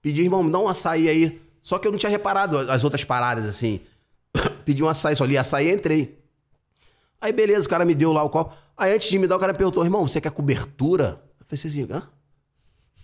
pedi, 0.00 0.22
irmão, 0.22 0.42
me 0.42 0.50
dá 0.50 0.58
um 0.58 0.66
açaí 0.66 1.08
aí. 1.08 1.40
Só 1.60 1.78
que 1.78 1.86
eu 1.86 1.92
não 1.92 1.98
tinha 1.98 2.10
reparado 2.10 2.58
as 2.58 2.82
outras 2.82 3.04
paradas, 3.04 3.46
assim. 3.46 3.80
pedi 4.64 4.82
um 4.82 4.88
açaí, 4.88 5.14
só 5.14 5.24
li 5.24 5.38
açaí 5.38 5.68
e 5.68 5.72
entrei. 5.72 6.18
Aí 7.20 7.32
beleza, 7.32 7.66
o 7.66 7.70
cara 7.70 7.84
me 7.84 7.94
deu 7.94 8.12
lá 8.12 8.24
o 8.24 8.30
copo. 8.30 8.52
Aí 8.76 8.92
antes 8.92 9.08
de 9.08 9.18
me 9.18 9.28
dar, 9.28 9.36
o 9.36 9.38
cara 9.38 9.54
perguntou, 9.54 9.84
irmão, 9.84 10.08
você 10.08 10.20
quer 10.20 10.32
cobertura? 10.32 11.22
Eu 11.38 11.46
falei 11.46 11.70
assim, 11.70 11.86
hã? 11.88 12.02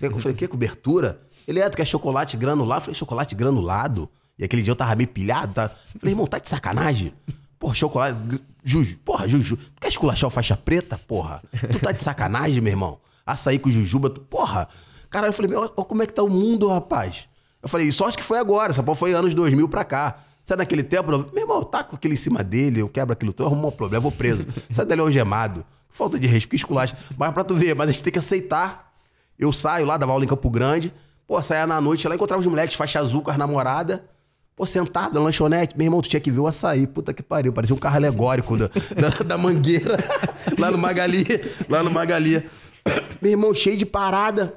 Eu 0.01 0.19
falei, 0.19 0.37
que 0.37 0.47
cobertura? 0.49 1.21
Ele 1.47 1.61
é, 1.61 1.69
tu 1.69 1.77
quer 1.77 1.85
chocolate 1.87 2.37
granulado? 2.37 2.79
Eu 2.81 2.85
falei, 2.85 2.95
chocolate 2.95 3.35
granulado? 3.35 4.09
E 4.39 4.45
aquele 4.45 4.63
dia 4.63 4.71
eu 4.71 4.77
tava 4.77 4.95
meio 4.95 5.09
pilhado, 5.09 5.55
tá? 5.55 5.65
Eu 5.95 6.01
falei, 6.01 6.13
irmão, 6.13 6.27
tá 6.27 6.39
de 6.39 6.49
sacanagem? 6.49 7.13
Porra, 7.59 7.75
chocolate. 7.75 8.19
Juju, 8.65 8.99
porra, 9.05 9.27
Juju. 9.29 9.57
Tu 9.57 9.81
quer 9.81 9.89
esculachar 9.89 10.29
o 10.29 10.31
faixa 10.31 10.57
preta, 10.57 10.99
porra? 11.09 11.43
Tu 11.73 11.81
tá 11.81 11.91
de 11.91 12.03
sacanagem, 12.03 12.61
meu 12.63 12.73
irmão? 12.73 13.01
Açaí 13.27 13.59
com 13.59 13.71
jujuba, 13.71 14.09
tu, 14.11 14.21
porra. 14.21 14.69
Cara, 15.11 15.27
eu 15.27 15.33
falei, 15.33 15.51
meu, 15.51 15.73
ó 15.77 15.85
como 15.85 16.03
é 16.03 16.07
que 16.07 16.13
tá 16.13 16.23
o 16.23 16.31
mundo, 16.31 16.69
rapaz. 16.69 17.27
Eu 17.63 17.69
falei, 17.69 17.91
sorte 17.91 18.17
que 18.19 18.23
foi 18.25 18.39
agora, 18.39 18.71
essa 18.71 18.83
porra 18.83 18.97
foi 18.97 19.13
anos 19.13 19.35
2000 19.35 19.69
pra 19.69 19.85
cá. 19.85 20.19
Sabe 20.45 20.61
naquele 20.63 20.83
tempo, 20.83 21.11
eu- 21.11 21.31
meu 21.33 21.43
irmão, 21.43 21.63
tá 21.63 21.83
com 21.83 21.97
aquele 21.97 22.15
em 22.15 22.17
cima 22.17 22.43
dele, 22.45 22.81
eu 22.81 22.89
quebro 22.89 23.13
aquilo, 23.13 23.33
tu 23.33 23.45
arrumou 23.45 23.69
um 23.71 23.75
problema, 23.75 23.99
eu 23.99 24.03
vou 24.03 24.13
preso. 24.13 24.47
Sai 24.71 24.85
dali 24.87 25.01
algemado. 25.01 25.65
Falta 25.91 26.19
de 26.19 26.27
respeito, 26.27 26.61
esculacho. 26.63 26.95
Mas 27.19 27.33
pra 27.35 27.43
tu 27.43 27.55
ver, 27.55 27.75
mas 27.75 27.89
a 27.89 27.93
gente 27.93 28.03
tem 28.05 28.13
que 28.13 28.19
aceitar. 28.19 28.88
Eu 29.39 29.53
saio 29.53 29.87
lá, 29.87 29.97
dava 29.97 30.13
aula 30.13 30.25
em 30.25 30.29
Campo 30.29 30.51
Grande. 30.51 30.93
Pô, 31.27 31.41
saia 31.43 31.67
na 31.67 31.81
noite 31.81 32.09
lá, 32.09 32.15
encontrava 32.15 32.41
os 32.41 32.47
moleques, 32.47 32.77
faixa 32.77 32.99
azul 32.99 33.23
com 33.23 33.31
as 33.31 33.37
namoradas. 33.37 34.01
Pô, 34.57 34.67
sentado 34.67 35.15
na 35.15 35.21
lanchonete. 35.21 35.77
Meu 35.77 35.87
irmão, 35.87 36.01
tu 36.03 36.09
tinha 36.09 36.19
que 36.21 36.31
ver 36.31 36.41
o 36.41 36.47
açaí. 36.47 36.87
Puta 36.87 37.15
que 37.15 37.23
pariu. 37.23 37.53
Parecia 37.53 37.77
um 37.77 37.79
carro 37.79 37.97
alegórico 37.97 38.57
da, 38.57 38.67
da, 38.99 39.09
da 39.25 39.39
mangueira. 39.39 39.99
lá 40.59 40.71
no 40.71 40.79
Magali. 40.79 41.25
Lá 41.69 41.83
no 41.83 41.91
Magali. 41.91 42.43
Meu 43.23 43.31
irmão, 43.31 43.55
cheio 43.55 43.77
de 43.77 43.87
parada. 43.87 44.55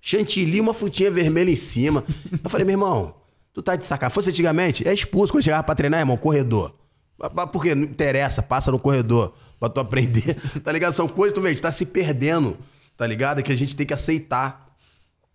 Chantilly, 0.00 0.60
uma 0.60 0.74
frutinha 0.74 1.10
vermelha 1.10 1.50
em 1.50 1.56
cima. 1.56 2.02
Eu 2.42 2.50
falei, 2.50 2.64
meu 2.66 2.72
irmão, 2.74 3.14
tu 3.52 3.62
tá 3.62 3.76
de 3.76 3.86
sacanagem. 3.86 4.14
Fosse 4.14 4.30
antigamente, 4.30 4.86
é 4.86 4.92
expulso 4.92 5.32
quando 5.32 5.44
chegava 5.44 5.62
pra 5.62 5.74
treinar, 5.74 6.00
irmão, 6.00 6.16
corredor. 6.16 6.74
Mas- 7.18 7.30
mas 7.32 7.50
Por 7.50 7.62
quê? 7.62 7.74
Não 7.74 7.84
interessa, 7.84 8.42
passa 8.42 8.70
no 8.72 8.78
corredor 8.78 9.32
pra 9.60 9.68
tu 9.68 9.78
aprender. 9.80 10.36
Tá 10.64 10.72
ligado? 10.72 10.92
São 10.94 11.06
coisas, 11.08 11.32
tu 11.34 11.40
vê, 11.40 11.50
gente 11.50 11.62
tá 11.62 11.70
se 11.72 11.86
perdendo, 11.86 12.56
tá 12.96 13.06
ligado? 13.06 13.42
Que 13.42 13.52
a 13.52 13.56
gente 13.56 13.74
tem 13.74 13.86
que 13.86 13.94
aceitar. 13.94 14.64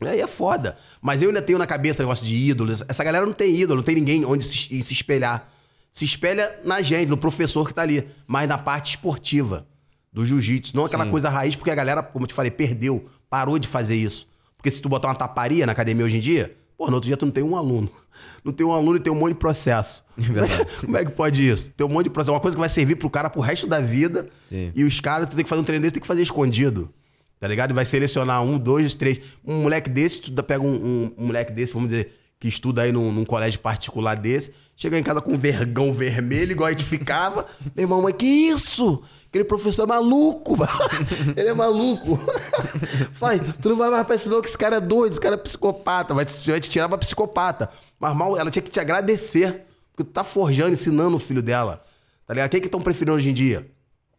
Aí 0.02 0.22
é 0.22 0.28
foda. 0.28 0.78
Mas 1.02 1.22
eu 1.22 1.30
ainda 1.30 1.42
tenho 1.42 1.60
na 1.60 1.68
cabeça 1.68 2.02
negócio 2.02 2.26
de 2.26 2.36
ídolos. 2.36 2.84
Essa 2.88 3.04
galera 3.04 3.26
não 3.26 3.34
tem 3.34 3.56
ídolo, 3.56 3.78
não 3.78 3.84
tem 3.84 3.96
ninguém 3.96 4.24
onde 4.26 4.46
se, 4.46 4.82
se 4.82 4.94
espelhar. 4.94 5.50
Se 5.92 6.06
espelha 6.06 6.60
na 6.64 6.82
gente, 6.82 7.10
no 7.10 7.18
professor 7.18 7.68
que 7.68 7.74
tá 7.74 7.82
ali. 7.82 8.08
Mas 8.26 8.48
na 8.48 8.58
parte 8.58 8.92
esportiva 8.92 9.68
do 10.12 10.26
jiu-jitsu. 10.26 10.76
Não 10.76 10.86
aquela 10.86 11.06
coisa 11.06 11.30
raiz, 11.30 11.56
porque 11.56 11.72
a 11.72 11.76
galera, 11.76 12.02
como 12.02 12.24
eu 12.24 12.28
te 12.28 12.34
falei, 12.34 12.52
perdeu. 12.52 13.06
Parou 13.30 13.60
de 13.60 13.68
fazer 13.68 13.96
isso. 13.96 14.28
Porque 14.58 14.72
se 14.72 14.82
tu 14.82 14.90
botar 14.90 15.10
uma 15.10 15.16
taparia 15.16 15.66
na 15.66 15.72
academia 15.72 16.06
hoje 16.06 16.18
em 16.18 16.20
dia, 16.20 16.56
pô, 16.78 16.88
no 16.88 16.96
outro 16.96 17.08
dia 17.08 17.16
tu 17.16 17.26
não 17.26 17.32
tem 17.32 17.44
um 17.44 17.56
aluno. 17.56 17.90
Não 18.44 18.52
tem 18.52 18.66
um 18.66 18.74
aluno 18.74 18.98
e 18.98 19.00
tem 19.00 19.12
um 19.12 19.16
monte 19.16 19.34
de 19.34 19.40
processo. 19.40 20.04
Como 20.82 20.98
é 20.98 21.06
que 21.06 21.12
pode 21.12 21.48
isso? 21.48 21.72
Tem 21.72 21.86
um 21.86 21.90
monte 21.90 22.06
de 22.06 22.10
processo. 22.10 22.34
Uma 22.34 22.40
coisa 22.40 22.56
que 22.56 22.60
vai 22.60 22.68
servir 22.68 22.96
pro 22.96 23.10
cara 23.10 23.30
pro 23.30 23.42
resto 23.42 23.66
da 23.66 23.80
vida. 23.80 24.28
Sim. 24.48 24.72
E 24.76 24.84
os 24.84 25.00
caras, 25.00 25.30
tu 25.30 25.36
tem 25.36 25.44
que 25.44 25.50
fazer 25.50 25.62
um 25.62 25.64
treino 25.64 25.82
desse, 25.82 25.94
tem 25.94 26.02
que 26.02 26.08
fazer 26.08 26.22
escondido. 26.22 26.94
Tá 27.40 27.48
ligado? 27.48 27.72
E 27.72 27.74
vai 27.74 27.86
selecionar 27.86 28.42
um, 28.44 28.58
dois, 28.58 28.94
três. 28.96 29.20
Um 29.46 29.62
moleque 29.64 29.90
desse, 29.90 30.22
tu 30.22 30.44
pega 30.44 30.62
um, 30.64 30.74
um- 30.76 31.14
um 31.18 31.26
moleque 31.28 31.52
desse, 31.54 31.74
vamos 31.74 31.90
dizer, 31.90 32.12
que 32.40 32.48
estuda 32.48 32.82
aí 32.82 32.92
num, 32.92 33.12
num 33.12 33.24
colégio 33.26 33.60
particular 33.60 34.16
desse, 34.16 34.54
chega 34.76 34.98
em 35.00 35.04
casa 35.04 35.22
com 35.22 35.34
um 35.34 35.38
vergão 35.38 35.94
vermelho, 35.94 36.52
igual 36.52 36.68
a 36.68 36.72
gente 36.72 36.84
ficava. 36.84 37.46
Meu 37.76 37.84
irmão, 37.84 38.02
mas 38.02 38.16
que 38.16 38.26
isso? 38.26 39.02
Aquele 39.30 39.44
professor 39.46 39.84
é 39.84 39.86
maluco. 39.86 40.56
Ele 41.38 41.50
é 41.50 41.54
maluco. 41.54 42.20
Sai, 43.16 43.40
tu 43.62 43.70
não 43.70 43.76
vai 43.78 43.90
mais 43.90 44.06
pra 44.06 44.16
isso 44.16 44.30
não, 44.30 44.42
que 44.42 44.48
esse 44.48 44.58
cara 44.58 44.78
é 44.78 44.82
doido, 44.82 45.12
esse 45.14 45.22
cara 45.22 45.36
é 45.36 45.38
psicopata. 45.38 46.14
Vai 46.14 46.26
te, 46.26 46.50
vai 46.50 46.60
te 46.60 46.70
tirar 46.70 46.90
pra 46.90 46.98
psicopata. 46.98 47.70
Mas 48.00 48.16
mal, 48.16 48.38
ela 48.38 48.50
tinha 48.50 48.62
que 48.64 48.72
te 48.72 48.80
agradecer. 48.80 49.66
Porque 49.92 50.10
tu 50.10 50.14
tá 50.14 50.24
forjando, 50.24 50.72
ensinando 50.74 51.16
o 51.16 51.20
filho 51.20 51.42
dela. 51.42 51.84
Tá 52.26 52.34
ligado? 52.34 52.50
Quem 52.50 52.60
que 52.60 52.68
estão 52.68 52.82
preferindo 52.82 53.16
hoje 53.16 53.30
em 53.30 53.34
dia? 53.34 53.70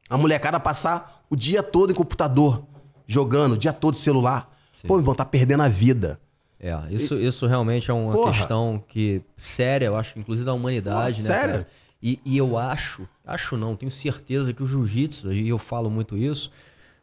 A 0.09 0.17
molecada 0.17 0.61
passar 0.61 1.25
o 1.29 1.35
dia 1.37 1.63
todo 1.63 1.91
em 1.91 1.95
computador, 1.95 2.67
jogando, 3.11 3.53
o 3.53 3.59
dia 3.59 3.73
todo 3.73 3.97
celular. 3.97 4.57
Pô, 4.87 4.95
meu 4.95 5.01
irmão, 5.01 5.15
tá 5.15 5.25
perdendo 5.25 5.63
a 5.63 5.69
vida. 5.69 6.21
É, 6.61 6.79
isso, 6.91 7.15
isso 7.17 7.47
realmente 7.47 7.91
é 7.91 7.95
uma 7.95 8.13
Porra. 8.13 8.33
questão 8.33 8.83
que 8.89 9.23
séria, 9.37 9.87
eu 9.87 9.97
acho, 9.97 10.19
inclusive 10.19 10.45
da 10.45 10.53
humanidade, 10.53 11.23
Porra, 11.23 11.29
né? 11.29 11.39
séria? 11.41 11.53
cara? 11.55 11.69
E, 12.03 12.21
e 12.25 12.37
eu 12.39 12.57
acho, 12.57 13.09
acho 13.27 13.57
não, 13.57 13.75
tenho 13.75 13.91
certeza 13.91 14.53
que 14.53 14.63
o 14.63 14.67
jiu-jitsu, 14.67 15.33
e 15.33 15.49
eu 15.49 15.59
falo 15.59 15.91
muito 15.91 16.17
isso, 16.17 16.51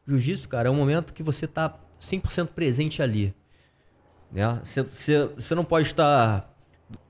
jiu-jitsu, 0.07 0.47
cara, 0.47 0.69
é 0.69 0.71
um 0.71 0.75
momento 0.75 1.13
que 1.13 1.21
você 1.21 1.45
tá 1.45 1.75
100% 1.99 2.47
presente 2.47 3.01
ali. 3.01 3.33
Né? 4.31 4.59
Você, 4.63 4.83
você, 4.83 5.29
você 5.35 5.55
não 5.55 5.65
pode 5.65 5.87
estar 5.87 6.51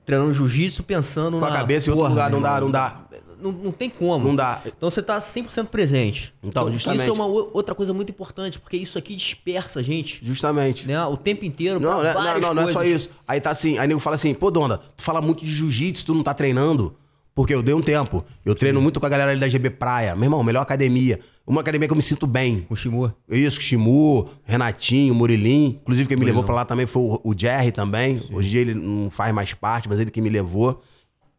treinando 0.04 0.32
jiu-jitsu 0.32 0.82
pensando 0.82 1.38
Com 1.38 1.44
a 1.44 1.50
na... 1.50 1.56
cabeça 1.56 1.88
em 1.88 1.92
outro 1.92 2.08
lugar, 2.08 2.30
meu 2.30 2.40
não 2.40 2.42
dá, 2.42 2.60
não 2.60 2.70
dá. 2.70 3.02
Não, 3.40 3.52
não 3.52 3.72
tem 3.72 3.88
como. 3.88 4.26
Não 4.26 4.34
dá. 4.36 4.60
Então 4.66 4.90
você 4.90 5.02
tá 5.02 5.18
100% 5.20 5.66
presente. 5.66 6.32
Então, 6.42 6.70
justamente. 6.72 7.02
Isso 7.02 7.10
é 7.10 7.12
uma 7.12 7.26
o- 7.26 7.50
outra 7.54 7.74
coisa 7.74 7.92
muito 7.94 8.10
importante, 8.10 8.58
porque 8.58 8.76
isso 8.76 8.98
aqui 8.98 9.14
dispersa 9.14 9.80
a 9.80 9.82
gente 9.82 10.20
Justamente. 10.24 10.86
né, 10.86 11.02
o 11.04 11.16
tempo 11.16 11.44
inteiro 11.44 11.78
Não, 11.80 12.00
pra 12.00 12.14
né, 12.14 12.14
não, 12.34 12.40
não, 12.40 12.54
não 12.54 12.68
é 12.68 12.72
só 12.72 12.82
isso. 12.82 13.10
Aí 13.26 13.40
tá 13.40 13.50
assim, 13.50 13.78
aí 13.78 13.86
nego 13.86 14.00
fala 14.00 14.16
assim, 14.16 14.34
pô, 14.34 14.50
Dona, 14.50 14.78
tu 14.96 15.02
fala 15.02 15.20
muito 15.20 15.44
de 15.44 15.50
jiu-jitsu, 15.52 16.04
tu 16.06 16.14
não 16.14 16.22
tá 16.22 16.34
treinando. 16.34 16.94
Porque 17.34 17.54
eu 17.54 17.62
dei 17.62 17.72
um 17.72 17.80
tempo. 17.80 18.24
Eu 18.44 18.52
treino 18.52 18.80
muito 18.82 18.98
com 18.98 19.06
a 19.06 19.08
galera 19.08 19.30
ali 19.30 19.38
da 19.38 19.46
GB 19.48 19.70
Praia. 19.70 20.16
Meu 20.16 20.24
irmão, 20.24 20.42
melhor 20.42 20.60
academia. 20.60 21.20
Uma 21.46 21.60
academia 21.60 21.86
que 21.86 21.92
eu 21.92 21.96
me 21.96 22.02
sinto 22.02 22.26
bem. 22.26 22.62
Com 22.62 22.74
o 22.74 22.76
Shimur. 22.76 23.12
Isso, 23.30 23.60
Shimu, 23.60 24.28
Renatinho, 24.42 25.14
Murilim. 25.14 25.78
Inclusive, 25.80 26.08
quem 26.08 26.16
me 26.16 26.24
levou 26.24 26.42
pra 26.42 26.52
lá 26.56 26.64
também 26.64 26.84
foi 26.84 27.00
o, 27.00 27.20
o 27.22 27.34
Jerry 27.38 27.70
também. 27.70 28.20
Hoje 28.32 28.48
em 28.48 28.50
dia 28.50 28.60
ele 28.62 28.74
não 28.74 29.08
faz 29.08 29.32
mais 29.32 29.54
parte, 29.54 29.88
mas 29.88 30.00
ele 30.00 30.10
que 30.10 30.20
me 30.20 30.28
levou. 30.28 30.82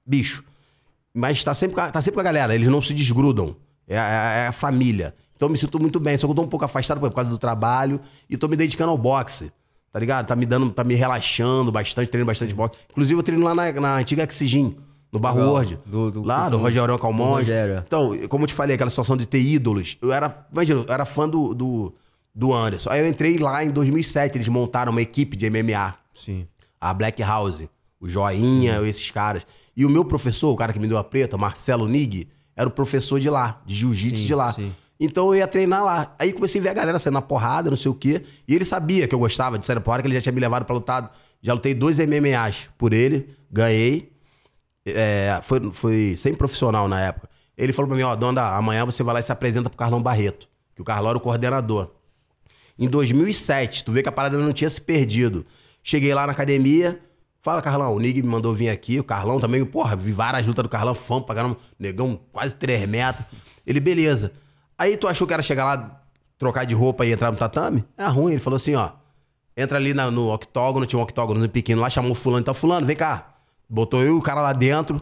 Bicho. 0.06 0.46
Mas 1.16 1.44
tá 1.44 1.54
sempre, 1.54 1.76
com 1.76 1.82
a- 1.82 1.92
tá 1.92 2.02
sempre 2.02 2.16
com 2.16 2.20
a 2.22 2.24
galera, 2.24 2.54
eles 2.56 2.68
não 2.68 2.82
se 2.82 2.94
desgrudam. 2.94 3.56
É, 3.88 3.98
a- 3.98 4.04
é 4.44 4.48
a 4.48 4.52
família. 4.52 5.16
Então 5.36 5.48
eu 5.48 5.52
me 5.52 5.58
sinto 5.58 5.80
muito 5.80 6.00
bem. 6.00 6.18
Só 6.18 6.28
que 6.28 6.32
eu 6.32 6.36
tô 6.36 6.42
um 6.44 6.48
pouco 6.48 6.66
afastado 6.66 7.00
por 7.00 7.12
causa 7.14 7.30
do 7.30 7.38
trabalho 7.38 8.00
e 8.30 8.38
tô 8.38 8.48
me 8.48 8.56
dedicando 8.56 8.92
ao 8.92 8.98
boxe. 8.98 9.52
Tá 9.92 10.00
ligado? 10.00 10.28
Tá 10.28 10.36
me 10.36 10.46
dando, 10.46 10.70
tá 10.70 10.84
me 10.84 10.94
relaxando 10.94 11.72
bastante, 11.72 12.10
treino 12.10 12.26
bastante 12.28 12.54
boxe. 12.54 12.78
Inclusive, 12.92 13.20
eu 13.20 13.24
treino 13.24 13.44
lá 13.44 13.56
na, 13.56 13.72
na 13.74 13.96
antiga 13.96 14.24
Exigin, 14.30 14.76
no 15.12 15.20
Barro. 15.20 15.40
World. 15.42 15.80
Do- 15.86 16.12
do- 16.12 16.24
lá, 16.24 16.48
do, 16.48 16.58
do- 16.58 16.64
Rogério 16.64 17.00
Calmonge. 17.00 17.52
É. 17.52 17.84
Então, 17.88 18.12
como 18.28 18.44
eu 18.44 18.48
te 18.48 18.54
falei, 18.54 18.76
aquela 18.76 18.92
situação 18.92 19.18
de 19.18 19.26
ter 19.28 19.40
ídolos, 19.42 19.98
eu 20.02 20.14
era, 20.14 20.46
imagina, 20.52 20.82
eu 20.88 20.94
era 20.94 21.06
fã 21.06 21.28
do, 21.28 21.56
do, 21.56 21.96
do 22.36 22.54
Anderson. 22.54 22.92
Aí 22.92 23.00
eu 23.00 23.08
entrei 23.08 23.40
lá 23.40 23.64
em 23.64 23.72
2007, 23.72 24.38
eles 24.38 24.48
montaram 24.48 24.92
uma 24.92 25.02
equipe 25.02 25.36
de 25.36 25.50
MMA. 25.50 25.96
Sim. 26.14 26.46
a 26.80 26.94
Black 26.94 27.24
House, 27.24 27.64
o 28.00 28.08
Joinha, 28.08 28.82
esses 28.84 29.10
caras. 29.10 29.44
E 29.76 29.86
o 29.86 29.90
meu 29.90 30.04
professor, 30.06 30.52
o 30.52 30.56
cara 30.56 30.74
que 30.74 30.80
me 30.80 30.88
deu 30.88 30.98
a 30.98 31.04
preta, 31.04 31.38
Marcelo 31.38 31.88
Nig, 31.88 32.28
era 32.56 32.68
o 32.68 32.72
professor 32.72 33.20
de 33.20 33.30
lá, 33.30 33.62
de 33.66 33.76
jiu-jitsu 33.76 34.26
de 34.26 34.36
lá. 34.36 34.54
sim. 34.54 34.74
Então 35.00 35.28
eu 35.28 35.36
ia 35.36 35.48
treinar 35.48 35.84
lá. 35.84 36.14
Aí 36.20 36.34
comecei 36.34 36.60
a 36.60 36.64
ver 36.64 36.70
a 36.70 36.74
galera 36.74 37.00
saindo 37.00 37.14
na 37.14 37.22
porrada, 37.22 37.70
não 37.70 37.78
sei 37.78 37.90
o 37.90 37.94
quê. 37.94 38.24
E 38.46 38.54
ele 38.54 38.66
sabia 38.66 39.08
que 39.08 39.16
eu 39.16 39.20
gostava 39.20 39.58
de 39.58 39.66
sair 39.66 39.76
na 39.76 39.82
porrada, 39.82 40.04
que 40.04 40.08
ele 40.08 40.16
já 40.16 40.22
tinha 40.22 40.34
me 40.34 40.42
levado 40.42 40.66
pra 40.66 40.76
lutar. 40.76 41.16
Já 41.42 41.54
lutei 41.54 41.74
dois 41.74 42.00
MMAs 42.00 42.70
por 42.78 42.92
ele, 42.92 43.30
ganhei. 43.50 44.12
É, 44.86 45.40
foi, 45.42 45.72
foi 45.72 46.16
sem 46.18 46.34
profissional 46.34 46.88
na 46.90 47.00
época. 47.00 47.30
Ele 47.58 47.72
falou 47.72 47.88
pra 47.88 47.96
mim, 47.98 48.04
ó, 48.04 48.14
Donda, 48.16 48.56
amanhã 48.56 48.86
você 48.86 49.02
vai 49.02 49.14
lá 49.14 49.20
e 49.22 49.24
se 49.24 49.32
apresenta 49.32 49.70
pro 49.70 49.78
Carlão 49.78 50.02
Barreto. 50.02 50.50
Que 50.76 50.82
o 50.82 50.86
Carlão 50.86 51.10
era 51.12 51.18
o 51.18 51.22
coordenador. 51.22 51.92
Em 52.78 52.90
2007, 52.90 53.86
tu 53.86 53.92
vê 53.92 54.02
que 54.04 54.10
a 54.10 54.12
parada 54.12 54.38
não 54.38 54.52
tinha 54.52 54.70
se 54.70 54.82
perdido. 54.82 55.46
Cheguei 55.82 56.14
lá 56.14 56.26
na 56.26 56.34
academia, 56.34 57.00
fala, 57.42 57.62
Carlão, 57.62 57.94
o 57.96 58.00
Nig 58.00 58.22
me 58.22 58.28
mandou 58.30 58.54
vir 58.54 58.70
aqui, 58.70 59.00
o 59.00 59.04
Carlão 59.04 59.40
também, 59.40 59.64
porra, 59.66 59.96
vi 59.96 60.12
várias 60.12 60.46
lutas 60.46 60.64
do 60.64 60.70
Carlão, 60.70 60.94
fã 60.96 61.22
pra 61.22 61.36
caramba, 61.36 61.58
negão 61.80 62.20
quase 62.32 62.54
3 62.56 62.88
metros. 62.90 63.26
Ele, 63.66 63.80
beleza. 63.80 64.32
Aí 64.78 64.98
tu 64.98 65.08
achou 65.08 65.26
que 65.28 65.34
era 65.34 65.44
chegar 65.44 65.66
lá, 65.66 66.02
trocar 66.38 66.66
de 66.66 66.74
roupa 66.74 67.06
e 67.06 67.12
entrar 67.12 67.32
no 67.32 67.38
tatame? 67.38 67.84
É 67.98 68.06
ruim, 68.08 68.32
ele 68.34 68.42
falou 68.42 68.56
assim, 68.58 68.76
ó, 68.76 68.92
entra 69.56 69.78
ali 69.78 69.94
na- 69.94 70.10
no 70.10 70.32
octógono, 70.34 70.86
tinha 70.86 71.00
um 71.00 71.04
octógono 71.04 71.48
pequeno 71.50 71.82
lá, 71.82 71.90
chamou 71.90 72.16
fulano, 72.16 72.42
então 72.42 72.54
fulano, 72.54 72.86
vem 72.86 72.96
cá. 72.96 73.36
Botou 73.70 74.02
eu 74.02 74.16
e 74.16 74.18
o 74.18 74.22
cara 74.22 74.42
lá 74.42 74.54
dentro, 74.54 75.02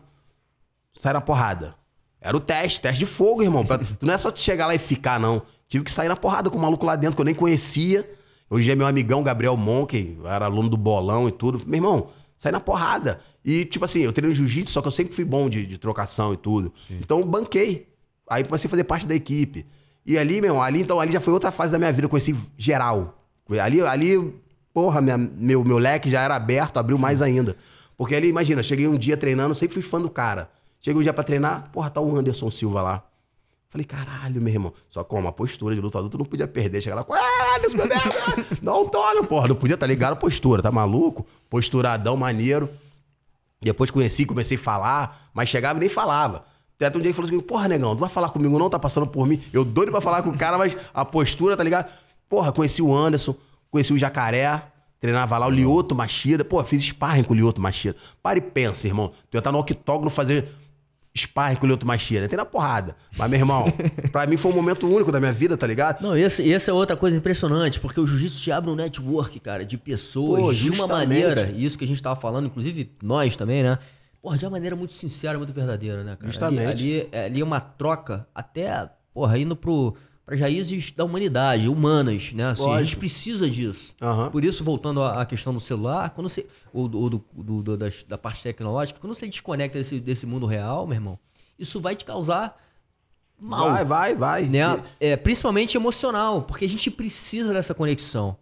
sai 0.95 1.13
na 1.13 1.21
porrada. 1.21 1.75
Era 2.19 2.35
o 2.35 2.39
teste, 2.39 2.81
teste 2.81 2.99
de 2.99 3.05
fogo, 3.05 3.43
irmão. 3.43 3.63
Pra- 3.65 3.77
tu 3.77 4.05
não 4.05 4.13
é 4.13 4.17
só 4.17 4.31
chegar 4.35 4.67
lá 4.67 4.75
e 4.75 4.79
ficar, 4.79 5.19
não. 5.19 5.41
Tive 5.67 5.83
que 5.83 5.91
sair 5.91 6.07
na 6.09 6.15
porrada 6.15 6.49
com 6.49 6.57
o 6.57 6.61
maluco 6.61 6.85
lá 6.85 6.95
dentro, 6.95 7.15
que 7.15 7.21
eu 7.21 7.25
nem 7.25 7.35
conhecia. 7.35 8.09
Hoje 8.49 8.71
é 8.71 8.75
meu 8.75 8.87
amigão 8.87 9.21
Gabriel 9.21 9.55
Monk, 9.55 10.17
era 10.25 10.45
aluno 10.45 10.67
do 10.69 10.77
bolão 10.77 11.27
e 11.27 11.31
tudo. 11.31 11.61
Meu 11.67 11.75
irmão, 11.75 12.09
sai 12.37 12.51
na 12.51 12.59
porrada. 12.59 13.19
E, 13.43 13.65
tipo 13.65 13.83
assim, 13.85 13.99
eu 14.01 14.11
treino 14.13 14.33
jiu-jitsu, 14.33 14.71
só 14.73 14.81
que 14.81 14.87
eu 14.87 14.91
sempre 14.91 15.13
fui 15.13 15.23
bom 15.25 15.49
de, 15.49 15.65
de 15.65 15.77
trocação 15.77 16.33
e 16.33 16.37
tudo. 16.37 16.71
Então, 16.89 17.19
eu 17.19 17.25
banquei. 17.25 17.87
Aí 18.29 18.43
comecei 18.43 18.67
a 18.67 18.71
fazer 18.71 18.83
parte 18.83 19.07
da 19.07 19.15
equipe. 19.15 19.65
E 20.05 20.17
ali, 20.17 20.41
meu 20.41 20.61
ali, 20.61 20.81
então, 20.81 20.99
ali 20.99 21.11
já 21.11 21.19
foi 21.19 21.33
outra 21.33 21.51
fase 21.51 21.71
da 21.71 21.77
minha 21.79 21.91
vida. 21.91 22.05
Eu 22.05 22.09
conheci 22.09 22.35
geral. 22.57 23.23
Ali, 23.61 23.81
ali 23.81 24.33
porra, 24.73 25.01
minha- 25.01 25.17
meu, 25.17 25.63
meu 25.63 25.77
leque 25.77 26.09
já 26.09 26.21
era 26.21 26.35
aberto, 26.35 26.77
abriu 26.77 26.97
mais 26.97 27.21
ainda. 27.21 27.55
Porque 27.97 28.13
ali, 28.15 28.27
imagina, 28.27 28.61
cheguei 28.61 28.87
um 28.87 28.97
dia 28.97 29.17
treinando, 29.17 29.55
sempre 29.55 29.73
fui 29.73 29.81
fã 29.81 29.99
do 30.01 30.09
cara. 30.09 30.49
Cheguei 30.79 30.99
um 30.99 31.03
dia 31.03 31.13
pra 31.13 31.23
treinar, 31.23 31.69
porra, 31.71 31.89
tá 31.89 31.99
o 31.99 32.15
Anderson 32.15 32.51
Silva 32.51 32.81
lá. 32.81 33.03
Falei, 33.77 33.85
caralho, 33.85 34.41
meu 34.41 34.51
irmão. 34.51 34.73
Só 34.89 35.03
com 35.03 35.19
uma 35.19 35.31
postura 35.31 35.75
de 35.75 35.81
lutador, 35.81 36.09
tu 36.09 36.17
não 36.17 36.25
podia 36.25 36.47
perder. 36.47 36.81
Chegar 36.81 36.95
lá, 36.95 37.55
Anderson, 37.55 37.77
meu 37.77 37.87
Deus, 37.87 38.59
não 38.61 38.87
toca, 38.87 39.23
porra. 39.23 39.47
Não 39.47 39.55
podia, 39.55 39.77
tá 39.77 39.85
ligado? 39.85 40.13
a 40.13 40.15
Postura, 40.15 40.63
tá 40.63 40.71
maluco? 40.71 41.27
Posturadão, 41.47 42.17
maneiro. 42.17 42.69
Depois 43.61 43.91
conheci, 43.91 44.25
comecei 44.25 44.57
a 44.57 44.59
falar, 44.59 45.29
mas 45.31 45.49
chegava 45.49 45.77
e 45.77 45.81
nem 45.81 45.89
falava. 45.89 46.45
Até 46.79 46.87
um 46.97 47.01
dia 47.01 47.07
ele 47.07 47.13
falou 47.13 47.29
assim: 47.29 47.39
Porra, 47.39 47.67
negão, 47.67 47.95
tu 47.95 47.99
vai 47.99 48.09
falar 48.09 48.29
comigo 48.29 48.57
não? 48.57 48.69
Tá 48.69 48.79
passando 48.79 49.05
por 49.05 49.27
mim. 49.27 49.41
Eu 49.53 49.63
doido 49.63 49.91
pra 49.91 50.01
falar 50.01 50.23
com 50.23 50.29
o 50.29 50.37
cara, 50.37 50.57
mas 50.57 50.75
a 50.93 51.05
postura, 51.05 51.55
tá 51.55 51.63
ligado? 51.63 51.91
Porra, 52.27 52.51
conheci 52.51 52.81
o 52.81 52.95
Anderson, 52.95 53.35
conheci 53.69 53.93
o 53.93 53.97
Jacaré, 53.97 54.63
treinava 54.99 55.37
lá 55.37 55.45
o 55.45 55.51
Lioto 55.51 55.93
Machida. 55.93 56.43
Pô, 56.43 56.63
fiz 56.63 56.83
sparring 56.83 57.23
com 57.23 57.33
o 57.33 57.35
Lioto 57.35 57.61
Machida. 57.61 57.95
Para 58.23 58.39
e 58.39 58.41
pensa, 58.41 58.87
irmão. 58.87 59.11
Tu 59.29 59.35
ia 59.35 59.39
estar 59.39 59.51
no 59.51 59.59
octógono 59.59 60.09
fazer 60.09 60.47
sparring 61.17 61.55
com 61.55 61.65
o 61.65 61.67
Lioto 61.67 61.85
Machida. 61.85 62.27
Tem 62.27 62.37
na 62.37 62.45
porrada. 62.45 62.95
Mas, 63.17 63.29
meu 63.29 63.39
irmão, 63.39 63.65
pra 64.11 64.25
mim 64.25 64.37
foi 64.37 64.51
um 64.51 64.55
momento 64.55 64.87
único 64.87 65.11
da 65.11 65.19
minha 65.19 65.33
vida, 65.33 65.57
tá 65.57 65.67
ligado? 65.67 66.01
Não, 66.01 66.15
esse, 66.15 66.51
essa 66.51 66.71
é 66.71 66.73
outra 66.73 66.95
coisa 66.95 67.17
impressionante, 67.17 67.79
porque 67.79 67.99
o 67.99 68.07
jiu-jitsu 68.07 68.41
te 68.41 68.51
abre 68.51 68.69
um 68.69 68.75
network, 68.75 69.39
cara, 69.39 69.65
de 69.65 69.77
pessoas, 69.77 70.41
Pô, 70.41 70.53
de 70.53 70.69
uma 70.69 70.87
maneira, 70.87 71.51
isso 71.55 71.77
que 71.77 71.83
a 71.83 71.87
gente 71.87 72.01
tava 72.01 72.19
falando, 72.19 72.47
inclusive 72.47 72.91
nós 73.01 73.35
também, 73.35 73.63
né? 73.63 73.77
Porra, 74.21 74.37
de 74.37 74.45
uma 74.45 74.51
maneira 74.51 74.75
muito 74.75 74.93
sincera, 74.93 75.37
muito 75.37 75.53
verdadeira, 75.53 76.03
né, 76.03 76.15
cara? 76.15 76.27
Justamente. 76.27 76.67
Ali, 76.67 77.07
ali, 77.11 77.25
ali 77.25 77.41
é 77.41 77.43
uma 77.43 77.59
troca, 77.59 78.27
até, 78.33 78.89
porra, 79.13 79.37
indo 79.37 79.55
pro, 79.55 79.95
pra 80.27 80.35
raízes 80.35 80.91
da 80.91 81.05
humanidade, 81.05 81.69
humanas, 81.69 82.33
né? 82.33 82.47
Assim, 82.47 82.69
a 82.69 82.83
gente 82.83 82.97
precisa 82.97 83.49
disso. 83.49 83.95
Aham. 84.01 84.29
Por 84.29 84.43
isso, 84.43 84.61
voltando 84.61 85.01
à 85.01 85.25
questão 85.25 85.53
do 85.53 85.59
celular, 85.61 86.09
quando 86.09 86.27
você. 86.27 86.45
Ou, 86.73 86.87
do, 86.89 87.09
do- 87.09 87.25
do- 87.33 87.63
do- 87.63 87.77
das- 87.77 88.03
da 88.03 88.17
parte 88.17 88.43
tecnológica, 88.43 88.99
quando 88.99 89.15
você 89.15 89.25
desconecta 89.25 89.77
desse, 89.77 90.01
desse 90.01 90.25
mundo 90.25 90.45
real, 90.45 90.85
meu 90.85 90.95
irmão, 90.95 91.17
isso 91.57 91.79
vai 91.79 91.95
te 91.95 92.03
causar 92.03 92.61
mal 93.39 93.71
Vai, 93.71 93.85
vai, 93.85 94.15
vai. 94.15 94.43
né? 94.45 94.83
É, 94.99 95.15
principalmente 95.15 95.77
emocional, 95.77 96.41
porque 96.41 96.65
a 96.65 96.69
gente 96.69 96.91
precisa 96.91 97.53
dessa 97.53 97.73
conexão, 97.73 98.35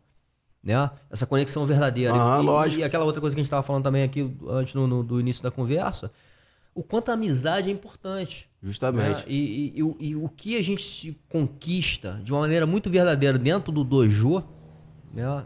né? 0.63 0.89
Essa 1.11 1.27
conexão 1.27 1.67
verdadeira. 1.67 2.13
Aham, 2.13 2.41
e, 2.41 2.45
lógico. 2.45 2.81
e 2.81 2.83
aquela 2.83 3.05
outra 3.05 3.21
coisa 3.21 3.35
que 3.35 3.39
a 3.39 3.43
gente 3.43 3.47
estava 3.47 3.61
falando 3.61 3.83
também 3.83 4.01
aqui 4.03 4.35
antes 4.49 4.73
no, 4.73 4.87
no- 4.87 5.03
do 5.03 5.19
início 5.19 5.43
da 5.43 5.51
conversa, 5.51 6.11
o 6.75 6.83
quanto 6.83 7.09
a 7.09 7.13
amizade 7.15 7.69
é 7.69 7.71
importante. 7.73 8.47
Justamente. 8.61 9.19
né? 9.19 9.23
E, 9.27 9.37
e- 9.37 9.79
e 9.79 9.83
o- 9.83 9.97
e 9.99 10.15
o 10.15 10.27
que 10.29 10.57
a 10.57 10.61
gente 10.63 11.19
conquista 11.29 12.19
de 12.23 12.31
uma 12.33 12.41
maneira 12.41 12.65
muito 12.67 12.89
verdadeira 12.89 13.37
dentro 13.39 13.71
do 13.71 13.83
dojo, 13.83 14.43
né? 15.13 15.43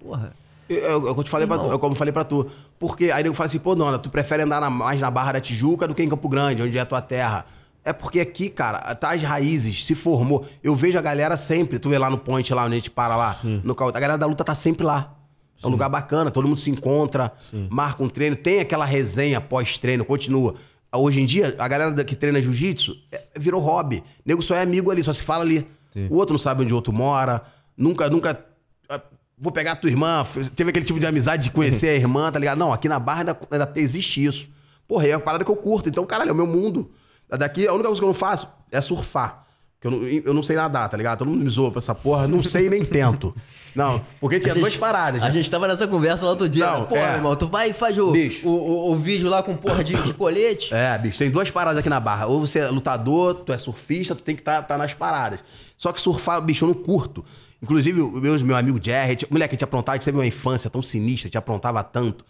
Porra. 0.00 0.32
Eu, 0.68 0.76
eu, 0.76 1.06
eu 1.16 1.24
te 1.24 1.30
falei 1.30 1.46
pra 1.46 1.56
tu, 1.58 1.70
eu 1.70 1.78
como 1.78 1.94
falei 1.94 2.12
pra 2.12 2.24
tu. 2.24 2.46
Porque 2.78 3.10
aí 3.10 3.24
eu 3.24 3.32
falo 3.32 3.46
assim, 3.46 3.58
pô, 3.58 3.74
Dona, 3.74 3.98
tu 3.98 4.10
prefere 4.10 4.42
andar 4.42 4.60
na- 4.60 4.68
mais 4.68 5.00
na 5.00 5.10
Barra 5.10 5.32
da 5.32 5.40
Tijuca 5.40 5.88
do 5.88 5.94
que 5.94 6.02
em 6.02 6.08
Campo 6.08 6.28
Grande, 6.28 6.60
onde 6.62 6.76
é 6.76 6.80
a 6.80 6.86
tua 6.86 7.00
terra. 7.00 7.46
É 7.84 7.92
porque 7.92 8.20
aqui, 8.20 8.50
cara, 8.50 8.78
tá 8.94 9.14
as 9.14 9.22
raízes, 9.22 9.84
se 9.84 9.94
formou. 9.94 10.44
Eu 10.62 10.74
vejo 10.74 10.98
a 10.98 11.02
galera 11.02 11.36
sempre, 11.38 11.78
tu 11.78 11.88
vê 11.88 11.96
lá 11.96 12.10
no 12.10 12.18
point 12.18 12.52
lá, 12.52 12.64
onde 12.64 12.74
a 12.74 12.78
gente 12.78 12.90
para 12.90 13.16
lá, 13.16 13.38
no 13.64 13.74
cal- 13.74 13.88
a 13.88 13.92
galera 13.92 14.18
da 14.18 14.26
luta 14.26 14.44
tá 14.44 14.54
sempre 14.54 14.84
lá. 14.84 15.14
É 15.62 15.66
um 15.66 15.70
lugar 15.70 15.88
bacana, 15.88 16.30
todo 16.30 16.46
mundo 16.46 16.58
se 16.60 16.70
encontra, 16.70 17.32
marca 17.70 18.02
um 18.02 18.08
treino, 18.08 18.36
tem 18.36 18.60
aquela 18.60 18.84
resenha 18.84 19.40
pós-treino, 19.40 20.04
continua. 20.04 20.54
Hoje 20.94 21.20
em 21.20 21.26
dia, 21.26 21.54
a 21.58 21.68
galera 21.68 22.04
que 22.04 22.14
treina 22.16 22.40
jiu-jitsu 22.40 22.96
é- 23.12 23.22
virou 23.38 23.60
hobby. 23.60 24.02
Nego 24.24 24.40
só 24.42 24.54
é 24.54 24.62
amigo 24.62 24.90
ali, 24.90 25.02
só 25.02 25.12
se 25.12 25.22
fala 25.22 25.44
ali. 25.44 25.66
O 26.08 26.16
outro 26.16 26.32
não 26.34 26.38
sabe 26.38 26.62
onde 26.62 26.72
o 26.72 26.76
outro 26.76 26.92
mora, 26.92 27.42
nunca, 27.76 28.08
nunca 28.08 28.44
ah, 28.88 29.00
Vou 29.36 29.52
pegar 29.52 29.72
a 29.72 29.76
tua 29.76 29.90
irmã. 29.90 30.24
Teve 30.56 30.70
aquele 30.70 30.84
tipo 30.84 30.98
de 30.98 31.06
amizade 31.06 31.44
de 31.44 31.50
conhecer 31.50 31.88
a 31.88 31.94
irmã, 31.96 32.30
tá 32.32 32.38
ligado? 32.38 32.58
Não, 32.58 32.72
aqui 32.72 32.88
na 32.88 32.98
Barra 32.98 33.20
ainda, 33.20 33.38
ainda 33.50 33.72
existe 33.76 34.24
isso. 34.24 34.48
Porra, 34.86 35.06
é 35.06 35.12
a 35.12 35.20
parada 35.20 35.44
que 35.44 35.50
eu 35.50 35.56
curto. 35.56 35.88
Então, 35.88 36.04
caralho, 36.06 36.30
é 36.30 36.32
o 36.32 36.36
meu 36.36 36.46
mundo. 36.46 36.90
Daqui, 37.28 37.66
a 37.66 37.72
única 37.72 37.86
coisa 37.88 38.00
que 38.00 38.04
eu 38.04 38.08
não 38.08 38.14
faço 38.14 38.48
é 38.72 38.80
surfar. 38.80 39.44
Eu 39.82 39.90
não, 39.92 40.02
eu 40.02 40.34
não 40.34 40.42
sei 40.42 40.56
nadar, 40.56 40.88
tá 40.88 40.96
ligado? 40.96 41.18
Todo 41.18 41.28
mundo 41.30 41.44
me 41.44 41.50
zoa 41.50 41.70
pra 41.70 41.78
essa 41.78 41.94
porra. 41.94 42.26
Não 42.26 42.42
sei 42.42 42.66
e 42.66 42.70
nem 42.70 42.82
tento. 42.86 43.34
Não, 43.78 44.04
porque 44.20 44.40
tinha 44.40 44.52
gente- 44.52 44.60
duas 44.62 44.76
paradas. 44.76 45.22
A 45.22 45.26
já. 45.26 45.32
gente 45.32 45.50
tava 45.50 45.66
nessa 45.68 45.86
conversa 45.86 46.24
lá 46.24 46.30
outro 46.32 46.48
dia. 46.48 46.66
Não, 46.66 46.80
né? 46.80 46.86
Pô, 46.86 46.96
é. 46.96 47.14
irmão, 47.14 47.34
tu 47.36 47.48
vai 47.48 47.70
e 47.70 47.72
faz 47.72 47.96
o, 47.98 48.10
Bicho. 48.12 48.46
o, 48.46 48.50
o, 48.50 48.92
o 48.92 48.96
vídeo 48.96 49.28
lá 49.30 49.42
com 49.42 49.56
porra 49.56 49.82
de, 49.84 49.94
de 49.94 50.12
colete. 50.14 50.74
É, 50.74 50.98
bicho, 50.98 51.18
tem 51.18 51.30
duas 51.30 51.50
paradas 51.50 51.78
aqui 51.80 51.88
na 51.88 52.00
barra. 52.00 52.26
Ou 52.26 52.40
você 52.40 52.58
é 52.60 52.68
lutador, 52.68 53.34
tu 53.36 53.52
é 53.52 53.58
surfista, 53.58 54.14
tu 54.14 54.22
tem 54.22 54.34
que 54.34 54.42
estar 54.42 54.76
nas 54.76 54.92
paradas. 54.94 55.40
Só 55.76 55.92
que 55.92 56.00
surfar, 56.00 56.40
bicho, 56.42 56.64
eu 56.64 56.68
não 56.68 56.74
curto. 56.74 57.24
Inclusive, 57.62 58.00
o 58.00 58.10
meu, 58.12 58.38
meu 58.44 58.56
amigo 58.56 58.78
Jerry, 58.82 59.16
tinha- 59.16 59.28
moleque, 59.30 59.52
a 59.52 59.56
gente 59.56 59.64
aprontava, 59.64 59.94
a 59.94 59.98
gente 59.98 60.04
teve 60.04 60.18
uma 60.18 60.26
infância 60.26 60.68
tão 60.70 60.82
sinistra, 60.82 61.26
a 61.26 61.28
gente 61.28 61.38
aprontava 61.38 61.82
tanto, 61.82 62.24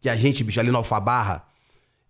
que 0.00 0.08
a 0.08 0.14
gente, 0.16 0.44
bicho, 0.44 0.60
ali 0.60 0.70
no 0.70 0.76
Alfabarra, 0.78 1.42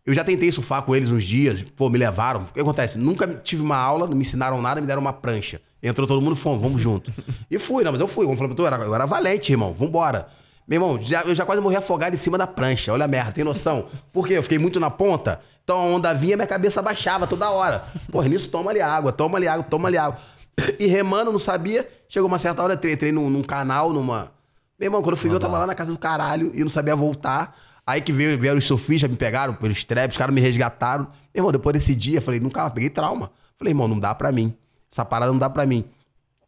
eu 0.05 0.15
já 0.15 0.23
tentei 0.25 0.51
surfar 0.53 0.83
com 0.83 0.95
eles 0.97 1.11
uns 1.11 1.25
dias, 1.25 1.63
pô, 1.77 1.89
me 1.91 1.99
levaram. 1.99 2.43
O 2.43 2.47
que 2.53 2.61
acontece? 2.61 2.99
Nunca 2.99 3.27
tive 3.27 3.63
uma 3.63 3.77
aula, 3.77 4.07
não 4.07 4.15
me 4.15 4.21
ensinaram 4.23 4.61
nada, 4.61 4.81
me 4.81 4.87
deram 4.87 5.01
uma 5.01 5.13
prancha. 5.13 5.61
Entrou 5.83 6.07
todo 6.07 6.21
mundo, 6.21 6.35
fomos, 6.35 6.61
vamos 6.61 6.81
junto. 6.81 7.13
E 7.51 7.59
fui, 7.59 7.85
não, 7.85 7.93
mas 7.93 8.01
eu 8.01 8.09
fui. 8.09 8.27
Pra 8.37 8.49
tu, 8.49 8.63
eu 8.63 8.67
era, 8.67 8.77
eu 8.77 8.95
era 8.95 9.07
valente, 9.07 9.53
irmão, 9.53 9.73
vambora. 9.73 10.29
Meu 10.67 10.77
irmão, 10.77 10.99
já, 11.03 11.23
eu 11.23 11.35
já 11.35 11.47
quase 11.47 11.63
morri 11.63 11.77
afogado 11.77 12.15
em 12.15 12.19
cima 12.19 12.37
da 12.37 12.47
prancha. 12.47 12.93
Olha 12.93 13.07
a 13.07 13.09
merda, 13.09 13.33
tem 13.33 13.43
noção? 13.43 13.87
Por 14.13 14.27
quê? 14.27 14.35
Eu 14.35 14.43
fiquei 14.43 14.59
muito 14.59 14.79
na 14.79 14.91
ponta, 14.91 15.41
então 15.65 15.79
a 15.79 15.83
onda 15.83 16.13
vinha, 16.13 16.37
minha 16.37 16.47
cabeça 16.47 16.83
baixava 16.83 17.27
toda 17.27 17.49
hora. 17.51 17.85
Porra, 18.11 18.29
nisso 18.29 18.51
toma 18.51 18.71
ali 18.71 18.81
água, 18.81 19.13
toma 19.13 19.39
ali 19.39 19.49
água, 19.49 19.65
toma 19.65 19.89
ali 19.89 19.97
água. 19.97 20.19
E 20.79 20.87
remando, 20.87 21.33
não 21.33 21.39
sabia. 21.39 21.89
Chegou 22.09 22.29
uma 22.29 22.39
certa 22.39 22.63
hora, 22.63 22.75
entrei, 22.75 22.95
entrei 22.95 23.13
num, 23.13 23.31
num 23.31 23.43
canal, 23.43 23.93
numa. 23.93 24.33
Meu 24.79 24.89
irmão, 24.89 25.01
quando 25.01 25.13
eu 25.13 25.17
fui 25.17 25.31
ver, 25.31 25.37
eu 25.37 25.41
tava 25.41 25.59
lá 25.59 25.67
na 25.67 25.75
casa 25.75 25.93
do 25.93 25.99
caralho 25.99 26.51
e 26.55 26.63
não 26.63 26.71
sabia 26.71 26.95
voltar. 26.95 27.57
Aí 27.87 28.03
que 28.03 28.13
veio, 28.13 28.39
vieram 28.39 28.59
os 28.59 28.67
surfistas, 28.67 29.11
me 29.11 29.17
pegaram 29.17 29.55
pelos 29.55 29.83
traps, 29.85 30.13
os 30.13 30.19
caras 30.19 30.35
me 30.35 30.41
resgataram. 30.41 31.05
Meu 31.35 31.41
irmão, 31.41 31.53
depois 31.53 31.73
desse 31.73 31.95
dia, 31.95 32.19
eu 32.19 32.23
falei, 32.23 32.41
nunca 32.41 32.61
mais, 32.61 32.73
peguei 32.75 32.91
trauma. 32.91 33.31
Falei, 33.57 33.73
irmão, 33.73 33.89
não 33.89 33.99
dá 33.99 34.15
pra 34.15 34.31
mim. 34.31 34.55
Essa 34.91 35.05
parada 35.05 35.33
não 35.33 35.39
dá 35.39 35.51
pra 35.51 35.67
mim. 35.67 35.85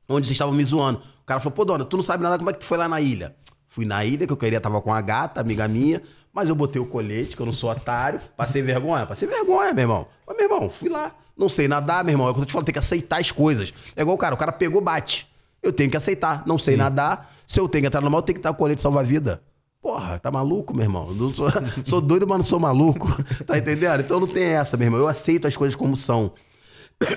Onde 0.08 0.26
vocês 0.26 0.34
estavam 0.34 0.54
me 0.54 0.64
zoando. 0.64 1.00
O 1.22 1.24
cara 1.24 1.40
falou, 1.40 1.54
pô, 1.54 1.64
dona, 1.64 1.84
tu 1.84 1.96
não 1.96 2.04
sabe 2.04 2.22
nada, 2.22 2.38
como 2.38 2.50
é 2.50 2.52
que 2.52 2.58
tu 2.58 2.64
foi 2.64 2.78
lá 2.78 2.88
na 2.88 3.00
ilha? 3.00 3.36
Fui 3.66 3.84
na 3.84 4.04
ilha, 4.04 4.26
que 4.26 4.32
eu 4.32 4.36
queria, 4.36 4.60
tava 4.60 4.80
com 4.80 4.92
a 4.92 5.00
gata, 5.00 5.40
amiga 5.40 5.68
minha, 5.68 6.02
mas 6.32 6.48
eu 6.48 6.56
botei 6.56 6.82
o 6.82 6.86
colete, 6.86 7.36
que 7.36 7.42
eu 7.42 7.46
não 7.46 7.52
sou 7.52 7.70
otário, 7.70 8.20
passei 8.36 8.62
vergonha, 8.62 9.06
passei 9.06 9.28
vergonha, 9.28 9.72
meu 9.72 9.82
irmão. 9.82 10.06
Mas, 10.26 10.36
meu 10.36 10.46
irmão, 10.46 10.70
fui 10.70 10.88
lá. 10.88 11.14
Não 11.36 11.48
sei 11.48 11.68
nadar, 11.68 12.04
meu 12.04 12.12
irmão. 12.12 12.26
É 12.26 12.30
o 12.30 12.34
que 12.34 12.40
eu 12.40 12.42
tô 12.42 12.46
te 12.46 12.52
falando, 12.52 12.66
tem 12.66 12.72
que 12.72 12.78
aceitar 12.78 13.20
as 13.20 13.30
coisas. 13.30 13.72
É 13.96 14.02
igual 14.02 14.14
o 14.16 14.18
cara, 14.18 14.34
o 14.34 14.38
cara 14.38 14.52
pegou, 14.52 14.80
bate. 14.80 15.28
Eu 15.62 15.72
tenho 15.72 15.90
que 15.90 15.96
aceitar. 15.96 16.42
Não 16.46 16.58
sei 16.58 16.76
nadar. 16.76 17.34
Se 17.46 17.58
eu 17.58 17.68
tenho 17.68 17.82
que 17.82 17.86
entrar 17.86 18.00
no 18.00 18.10
mar, 18.10 18.18
eu 18.18 18.22
tenho 18.22 18.34
que 18.34 18.40
estar 18.40 18.50
com 18.50 18.56
o 18.56 18.58
colete 18.58 18.82
salva-vida. 18.82 19.42
Porra, 19.80 20.18
tá 20.18 20.30
maluco, 20.30 20.74
meu 20.74 20.84
irmão? 20.84 21.16
Eu 21.18 21.32
sou, 21.32 21.48
sou 21.84 22.00
doido, 22.00 22.26
mas 22.26 22.38
não 22.38 22.44
sou 22.44 22.60
maluco. 22.60 23.08
Tá 23.46 23.56
entendendo? 23.56 24.00
Então 24.00 24.20
não 24.20 24.26
tem 24.26 24.44
essa, 24.44 24.76
meu 24.76 24.86
irmão. 24.86 25.00
Eu 25.00 25.08
aceito 25.08 25.46
as 25.46 25.56
coisas 25.56 25.74
como 25.74 25.96
são. 25.96 26.32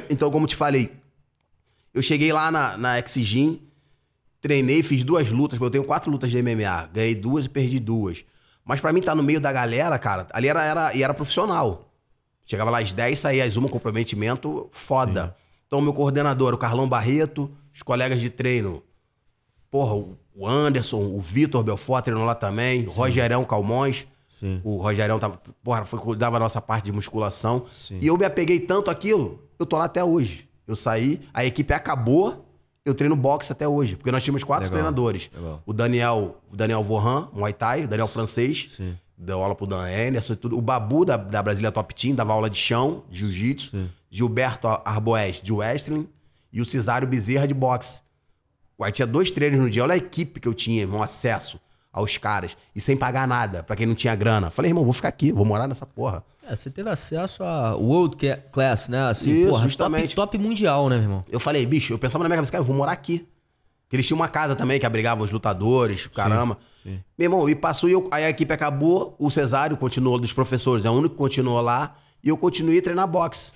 Então, 0.10 0.32
como 0.32 0.48
te 0.48 0.56
falei, 0.56 0.92
eu 1.94 2.02
cheguei 2.02 2.34
lá 2.34 2.50
na, 2.50 2.78
na 2.78 3.00
Exigin, 3.00 3.62
treinei, 4.42 4.82
fiz 4.82 5.04
duas 5.04 5.30
lutas, 5.30 5.58
porque 5.58 5.68
eu 5.68 5.72
tenho 5.72 5.84
quatro 5.84 6.12
lutas 6.12 6.32
de 6.32 6.42
MMA. 6.42 6.90
Ganhei 6.92 7.16
duas 7.16 7.46
e 7.46 7.50
perdi 7.50 7.80
duas. 7.80 8.26
Mas 8.66 8.80
pra 8.80 8.92
mim 8.92 9.00
estar 9.00 9.12
tá 9.12 9.16
no 9.16 9.24
meio 9.24 9.40
da 9.40 9.52
galera, 9.52 9.98
cara, 10.00 10.28
ali 10.32 10.48
era, 10.48 10.64
era, 10.64 10.96
e 10.96 11.04
era 11.04 11.14
profissional. 11.14 11.94
Chegava 12.46 12.70
lá 12.70 12.80
às 12.80 12.92
10, 12.92 13.20
saía 13.20 13.46
às 13.46 13.56
1, 13.56 13.68
comprometimento 13.68 14.68
foda. 14.72 15.28
Sim. 15.28 15.44
Então, 15.68 15.82
meu 15.82 15.94
coordenador, 15.94 16.54
o 16.54 16.58
Carlão 16.58 16.88
Barreto, 16.88 17.50
os 17.74 17.82
colegas 17.82 18.20
de 18.22 18.30
treino. 18.30 18.84
Porra, 19.72 19.96
o 20.36 20.48
Anderson, 20.48 21.00
o 21.00 21.20
Vitor 21.20 21.64
Belfort 21.64 22.04
treinou 22.04 22.26
lá 22.26 22.36
também, 22.36 22.86
o 22.86 22.92
Rogerão 22.92 23.44
Calmões. 23.44 24.08
Sim. 24.40 24.62
O 24.64 24.78
Rogerão 24.78 25.20
tava, 25.20 25.40
porra, 25.64 25.86
foi, 25.86 26.00
cuidava 26.00 26.38
da 26.38 26.44
nossa 26.46 26.62
parte 26.62 26.86
de 26.86 26.92
musculação. 26.92 27.66
Sim. 27.88 28.00
E 28.02 28.08
eu 28.08 28.18
me 28.18 28.26
apeguei 28.26 28.60
tanto 28.60 28.92
aquilo, 28.92 29.42
eu 29.58 29.66
tô 29.66 29.78
lá 29.78 29.86
até 29.86 30.04
hoje. 30.04 30.50
Eu 30.68 30.76
saí, 30.76 31.22
a 31.34 31.44
equipe 31.44 31.74
acabou, 31.74 32.46
eu 32.86 32.94
treino 32.94 33.16
boxe 33.16 33.52
até 33.52 33.68
hoje. 33.68 33.96
Porque 33.96 34.12
nós 34.12 34.24
tínhamos 34.24 34.44
quatro 34.44 34.66
Legal. 34.66 34.74
treinadores. 34.74 35.30
Legal. 35.34 35.62
O 35.66 35.74
Daniel, 35.74 36.42
o 36.52 36.56
Daniel 36.56 36.84
Vohan, 36.84 37.30
Muay 37.34 37.54
Thai, 37.54 37.84
o 37.86 37.88
Daniel 37.88 38.08
francês, 38.08 38.70
Sim. 38.76 38.98
deu 39.18 39.42
aula 39.42 39.56
pro 39.56 39.68
Dan 39.68 39.86
Anderson 39.86 40.34
e 40.34 40.36
tudo. 40.36 40.58
O 40.58 40.62
Babu, 40.62 41.06
da, 41.06 41.18
da 41.18 41.42
Brasília 41.44 41.72
Top 41.72 41.94
Team, 41.94 42.16
dava 42.16 42.34
aula 42.34 42.50
de 42.50 42.58
chão, 42.58 43.04
de 43.10 43.20
jiu-jitsu. 43.20 43.90
Gilberto 44.10 44.68
Arboés, 44.68 45.42
de 45.42 45.52
wrestling. 45.52 46.08
E 46.52 46.62
o 46.62 46.66
Cesário 46.66 47.08
Bezerra, 47.08 47.48
de 47.48 47.54
boxe. 47.54 48.02
Aí 48.82 48.92
tinha 48.92 49.08
dois 49.08 49.32
treinos 49.32 49.60
no 49.60 49.70
dia. 49.70 49.82
Olha 49.84 49.94
a 49.94 49.98
equipe 49.98 50.40
que 50.40 50.48
eu 50.48 50.54
tinha, 50.54 50.88
um 50.88 51.02
acesso 51.02 51.60
aos 51.92 52.18
caras. 52.18 52.58
E 52.76 52.82
sem 52.82 52.98
pagar 52.98 53.28
nada, 53.28 53.64
para 53.64 53.76
quem 53.76 53.86
não 53.88 53.96
tinha 53.96 54.14
grana. 54.14 54.52
Falei, 54.52 54.72
irmão, 54.72 54.84
vou 54.84 54.94
ficar 54.94 55.08
aqui, 55.08 55.32
vou 55.32 55.46
morar 55.46 55.68
nessa 55.68 55.86
porra. 55.86 56.24
É, 56.46 56.56
você 56.56 56.70
teve 56.70 56.90
acesso 56.90 57.44
a 57.44 57.76
World 57.76 58.18
Class, 58.52 58.90
né? 58.90 59.10
Assim, 59.10 59.32
Isso, 59.32 59.50
porra, 59.50 59.64
justamente. 59.64 60.16
Top, 60.16 60.32
top, 60.32 60.44
mundial, 60.44 60.90
né, 60.90 60.96
meu 60.96 61.04
irmão? 61.04 61.26
Eu 61.30 61.40
falei, 61.40 61.66
bicho, 61.66 61.94
eu 61.94 62.00
pensava 62.00 62.24
na 62.24 62.30
minha 62.30 62.38
cabeça, 62.38 62.52
cara, 62.52 62.62
eu 62.62 62.66
vou 62.66 62.76
morar 62.76 62.92
aqui. 62.92 63.28
Eles 63.92 64.08
tinham 64.08 64.18
uma 64.18 64.28
casa 64.28 64.56
também 64.56 64.80
que 64.80 64.86
abrigava 64.86 65.24
os 65.24 65.30
lutadores, 65.30 66.08
caramba. 66.08 66.58
Sim, 66.84 66.96
sim. 66.96 67.04
Meu 67.18 67.26
irmão, 67.26 67.48
e 67.48 67.56
passou 67.56 67.88
e 67.88 67.94
eu, 67.94 68.08
aí 68.12 68.26
a 68.26 68.30
equipe 68.30 68.52
acabou, 68.52 69.16
o 69.20 69.30
Cesário 69.30 69.78
continuou 69.78 70.20
dos 70.20 70.34
professores, 70.34 70.84
é 70.84 70.90
o 70.90 70.94
único 70.94 71.14
que 71.14 71.18
continuou 71.18 71.62
lá, 71.62 71.96
e 72.24 72.30
eu 72.30 72.36
continuei 72.36 72.80
a 72.80 72.82
treinar 72.82 73.08
boxe. 73.08 73.52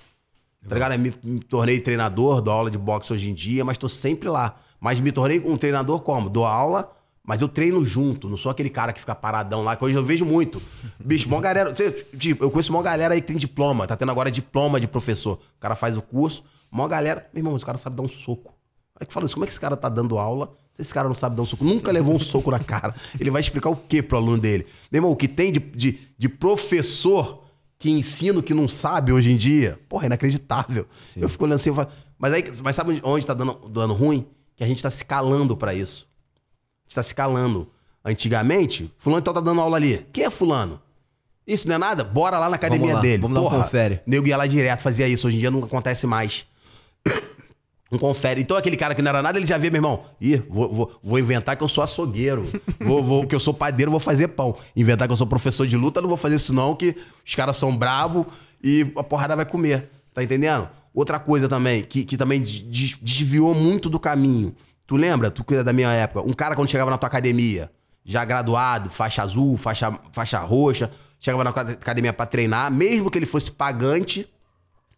Tá 0.66 0.74
ligado? 0.74 0.98
Me, 0.98 1.14
me 1.22 1.40
tornei 1.40 1.80
treinador, 1.80 2.40
dou 2.40 2.54
aula 2.54 2.70
de 2.70 2.78
boxe 2.78 3.12
hoje 3.12 3.30
em 3.30 3.34
dia, 3.34 3.64
mas 3.64 3.76
tô 3.76 3.88
sempre 3.88 4.28
lá. 4.28 4.56
Mas 4.80 5.00
me 5.00 5.10
tornei 5.10 5.40
um 5.40 5.56
treinador 5.56 6.00
como? 6.00 6.30
Dou 6.30 6.44
aula, 6.46 6.90
mas 7.28 7.42
eu 7.42 7.48
treino 7.48 7.84
junto, 7.84 8.26
não 8.26 8.38
sou 8.38 8.50
aquele 8.50 8.70
cara 8.70 8.90
que 8.90 8.98
fica 8.98 9.14
paradão 9.14 9.62
lá, 9.62 9.76
que 9.76 9.84
hoje 9.84 9.94
eu 9.94 10.02
vejo 10.02 10.24
muito. 10.24 10.62
Bicho, 10.98 11.28
mó 11.28 11.38
galera. 11.40 11.74
Tipo, 11.74 12.42
eu 12.42 12.50
conheço 12.50 12.72
mó 12.72 12.80
galera 12.80 13.12
aí 13.12 13.20
que 13.20 13.26
tem 13.26 13.36
diploma, 13.36 13.86
tá 13.86 13.94
tendo 13.94 14.10
agora 14.10 14.30
diploma 14.30 14.80
de 14.80 14.88
professor. 14.88 15.34
O 15.34 15.60
cara 15.60 15.76
faz 15.76 15.94
o 15.98 16.00
curso, 16.00 16.42
mó 16.70 16.88
galera. 16.88 17.28
Meu 17.34 17.40
irmão, 17.40 17.54
esse 17.54 17.66
cara 17.66 17.76
sabe 17.76 17.96
dar 17.96 18.02
um 18.02 18.08
soco. 18.08 18.54
Aí 18.98 19.06
que 19.06 19.12
fala 19.12 19.26
isso, 19.26 19.34
como 19.34 19.44
é 19.44 19.46
que 19.46 19.52
esse 19.52 19.60
cara 19.60 19.76
tá 19.76 19.90
dando 19.90 20.16
aula? 20.16 20.54
Se 20.72 20.80
esse 20.80 20.94
cara 20.94 21.06
não 21.06 21.14
sabe 21.14 21.36
dar 21.36 21.42
um 21.42 21.44
soco, 21.44 21.66
nunca 21.66 21.92
levou 21.92 22.16
um 22.16 22.18
soco 22.18 22.50
na 22.50 22.60
cara. 22.60 22.94
Ele 23.20 23.30
vai 23.30 23.42
explicar 23.42 23.68
o 23.68 23.76
que 23.76 24.02
pro 24.02 24.16
aluno 24.16 24.38
dele? 24.38 24.64
Meu 24.90 25.00
irmão, 25.00 25.10
o 25.10 25.16
que 25.16 25.28
tem 25.28 25.52
de, 25.52 25.60
de, 25.60 26.00
de 26.16 26.28
professor 26.30 27.44
que 27.78 27.90
ensina 27.90 28.38
o 28.38 28.42
que 28.42 28.54
não 28.54 28.66
sabe 28.66 29.12
hoje 29.12 29.30
em 29.30 29.36
dia, 29.36 29.78
porra, 29.86 30.04
é 30.04 30.06
inacreditável. 30.06 30.86
Sim. 31.12 31.20
Eu 31.20 31.28
fico 31.28 31.44
olhando 31.44 31.56
assim, 31.56 31.68
eu 31.68 31.74
falo, 31.74 31.90
mas 32.18 32.32
aí, 32.32 32.50
mas 32.62 32.74
sabe 32.74 32.98
onde 33.04 33.26
tá 33.26 33.34
dando, 33.34 33.68
dando 33.68 33.92
ruim? 33.92 34.26
que 34.58 34.64
a 34.64 34.66
gente 34.66 34.78
está 34.78 34.90
se 34.90 35.04
calando 35.04 35.56
para 35.56 35.72
isso. 35.72 36.07
Está 36.88 37.02
se 37.02 37.14
calando. 37.14 37.68
Antigamente, 38.04 38.92
fulano 38.98 39.20
então 39.20 39.34
tá 39.34 39.40
dando 39.40 39.60
aula 39.60 39.76
ali. 39.76 40.06
Quem 40.12 40.24
é 40.24 40.30
fulano? 40.30 40.80
Isso 41.46 41.66
não 41.68 41.76
é 41.76 41.78
nada? 41.78 42.04
Bora 42.04 42.38
lá 42.38 42.48
na 42.48 42.56
academia 42.56 42.80
vamos 42.80 42.94
lá, 42.96 43.00
dele. 43.00 43.22
Vamos 43.22 43.38
Porra, 43.38 43.50
dar 43.50 43.56
um 43.56 43.62
confere. 43.64 44.00
Nego 44.06 44.26
ia 44.26 44.36
lá 44.36 44.46
direto, 44.46 44.80
fazia 44.80 45.08
isso. 45.08 45.26
Hoje 45.26 45.36
em 45.36 45.40
dia 45.40 45.50
não 45.50 45.64
acontece 45.64 46.06
mais. 46.06 46.46
Um 47.90 47.96
confere. 47.96 48.42
Então 48.42 48.54
aquele 48.54 48.76
cara 48.76 48.94
que 48.94 49.00
não 49.00 49.08
era 49.08 49.22
nada, 49.22 49.38
ele 49.38 49.46
já 49.46 49.56
vê, 49.56 49.70
meu 49.70 49.78
irmão. 49.78 50.04
Ih, 50.20 50.42
vou, 50.46 50.70
vou, 50.70 51.00
vou 51.02 51.18
inventar 51.18 51.56
que 51.56 51.64
eu 51.64 51.68
sou 51.70 51.82
açougueiro. 51.82 52.46
vou, 52.78 53.02
vou, 53.02 53.26
que 53.26 53.34
eu 53.34 53.40
sou 53.40 53.54
padeiro, 53.54 53.90
vou 53.90 53.98
fazer 53.98 54.28
pão. 54.28 54.54
Inventar 54.76 55.08
que 55.08 55.12
eu 55.12 55.16
sou 55.16 55.26
professor 55.26 55.66
de 55.66 55.74
luta, 55.74 56.02
não 56.02 56.08
vou 56.08 56.18
fazer 56.18 56.36
isso 56.36 56.52
não, 56.52 56.76
que 56.76 56.94
os 57.26 57.34
caras 57.34 57.56
são 57.56 57.74
bravos 57.74 58.26
e 58.62 58.92
a 58.94 59.02
porrada 59.02 59.34
vai 59.34 59.46
comer. 59.46 59.88
Tá 60.12 60.22
entendendo? 60.22 60.68
Outra 60.92 61.18
coisa 61.18 61.48
também, 61.48 61.82
que, 61.82 62.04
que 62.04 62.18
também 62.18 62.42
desviou 62.42 63.54
muito 63.54 63.88
do 63.88 63.98
caminho. 63.98 64.54
Tu 64.88 64.96
lembra, 64.96 65.30
tu 65.30 65.44
cuida 65.44 65.62
da 65.62 65.70
minha 65.70 65.92
época, 65.92 66.26
um 66.26 66.32
cara 66.32 66.56
quando 66.56 66.70
chegava 66.70 66.90
na 66.90 66.96
tua 66.96 67.08
academia, 67.08 67.70
já 68.02 68.24
graduado, 68.24 68.88
faixa 68.88 69.22
azul, 69.22 69.54
faixa, 69.54 69.92
faixa 70.12 70.38
roxa, 70.38 70.90
chegava 71.20 71.44
na 71.44 71.50
academia 71.50 72.10
para 72.10 72.24
treinar, 72.24 72.72
mesmo 72.72 73.10
que 73.10 73.18
ele 73.18 73.26
fosse 73.26 73.50
pagante, 73.50 74.26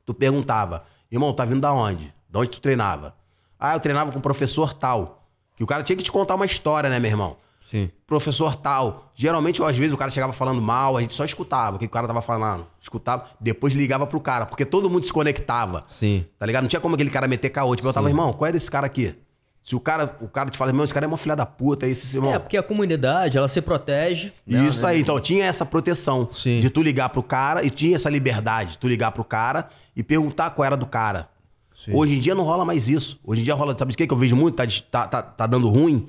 tu 0.06 0.14
perguntava, 0.14 0.84
irmão, 1.10 1.32
tá 1.32 1.44
vindo 1.44 1.60
da 1.60 1.72
onde? 1.72 2.14
De 2.30 2.38
onde 2.38 2.50
tu 2.50 2.60
treinava? 2.60 3.16
Ah, 3.58 3.74
eu 3.74 3.80
treinava 3.80 4.12
com 4.12 4.20
o 4.20 4.22
professor 4.22 4.72
tal. 4.72 5.26
Que 5.56 5.64
o 5.64 5.66
cara 5.66 5.82
tinha 5.82 5.96
que 5.96 6.04
te 6.04 6.12
contar 6.12 6.36
uma 6.36 6.46
história, 6.46 6.88
né, 6.88 7.00
meu 7.00 7.10
irmão? 7.10 7.36
Sim. 7.68 7.90
Professor 8.06 8.54
tal. 8.54 9.10
Geralmente, 9.12 9.60
às 9.60 9.76
vezes, 9.76 9.92
o 9.92 9.96
cara 9.96 10.10
chegava 10.12 10.32
falando 10.32 10.62
mal, 10.62 10.96
a 10.96 11.00
gente 11.00 11.14
só 11.14 11.24
escutava 11.24 11.74
o 11.74 11.78
que 11.80 11.86
o 11.86 11.90
cara 11.90 12.06
tava 12.06 12.22
falando. 12.22 12.64
Escutava, 12.80 13.26
depois 13.40 13.74
ligava 13.74 14.06
pro 14.06 14.20
cara, 14.20 14.46
porque 14.46 14.64
todo 14.64 14.88
mundo 14.88 15.04
se 15.04 15.12
conectava. 15.12 15.84
Sim. 15.88 16.24
Tá 16.38 16.46
ligado? 16.46 16.62
Não 16.62 16.68
tinha 16.68 16.80
como 16.80 16.94
aquele 16.94 17.10
cara 17.10 17.26
meter 17.26 17.50
caô. 17.50 17.74
Tipo, 17.74 17.88
eu 17.88 17.92
tava, 17.92 18.08
irmão, 18.08 18.32
qual 18.32 18.48
é 18.48 18.52
desse 18.52 18.70
cara 18.70 18.86
aqui? 18.86 19.16
Se 19.62 19.76
o 19.76 19.80
cara, 19.80 20.16
o 20.20 20.28
cara 20.28 20.48
te 20.48 20.56
fala, 20.56 20.70
irmão, 20.70 20.84
esse 20.84 20.94
cara 20.94 21.04
é 21.04 21.08
uma 21.08 21.18
filha 21.18 21.36
da 21.36 21.44
puta, 21.44 21.86
esse 21.86 22.16
irmão. 22.16 22.32
É, 22.32 22.38
porque 22.38 22.56
a 22.56 22.62
comunidade, 22.62 23.36
ela 23.36 23.46
se 23.46 23.60
protege. 23.60 24.32
Né? 24.46 24.66
Isso 24.66 24.86
aí, 24.86 25.00
então 25.00 25.20
tinha 25.20 25.44
essa 25.44 25.66
proteção 25.66 26.28
Sim. 26.32 26.60
de 26.60 26.70
tu 26.70 26.82
ligar 26.82 27.10
pro 27.10 27.22
cara 27.22 27.62
e 27.62 27.70
tinha 27.70 27.96
essa 27.96 28.08
liberdade 28.08 28.72
de 28.72 28.78
tu 28.78 28.88
ligar 28.88 29.12
pro 29.12 29.22
cara 29.22 29.68
e 29.94 30.02
perguntar 30.02 30.50
qual 30.50 30.64
era 30.64 30.76
do 30.76 30.86
cara. 30.86 31.28
Sim. 31.76 31.92
Hoje 31.94 32.16
em 32.16 32.18
dia 32.18 32.34
não 32.34 32.44
rola 32.44 32.64
mais 32.64 32.88
isso. 32.88 33.20
Hoje 33.24 33.42
em 33.42 33.44
dia 33.44 33.54
rola, 33.54 33.76
sabe 33.78 33.92
o 33.92 33.96
que, 33.96 34.06
que 34.06 34.12
eu 34.12 34.16
vejo 34.16 34.34
muito? 34.34 34.56
Tá, 34.56 34.66
tá, 34.90 35.06
tá, 35.06 35.22
tá 35.22 35.46
dando 35.46 35.68
ruim? 35.68 36.08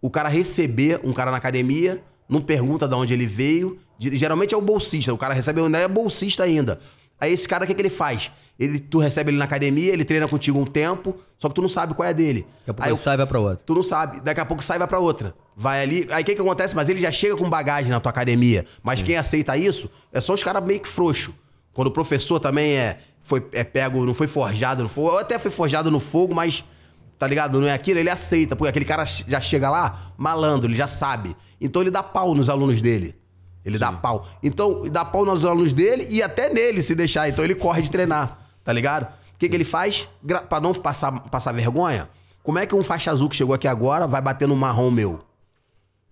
o 0.00 0.10
cara 0.10 0.28
receber 0.28 1.00
um 1.02 1.12
cara 1.12 1.30
na 1.30 1.36
academia, 1.36 2.02
não 2.28 2.40
pergunta 2.40 2.86
de 2.86 2.94
onde 2.94 3.12
ele 3.12 3.26
veio. 3.26 3.78
Geralmente 3.98 4.54
é 4.54 4.56
o 4.56 4.60
bolsista, 4.60 5.12
o 5.12 5.18
cara 5.18 5.34
recebe 5.34 5.60
ainda 5.60 5.78
é 5.78 5.88
bolsista 5.88 6.44
ainda. 6.44 6.80
Aí 7.20 7.32
esse 7.32 7.48
cara, 7.48 7.64
o 7.64 7.66
que, 7.66 7.74
que 7.74 7.80
ele 7.80 7.90
faz? 7.90 8.30
Ele, 8.58 8.80
tu 8.80 8.98
recebe 8.98 9.30
ele 9.30 9.38
na 9.38 9.44
academia, 9.44 9.92
ele 9.92 10.04
treina 10.04 10.26
contigo 10.26 10.58
um 10.58 10.64
tempo, 10.64 11.16
só 11.38 11.48
que 11.48 11.54
tu 11.54 11.62
não 11.62 11.68
sabe 11.68 11.94
qual 11.94 12.06
é 12.06 12.10
a 12.10 12.12
dele. 12.12 12.44
Daqui 12.66 12.70
a 12.70 12.74
pouco 12.74 12.90
aí, 12.90 12.96
sai 12.96 13.16
vai 13.16 13.26
pra 13.26 13.38
outra. 13.38 13.62
Tu 13.64 13.74
não 13.74 13.82
sabe. 13.84 14.20
Daqui 14.20 14.40
a 14.40 14.44
pouco 14.44 14.64
sai 14.64 14.78
vai 14.78 14.88
pra 14.88 14.98
outra. 14.98 15.34
Vai 15.56 15.82
ali. 15.82 16.08
Aí 16.10 16.22
o 16.22 16.26
que, 16.26 16.34
que 16.34 16.40
acontece? 16.40 16.74
Mas 16.74 16.88
ele 16.88 17.00
já 17.00 17.12
chega 17.12 17.36
com 17.36 17.48
bagagem 17.48 17.90
na 17.90 18.00
tua 18.00 18.10
academia. 18.10 18.66
Mas 18.82 19.00
quem 19.00 19.16
aceita 19.16 19.56
isso 19.56 19.88
é 20.12 20.20
só 20.20 20.34
os 20.34 20.42
caras 20.42 20.64
meio 20.64 20.80
que 20.80 20.88
frouxo. 20.88 21.32
Quando 21.72 21.86
o 21.86 21.90
professor 21.92 22.40
também 22.40 22.76
é, 22.76 22.98
foi, 23.22 23.46
é 23.52 23.62
pego, 23.62 24.04
não 24.04 24.12
foi 24.12 24.26
forjado 24.26 24.82
no 24.82 24.88
fogo, 24.88 25.10
ou 25.10 25.18
até 25.18 25.38
foi 25.38 25.50
forjado 25.50 25.90
no 25.90 26.00
fogo, 26.00 26.34
mas 26.34 26.64
tá 27.16 27.26
ligado? 27.26 27.60
Não 27.60 27.68
é 27.68 27.72
aquilo, 27.72 28.00
ele 28.00 28.10
aceita, 28.10 28.56
porque 28.56 28.70
aquele 28.70 28.84
cara 28.84 29.04
já 29.04 29.40
chega 29.40 29.70
lá 29.70 30.12
malandro, 30.16 30.68
ele 30.68 30.76
já 30.76 30.88
sabe. 30.88 31.36
Então 31.60 31.82
ele 31.82 31.90
dá 31.90 32.02
pau 32.02 32.34
nos 32.34 32.48
alunos 32.48 32.80
dele. 32.82 33.14
Ele 33.64 33.76
Sim. 33.76 33.80
dá 33.80 33.92
pau. 33.92 34.26
Então, 34.42 34.82
dá 34.90 35.04
pau 35.04 35.24
nos 35.24 35.44
alunos 35.44 35.72
dele 35.72 36.06
e 36.08 36.22
até 36.22 36.52
nele 36.52 36.80
se 36.80 36.94
deixar. 36.94 37.28
Então 37.28 37.44
ele 37.44 37.54
corre 37.54 37.82
de 37.82 37.90
treinar, 37.90 38.38
tá 38.68 38.72
ligado? 38.74 39.04
O 39.04 39.38
que, 39.38 39.48
que 39.48 39.56
ele 39.56 39.64
faz? 39.64 40.06
Pra 40.46 40.60
não 40.60 40.74
passar, 40.74 41.10
passar 41.30 41.52
vergonha, 41.52 42.06
como 42.42 42.58
é 42.58 42.66
que 42.66 42.74
um 42.74 42.84
faixa 42.84 43.10
azul 43.10 43.26
que 43.26 43.34
chegou 43.34 43.54
aqui 43.54 43.66
agora 43.66 44.06
vai 44.06 44.20
bater 44.20 44.46
no 44.46 44.54
marrom 44.54 44.90
meu? 44.90 45.24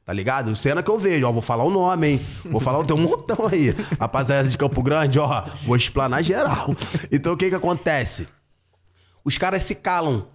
Tá 0.06 0.12
ligado? 0.14 0.56
Cena 0.56 0.82
que 0.82 0.90
eu 0.90 0.96
vejo, 0.96 1.26
ó, 1.26 1.32
vou 1.32 1.42
falar 1.42 1.64
o 1.64 1.70
nome, 1.70 2.12
hein? 2.12 2.26
Vou 2.46 2.58
falar, 2.58 2.82
tem 2.86 2.96
um 2.96 3.00
montão 3.06 3.46
aí. 3.46 3.74
Rapaziada 4.00 4.48
de 4.48 4.56
Campo 4.56 4.82
Grande, 4.82 5.18
ó, 5.18 5.44
vou 5.66 5.76
explanar 5.76 6.22
geral. 6.22 6.74
Então 7.12 7.34
o 7.34 7.36
que 7.36 7.50
que 7.50 7.54
acontece? 7.54 8.26
Os 9.22 9.36
caras 9.36 9.62
se 9.62 9.74
calam 9.74 10.26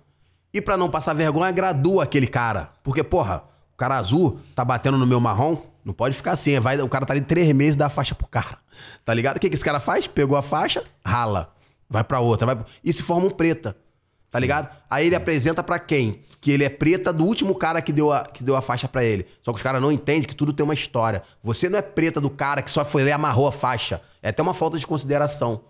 e 0.54 0.62
para 0.62 0.78
não 0.78 0.92
passar 0.92 1.16
vergonha, 1.16 1.52
gradua 1.52 2.04
aquele 2.04 2.28
cara. 2.28 2.70
Porque, 2.84 3.04
porra, 3.04 3.42
o 3.74 3.78
cara 3.78 3.98
azul 3.98 4.40
tá 4.54 4.64
batendo 4.64 5.00
no 5.00 5.08
meu 5.08 5.20
marrom, 5.20 5.58
não 5.84 5.92
pode 5.92 6.16
ficar 6.16 6.34
assim. 6.34 6.60
Vai, 6.60 6.80
o 6.80 6.88
cara 6.88 7.04
tá 7.04 7.14
ali 7.14 7.22
três 7.22 7.52
meses 7.52 7.76
dá 7.76 7.88
a 7.88 7.90
faixa 7.90 8.14
pro 8.14 8.28
cara. 8.28 8.60
Tá 9.04 9.12
ligado? 9.12 9.38
O 9.38 9.40
que, 9.40 9.50
que 9.50 9.56
esse 9.56 9.66
cara 9.66 9.80
faz? 9.80 10.06
Pegou 10.06 10.38
a 10.38 10.44
faixa, 10.44 10.84
rala. 11.04 11.52
Vai 11.92 12.04
pra 12.04 12.20
outra. 12.20 12.48
Vai... 12.48 12.66
E 12.84 12.92
se 12.92 13.04
forma 13.04 13.28
um 13.28 13.30
preta. 13.30 13.76
Tá 14.32 14.40
ligado? 14.40 14.70
Aí 14.90 15.08
ele 15.08 15.16
apresenta 15.16 15.62
para 15.62 15.78
quem? 15.78 16.22
Que 16.40 16.52
ele 16.52 16.64
é 16.64 16.70
preta 16.70 17.12
do 17.12 17.26
último 17.26 17.54
cara 17.54 17.82
que 17.82 17.92
deu 17.92 18.14
a, 18.14 18.24
que 18.24 18.44
deu 18.44 18.56
a 18.56 18.62
faixa 18.62 18.88
para 18.88 19.04
ele. 19.04 19.28
Só 19.42 19.52
que 19.52 19.58
os 19.58 19.62
caras 19.62 19.82
não 19.82 19.92
entendem 19.92 20.24
que 20.24 20.34
tudo 20.34 20.54
tem 20.54 20.64
uma 20.64 20.74
história. 20.74 21.22
Você 21.44 21.68
não 21.68 21.78
é 21.78 21.82
preta 21.82 22.22
do 22.22 22.30
cara 22.30 22.62
que 22.62 22.72
só 22.72 22.86
foi 22.86 23.04
e 23.04 23.12
amarrou 23.12 23.46
a 23.46 23.52
faixa. 23.52 24.02
É 24.24 24.30
até 24.30 24.42
uma 24.42 24.54
falta 24.54 24.80
de 24.80 24.88
consideração. 24.88 25.66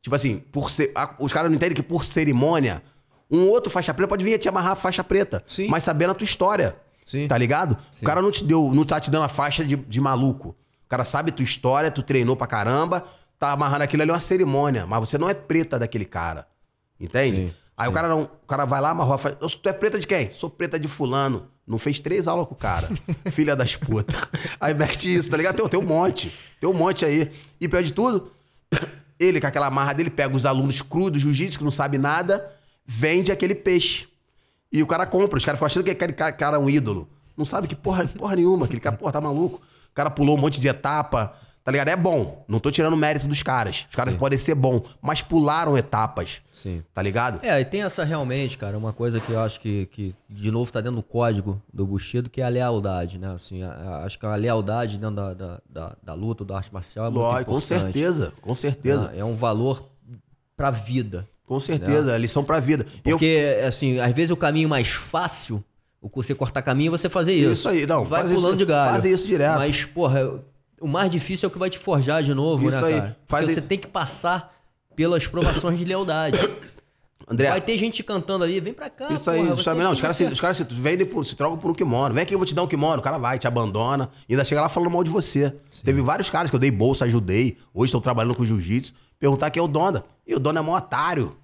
Tipo 0.00 0.14
assim, 0.14 0.38
por 0.38 0.70
ser, 0.70 0.92
os 1.18 1.32
caras 1.32 1.50
não 1.50 1.56
entendem 1.56 1.74
que 1.74 1.82
por 1.82 2.04
cerimônia 2.04 2.80
um 3.28 3.48
outro 3.48 3.70
faixa 3.70 3.92
preta 3.92 4.08
pode 4.08 4.24
vir 4.24 4.38
te 4.38 4.48
amarrar 4.48 4.72
a 4.72 4.76
faixa 4.76 5.02
preta, 5.02 5.42
Sim. 5.44 5.66
mas 5.68 5.82
sabendo 5.82 6.12
a 6.12 6.14
tua 6.14 6.24
história. 6.24 6.76
Sim. 7.04 7.26
Tá 7.26 7.36
ligado? 7.36 7.76
Sim. 7.92 8.04
O 8.04 8.06
cara 8.06 8.22
não 8.22 8.30
te 8.30 8.44
deu, 8.44 8.70
não 8.72 8.84
tá 8.84 9.00
te 9.00 9.10
dando 9.10 9.24
a 9.24 9.28
faixa 9.28 9.64
de, 9.64 9.74
de 9.74 10.00
maluco. 10.00 10.50
O 10.50 10.88
cara 10.88 11.04
sabe 11.04 11.32
tua 11.32 11.42
história, 11.42 11.90
tu 11.90 12.04
treinou 12.04 12.36
pra 12.36 12.46
caramba, 12.46 13.04
tá 13.38 13.52
amarrando 13.52 13.84
aquilo 13.84 14.02
ali 14.02 14.10
é 14.10 14.14
uma 14.14 14.20
cerimônia, 14.20 14.86
mas 14.86 15.00
você 15.00 15.18
não 15.18 15.28
é 15.28 15.34
preta 15.34 15.78
daquele 15.78 16.04
cara. 16.04 16.46
Entende? 16.98 17.36
Sim. 17.36 17.54
Aí 17.76 17.88
o 17.88 17.92
cara 17.92 18.08
não, 18.08 18.22
o 18.22 18.46
cara 18.46 18.64
vai 18.64 18.80
lá, 18.80 18.90
amarrou 18.90 19.14
a 19.14 19.18
faixa. 19.18 19.36
Tu 19.36 19.68
é 19.68 19.72
preta 19.72 19.98
de 19.98 20.06
quem? 20.06 20.30
Sou 20.30 20.48
preta 20.48 20.78
de 20.78 20.88
fulano. 20.88 21.48
Não 21.66 21.78
fez 21.78 22.00
três 22.00 22.26
aulas 22.26 22.46
com 22.46 22.54
o 22.54 22.56
cara. 22.56 22.88
Filha 23.30 23.54
das 23.54 23.76
putas. 23.76 24.16
Aí 24.58 24.72
mete 24.72 25.14
isso, 25.14 25.30
tá 25.30 25.36
ligado? 25.36 25.56
Tem, 25.56 25.68
tem 25.68 25.80
um 25.80 25.82
monte. 25.82 26.32
Tem 26.60 26.70
um 26.70 26.72
monte 26.72 27.04
aí. 27.04 27.30
E 27.60 27.68
pior 27.68 27.82
de 27.82 27.92
tudo, 27.92 28.30
ele 29.18 29.40
com 29.40 29.46
aquela 29.46 29.70
marra 29.70 29.92
dele 29.92 30.08
pega 30.08 30.34
os 30.34 30.46
alunos 30.46 30.80
crudos 30.80 31.12
do 31.12 31.18
jiu-jitsu 31.18 31.58
que 31.58 31.64
não 31.64 31.70
sabe 31.70 31.98
nada 31.98 32.56
vende 32.86 33.32
aquele 33.32 33.54
peixe. 33.54 34.06
E 34.72 34.82
o 34.82 34.86
cara 34.86 35.04
compra. 35.04 35.36
Os 35.36 35.44
caras 35.44 35.58
ficam 35.58 35.66
achando 35.66 35.84
que 35.84 35.90
aquele 35.90 36.12
cara 36.12 36.56
é 36.56 36.58
um 36.58 36.70
ídolo. 36.70 37.08
Não 37.36 37.44
sabe 37.44 37.66
que 37.66 37.74
porra, 37.74 38.06
porra 38.06 38.36
nenhuma. 38.36 38.66
Aquele 38.66 38.80
cara, 38.80 38.96
porra, 38.96 39.12
tá 39.12 39.20
maluco. 39.20 39.60
cara 39.92 40.10
pulou 40.10 40.36
um 40.36 40.40
monte 40.40 40.60
de 40.60 40.68
etapa. 40.68 41.34
Tá 41.66 41.72
ligado? 41.72 41.88
É 41.88 41.96
bom. 41.96 42.44
Não 42.46 42.60
tô 42.60 42.70
tirando 42.70 42.96
mérito 42.96 43.26
dos 43.26 43.42
caras. 43.42 43.86
Os 43.90 43.96
caras 43.96 44.12
Sim. 44.14 44.18
podem 44.20 44.38
ser 44.38 44.54
bom, 44.54 44.84
mas 45.02 45.20
pularam 45.20 45.76
etapas. 45.76 46.40
Sim. 46.54 46.80
Tá 46.94 47.02
ligado? 47.02 47.44
É, 47.44 47.60
e 47.60 47.64
tem 47.64 47.82
essa 47.82 48.04
realmente, 48.04 48.56
cara, 48.56 48.78
uma 48.78 48.92
coisa 48.92 49.18
que 49.18 49.32
eu 49.32 49.40
acho 49.40 49.58
que, 49.58 49.86
que 49.86 50.14
de 50.30 50.48
novo, 50.52 50.70
tá 50.70 50.80
dentro 50.80 50.98
do 50.98 51.02
código 51.02 51.60
do 51.74 51.84
Bushido, 51.84 52.30
que 52.30 52.40
é 52.40 52.44
a 52.44 52.48
lealdade, 52.48 53.18
né? 53.18 53.34
Assim, 53.34 53.64
a- 53.64 53.72
a- 53.72 54.04
acho 54.04 54.16
que 54.16 54.24
a 54.24 54.36
lealdade 54.36 54.96
dentro 54.96 55.16
da, 55.16 55.34
da, 55.34 55.60
da, 55.68 55.96
da 56.00 56.14
luta, 56.14 56.44
da 56.44 56.56
arte 56.56 56.72
marcial 56.72 57.06
é 57.06 57.10
muito 57.10 57.20
Lógico, 57.22 57.50
com 57.52 57.60
certeza. 57.60 58.32
Com 58.40 58.54
certeza. 58.54 59.10
É, 59.12 59.18
é 59.18 59.24
um 59.24 59.34
valor 59.34 59.90
pra 60.56 60.70
vida. 60.70 61.28
Com 61.44 61.58
certeza. 61.58 62.12
É 62.14 62.18
lição 62.18 62.44
pra 62.44 62.60
vida. 62.60 62.86
Eu 63.04 63.16
Porque, 63.18 63.60
assim, 63.66 63.98
às 63.98 64.14
vezes 64.14 64.30
o 64.30 64.36
caminho 64.36 64.68
mais 64.68 64.88
fácil, 64.88 65.64
o 66.00 66.08
que 66.08 66.14
você 66.16 66.32
cortar 66.32 66.62
caminho, 66.62 66.94
é 66.94 66.96
você 66.96 67.08
fazer 67.08 67.32
isso. 67.32 67.52
Isso 67.54 67.68
aí, 67.68 67.86
não, 67.88 68.04
Vai 68.04 68.22
pulando 68.22 68.38
isso- 68.38 68.56
de 68.56 68.64
galho. 68.64 68.92
faz 68.92 69.04
isso 69.04 69.26
direto. 69.26 69.56
Mas, 69.56 69.84
porra, 69.84 70.38
o 70.80 70.88
mais 70.88 71.10
difícil 71.10 71.46
é 71.46 71.48
o 71.48 71.50
que 71.50 71.58
vai 71.58 71.70
te 71.70 71.78
forjar 71.78 72.22
de 72.22 72.34
novo, 72.34 72.68
Isso 72.68 72.80
né, 72.80 72.86
aí, 72.86 72.94
cara? 73.00 73.16
faz 73.26 73.44
Porque 73.44 73.60
você 73.60 73.66
tem 73.66 73.78
que 73.78 73.86
passar 73.86 74.54
pelas 74.94 75.26
provações 75.26 75.78
de 75.78 75.84
lealdade. 75.84 76.38
André, 77.28 77.48
Vai 77.48 77.60
ter 77.60 77.76
gente 77.76 78.04
cantando 78.04 78.44
ali, 78.44 78.60
vem 78.60 78.72
pra 78.72 78.88
cá, 78.88 79.12
Isso 79.12 79.28
aí, 79.28 79.40
porra, 79.40 79.56
justamente, 79.56 79.80
você 79.80 79.84
não, 79.84 79.92
os 79.92 79.98
tem 79.98 80.02
caras 80.02 80.16
se, 80.16 80.24
os 80.24 80.40
caras 80.40 80.56
se 80.58 80.64
vendem 80.70 81.04
por, 81.04 81.24
se 81.24 81.34
trocam 81.34 81.58
por 81.58 81.70
um 81.72 81.74
kimono. 81.74 82.14
Vem 82.14 82.22
aqui, 82.22 82.32
eu 82.32 82.38
vou 82.38 82.46
te 82.46 82.54
dar 82.54 82.62
um 82.62 82.68
kimono. 82.68 82.98
O 82.98 83.02
cara 83.02 83.18
vai, 83.18 83.36
te 83.36 83.48
abandona. 83.48 84.10
E 84.28 84.34
ainda 84.34 84.44
chega 84.44 84.60
lá 84.60 84.68
falando 84.68 84.92
mal 84.92 85.02
de 85.02 85.10
você. 85.10 85.52
Teve 85.84 86.00
vários 86.02 86.30
caras 86.30 86.50
que 86.50 86.54
eu 86.54 86.60
dei 86.60 86.70
bolsa, 86.70 87.04
ajudei. 87.04 87.56
Hoje 87.74 87.86
estão 87.86 88.00
trabalhando 88.00 88.36
com 88.36 88.44
jiu-jitsu. 88.44 88.94
Perguntar 89.18 89.50
quem 89.50 89.60
é 89.60 89.64
o 89.64 89.66
Donda. 89.66 90.04
E 90.24 90.36
o 90.36 90.38
Donda 90.38 90.60
é 90.60 90.62
mó 90.62 90.76
otário. 90.76 91.36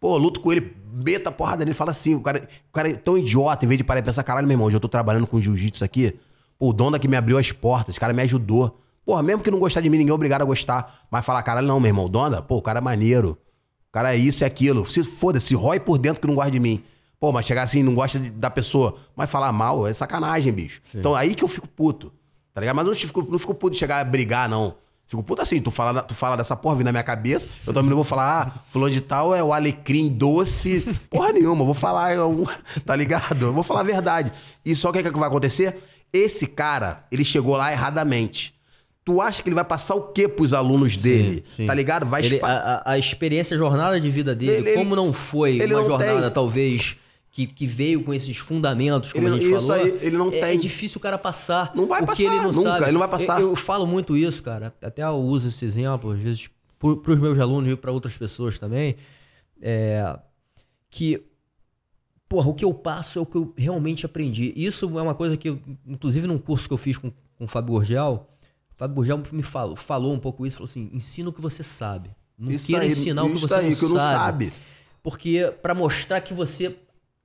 Pô, 0.00 0.16
luto 0.16 0.40
com 0.40 0.52
ele, 0.52 0.74
meta 0.90 1.28
a 1.28 1.32
porrada 1.32 1.64
nele. 1.66 1.74
Fala 1.74 1.90
assim, 1.90 2.14
o 2.14 2.20
cara, 2.20 2.48
o 2.70 2.72
cara 2.72 2.88
é 2.88 2.94
tão 2.94 3.18
idiota, 3.18 3.66
em 3.66 3.68
vez 3.68 3.76
de 3.76 3.84
parar 3.84 4.00
e 4.00 4.02
pensar, 4.02 4.22
caralho, 4.22 4.46
meu 4.46 4.54
irmão, 4.54 4.66
hoje 4.68 4.76
eu 4.76 4.80
tô 4.80 4.88
trabalhando 4.88 5.26
com 5.26 5.38
jiu-jitsu 5.38 5.84
aqui. 5.84 6.18
Pô, 6.58 6.70
o 6.70 6.72
Donda 6.72 6.98
que 6.98 7.08
me 7.08 7.16
abriu 7.16 7.38
as 7.38 7.52
portas, 7.52 7.90
esse 7.90 8.00
cara 8.00 8.12
me 8.12 8.22
ajudou. 8.22 8.80
Porra, 9.04 9.22
mesmo 9.22 9.42
que 9.42 9.50
não 9.50 9.58
gostar 9.58 9.80
de 9.80 9.88
mim, 9.88 9.98
ninguém 9.98 10.10
é 10.10 10.14
obrigado 10.14 10.42
a 10.42 10.44
gostar. 10.44 11.06
Mas 11.10 11.24
falar, 11.24 11.42
caralho, 11.42 11.66
não, 11.66 11.78
meu 11.78 11.88
irmão, 11.88 12.08
Donda, 12.08 12.42
pô, 12.42 12.56
o 12.56 12.62
cara 12.62 12.78
é 12.78 12.82
maneiro. 12.82 13.38
O 13.88 13.92
cara 13.92 14.14
é 14.14 14.16
isso 14.18 14.42
e 14.42 14.44
aquilo. 14.44 14.84
Se 14.90 15.02
foda-se, 15.04 15.54
rói 15.54 15.78
por 15.78 15.96
dentro 15.98 16.20
que 16.20 16.26
não 16.26 16.34
gosta 16.34 16.50
de 16.50 16.58
mim. 16.58 16.82
Pô, 17.20 17.32
mas 17.32 17.46
chegar 17.46 17.62
assim, 17.62 17.82
não 17.82 17.94
gosta 17.94 18.18
de- 18.18 18.30
da 18.30 18.50
pessoa, 18.50 18.96
mas 19.14 19.30
falar 19.30 19.50
mal 19.52 19.86
é 19.86 19.92
sacanagem, 19.94 20.52
bicho. 20.52 20.80
Então 20.94 21.14
aí 21.14 21.34
que 21.34 21.42
eu 21.44 21.48
fico 21.48 21.66
puto. 21.68 22.12
Tá 22.52 22.60
ligado? 22.60 22.74
Mas 22.76 22.84
eu 22.86 22.92
não 22.92 22.98
fico, 22.98 23.26
não 23.30 23.38
fico 23.38 23.54
puto 23.54 23.72
de 23.74 23.78
chegar 23.78 24.00
a 24.00 24.04
brigar, 24.04 24.48
não. 24.48 24.74
Fico 25.06 25.22
puto 25.22 25.40
assim, 25.40 25.62
tu 25.62 25.70
fala, 25.70 26.02
tu 26.02 26.14
fala 26.14 26.36
dessa 26.36 26.56
porra 26.56 26.74
vindo 26.74 26.86
na 26.86 26.92
minha 26.92 27.02
cabeça, 27.04 27.46
eu 27.66 27.72
também 27.72 27.88
não 27.90 27.96
vou 27.96 28.04
falar, 28.04 28.42
ah, 28.56 28.60
fulano 28.66 28.92
de 28.92 29.00
tal 29.00 29.32
é 29.34 29.42
o 29.42 29.52
alecrim 29.52 30.08
doce. 30.08 30.80
Porra 31.08 31.30
nenhuma, 31.32 31.60
eu 31.62 31.66
vou 31.66 31.74
falar, 31.74 32.12
é 32.12 32.22
um- 32.22 32.44
tá 32.84 32.96
ligado? 32.96 33.46
Eu 33.46 33.52
vou 33.52 33.62
falar 33.62 33.80
a 33.80 33.84
verdade. 33.84 34.32
E 34.64 34.74
só 34.74 34.90
o 34.90 34.92
que, 34.92 34.98
é 34.98 35.02
que 35.04 35.10
vai 35.18 35.28
acontecer? 35.28 35.78
Esse 36.12 36.46
cara, 36.46 37.04
ele 37.10 37.24
chegou 37.24 37.56
lá 37.56 37.70
erradamente. 37.72 38.54
Tu 39.04 39.20
acha 39.20 39.42
que 39.42 39.48
ele 39.48 39.54
vai 39.54 39.64
passar 39.64 39.94
o 39.94 40.08
quê 40.08 40.26
pros 40.26 40.52
alunos 40.52 40.96
dele? 40.96 41.44
Sim. 41.46 41.66
Tá 41.66 41.74
ligado? 41.74 42.04
Vai 42.06 42.24
Ele- 42.24 42.40
a, 42.42 42.82
a- 42.92 42.98
experiência, 42.98 43.54
a 43.54 43.58
jornada 43.58 44.00
de 44.00 44.10
vida 44.10 44.34
dele, 44.34 44.52
Ele- 44.52 44.68
ele- 44.70 44.76
como 44.78 44.96
não 44.96 45.12
foi 45.12 45.60
ele 45.60 45.72
uma 45.74 45.80
não 45.82 45.86
jornada, 45.88 46.22
tem. 46.22 46.30
talvez, 46.32 46.96
que, 47.30 47.46
que 47.46 47.66
veio 47.66 48.02
com 48.02 48.12
esses 48.12 48.36
fundamentos, 48.38 49.12
como 49.12 49.28
Ele 49.28 49.36
a 49.36 49.38
gente 49.40 49.54
isso 49.54 49.66
falou. 49.68 49.84
aí, 49.84 49.98
ele 50.00 50.16
não 50.16 50.28
é, 50.28 50.40
tem. 50.40 50.54
É 50.54 50.56
difícil 50.56 50.98
o 50.98 51.00
cara 51.00 51.16
passar. 51.18 51.70
Não 51.74 51.86
vai 51.86 52.00
porque 52.04 52.24
passar, 52.24 52.34
ele 52.34 52.44
não 52.46 52.52
nunca, 52.52 52.70
sabe. 52.70 52.84
ele 52.84 52.92
não 52.92 52.98
vai 52.98 53.08
passar. 53.08 53.40
Eu, 53.40 53.50
eu 53.50 53.56
falo 53.56 53.86
muito 53.86 54.16
isso, 54.16 54.42
cara. 54.42 54.74
Até 54.82 55.02
eu 55.04 55.14
uso 55.18 55.48
esse 55.48 55.64
exemplo, 55.64 56.10
às 56.10 56.18
vezes, 56.18 56.48
para 56.80 57.12
os 57.12 57.20
meus 57.20 57.38
alunos 57.38 57.70
e 57.72 57.76
para 57.76 57.92
outras 57.92 58.16
pessoas 58.16 58.58
também. 58.58 58.96
É, 59.62 60.18
que 60.90 61.22
porra, 62.28 62.48
o 62.50 62.54
que 62.54 62.64
eu 62.64 62.72
passo 62.74 63.18
é 63.18 63.22
o 63.22 63.26
que 63.26 63.36
eu 63.36 63.52
realmente 63.56 64.04
aprendi. 64.06 64.52
Isso 64.56 64.86
é 64.98 65.02
uma 65.02 65.14
coisa 65.14 65.36
que, 65.36 65.48
eu, 65.50 65.60
inclusive 65.86 66.26
num 66.26 66.38
curso 66.38 66.66
que 66.66 66.74
eu 66.74 66.78
fiz 66.78 66.96
com, 66.98 67.10
com 67.38 67.44
o 67.44 67.48
Fábio 67.48 67.74
Gurgel, 67.74 68.26
o 68.74 68.76
Fábio 68.76 68.96
Gurgel 68.96 69.22
me 69.32 69.42
falou, 69.42 69.76
falou 69.76 70.12
um 70.12 70.18
pouco 70.18 70.46
isso, 70.46 70.56
falou 70.58 70.68
assim, 70.68 70.90
ensina 70.92 71.28
o 71.28 71.32
que 71.32 71.40
você 71.40 71.62
sabe. 71.62 72.10
Não 72.38 72.50
Isso 72.50 72.66
queira 72.66 72.82
aí, 72.82 72.90
ensinar 72.90 73.24
o 73.24 73.30
que 73.30 73.36
isso 73.36 73.48
você 73.48 73.54
aí, 73.54 73.70
não, 73.70 73.76
que 73.76 73.84
eu 73.84 73.88
não 73.88 73.96
sabe. 73.96 74.44
sabe. 74.50 74.52
Porque 75.02 75.54
pra 75.62 75.74
mostrar 75.74 76.20
que 76.20 76.34
você 76.34 76.76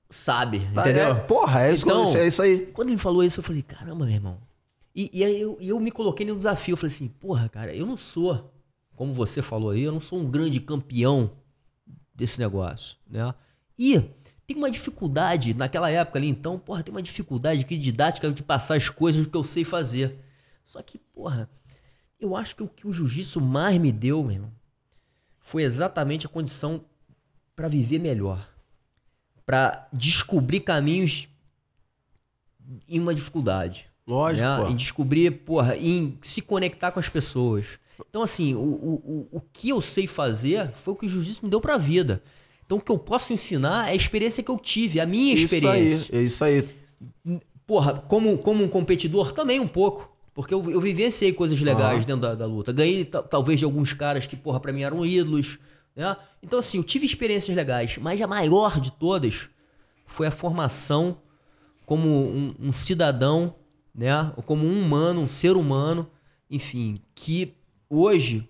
sabe, 0.10 0.60
Tá, 0.74 0.82
entendeu? 0.82 1.08
é, 1.08 1.14
porra, 1.16 1.64
é 1.64 1.74
isso, 1.74 1.86
Então, 1.86 2.06
é 2.16 2.28
isso 2.28 2.42
aí. 2.42 2.68
Quando 2.68 2.90
ele 2.90 2.98
falou 2.98 3.24
isso, 3.24 3.40
eu 3.40 3.44
falei, 3.44 3.62
caramba, 3.62 4.06
meu 4.06 4.14
irmão. 4.14 4.38
E, 4.96 5.10
e 5.14 5.24
aí 5.24 5.42
eu, 5.42 5.58
e 5.60 5.68
eu 5.70 5.80
me 5.80 5.92
coloquei 5.92 6.26
no 6.26 6.36
desafio. 6.36 6.74
Eu 6.74 6.78
falei 6.78 6.94
assim, 6.96 7.08
porra, 7.08 7.50
cara, 7.50 7.74
eu 7.76 7.86
não 7.86 7.98
sou, 7.98 8.54
como 8.96 9.12
você 9.14 9.42
falou 9.42 9.72
aí, 9.72 9.82
eu 9.82 9.92
não 9.92 10.00
sou 10.02 10.20
um 10.20 10.30
grande 10.30 10.60
campeão 10.62 11.32
desse 12.16 12.40
negócio, 12.40 12.96
né? 13.10 13.34
E 13.78 14.02
tem 14.48 14.58
uma 14.58 14.72
dificuldade, 14.72 15.54
naquela 15.54 15.90
época 15.90 16.20
ali, 16.20 16.28
então, 16.28 16.60
porra, 16.60 16.84
tem 16.84 16.94
uma 16.94 17.02
dificuldade 17.02 17.62
aqui 17.62 17.78
didática 17.78 18.32
de 18.32 18.44
passar 18.44 18.76
as 18.76 18.90
coisas 18.90 19.26
que 19.26 19.36
eu 19.36 19.44
sei 19.44 19.64
fazer. 19.64 20.20
Só 20.66 20.82
que, 20.82 20.98
porra, 20.98 21.50
eu 22.20 22.36
acho 22.36 22.56
que 22.56 22.64
o 22.64 22.68
que 22.68 22.88
o 22.88 22.94
jiu-jitsu 22.94 23.42
mais 23.42 23.80
me 23.80 23.92
deu, 23.92 24.22
meu 24.24 24.34
irmão, 24.34 24.52
foi 25.40 25.64
exatamente 25.64 26.26
a 26.26 26.30
condição 26.30 26.84
pra 27.56 27.68
viver 27.68 28.00
melhor. 28.00 28.48
Pra 29.46 29.88
descobrir 29.92 30.62
caminhos 30.62 31.28
em 32.88 33.00
uma 33.00 33.14
dificuldade. 33.14 33.90
Lógico, 34.08 34.48
né? 34.48 34.58
pô. 34.58 34.68
Em 34.70 34.76
descobrir, 34.76 35.32
porra, 35.32 35.76
em 35.78 36.18
se 36.22 36.42
conectar 36.42 36.92
com 36.92 37.00
as 37.00 37.10
pessoas. 37.10 37.66
Então, 38.10 38.24
assim, 38.24 38.56
o, 38.56 38.60
o, 38.60 39.28
o, 39.32 39.38
o 39.38 39.42
que 39.54 39.70
eu 39.70 39.82
sei 39.82 40.08
fazer 40.08 40.70
foi 40.72 40.94
o 40.94 40.98
que 40.98 41.06
o 41.06 41.10
jiu-jitsu 41.10 41.44
me 41.44 41.52
deu 41.52 41.62
pra 41.62 41.78
vida. 41.78 42.22
Então, 42.72 42.78
o 42.78 42.82
que 42.82 42.90
eu 42.90 42.98
posso 42.98 43.34
ensinar 43.34 43.90
é 43.90 43.92
a 43.92 43.96
experiência 43.96 44.42
que 44.42 44.50
eu 44.50 44.58
tive, 44.58 45.02
a 45.02 45.06
minha 45.06 45.34
Isso 45.34 45.54
experiência. 45.54 46.16
aí, 46.18 46.22
é 46.22 46.26
isso 46.26 46.42
aí. 46.42 46.70
Porra, 47.68 47.96
como, 47.96 48.38
como 48.38 48.64
um 48.64 48.70
competidor, 48.70 49.34
também 49.34 49.60
um 49.60 49.68
pouco. 49.68 50.10
Porque 50.34 50.54
eu, 50.54 50.72
eu 50.72 50.80
vivenciei 50.80 51.34
coisas 51.34 51.60
legais 51.60 52.06
dentro 52.06 52.22
da, 52.22 52.34
da 52.34 52.46
luta. 52.46 52.72
Ganhei 52.72 53.04
ta- 53.04 53.22
talvez 53.22 53.60
de 53.60 53.66
alguns 53.66 53.92
caras 53.92 54.26
que, 54.26 54.38
porra, 54.38 54.58
pra 54.62 54.72
mim 54.72 54.84
eram 54.84 55.06
ídolos. 55.06 55.60
Né? 55.94 56.16
Então, 56.42 56.60
assim, 56.60 56.78
eu 56.78 56.84
tive 56.86 57.06
experiências 57.06 57.54
legais. 57.54 57.98
Mas 57.98 58.22
a 58.22 58.26
maior 58.28 58.80
de 58.80 58.94
todas 58.94 59.50
foi 60.06 60.28
a 60.28 60.32
formação 60.32 61.18
como 61.86 62.08
um, 62.08 62.56
um 62.58 62.72
cidadão, 62.72 63.54
né? 63.94 64.32
Ou 64.38 64.44
como 64.44 64.66
um 64.66 64.82
humano, 64.82 65.20
um 65.20 65.28
ser 65.28 65.58
humano, 65.58 66.08
enfim, 66.50 67.02
que 67.14 67.54
hoje, 67.90 68.48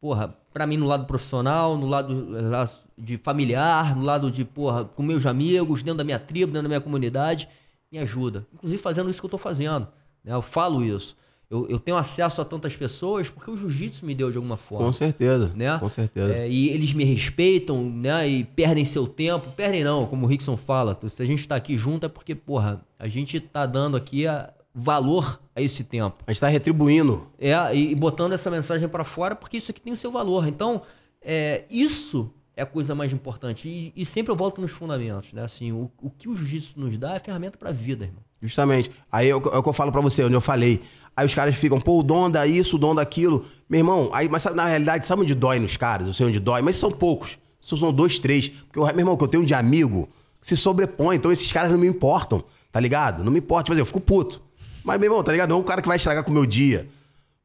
porra, 0.00 0.34
pra 0.52 0.66
mim 0.66 0.76
no 0.76 0.86
lado 0.86 1.06
profissional, 1.06 1.78
no 1.78 1.86
lado 1.86 2.36
eh, 2.36 2.68
de 2.96 3.16
familiar, 3.16 3.96
no 3.96 4.02
lado 4.02 4.30
de, 4.30 4.44
porra, 4.44 4.84
com 4.84 5.02
meus 5.02 5.26
amigos, 5.26 5.82
dentro 5.82 5.98
da 5.98 6.04
minha 6.04 6.18
tribo, 6.18 6.52
dentro 6.52 6.62
da 6.64 6.68
minha 6.68 6.80
comunidade, 6.80 7.48
me 7.90 7.98
ajuda. 7.98 8.46
Inclusive 8.54 8.80
fazendo 8.80 9.10
isso 9.10 9.20
que 9.20 9.26
eu 9.26 9.30
tô 9.30 9.38
fazendo, 9.38 9.86
né? 10.24 10.32
Eu 10.34 10.42
falo 10.42 10.84
isso. 10.84 11.16
Eu, 11.50 11.68
eu 11.68 11.78
tenho 11.78 11.96
acesso 11.96 12.40
a 12.40 12.44
tantas 12.44 12.74
pessoas 12.74 13.28
porque 13.28 13.50
o 13.50 13.56
jiu-jitsu 13.56 14.04
me 14.06 14.14
deu 14.14 14.30
de 14.30 14.36
alguma 14.36 14.56
forma 14.56 14.86
Com 14.86 14.92
certeza. 14.92 15.52
né? 15.54 15.78
Com 15.78 15.88
certeza. 15.88 16.34
É, 16.34 16.48
e 16.48 16.70
eles 16.70 16.92
me 16.94 17.04
respeitam, 17.04 17.88
né? 17.90 18.26
E 18.28 18.44
perdem 18.44 18.84
seu 18.84 19.06
tempo. 19.06 19.50
Perdem 19.52 19.84
não, 19.84 20.06
como 20.06 20.24
o 20.24 20.28
Rickson 20.28 20.56
fala. 20.56 20.98
Se 21.10 21.22
a 21.22 21.26
gente 21.26 21.46
tá 21.46 21.54
aqui 21.54 21.76
junto 21.76 22.06
é 22.06 22.08
porque, 22.08 22.34
porra, 22.34 22.80
a 22.98 23.06
gente 23.08 23.38
tá 23.38 23.66
dando 23.66 23.96
aqui 23.96 24.26
a- 24.26 24.52
valor 24.74 25.40
a 25.54 25.60
esse 25.60 25.84
tempo. 25.84 26.16
A 26.26 26.32
gente 26.32 26.40
tá 26.40 26.48
retribuindo. 26.48 27.28
É, 27.38 27.52
e, 27.76 27.92
e 27.92 27.94
botando 27.94 28.32
essa 28.32 28.50
mensagem 28.50 28.88
pra 28.88 29.04
fora 29.04 29.36
porque 29.36 29.58
isso 29.58 29.70
aqui 29.70 29.80
tem 29.80 29.92
o 29.92 29.96
seu 29.96 30.10
valor. 30.10 30.48
Então, 30.48 30.82
é, 31.22 31.64
isso 31.70 32.32
é 32.56 32.62
a 32.62 32.66
coisa 32.66 32.94
mais 32.94 33.12
importante. 33.12 33.68
E, 33.68 33.92
e 33.96 34.04
sempre 34.04 34.30
eu 34.32 34.36
volto 34.36 34.60
nos 34.60 34.70
fundamentos, 34.70 35.32
né? 35.32 35.42
Assim, 35.42 35.72
o, 35.72 35.90
o 36.00 36.10
que 36.10 36.28
o 36.28 36.36
jiu-jitsu 36.36 36.78
nos 36.78 36.96
dá 36.98 37.14
é 37.14 37.18
ferramenta 37.18 37.58
pra 37.58 37.72
vida, 37.72 38.04
irmão. 38.04 38.22
Justamente. 38.40 38.90
Aí 39.10 39.28
é 39.28 39.34
o, 39.34 39.38
é 39.38 39.62
que 39.62 39.68
eu 39.68 39.72
falo 39.72 39.90
pra 39.90 40.00
você, 40.00 40.22
onde 40.24 40.34
eu 40.34 40.40
falei. 40.40 40.82
Aí 41.16 41.24
os 41.26 41.34
caras 41.34 41.54
ficam, 41.56 41.80
pô, 41.80 42.00
o 42.00 42.02
dom 42.02 42.30
da 42.30 42.46
isso, 42.46 42.76
o 42.76 42.78
dom 42.78 42.94
daquilo. 42.94 43.44
Meu 43.68 43.78
irmão, 43.78 44.10
aí, 44.12 44.28
mas 44.28 44.44
na 44.44 44.66
realidade, 44.66 45.06
sabe 45.06 45.22
onde 45.22 45.34
dói 45.34 45.58
nos 45.58 45.76
caras? 45.76 46.06
Eu 46.06 46.12
sei 46.12 46.26
onde 46.26 46.40
dói, 46.40 46.60
mas 46.62 46.76
são 46.76 46.90
poucos. 46.90 47.38
Só 47.60 47.76
são 47.76 47.92
dois, 47.92 48.18
três. 48.18 48.48
Porque, 48.48 48.78
meu 48.78 48.98
irmão, 48.98 49.16
que 49.16 49.24
eu 49.24 49.28
tenho 49.28 49.44
de 49.44 49.54
amigo 49.54 50.08
se 50.40 50.56
sobrepõe. 50.56 51.16
Então 51.16 51.32
esses 51.32 51.50
caras 51.50 51.70
não 51.70 51.78
me 51.78 51.86
importam, 51.86 52.44
tá 52.70 52.78
ligado? 52.78 53.24
Não 53.24 53.32
me 53.32 53.38
importa. 53.38 53.64
Tipo 53.64 53.72
assim, 53.72 53.80
eu 53.80 53.86
fico 53.86 54.00
puto. 54.00 54.42
Mas, 54.84 55.00
meu 55.00 55.06
irmão, 55.06 55.24
tá 55.24 55.32
ligado? 55.32 55.48
Não 55.48 55.56
é 55.56 55.60
um 55.60 55.64
cara 55.64 55.80
que 55.80 55.88
vai 55.88 55.96
estragar 55.96 56.22
com 56.22 56.30
o 56.30 56.34
meu 56.34 56.44
dia. 56.44 56.88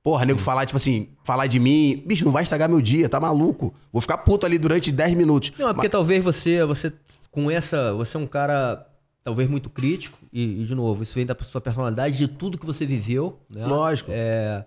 Porra, 0.02 0.26
nego 0.26 0.40
falar, 0.40 0.66
tipo 0.66 0.78
assim, 0.78 1.10
falar 1.26 1.48
de 1.48 1.60
mim. 1.60 2.02
Bicho, 2.06 2.24
não 2.26 2.32
vai 2.32 2.44
estragar 2.44 2.70
meu 2.70 2.82
dia, 2.82 3.10
tá 3.10 3.20
maluco? 3.20 3.74
Vou 3.92 4.02
ficar 4.02 4.18
puto 4.20 4.46
ali 4.46 4.58
durante 4.58 4.92
10 4.92 5.14
minutos. 5.14 5.52
Não, 5.60 5.70
é 5.70 5.74
porque 5.74 5.90
talvez 5.90 6.24
você, 6.24 6.64
você 6.66 6.94
com 7.30 7.52
essa, 7.52 7.94
você 7.94 8.16
é 8.16 8.20
um 8.20 8.26
cara 8.28 8.86
talvez 9.24 9.50
muito 9.50 9.70
crítico 9.70 10.18
e, 10.32 10.62
e, 10.62 10.66
de 10.66 10.74
novo, 10.74 11.04
isso 11.04 11.14
vem 11.14 11.26
da 11.26 11.36
sua 11.44 11.60
personalidade, 11.62 12.18
de 12.18 12.28
tudo 12.28 12.58
que 12.58 12.66
você 12.66 12.86
viveu, 12.86 13.40
né? 13.50 13.66
Lógico. 13.68 14.10
É, 14.14 14.64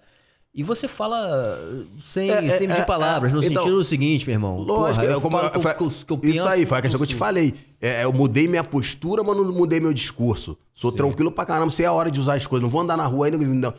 e 0.54 0.62
você 0.62 0.86
fala 0.86 1.59
sem, 2.04 2.30
É, 2.30 2.44
é, 2.44 2.59
sem 2.59 2.68
medir 2.68 2.82
é, 2.82 2.84
palavras, 2.84 3.32
é. 3.32 3.34
no 3.34 3.42
Então, 3.42 3.62
situdo 3.62 3.78
do 3.78 3.84
seguinte, 3.84 4.26
meu 4.26 4.34
irmão. 4.34 4.59
Lógico, 4.59 5.00
Porra, 5.00 5.04
eu 5.06 5.12
eu, 5.12 5.20
como, 5.22 5.38
eu- 5.38 5.60
foi- 5.60 5.74
que 5.74 5.82
eu- 5.82 5.90
que 6.06 6.12
eu 6.12 6.18
penso, 6.18 6.34
isso 6.36 6.48
aí, 6.48 6.66
foi 6.66 6.78
a 6.78 6.82
questão 6.82 6.98
que 6.98 7.04
eu 7.04 7.09
te 7.09 7.14
falei. 7.14 7.54
É, 7.80 8.04
eu 8.04 8.12
mudei 8.12 8.46
minha 8.46 8.62
postura, 8.62 9.24
mas 9.24 9.34
não 9.34 9.50
mudei 9.50 9.80
meu 9.80 9.94
discurso. 9.94 10.56
Sou 10.74 10.92
tranquilo 10.92 11.32
pra 11.32 11.46
caramba, 11.46 11.70
sei 11.70 11.86
a 11.86 11.92
hora 11.92 12.10
de 12.10 12.20
usar 12.20 12.34
as 12.34 12.46
coisas. 12.46 12.62
Não 12.62 12.70
vou 12.70 12.82
andar 12.82 12.98
na 12.98 13.06
rua 13.06 13.26
aí, 13.26 13.32
não- 13.32 13.72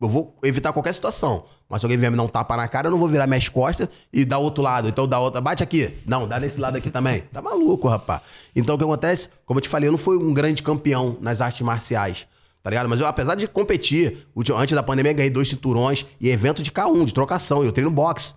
eu 0.00 0.08
vou 0.08 0.36
evitar 0.42 0.72
qualquer 0.72 0.92
situação. 0.92 1.44
Mas 1.68 1.80
se 1.80 1.86
alguém 1.86 1.98
vier 1.98 2.10
me 2.10 2.16
dar 2.16 2.22
um 2.22 2.28
tapa 2.28 2.56
na 2.56 2.68
cara, 2.68 2.86
eu 2.86 2.90
não 2.90 2.98
vou 2.98 3.08
virar 3.08 3.26
minhas 3.26 3.48
costas 3.48 3.88
e 4.12 4.24
dar 4.24 4.38
outro 4.38 4.62
lado. 4.62 4.88
Então 4.88 5.06
dá 5.08 5.18
outra, 5.18 5.40
bate 5.40 5.62
aqui. 5.62 5.92
Não, 6.06 6.28
dá 6.28 6.38
nesse 6.38 6.60
lado 6.60 6.76
aqui 6.76 6.90
também. 6.90 7.22
Tá 7.32 7.42
maluco, 7.42 7.88
rapaz. 7.88 8.20
Então 8.54 8.74
o 8.74 8.78
que 8.78 8.84
acontece? 8.84 9.28
Como 9.44 9.58
eu 9.58 9.62
te 9.62 9.68
falei, 9.68 9.88
eu 9.88 9.92
não 9.92 9.98
fui 9.98 10.16
um 10.16 10.32
grande 10.32 10.62
campeão 10.62 11.16
nas 11.20 11.40
artes 11.40 11.60
marciais. 11.62 12.26
tá 12.62 12.70
ligado? 12.70 12.88
Mas 12.88 13.00
eu, 13.00 13.06
apesar 13.06 13.34
de 13.34 13.48
competir, 13.48 14.26
antes 14.54 14.74
da 14.74 14.82
pandemia, 14.82 15.12
ganhei 15.12 15.30
dois 15.30 15.48
cinturões 15.48 16.06
e 16.20 16.28
evento 16.28 16.62
de 16.62 16.70
K1, 16.70 17.04
de 17.04 17.14
trocação. 17.14 17.64
Eu 17.64 17.72
treino 17.72 17.90
boxe. 17.90 18.34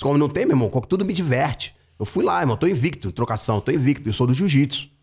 Como 0.00 0.18
não 0.18 0.28
tem, 0.28 0.44
meu 0.44 0.54
irmão, 0.54 0.68
tudo 0.82 1.04
me 1.04 1.14
diverte. 1.14 1.74
Eu 1.98 2.04
fui 2.04 2.22
lá, 2.22 2.40
irmão, 2.40 2.56
tô 2.56 2.66
invicto, 2.66 3.10
trocação, 3.10 3.60
tô 3.60 3.72
invicto. 3.72 4.08
Eu 4.08 4.12
sou 4.12 4.26
do 4.26 4.34
jiu-jitsu. 4.34 4.95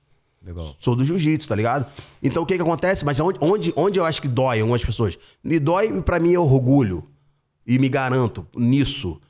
Legal. 0.43 0.75
Sou 0.79 0.95
do 0.95 1.05
jiu-jitsu, 1.05 1.47
tá 1.47 1.55
ligado? 1.55 1.85
Então 2.21 2.43
o 2.43 2.45
que 2.45 2.55
que 2.55 2.61
acontece? 2.61 3.05
Mas 3.05 3.19
onde, 3.19 3.39
onde, 3.41 3.73
onde 3.75 3.99
eu 3.99 4.05
acho 4.05 4.21
que 4.21 4.27
dói 4.27 4.59
algumas 4.59 4.83
pessoas? 4.83 5.17
Me 5.43 5.57
dói, 5.59 6.01
pra 6.01 6.19
mim, 6.19 6.33
é 6.33 6.39
orgulho. 6.39 7.07
E 7.65 7.79
me 7.79 7.87
garanto 7.87 8.45
nisso. 8.55 9.21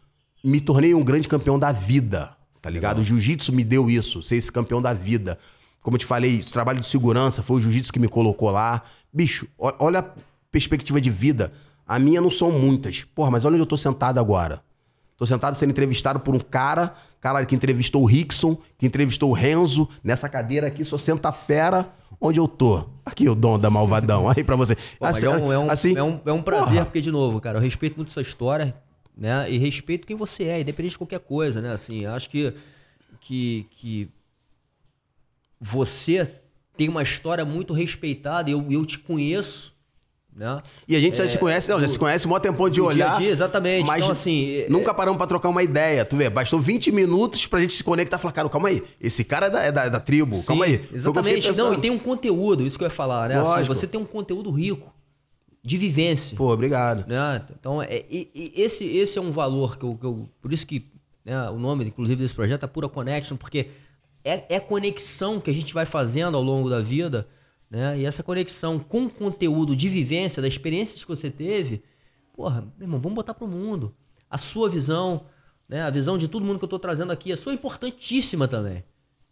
Me 0.44 0.60
tornei 0.60 0.94
um 0.94 1.04
grande 1.04 1.28
campeão 1.28 1.60
da 1.60 1.72
vida, 1.72 2.36
tá 2.62 2.70
ligado? 2.70 3.00
O 3.00 3.04
jiu-jitsu 3.04 3.54
me 3.54 3.64
deu 3.64 3.90
isso, 3.90 4.22
ser 4.24 4.38
esse 4.38 4.52
campeão 4.52 4.82
da 4.82 4.94
vida. 4.94 5.38
Como 5.82 5.96
eu 5.96 6.00
te 6.00 6.06
falei, 6.06 6.40
trabalho 6.40 6.80
de 6.80 6.88
segurança 6.88 7.44
foi 7.44 7.58
o 7.58 7.60
jiu-jitsu 7.60 7.94
que 7.94 8.00
me 8.00 8.08
colocou 8.08 8.50
lá. 8.50 8.82
Bicho, 9.14 9.48
olha 9.58 10.00
a 10.00 10.06
perspectiva 10.52 11.00
de 11.00 11.12
vida. 11.12 11.54
A 11.86 12.00
minha 12.00 12.20
não 12.20 12.32
são 12.32 12.52
muitas. 12.52 13.04
Porra, 13.04 13.30
mas 13.30 13.46
olha 13.46 13.54
onde 13.54 13.62
eu 13.62 13.68
tô 13.68 13.78
sentado 13.78 14.20
agora. 14.20 14.64
Tô 15.24 15.28
sentado 15.28 15.56
sendo 15.56 15.70
entrevistado 15.70 16.20
por 16.20 16.36
um 16.36 16.40
cara, 16.40 16.96
cara 17.22 17.46
que 17.46 17.56
entrevistou 17.56 18.02
o 18.02 18.06
Rickson, 18.06 18.58
que 18.78 18.86
entrevistou 18.86 19.30
o 19.30 19.34
Renzo, 19.34 19.88
nessa 20.04 20.28
cadeira 20.28 20.68
aqui, 20.68 20.84
sou 20.84 21.00
senta 21.00 21.32
fera, 21.32 21.94
onde 22.20 22.42
eu 22.42 22.46
tô. 22.46 22.84
Aqui 23.06 23.30
o 23.30 23.34
dom 23.34 23.58
da 23.58 23.70
malvadão, 23.70 24.28
aí 24.30 24.44
pra 24.44 24.58
você. 24.58 24.76
Pô, 24.76 24.82
mas 25.00 25.24
é, 25.24 25.30
um, 25.30 25.54
é, 25.54 25.58
um, 25.58 25.72
assim, 25.72 25.96
é, 25.96 26.04
um, 26.04 26.20
é 26.26 26.34
um 26.34 26.42
prazer, 26.42 26.74
porra. 26.74 26.84
porque, 26.84 27.00
de 27.00 27.10
novo, 27.10 27.40
cara, 27.40 27.58
eu 27.58 27.62
respeito 27.62 27.96
muito 27.96 28.12
sua 28.12 28.22
história, 28.22 28.76
né? 29.16 29.50
E 29.50 29.58
respeito 29.58 30.06
quem 30.06 30.18
você 30.18 30.44
é, 30.44 30.60
independente 30.60 30.92
de 30.92 30.98
qualquer 30.98 31.22
coisa, 31.22 31.62
né? 31.62 31.72
Assim, 31.72 32.06
acho 32.06 32.30
que, 32.30 32.54
que, 33.22 33.66
que 33.72 34.10
você 35.58 36.34
tem 36.76 36.90
uma 36.90 37.02
história 37.02 37.46
muito 37.46 37.72
respeitada 37.72 38.50
eu, 38.50 38.70
eu 38.70 38.86
te 38.86 39.00
conheço, 39.00 39.73
né? 40.36 40.62
E 40.88 40.96
a 40.96 41.00
gente 41.00 41.16
já 41.18 41.28
se 41.28 41.38
conhece, 41.38 41.70
não, 41.70 41.80
já 41.80 41.88
se 41.88 41.98
conhece 41.98 42.28
mó 42.28 42.40
tempão 42.40 42.70
de 42.70 42.80
no 42.82 42.92
dia 42.94 43.06
a 43.06 43.08
olhar. 43.10 43.20
dia, 43.20 43.30
exatamente. 43.30 43.86
Mas 43.86 44.00
Então, 44.02 44.12
assim, 44.12 44.52
é- 44.58 44.68
nunca 44.70 44.94
paramos 44.94 45.18
pra 45.18 45.28
trocar 45.28 45.50
uma 45.50 45.62
ideia. 45.64 46.04
Tu 46.04 46.16
vê, 46.18 46.30
bastou 46.30 46.60
20 46.60 46.92
minutos 46.92 47.46
pra 47.46 47.60
gente 47.60 47.74
se 47.74 47.84
conectar 47.84 48.18
e 48.18 48.20
falar, 48.20 48.32
cara, 48.34 48.50
calma 48.50 48.70
aí, 48.70 48.84
esse 49.00 49.24
cara 49.24 49.48
é 49.48 49.50
da, 49.50 49.64
é 49.64 49.72
da, 49.72 49.84
é 49.86 49.90
da 49.90 50.00
tribo, 50.00 50.36
Sim, 50.36 50.46
calma 50.48 50.66
aí. 50.66 50.84
Exatamente. 50.94 51.52
Não, 51.58 51.74
e 51.74 51.78
tem 51.78 51.92
um 51.92 52.00
conteúdo, 52.00 52.66
isso 52.66 52.78
que 52.78 52.84
eu 52.84 52.88
ia 52.88 52.92
falar, 52.94 53.30
né? 53.30 53.36
Assim, 53.40 53.64
você 53.64 53.86
tem 53.88 54.00
um 54.00 54.06
conteúdo 54.06 54.50
rico 54.52 54.94
de 55.64 55.78
vivência. 55.78 56.36
Pô, 56.36 56.52
obrigado. 56.52 57.06
né? 57.08 57.42
Então, 57.58 57.82
é, 57.82 58.04
e- 58.10 58.30
e 58.36 58.62
esse, 58.62 58.84
esse 58.86 59.18
é 59.18 59.22
um 59.22 59.32
valor 59.32 59.78
que 59.78 59.86
eu, 59.86 59.96
que 60.00 60.06
eu- 60.06 60.28
Por 60.42 60.52
isso 60.52 60.68
que 60.68 60.92
né, 61.26 61.50
o 61.50 61.58
nome, 61.58 61.86
inclusive, 61.86 62.22
desse 62.22 62.36
projeto 62.36 62.64
é 62.64 62.68
Pura 62.68 62.90
Connection, 62.90 63.38
porque 63.38 63.68
é, 64.26 64.44
é 64.56 64.60
conexão 64.60 65.40
que 65.40 65.50
a 65.50 65.54
gente 65.54 65.74
vai 65.74 65.86
fazendo 65.86 66.36
ao 66.36 66.44
longo 66.44 66.70
da 66.70 66.82
vida, 66.82 67.26
né? 67.74 67.98
E 67.98 68.06
essa 68.06 68.22
conexão 68.22 68.78
com 68.78 69.10
conteúdo 69.10 69.76
de 69.76 69.90
vivência, 69.90 70.40
das 70.44 70.54
experiências 70.54 71.02
que 71.02 71.08
você 71.10 71.32
teve, 71.32 71.82
porra, 72.36 72.62
meu 72.78 72.86
irmão, 72.86 73.00
vamos 73.00 73.16
botar 73.16 73.34
pro 73.34 73.48
mundo. 73.48 73.96
A 74.30 74.38
sua 74.38 74.70
visão, 74.70 75.22
né? 75.68 75.82
A 75.82 75.90
visão 75.90 76.16
de 76.16 76.28
todo 76.28 76.46
mundo 76.46 76.60
que 76.60 76.66
eu 76.66 76.70
tô 76.70 76.78
trazendo 76.78 77.12
aqui, 77.12 77.32
a 77.34 77.38
sua 77.38 77.52
é 77.52 77.56
importantíssima 77.56 78.48
também. 78.48 78.84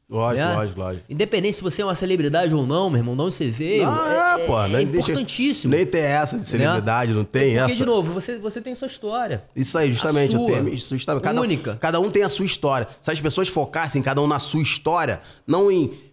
Lógico, 0.10 0.46
né? 0.46 0.56
lógico, 0.56 0.80
lógico. 0.80 1.06
Independente 1.08 1.56
se 1.56 1.64
você 1.64 1.84
é 1.84 1.86
uma 1.86 1.96
celebridade 1.96 2.54
ou 2.54 2.66
não, 2.66 2.90
meu 2.90 3.00
irmão, 3.00 3.16
de 3.16 3.22
onde 3.22 3.34
você 3.36 3.48
veio. 3.48 3.88
Ah, 3.88 4.38
é, 4.40 4.46
pô, 4.46 4.60
é, 4.60 4.68
nem 4.68 4.82
é 4.82 4.86
deixa- 4.86 5.12
importantíssimo. 5.12 5.74
Nem 5.74 5.86
tem 5.86 6.02
essa 6.02 6.38
de 6.38 6.46
celebridade, 6.46 7.12
né? 7.12 7.18
não 7.18 7.24
tem 7.24 7.44
Porque, 7.44 7.58
essa. 7.60 7.76
de 7.76 7.86
novo, 7.86 8.12
você, 8.12 8.38
você 8.38 8.60
tem 8.60 8.76
sua 8.76 8.88
história. 8.88 9.46
Isso 9.56 9.78
aí, 9.78 9.92
justamente. 9.92 10.32
Sua, 10.36 10.48
tenho, 10.48 10.76
justamente. 10.76 11.24
Cada, 11.24 11.40
única. 11.42 11.78
Cada 11.80 12.00
um 12.02 12.10
tem 12.10 12.24
a 12.24 12.30
sua 12.30 12.46
história. 12.46 12.88
Se 13.00 13.10
as 13.10 13.22
pessoas 13.22 13.48
focassem 13.48 14.02
cada 14.02 14.20
um 14.20 14.28
na 14.28 14.40
sua 14.40 14.62
história, 14.62 15.22
não 15.48 15.72
em 15.72 16.11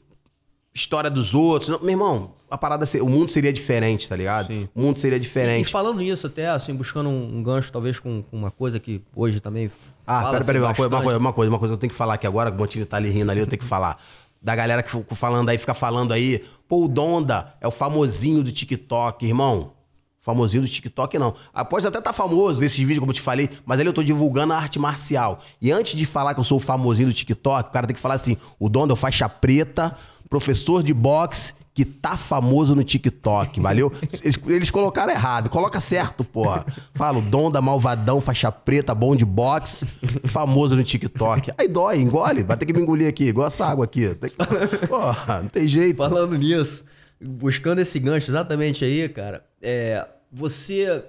história 0.75 1.11
dos 1.11 1.35
outros. 1.35 1.69
não- 1.71 1.81
meu 1.81 1.91
irmão, 1.91 2.33
a 2.51 2.57
parada 2.57 2.87
o 3.03 3.09
mundo 3.09 3.31
seria 3.31 3.53
diferente, 3.53 4.09
tá 4.09 4.17
ligado? 4.17 4.47
Sim. 4.49 4.69
O 4.75 4.81
mundo 4.81 4.99
seria 4.99 5.17
E 5.17 5.21
diferente. 5.21 5.71
falando 5.71 5.99
nisso 5.99 6.27
até, 6.27 6.49
assim, 6.49 6.75
buscando 6.75 7.09
um, 7.09 7.39
um 7.39 7.43
gancho, 7.43 7.71
talvez, 7.73 7.99
com, 7.99 8.23
com 8.23 8.37
uma 8.37 8.51
coisa 8.51 8.79
que 8.79 9.03
hoje 9.15 9.41
também. 9.41 9.71
Ah, 10.07 10.31
pera, 10.31 10.45
pera, 10.45 10.59
uma 10.61 10.75
coisa, 10.75 10.89
uma 10.95 11.03
coisa, 11.03 11.19
uma 11.19 11.33
coisa, 11.33 11.51
uma 11.53 11.59
coisa 11.59 11.73
que 11.73 11.77
eu 11.77 11.81
tenho 11.81 11.91
que 11.91 11.97
falar 11.97 12.15
aqui 12.15 12.27
agora, 12.27 12.51
que 12.51 12.57
o 12.57 12.61
Montini 12.61 12.85
tá 12.85 12.97
ali 12.97 13.11
rindo 13.11 13.31
ali, 13.31 13.41
eu 13.41 13.47
tenho 13.47 13.61
que 13.61 13.67
falar. 13.67 14.01
Da 14.41 14.55
galera 14.55 14.83
que 14.83 14.91
fica 14.91 15.15
falando 15.15 15.49
aí, 15.49 15.59
fica 15.59 15.75
falando 15.75 16.13
aí, 16.13 16.45
pô, 16.69 16.85
o 16.85 16.89
Donda 16.89 17.55
é 17.61 17.67
o 17.67 17.73
famosinho 17.73 18.43
do 18.43 18.53
TikTok, 18.53 19.27
irmão. 19.27 19.73
Famosinho 20.29 20.63
do 20.63 20.69
TikTok, 20.69 21.19
não. 21.19 21.35
Pode 21.71 21.87
até 21.87 21.97
estar 21.97 22.13
famoso 22.13 22.61
nesses 22.61 22.77
vídeos, 22.79 22.99
como 22.99 23.13
eu 23.13 23.15
te 23.15 23.23
falei, 23.23 23.49
mas 23.65 23.81
ali 23.81 23.89
eu 23.89 23.95
tô 23.95 24.03
divulgando 24.03 24.53
a 24.53 24.57
arte 24.59 24.79
marcial. 24.79 25.41
E 25.59 25.73
antes 25.73 25.97
de 25.99 26.05
falar 26.05 26.35
que 26.35 26.41
eu 26.41 26.45
sou 26.45 26.59
o 26.59 26.61
famosinho 26.61 27.09
do 27.09 27.15
TikTok, 27.15 27.71
o 27.71 27.73
cara 27.73 27.87
tem 27.87 27.95
que 27.97 28.01
falar 28.03 28.17
assim: 28.17 28.37
o 28.61 28.69
Donda 28.69 28.93
é 28.93 28.95
o 28.95 28.97
faixa 28.97 29.27
preta, 29.27 29.97
professor 30.29 30.83
de 30.83 30.93
boxe, 30.93 31.55
que 31.73 31.83
tá 31.83 32.15
famoso 32.19 32.75
no 32.77 32.85
TikTok, 32.85 33.59
valeu? 33.59 33.91
Eles, 34.23 34.39
eles 34.49 34.71
colocaram 34.71 35.11
errado, 35.11 35.49
coloca 35.49 35.81
certo, 35.81 36.23
porra. 36.25 36.67
Fala, 36.93 37.21
o 37.21 37.23
Donda 37.23 37.63
malvadão, 37.63 38.21
faixa 38.21 38.53
preta, 38.53 38.95
bom 38.95 39.17
de 39.17 39.25
boxe, 39.25 39.87
famoso 40.25 40.77
no 40.77 40.85
TikTok. 40.85 41.53
Aí 41.57 41.69
dói, 41.69 41.97
engole, 42.03 42.43
vai 42.45 42.59
ter 42.59 42.67
que 42.67 42.75
me 42.75 42.81
engolir 42.81 43.09
aqui, 43.09 43.25
igual 43.29 43.47
essa 43.47 43.65
água 43.65 43.87
aqui. 43.87 44.15
Tem 44.17 44.29
que- 44.29 44.87
Porra, 44.89 45.41
não 45.41 45.49
tem 45.49 45.67
jeito. 45.67 45.97
Falando 45.97 46.37
nisso, 46.37 46.85
buscando 47.19 47.79
esse 47.81 47.99
gancho 47.99 48.31
exatamente 48.31 48.85
aí, 48.85 49.09
cara, 49.09 49.43
é, 49.63 50.07
você 50.31 51.05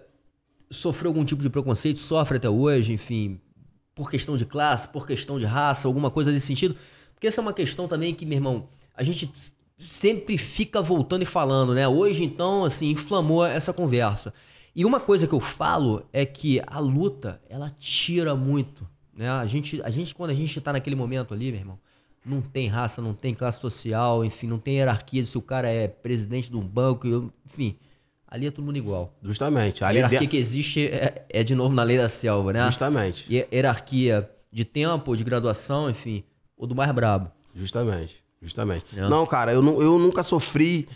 sofreu 0.72 1.10
algum 1.10 1.26
tipo 1.26 1.42
de 1.42 1.50
preconceito, 1.50 2.00
sofre 2.00 2.38
até 2.38 2.50
hoje, 2.50 2.94
enfim, 2.94 3.40
por 3.96 4.10
questão 4.10 4.38
de 4.38 4.46
classe, 4.46 4.88
por 4.88 5.06
questão 5.06 5.40
de 5.40 5.46
raça, 5.46 5.88
alguma 5.88 6.10
coisa 6.10 6.32
desse 6.32 6.48
sentido? 6.48 6.76
Porque 7.14 7.28
essa 7.28 7.42
é 7.42 7.44
uma 7.44 7.54
questão 7.54 7.88
também 7.88 8.14
que, 8.14 8.26
meu 8.26 8.38
irmão, 8.38 8.70
a 8.96 9.04
gente 9.04 9.32
sempre 9.78 10.38
fica 10.38 10.82
voltando 10.82 11.24
e 11.24 11.26
falando, 11.26 11.74
né? 11.74 11.88
Hoje, 11.88 12.24
então, 12.24 12.66
assim, 12.66 12.92
inflamou 12.92 13.46
essa 13.46 13.74
conversa. 13.74 14.34
E 14.76 14.86
uma 14.86 15.00
coisa 15.00 15.28
que 15.28 15.34
eu 15.34 15.40
falo 15.40 16.06
é 16.14 16.26
que 16.26 16.62
a 16.66 16.80
luta, 16.80 17.42
ela 17.50 17.70
tira 17.80 18.36
muito, 18.36 18.88
né? 19.14 19.30
A 19.30 19.46
gente, 19.46 19.82
a 19.82 19.90
gente 19.90 20.14
quando 20.16 20.30
a 20.32 20.34
gente 20.34 20.62
tá 20.62 20.72
naquele 20.72 20.96
momento 20.96 21.34
ali, 21.34 21.52
meu 21.52 21.60
irmão, 21.60 21.80
não 22.26 22.42
tem 22.42 22.68
raça, 22.68 23.02
não 23.02 23.14
tem 23.14 23.34
classe 23.34 23.60
social, 23.60 24.24
enfim, 24.24 24.48
não 24.48 24.60
tem 24.60 24.76
hierarquia 24.76 25.22
de 25.22 25.28
se 25.28 25.38
o 25.38 25.42
cara 25.42 25.70
é 25.70 25.88
presidente 25.88 26.50
de 26.50 26.56
um 26.56 26.66
banco, 26.66 27.32
enfim, 27.46 27.78
ali 28.30 28.48
é 28.48 28.52
todo 28.52 28.64
mundo 28.64 28.78
igual. 28.78 29.14
Justamente. 29.24 29.84
A 29.84 29.90
hierarquia 29.90 30.20
de... 30.20 30.28
que 30.28 30.38
existe 30.38 30.88
é, 30.88 31.26
é, 31.30 31.44
de 31.44 31.56
novo 31.56 31.74
na 31.74 31.84
lei 31.84 31.98
da 31.98 32.08
selva, 32.08 32.54
né? 32.54 32.66
Justamente. 32.66 33.26
E 33.30 33.46
hierarquia 33.52 34.30
de 34.52 34.64
tempo, 34.64 35.16
de 35.16 35.24
graduação, 35.24 35.90
enfim, 35.90 36.24
o 36.56 36.68
do 36.68 36.76
mais 36.76 36.92
brabo. 36.92 37.32
Justamente, 37.56 38.24
justamente. 38.42 38.86
É. 38.96 39.08
Não, 39.08 39.26
cara, 39.26 39.52
eu, 39.52 39.64
eu 39.82 39.98
nunca 39.98 40.22
sofri. 40.22 40.88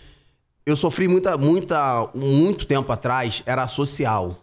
Eu 0.65 0.75
sofri 0.75 1.07
muita, 1.07 1.37
muita, 1.37 2.09
muito 2.13 2.65
tempo 2.65 2.91
atrás, 2.91 3.43
era 3.45 3.67
social. 3.67 4.39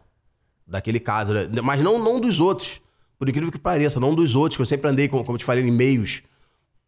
Daquele 0.67 1.01
caso, 1.01 1.33
né? 1.33 1.49
Mas 1.63 1.81
não, 1.83 1.99
não 1.99 2.21
dos 2.21 2.41
outros. 2.41 2.81
Por 3.19 3.29
incrível 3.29 3.51
que 3.51 3.59
pareça, 3.59 4.01
não 4.01 4.15
dos 4.15 4.35
outros, 4.35 4.57
que 4.57 4.63
eu 4.63 4.67
sempre 4.67 4.89
andei, 4.91 5.09
como, 5.09 5.25
como 5.25 5.37
eu 5.37 5.39
te 5.39 5.45
falei, 5.45 5.67
em 5.67 5.71
meios 5.71 6.23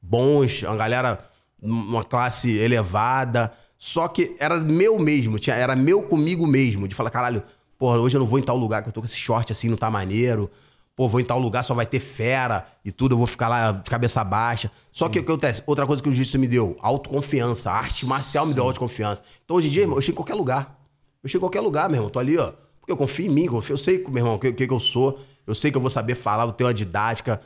bons, 0.00 0.62
uma 0.62 0.76
galera, 0.76 1.30
uma 1.60 2.04
classe 2.04 2.50
elevada. 2.50 3.52
Só 3.84 4.06
que 4.06 4.36
era 4.38 4.60
meu 4.60 4.96
mesmo, 4.96 5.40
tinha, 5.40 5.56
era 5.56 5.74
meu 5.74 6.04
comigo 6.04 6.46
mesmo, 6.46 6.86
de 6.86 6.94
falar, 6.94 7.10
caralho, 7.10 7.42
porra, 7.76 7.98
hoje 7.98 8.16
eu 8.16 8.20
não 8.20 8.26
vou 8.28 8.38
em 8.38 8.42
tal 8.42 8.56
lugar, 8.56 8.80
que 8.80 8.88
eu 8.88 8.92
tô 8.92 9.00
com 9.00 9.06
esse 9.06 9.16
short 9.16 9.50
assim, 9.50 9.68
não 9.68 9.76
tá 9.76 9.90
maneiro. 9.90 10.48
Pô, 10.94 11.08
vou 11.08 11.20
em 11.20 11.24
tal 11.24 11.40
lugar, 11.40 11.64
só 11.64 11.74
vai 11.74 11.84
ter 11.84 11.98
fera 11.98 12.64
e 12.84 12.92
tudo, 12.92 13.14
eu 13.14 13.18
vou 13.18 13.26
ficar 13.26 13.48
lá 13.48 13.72
de 13.72 13.90
cabeça 13.90 14.22
baixa. 14.22 14.70
Só 14.92 15.08
que 15.08 15.18
o 15.18 15.24
que 15.24 15.28
acontece? 15.28 15.64
Outra 15.66 15.84
coisa 15.84 16.00
que 16.00 16.08
o 16.08 16.12
jiu-jitsu 16.12 16.38
me 16.38 16.46
deu, 16.46 16.76
autoconfiança. 16.80 17.72
A 17.72 17.74
arte 17.74 18.06
marcial 18.06 18.46
me 18.46 18.54
deu 18.54 18.62
autoconfiança. 18.62 19.20
Então 19.44 19.56
hoje 19.56 19.66
em 19.66 19.70
dia, 19.72 19.82
irmão, 19.82 19.98
eu 19.98 20.02
chego 20.02 20.12
em 20.12 20.16
qualquer 20.22 20.34
lugar. 20.34 20.78
Eu 21.20 21.28
chego 21.28 21.40
em 21.44 21.48
qualquer 21.48 21.60
lugar, 21.60 21.88
meu 21.88 21.96
irmão. 21.96 22.08
Tô 22.08 22.20
ali, 22.20 22.38
ó. 22.38 22.52
Porque 22.78 22.92
eu 22.92 22.96
confio 22.96 23.26
em 23.26 23.30
mim, 23.34 23.46
eu, 23.46 23.50
confio- 23.52 23.72
eu 23.74 23.78
sei, 23.78 23.98
meu 24.06 24.18
irmão, 24.18 24.34
o 24.36 24.38
que, 24.38 24.52
que, 24.52 24.64
que 24.64 24.72
eu 24.72 24.78
sou. 24.78 25.18
Eu 25.44 25.56
sei 25.56 25.72
que 25.72 25.76
eu 25.76 25.82
vou 25.82 25.90
saber 25.90 26.14
falar, 26.14 26.44
vou 26.44 26.52
ter 26.54 26.62
uma 26.62 26.74
didática. 26.74 27.40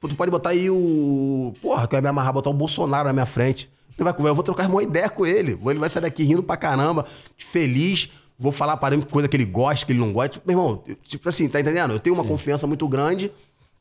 Pô, 0.00 0.08
tu 0.08 0.16
pode 0.16 0.32
botar 0.32 0.50
aí 0.50 0.68
o. 0.68 1.54
Porra, 1.62 1.86
que 1.86 1.92
vai 1.92 2.00
me 2.02 2.08
amarrar, 2.08 2.32
botar 2.32 2.50
o 2.50 2.54
Bolsonaro 2.54 3.06
na 3.06 3.12
minha 3.12 3.26
frente. 3.26 3.70
Ele 4.02 4.10
vai, 4.10 4.30
eu 4.30 4.34
vou 4.34 4.42
trocar 4.44 4.68
uma 4.68 4.82
ideia 4.82 5.08
com 5.10 5.26
ele. 5.26 5.58
Ele 5.66 5.78
vai 5.78 5.88
sair 5.88 6.02
daqui 6.02 6.22
rindo 6.24 6.42
pra 6.42 6.56
caramba, 6.56 7.04
feliz. 7.36 8.10
Vou 8.38 8.50
falar 8.50 8.76
para 8.78 8.94
ele 8.94 9.04
coisa 9.04 9.28
que 9.28 9.36
ele 9.36 9.44
gosta, 9.44 9.84
que 9.84 9.92
ele 9.92 9.98
não 9.98 10.12
gosta. 10.12 10.40
Meu 10.46 10.56
irmão, 10.58 10.82
eu- 10.86 10.94
tipo 11.04 11.28
assim, 11.28 11.46
tá 11.48 11.60
entendendo? 11.60 11.92
Eu 11.92 12.00
tenho 12.00 12.14
uma 12.14 12.24
confiança 12.24 12.66
muito 12.66 12.88
grande 12.88 13.30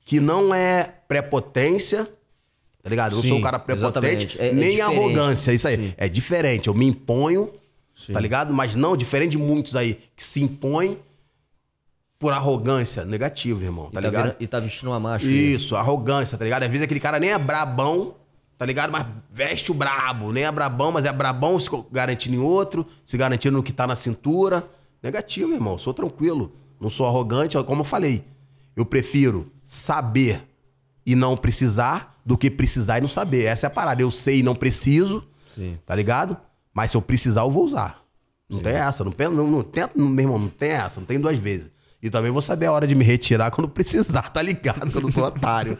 que 0.03 0.19
não 0.19 0.53
é 0.53 0.83
prepotência, 1.07 2.03
tá 2.83 2.89
ligado? 2.89 3.13
Eu 3.13 3.15
não 3.17 3.21
sou 3.21 3.31
Sim, 3.31 3.37
um 3.37 3.41
cara 3.41 3.57
prepotente. 3.57 4.37
É- 4.41 4.49
é 4.49 4.53
nem 4.53 4.71
diferente. 4.71 4.81
arrogância. 4.97 5.53
Isso 5.53 5.67
aí. 5.67 5.93
É 5.97 6.09
diferente. 6.09 6.67
Eu 6.67 6.73
me 6.73 6.85
imponho, 6.85 7.49
tá 8.11 8.19
ligado? 8.19 8.53
Mas 8.53 8.75
não, 8.75 8.97
diferente 8.97 9.31
de 9.31 9.37
muitos 9.37 9.75
aí 9.77 9.97
que 10.15 10.23
se 10.23 10.41
impõem 10.43 10.97
por 12.17 12.33
arrogância. 12.33 13.05
Negativo, 13.05 13.63
irmão, 13.63 13.85
tá 13.85 13.91
e, 13.91 13.93
tá 13.93 14.09
ligado? 14.09 14.23
vira- 14.23 14.37
e 14.41 14.47
tá 14.47 14.59
vestindo 14.59 14.89
uma 14.89 14.99
máscara. 14.99 15.31
Isso, 15.33 15.73
arrogância, 15.77 16.37
tá 16.37 16.43
ligado? 16.43 16.63
Às 16.63 16.69
vezes 16.69 16.83
aquele 16.83 16.99
cara 16.99 17.17
nem 17.17 17.29
é 17.31 17.37
brabão, 17.37 18.15
tá 18.59 18.65
ligado? 18.65 18.91
Mas 18.91 19.07
veste 19.31 19.71
o 19.71 19.73
brabo. 19.73 20.33
Nem 20.33 20.43
é 20.43 20.51
brabão, 20.51 20.91
mas 20.91 21.05
é 21.05 21.11
brabão 21.13 21.57
se 21.57 21.69
garantindo 21.89 22.35
em 22.35 22.39
outro, 22.39 22.85
se 23.05 23.17
garantindo 23.17 23.55
no 23.55 23.63
que 23.63 23.71
tá 23.71 23.87
na 23.87 23.95
cintura. 23.95 24.69
Negativo, 25.01 25.53
irmão. 25.53 25.77
Sou 25.77 25.93
tranquilo. 25.93 26.53
Não 26.77 26.89
sou 26.89 27.07
arrogante, 27.07 27.57
como 27.63 27.81
eu 27.81 27.85
falei. 27.85 28.25
Eu 28.75 28.85
prefiro 28.85 29.49
saber 29.63 30.45
e 31.05 31.15
não 31.15 31.37
precisar 31.37 32.19
do 32.25 32.37
que 32.37 32.51
precisar 32.51 32.97
e 32.97 33.01
não 33.01 33.07
saber. 33.07 33.45
Essa 33.45 33.65
é 33.65 33.69
a 33.69 33.71
parada. 33.71 34.01
Eu 34.01 34.11
sei 34.11 34.39
e 34.39 34.43
não 34.43 34.53
preciso, 34.53 35.25
Sim. 35.55 35.79
tá 35.85 35.95
ligado? 35.95 36.35
Mas 36.73 36.91
se 36.91 36.97
eu 36.97 37.01
precisar, 37.01 37.41
eu 37.41 37.49
vou 37.49 37.63
usar. 37.63 38.03
Não 38.49 38.59
tem 38.59 38.73
essa, 38.73 39.03
não, 39.03 39.13
não, 39.31 39.47
não 39.47 39.63
tenta, 39.63 39.91
meu 39.95 40.19
irmão, 40.19 40.39
não 40.39 40.49
tem 40.49 40.71
essa, 40.71 40.99
não 40.99 41.05
tem 41.05 41.19
duas 41.19 41.37
vezes. 41.37 41.69
E 42.01 42.09
também 42.09 42.31
vou 42.31 42.41
saber 42.41 42.65
a 42.65 42.71
hora 42.71 42.87
de 42.87 42.95
me 42.95 43.03
retirar 43.03 43.51
quando 43.51 43.69
precisar, 43.69 44.29
tá 44.29 44.41
ligado? 44.41 44.89
Que 44.89 44.97
eu 44.97 45.01
não 45.01 45.11
sou 45.11 45.23
otário. 45.25 45.77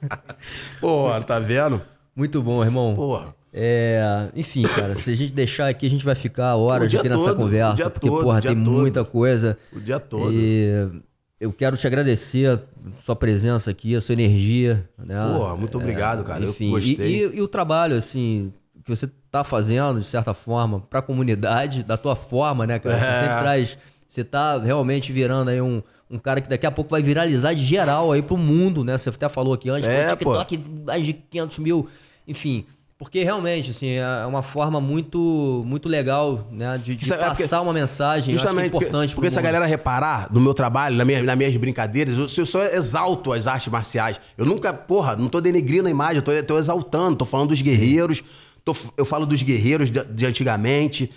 Porra, 0.80 1.22
tá 1.22 1.38
vendo? 1.38 1.82
Muito 2.14 2.42
bom, 2.42 2.62
irmão. 2.62 2.94
Porra. 2.94 3.34
É, 3.54 4.28
enfim, 4.34 4.62
cara, 4.62 4.94
se 4.96 5.10
a 5.10 5.14
gente 5.16 5.32
deixar 5.32 5.68
aqui, 5.68 5.86
a 5.86 5.90
gente 5.90 6.04
vai 6.04 6.14
ficar 6.14 6.56
horas 6.56 6.94
aqui 6.94 7.08
nessa 7.08 7.24
todo, 7.26 7.36
conversa, 7.36 7.90
porque, 7.90 8.08
todo, 8.08 8.22
porra, 8.22 8.40
tem 8.40 8.54
todo. 8.64 8.70
muita 8.80 9.04
coisa. 9.04 9.58
O 9.72 9.78
dia 9.80 10.00
todo. 10.00 10.32
E 10.32 10.90
eu 11.38 11.52
quero 11.52 11.76
te 11.76 11.86
agradecer 11.86 12.48
a 12.48 12.58
sua 13.04 13.14
presença 13.14 13.70
aqui, 13.70 13.94
a 13.94 14.00
sua 14.00 14.14
energia. 14.14 14.88
Né? 14.98 15.14
Porra, 15.36 15.54
muito 15.56 15.76
obrigado, 15.76 16.24
cara. 16.24 16.42
Eu 16.44 16.50
Enfim, 16.50 16.70
gostei. 16.70 16.94
E, 16.96 17.24
e- 17.26 17.36
e 17.36 17.42
o 17.42 17.48
trabalho, 17.48 17.96
assim, 17.96 18.52
que 18.84 18.88
você 18.88 19.08
tá 19.30 19.44
fazendo, 19.44 20.00
de 20.00 20.06
certa 20.06 20.32
forma, 20.32 20.80
pra 20.80 21.02
comunidade, 21.02 21.82
da 21.82 21.96
tua 21.98 22.16
forma, 22.16 22.66
né, 22.66 22.78
cara? 22.78 22.98
Você 22.98 23.04
É. 23.06 23.20
sempre 23.20 23.40
traz. 23.42 23.78
Você 24.08 24.24
tá 24.24 24.58
realmente 24.58 25.12
virando 25.12 25.50
aí 25.50 25.60
um. 25.60 25.82
Um 26.12 26.18
cara 26.18 26.40
que 26.42 26.48
daqui 26.48 26.66
a 26.66 26.70
pouco 26.70 26.90
vai 26.90 27.02
viralizar 27.02 27.54
de 27.54 27.64
geral 27.64 28.12
aí 28.12 28.20
pro 28.22 28.36
mundo, 28.36 28.84
né? 28.84 28.98
Você 28.98 29.08
até 29.08 29.28
falou 29.30 29.54
aqui 29.54 29.70
antes, 29.70 29.88
É, 29.88 30.14
pô, 30.14 30.36
TikTok, 30.36 30.58
mais 30.84 31.06
de 31.06 31.14
500 31.14 31.58
mil, 31.58 31.88
enfim. 32.28 32.66
Porque 32.98 33.24
realmente, 33.24 33.70
assim, 33.72 33.88
é 33.88 34.26
uma 34.26 34.42
forma 34.42 34.80
muito, 34.80 35.64
muito 35.66 35.88
legal, 35.88 36.46
né? 36.52 36.78
De, 36.78 36.94
de 36.94 37.12
é 37.12 37.16
porque- 37.16 37.42
passar 37.42 37.60
uma 37.62 37.72
mensagem. 37.72 38.32
é 38.32 38.36
Justamente, 38.38 38.70
porque, 38.70 38.86
importante 38.86 39.14
porque 39.14 39.26
pro 39.26 39.32
se 39.32 39.38
a 39.40 39.42
galera 39.42 39.66
reparar 39.66 40.28
no 40.32 40.40
meu 40.40 40.54
trabalho, 40.54 40.94
na 40.96 41.04
minha, 41.04 41.20
nas 41.20 41.36
minhas 41.36 41.56
brincadeiras, 41.56 42.16
eu, 42.16 42.26
eu 42.42 42.46
só 42.46 42.62
exalto 42.62 43.32
as 43.32 43.48
artes 43.48 43.66
marciais. 43.72 44.20
Eu 44.38 44.44
nunca, 44.46 44.72
porra, 44.72 45.16
não 45.16 45.28
tô 45.28 45.40
denegrindo 45.40 45.88
a 45.88 45.90
imagem, 45.90 46.16
eu 46.18 46.22
tô, 46.22 46.30
tô 46.44 46.58
exaltando, 46.58 47.16
tô 47.16 47.24
falando 47.24 47.48
dos 47.48 47.60
guerreiros, 47.60 48.22
tô- 48.64 48.76
eu 48.96 49.04
falo 49.04 49.26
dos 49.26 49.42
guerreiros 49.42 49.90
de, 49.90 50.04
de 50.04 50.26
antigamente, 50.26 51.10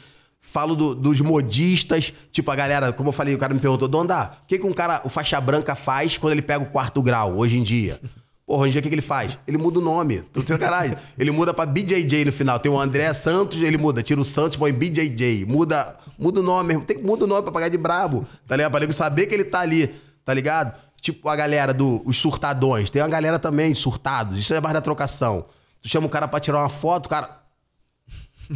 falo 0.52 0.76
do- 0.76 0.96
dos 0.96 1.20
modistas, 1.22 2.14
tipo 2.32 2.50
a 2.52 2.56
galera, 2.56 2.94
como 2.94 3.10
eu 3.10 3.14
falei, 3.14 3.36
o 3.36 3.38
cara 3.38 3.54
me 3.54 3.60
perguntou, 3.60 3.88
Donda, 3.88 4.32
o 4.44 4.48
que, 4.48 4.58
que 4.60 4.66
um 4.66 4.74
cara, 4.74 5.02
o 5.04 5.10
faixa 5.10 5.40
branca 5.42 5.76
faz 5.76 6.18
quando 6.18 6.34
ele 6.34 6.42
pega 6.42 6.64
o 6.64 6.68
quarto 6.68 7.02
grau, 7.02 7.38
hoje 7.38 7.58
em 7.58 7.64
dia? 7.64 8.00
Porra, 8.48 8.62
hoje 8.62 8.70
em 8.70 8.72
dia 8.74 8.80
o 8.80 8.84
que, 8.84 8.90
que 8.90 8.96
ele 8.96 9.02
faz? 9.02 9.38
Ele 9.48 9.58
muda 9.58 9.80
o 9.80 9.82
nome. 9.82 10.22
Tô 10.32 10.44
tendo 10.44 10.60
caralho. 10.60 10.96
Ele 11.18 11.32
muda 11.32 11.52
pra 11.52 11.66
BJJ 11.66 12.26
no 12.26 12.32
final. 12.32 12.60
Tem 12.60 12.72
o 12.72 12.80
André 12.80 13.12
Santos, 13.12 13.60
ele 13.60 13.76
muda. 13.76 14.04
Tira 14.04 14.22
o 14.22 14.24
Santos, 14.24 14.56
põe 14.56 14.72
BJJ. 14.72 15.46
Muda, 15.48 15.98
muda 16.18 16.42
o 16.42 16.44
nome 16.44 16.68
mesmo. 16.68 16.84
Tem 16.86 16.96
que 16.96 17.04
mudar 17.04 17.26
o 17.26 17.28
nome 17.28 17.42
pra 17.42 17.52
pagar 17.52 17.70
de 17.70 17.78
brabo. 17.78 18.24
Tá 18.48 18.56
ligado? 18.56 18.70
Pra 18.70 18.80
nego 18.82 18.94
saber 18.94 19.26
que 19.26 19.34
ele 19.34 19.46
tá 19.46 19.62
ali. 19.62 19.96
Tá 20.24 20.32
ligado? 20.32 20.78
Tipo 21.02 21.28
a 21.28 21.36
galera 21.36 21.74
dos 21.74 22.02
os 22.06 22.18
surtadões. 22.20 22.92
Tem 22.92 23.02
uma 23.02 23.08
galera 23.08 23.40
também 23.40 23.74
surtados. 23.74 24.38
Isso 24.38 24.54
é 24.54 24.62
mais 24.62 24.76
da 24.76 24.82
trocação. 24.82 25.46
Tu 25.82 25.90
chama 25.90 26.06
o 26.06 26.10
cara 26.10 26.28
pra 26.28 26.40
tirar 26.40 26.60
uma 26.60 26.70
foto, 26.70 27.08
o 27.08 27.10
cara. 27.10 27.40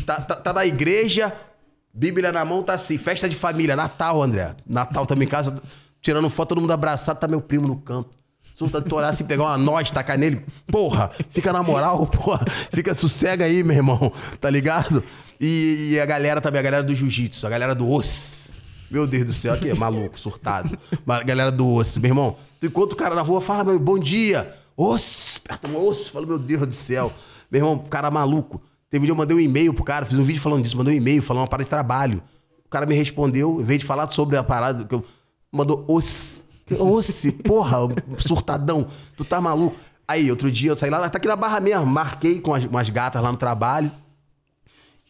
Tá, 0.06 0.22
tá, 0.22 0.36
tá 0.36 0.54
na 0.54 0.68
igreja, 0.68 1.34
Bíblia 1.94 2.32
na 2.32 2.46
mão, 2.46 2.62
tá 2.62 2.74
assim. 2.74 2.98
Festa 2.98 3.28
de 3.28 3.36
família, 3.36 3.76
Natal, 3.76 4.22
André. 4.22 4.56
Natal 4.66 5.06
também 5.06 5.28
em 5.28 5.32
casa, 5.32 5.62
tirando 6.02 6.30
foto, 6.30 6.50
todo 6.50 6.62
mundo 6.62 6.72
abraçado, 6.72 7.20
tá 7.20 7.28
meu 7.28 7.42
primo 7.42 7.68
no 7.68 7.76
canto. 7.76 8.20
Surta 8.54 8.82
de 8.82 8.90
tu 8.90 8.96
olhar 8.98 9.08
assim, 9.08 9.24
pegar 9.24 9.44
uma 9.44 9.58
noz, 9.58 9.90
tacar 9.90 10.18
nele. 10.18 10.46
Porra, 10.68 11.12
fica 11.30 11.54
na 11.54 11.64
moral, 11.64 12.06
porra. 12.08 12.46
Fica 12.74 12.94
sossega 12.94 13.46
aí, 13.46 13.64
meu 13.64 13.78
irmão. 13.78 14.12
Tá 14.42 14.50
ligado? 14.50 15.02
E, 15.40 15.92
e 15.92 16.00
a 16.00 16.06
galera 16.06 16.42
também, 16.42 16.60
a 16.60 16.64
galera 16.64 16.84
do 16.84 16.94
jiu-jitsu, 16.94 17.48
a 17.48 17.50
galera 17.50 17.74
do 17.74 17.90
osso. 17.90 18.62
Meu 18.92 19.08
Deus 19.08 19.26
do 19.26 19.34
céu, 19.34 19.54
aqui 19.54 19.70
é 19.70 19.74
maluco, 19.74 20.20
surtado. 20.20 20.78
A 21.08 21.24
galera 21.24 21.52
do 21.52 21.66
osso, 21.74 22.02
meu 22.02 22.10
irmão. 22.10 22.36
Tu 22.60 22.66
encontra 22.66 22.96
o 22.96 22.98
cara 22.98 23.16
na 23.16 23.22
rua, 23.22 23.40
fala, 23.40 23.64
meu, 23.64 23.80
bom 23.80 23.98
dia. 23.98 24.54
Osso, 24.76 25.40
aperta 25.46 25.70
o 25.70 25.88
osso. 25.88 26.12
Fala, 26.12 26.26
meu 26.26 26.38
Deus 26.38 26.68
do 26.68 26.76
céu. 26.76 27.14
Meu 27.50 27.62
irmão, 27.62 27.78
cara 27.80 28.12
maluco. 28.12 28.62
Teve 28.90 29.04
um 29.04 29.06
dia 29.06 29.12
eu 29.12 29.16
mandei 29.16 29.38
um 29.38 29.40
e-mail 29.40 29.74
pro 29.74 29.84
cara, 29.84 30.06
fiz 30.06 30.18
um 30.18 30.24
vídeo 30.24 30.42
falando 30.42 30.64
disso, 30.64 30.76
mandei 30.76 30.96
um 30.96 30.98
e-mail 30.98 31.22
falando 31.22 31.44
uma 31.44 31.48
parada 31.48 31.64
de 31.64 31.70
trabalho. 31.70 32.24
O 32.66 32.70
cara 32.70 32.86
me 32.86 32.96
respondeu, 32.96 33.62
em 33.62 33.64
vez 33.64 33.80
de 33.80 33.86
falar 33.86 34.08
sobre 34.10 34.36
a 34.38 34.44
parada, 34.44 34.84
que 34.84 34.94
eu, 34.94 35.04
mandou 35.52 35.86
osso. 35.88 36.44
Osse, 36.78 37.32
porra, 37.44 37.78
surtadão. 38.20 38.88
Tu 39.18 39.26
tá 39.26 39.42
maluco? 39.42 39.76
Aí, 40.08 40.30
outro 40.30 40.52
dia 40.52 40.72
eu 40.72 40.78
saí 40.78 40.90
lá, 40.90 41.08
tá 41.10 41.18
aqui 41.18 41.28
na 41.28 41.36
barra 41.36 41.60
mesmo, 41.60 41.86
marquei 41.86 42.40
com 42.40 42.54
as, 42.54 42.64
umas 42.66 42.90
gatas 42.90 43.22
lá 43.22 43.32
no 43.32 43.38
trabalho. 43.38 43.92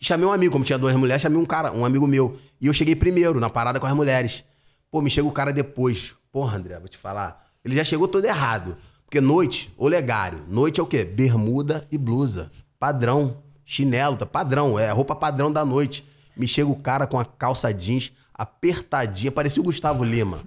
Chamei 0.02 0.26
um 0.26 0.32
amigo, 0.32 0.52
como 0.52 0.64
tinha 0.64 0.78
duas 0.78 0.96
mulheres, 0.96 1.22
chamei 1.22 1.38
um 1.38 1.46
cara, 1.46 1.72
um 1.72 1.86
amigo 1.86 2.08
meu. 2.08 2.38
E 2.60 2.68
eu 2.68 2.74
cheguei 2.74 2.96
primeiro 2.96 3.40
na 3.40 3.50
parada 3.50 3.80
com 3.80 3.86
as 3.86 3.94
mulheres. 3.94 4.44
Pô, 4.92 5.02
me 5.02 5.10
chega 5.10 5.28
o 5.28 5.32
cara 5.32 5.52
depois. 5.52 6.14
Porra, 6.32 6.58
André, 6.58 6.80
vou 6.80 6.88
te 6.88 6.98
falar. 6.98 7.46
Ele 7.64 7.76
já 7.76 7.84
chegou 7.84 8.08
todo 8.08 8.24
errado. 8.26 8.78
Porque 9.06 9.20
noite, 9.20 9.74
olegário. 9.78 10.40
Noite 10.48 10.80
é 10.80 10.84
o 10.84 10.86
quê? 10.86 11.04
Bermuda 11.04 11.88
e 11.92 11.98
blusa. 11.98 12.52
Padrão. 12.80 13.38
Chinelo, 13.70 14.18
tá? 14.18 14.26
Padrão. 14.26 14.80
É 14.80 14.90
roupa 14.90 15.16
padrão 15.16 15.52
da 15.52 15.64
noite. 15.64 16.04
Me 16.36 16.48
chega 16.48 16.68
o 16.68 16.76
cara 16.76 17.06
com 17.06 17.20
a 17.20 17.24
calça 17.24 17.72
jeans 17.72 18.12
apertadinha, 18.34 19.32
parecia 19.32 19.62
o 19.62 19.66
Gustavo 19.66 20.02
Lima. 20.02 20.40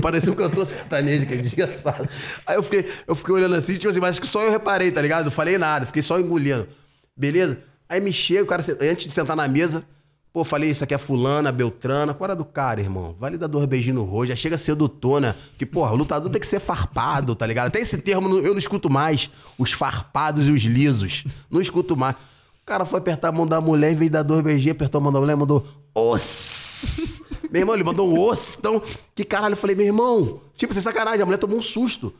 Parecia 0.00 0.32
um 0.32 0.34
cantor 0.34 0.64
sertanejo, 0.64 1.26
que 1.26 1.34
é 1.34 1.36
desgraçado. 1.36 2.08
Aí 2.46 2.56
eu 2.56 2.62
fiquei, 2.62 2.90
eu 3.06 3.14
fiquei 3.14 3.34
olhando 3.34 3.54
assim, 3.54 3.74
tipo 3.74 3.88
assim, 3.88 4.00
mas 4.00 4.18
que 4.18 4.26
só 4.26 4.42
eu 4.42 4.50
reparei, 4.50 4.90
tá 4.90 5.02
ligado? 5.02 5.24
Não 5.24 5.30
falei 5.30 5.58
nada, 5.58 5.84
fiquei 5.84 6.02
só 6.02 6.18
engolindo. 6.18 6.66
Beleza? 7.14 7.58
Aí 7.88 8.00
me 8.00 8.10
chega, 8.10 8.42
o 8.42 8.46
cara, 8.46 8.64
antes 8.80 9.04
de 9.04 9.12
sentar 9.12 9.36
na 9.36 9.46
mesa, 9.46 9.84
pô, 10.32 10.44
falei, 10.44 10.70
isso 10.70 10.82
aqui 10.82 10.94
é 10.94 10.98
fulana, 10.98 11.52
beltrana. 11.52 12.16
Era 12.18 12.34
do 12.34 12.44
cara, 12.44 12.80
irmão? 12.80 13.14
Validador 13.20 13.66
beijinho 13.66 13.96
no 13.96 14.04
rosto, 14.04 14.30
já 14.30 14.36
chega 14.36 14.56
sedutona. 14.56 15.36
Que, 15.58 15.66
porra, 15.66 15.92
o 15.92 15.96
lutador 15.96 16.32
tem 16.32 16.40
que 16.40 16.46
ser 16.46 16.58
farpado, 16.58 17.36
tá 17.36 17.46
ligado? 17.46 17.66
Até 17.68 17.80
esse 17.80 17.98
termo 17.98 18.38
eu 18.38 18.52
não 18.52 18.58
escuto 18.58 18.88
mais. 18.88 19.30
Os 19.58 19.72
farpados 19.72 20.48
e 20.48 20.50
os 20.50 20.62
lisos. 20.62 21.26
Não 21.50 21.60
escuto 21.60 21.94
mais. 21.94 22.16
O 22.66 22.68
cara 22.68 22.84
foi 22.84 22.98
apertar 22.98 23.28
a 23.28 23.32
mão 23.32 23.46
da 23.46 23.60
mulher, 23.60 23.92
em 23.92 23.94
vez 23.94 24.10
de 24.10 24.14
dar 24.14 24.24
dois 24.24 24.42
beijinhos, 24.42 24.74
apertou 24.74 24.98
a 24.98 25.00
mão 25.00 25.12
da 25.12 25.20
mulher, 25.20 25.36
mandou 25.36 25.64
osso. 25.94 27.24
Meu 27.48 27.62
irmão, 27.62 27.76
ele 27.76 27.84
mandou 27.84 28.08
um 28.08 28.20
osso. 28.20 28.56
Então, 28.58 28.82
que 29.14 29.22
caralho. 29.22 29.52
Eu 29.52 29.56
falei, 29.56 29.76
meu 29.76 29.86
irmão, 29.86 30.40
tipo, 30.52 30.74
sem 30.74 30.82
sacanagem, 30.82 31.22
a 31.22 31.24
mulher 31.24 31.38
tomou 31.38 31.56
um 31.56 31.62
susto. 31.62 32.12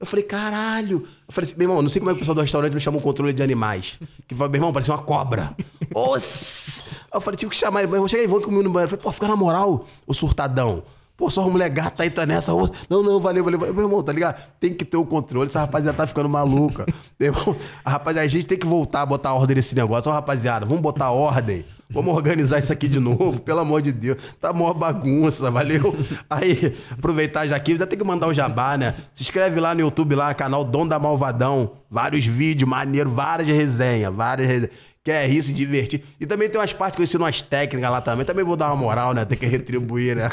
Eu 0.00 0.04
falei, 0.04 0.24
caralho. 0.24 1.06
Eu 1.28 1.32
falei 1.32 1.48
assim, 1.48 1.56
meu 1.56 1.66
irmão, 1.66 1.80
não 1.80 1.88
sei 1.88 2.00
como 2.00 2.10
é 2.10 2.12
que 2.12 2.16
o 2.16 2.18
pessoal 2.18 2.34
do 2.34 2.40
restaurante 2.40 2.72
me 2.72 2.80
chamou 2.80 3.00
controle 3.00 3.32
de 3.32 3.40
animais. 3.40 3.96
Que 4.26 4.34
falou, 4.34 4.50
meu 4.50 4.58
irmão, 4.58 4.72
parecia 4.72 4.92
uma 4.92 5.00
cobra. 5.00 5.56
Oss! 5.94 6.84
Aí 6.90 7.16
eu 7.16 7.20
falei, 7.20 7.38
tive 7.38 7.52
que 7.52 7.56
chamar 7.56 7.82
ele. 7.82 7.86
Meu 7.86 7.98
irmão, 7.98 8.08
chega 8.08 8.22
aí, 8.22 8.26
vamos 8.26 8.44
comigo 8.44 8.64
no 8.64 8.70
banheiro. 8.70 8.86
Eu 8.86 8.98
falei, 8.98 9.02
pô, 9.04 9.12
fica 9.12 9.28
na 9.28 9.36
moral, 9.36 9.86
o 10.08 10.12
surtadão. 10.12 10.82
Pô, 11.16 11.30
só 11.30 11.42
uma 11.42 11.50
mulher 11.50 11.70
gata 11.70 12.02
aí, 12.02 12.10
tá 12.10 12.26
nessa. 12.26 12.52
outra. 12.52 12.76
Não, 12.90 13.02
não, 13.02 13.20
valeu, 13.20 13.44
valeu, 13.44 13.58
valeu. 13.58 13.74
Meu 13.74 13.84
irmão, 13.84 14.02
tá 14.02 14.12
ligado? 14.12 14.42
Tem 14.58 14.74
que 14.74 14.84
ter 14.84 14.96
o 14.96 15.06
controle. 15.06 15.46
Essa 15.46 15.60
rapaziada 15.60 15.96
tá 15.96 16.06
ficando 16.06 16.28
maluca. 16.28 16.84
Meu 17.18 17.32
irmão, 17.32 17.56
a 17.84 17.90
rapaziada, 17.90 18.26
a 18.26 18.28
gente 18.28 18.46
tem 18.46 18.58
que 18.58 18.66
voltar 18.66 19.02
a 19.02 19.06
botar 19.06 19.32
ordem 19.32 19.54
nesse 19.54 19.76
negócio. 19.76 20.10
Ó, 20.10 20.14
rapaziada, 20.14 20.66
vamos 20.66 20.82
botar 20.82 21.10
ordem. 21.10 21.64
Vamos 21.90 22.14
organizar 22.14 22.58
isso 22.58 22.72
aqui 22.72 22.88
de 22.88 22.98
novo, 22.98 23.40
pelo 23.42 23.60
amor 23.60 23.80
de 23.80 23.92
Deus. 23.92 24.16
Tá 24.40 24.52
mó 24.52 24.72
bagunça, 24.72 25.50
valeu? 25.50 25.94
Aí, 26.28 26.76
aproveitar 26.90 27.46
já 27.46 27.54
aqui, 27.54 27.76
já 27.76 27.86
tem 27.86 27.98
que 27.98 28.04
mandar 28.04 28.26
o 28.26 28.34
jabá, 28.34 28.76
né? 28.76 28.94
Se 29.12 29.22
inscreve 29.22 29.60
lá 29.60 29.74
no 29.74 29.82
YouTube, 29.82 30.16
lá, 30.16 30.34
canal 30.34 30.64
Dom 30.64 30.86
da 30.86 30.98
Malvadão. 30.98 31.72
Vários 31.90 32.24
vídeos 32.24 32.68
maneiros, 32.68 33.12
várias 33.12 33.46
resenhas, 33.46 34.12
várias 34.12 34.48
resenhas. 34.48 34.72
Quer 35.04 35.28
rir, 35.28 35.42
se 35.42 35.52
divertir. 35.52 36.02
E 36.18 36.24
também 36.24 36.48
tem 36.48 36.58
umas 36.58 36.72
partes 36.72 36.96
que 36.96 37.02
eu 37.02 37.04
ensino 37.04 37.24
umas 37.24 37.42
técnicas 37.42 37.90
lá 37.90 38.00
também. 38.00 38.24
Também 38.24 38.42
vou 38.42 38.56
dar 38.56 38.68
uma 38.68 38.76
moral, 38.76 39.12
né? 39.12 39.22
Tem 39.26 39.36
que 39.36 39.44
retribuir, 39.44 40.16
né? 40.16 40.30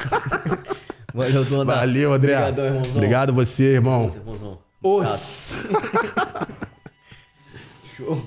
Valeu, 1.13 1.43
dona. 1.43 1.75
Valeu, 1.75 2.13
André. 2.13 2.31
Obrigadão, 2.37 2.65
irmãozão. 2.65 2.95
Obrigado 2.95 3.33
você, 3.33 3.63
irmão. 3.63 4.13
Irmãozão. 4.15 4.59
Os. 4.81 5.65
Show. 7.97 8.25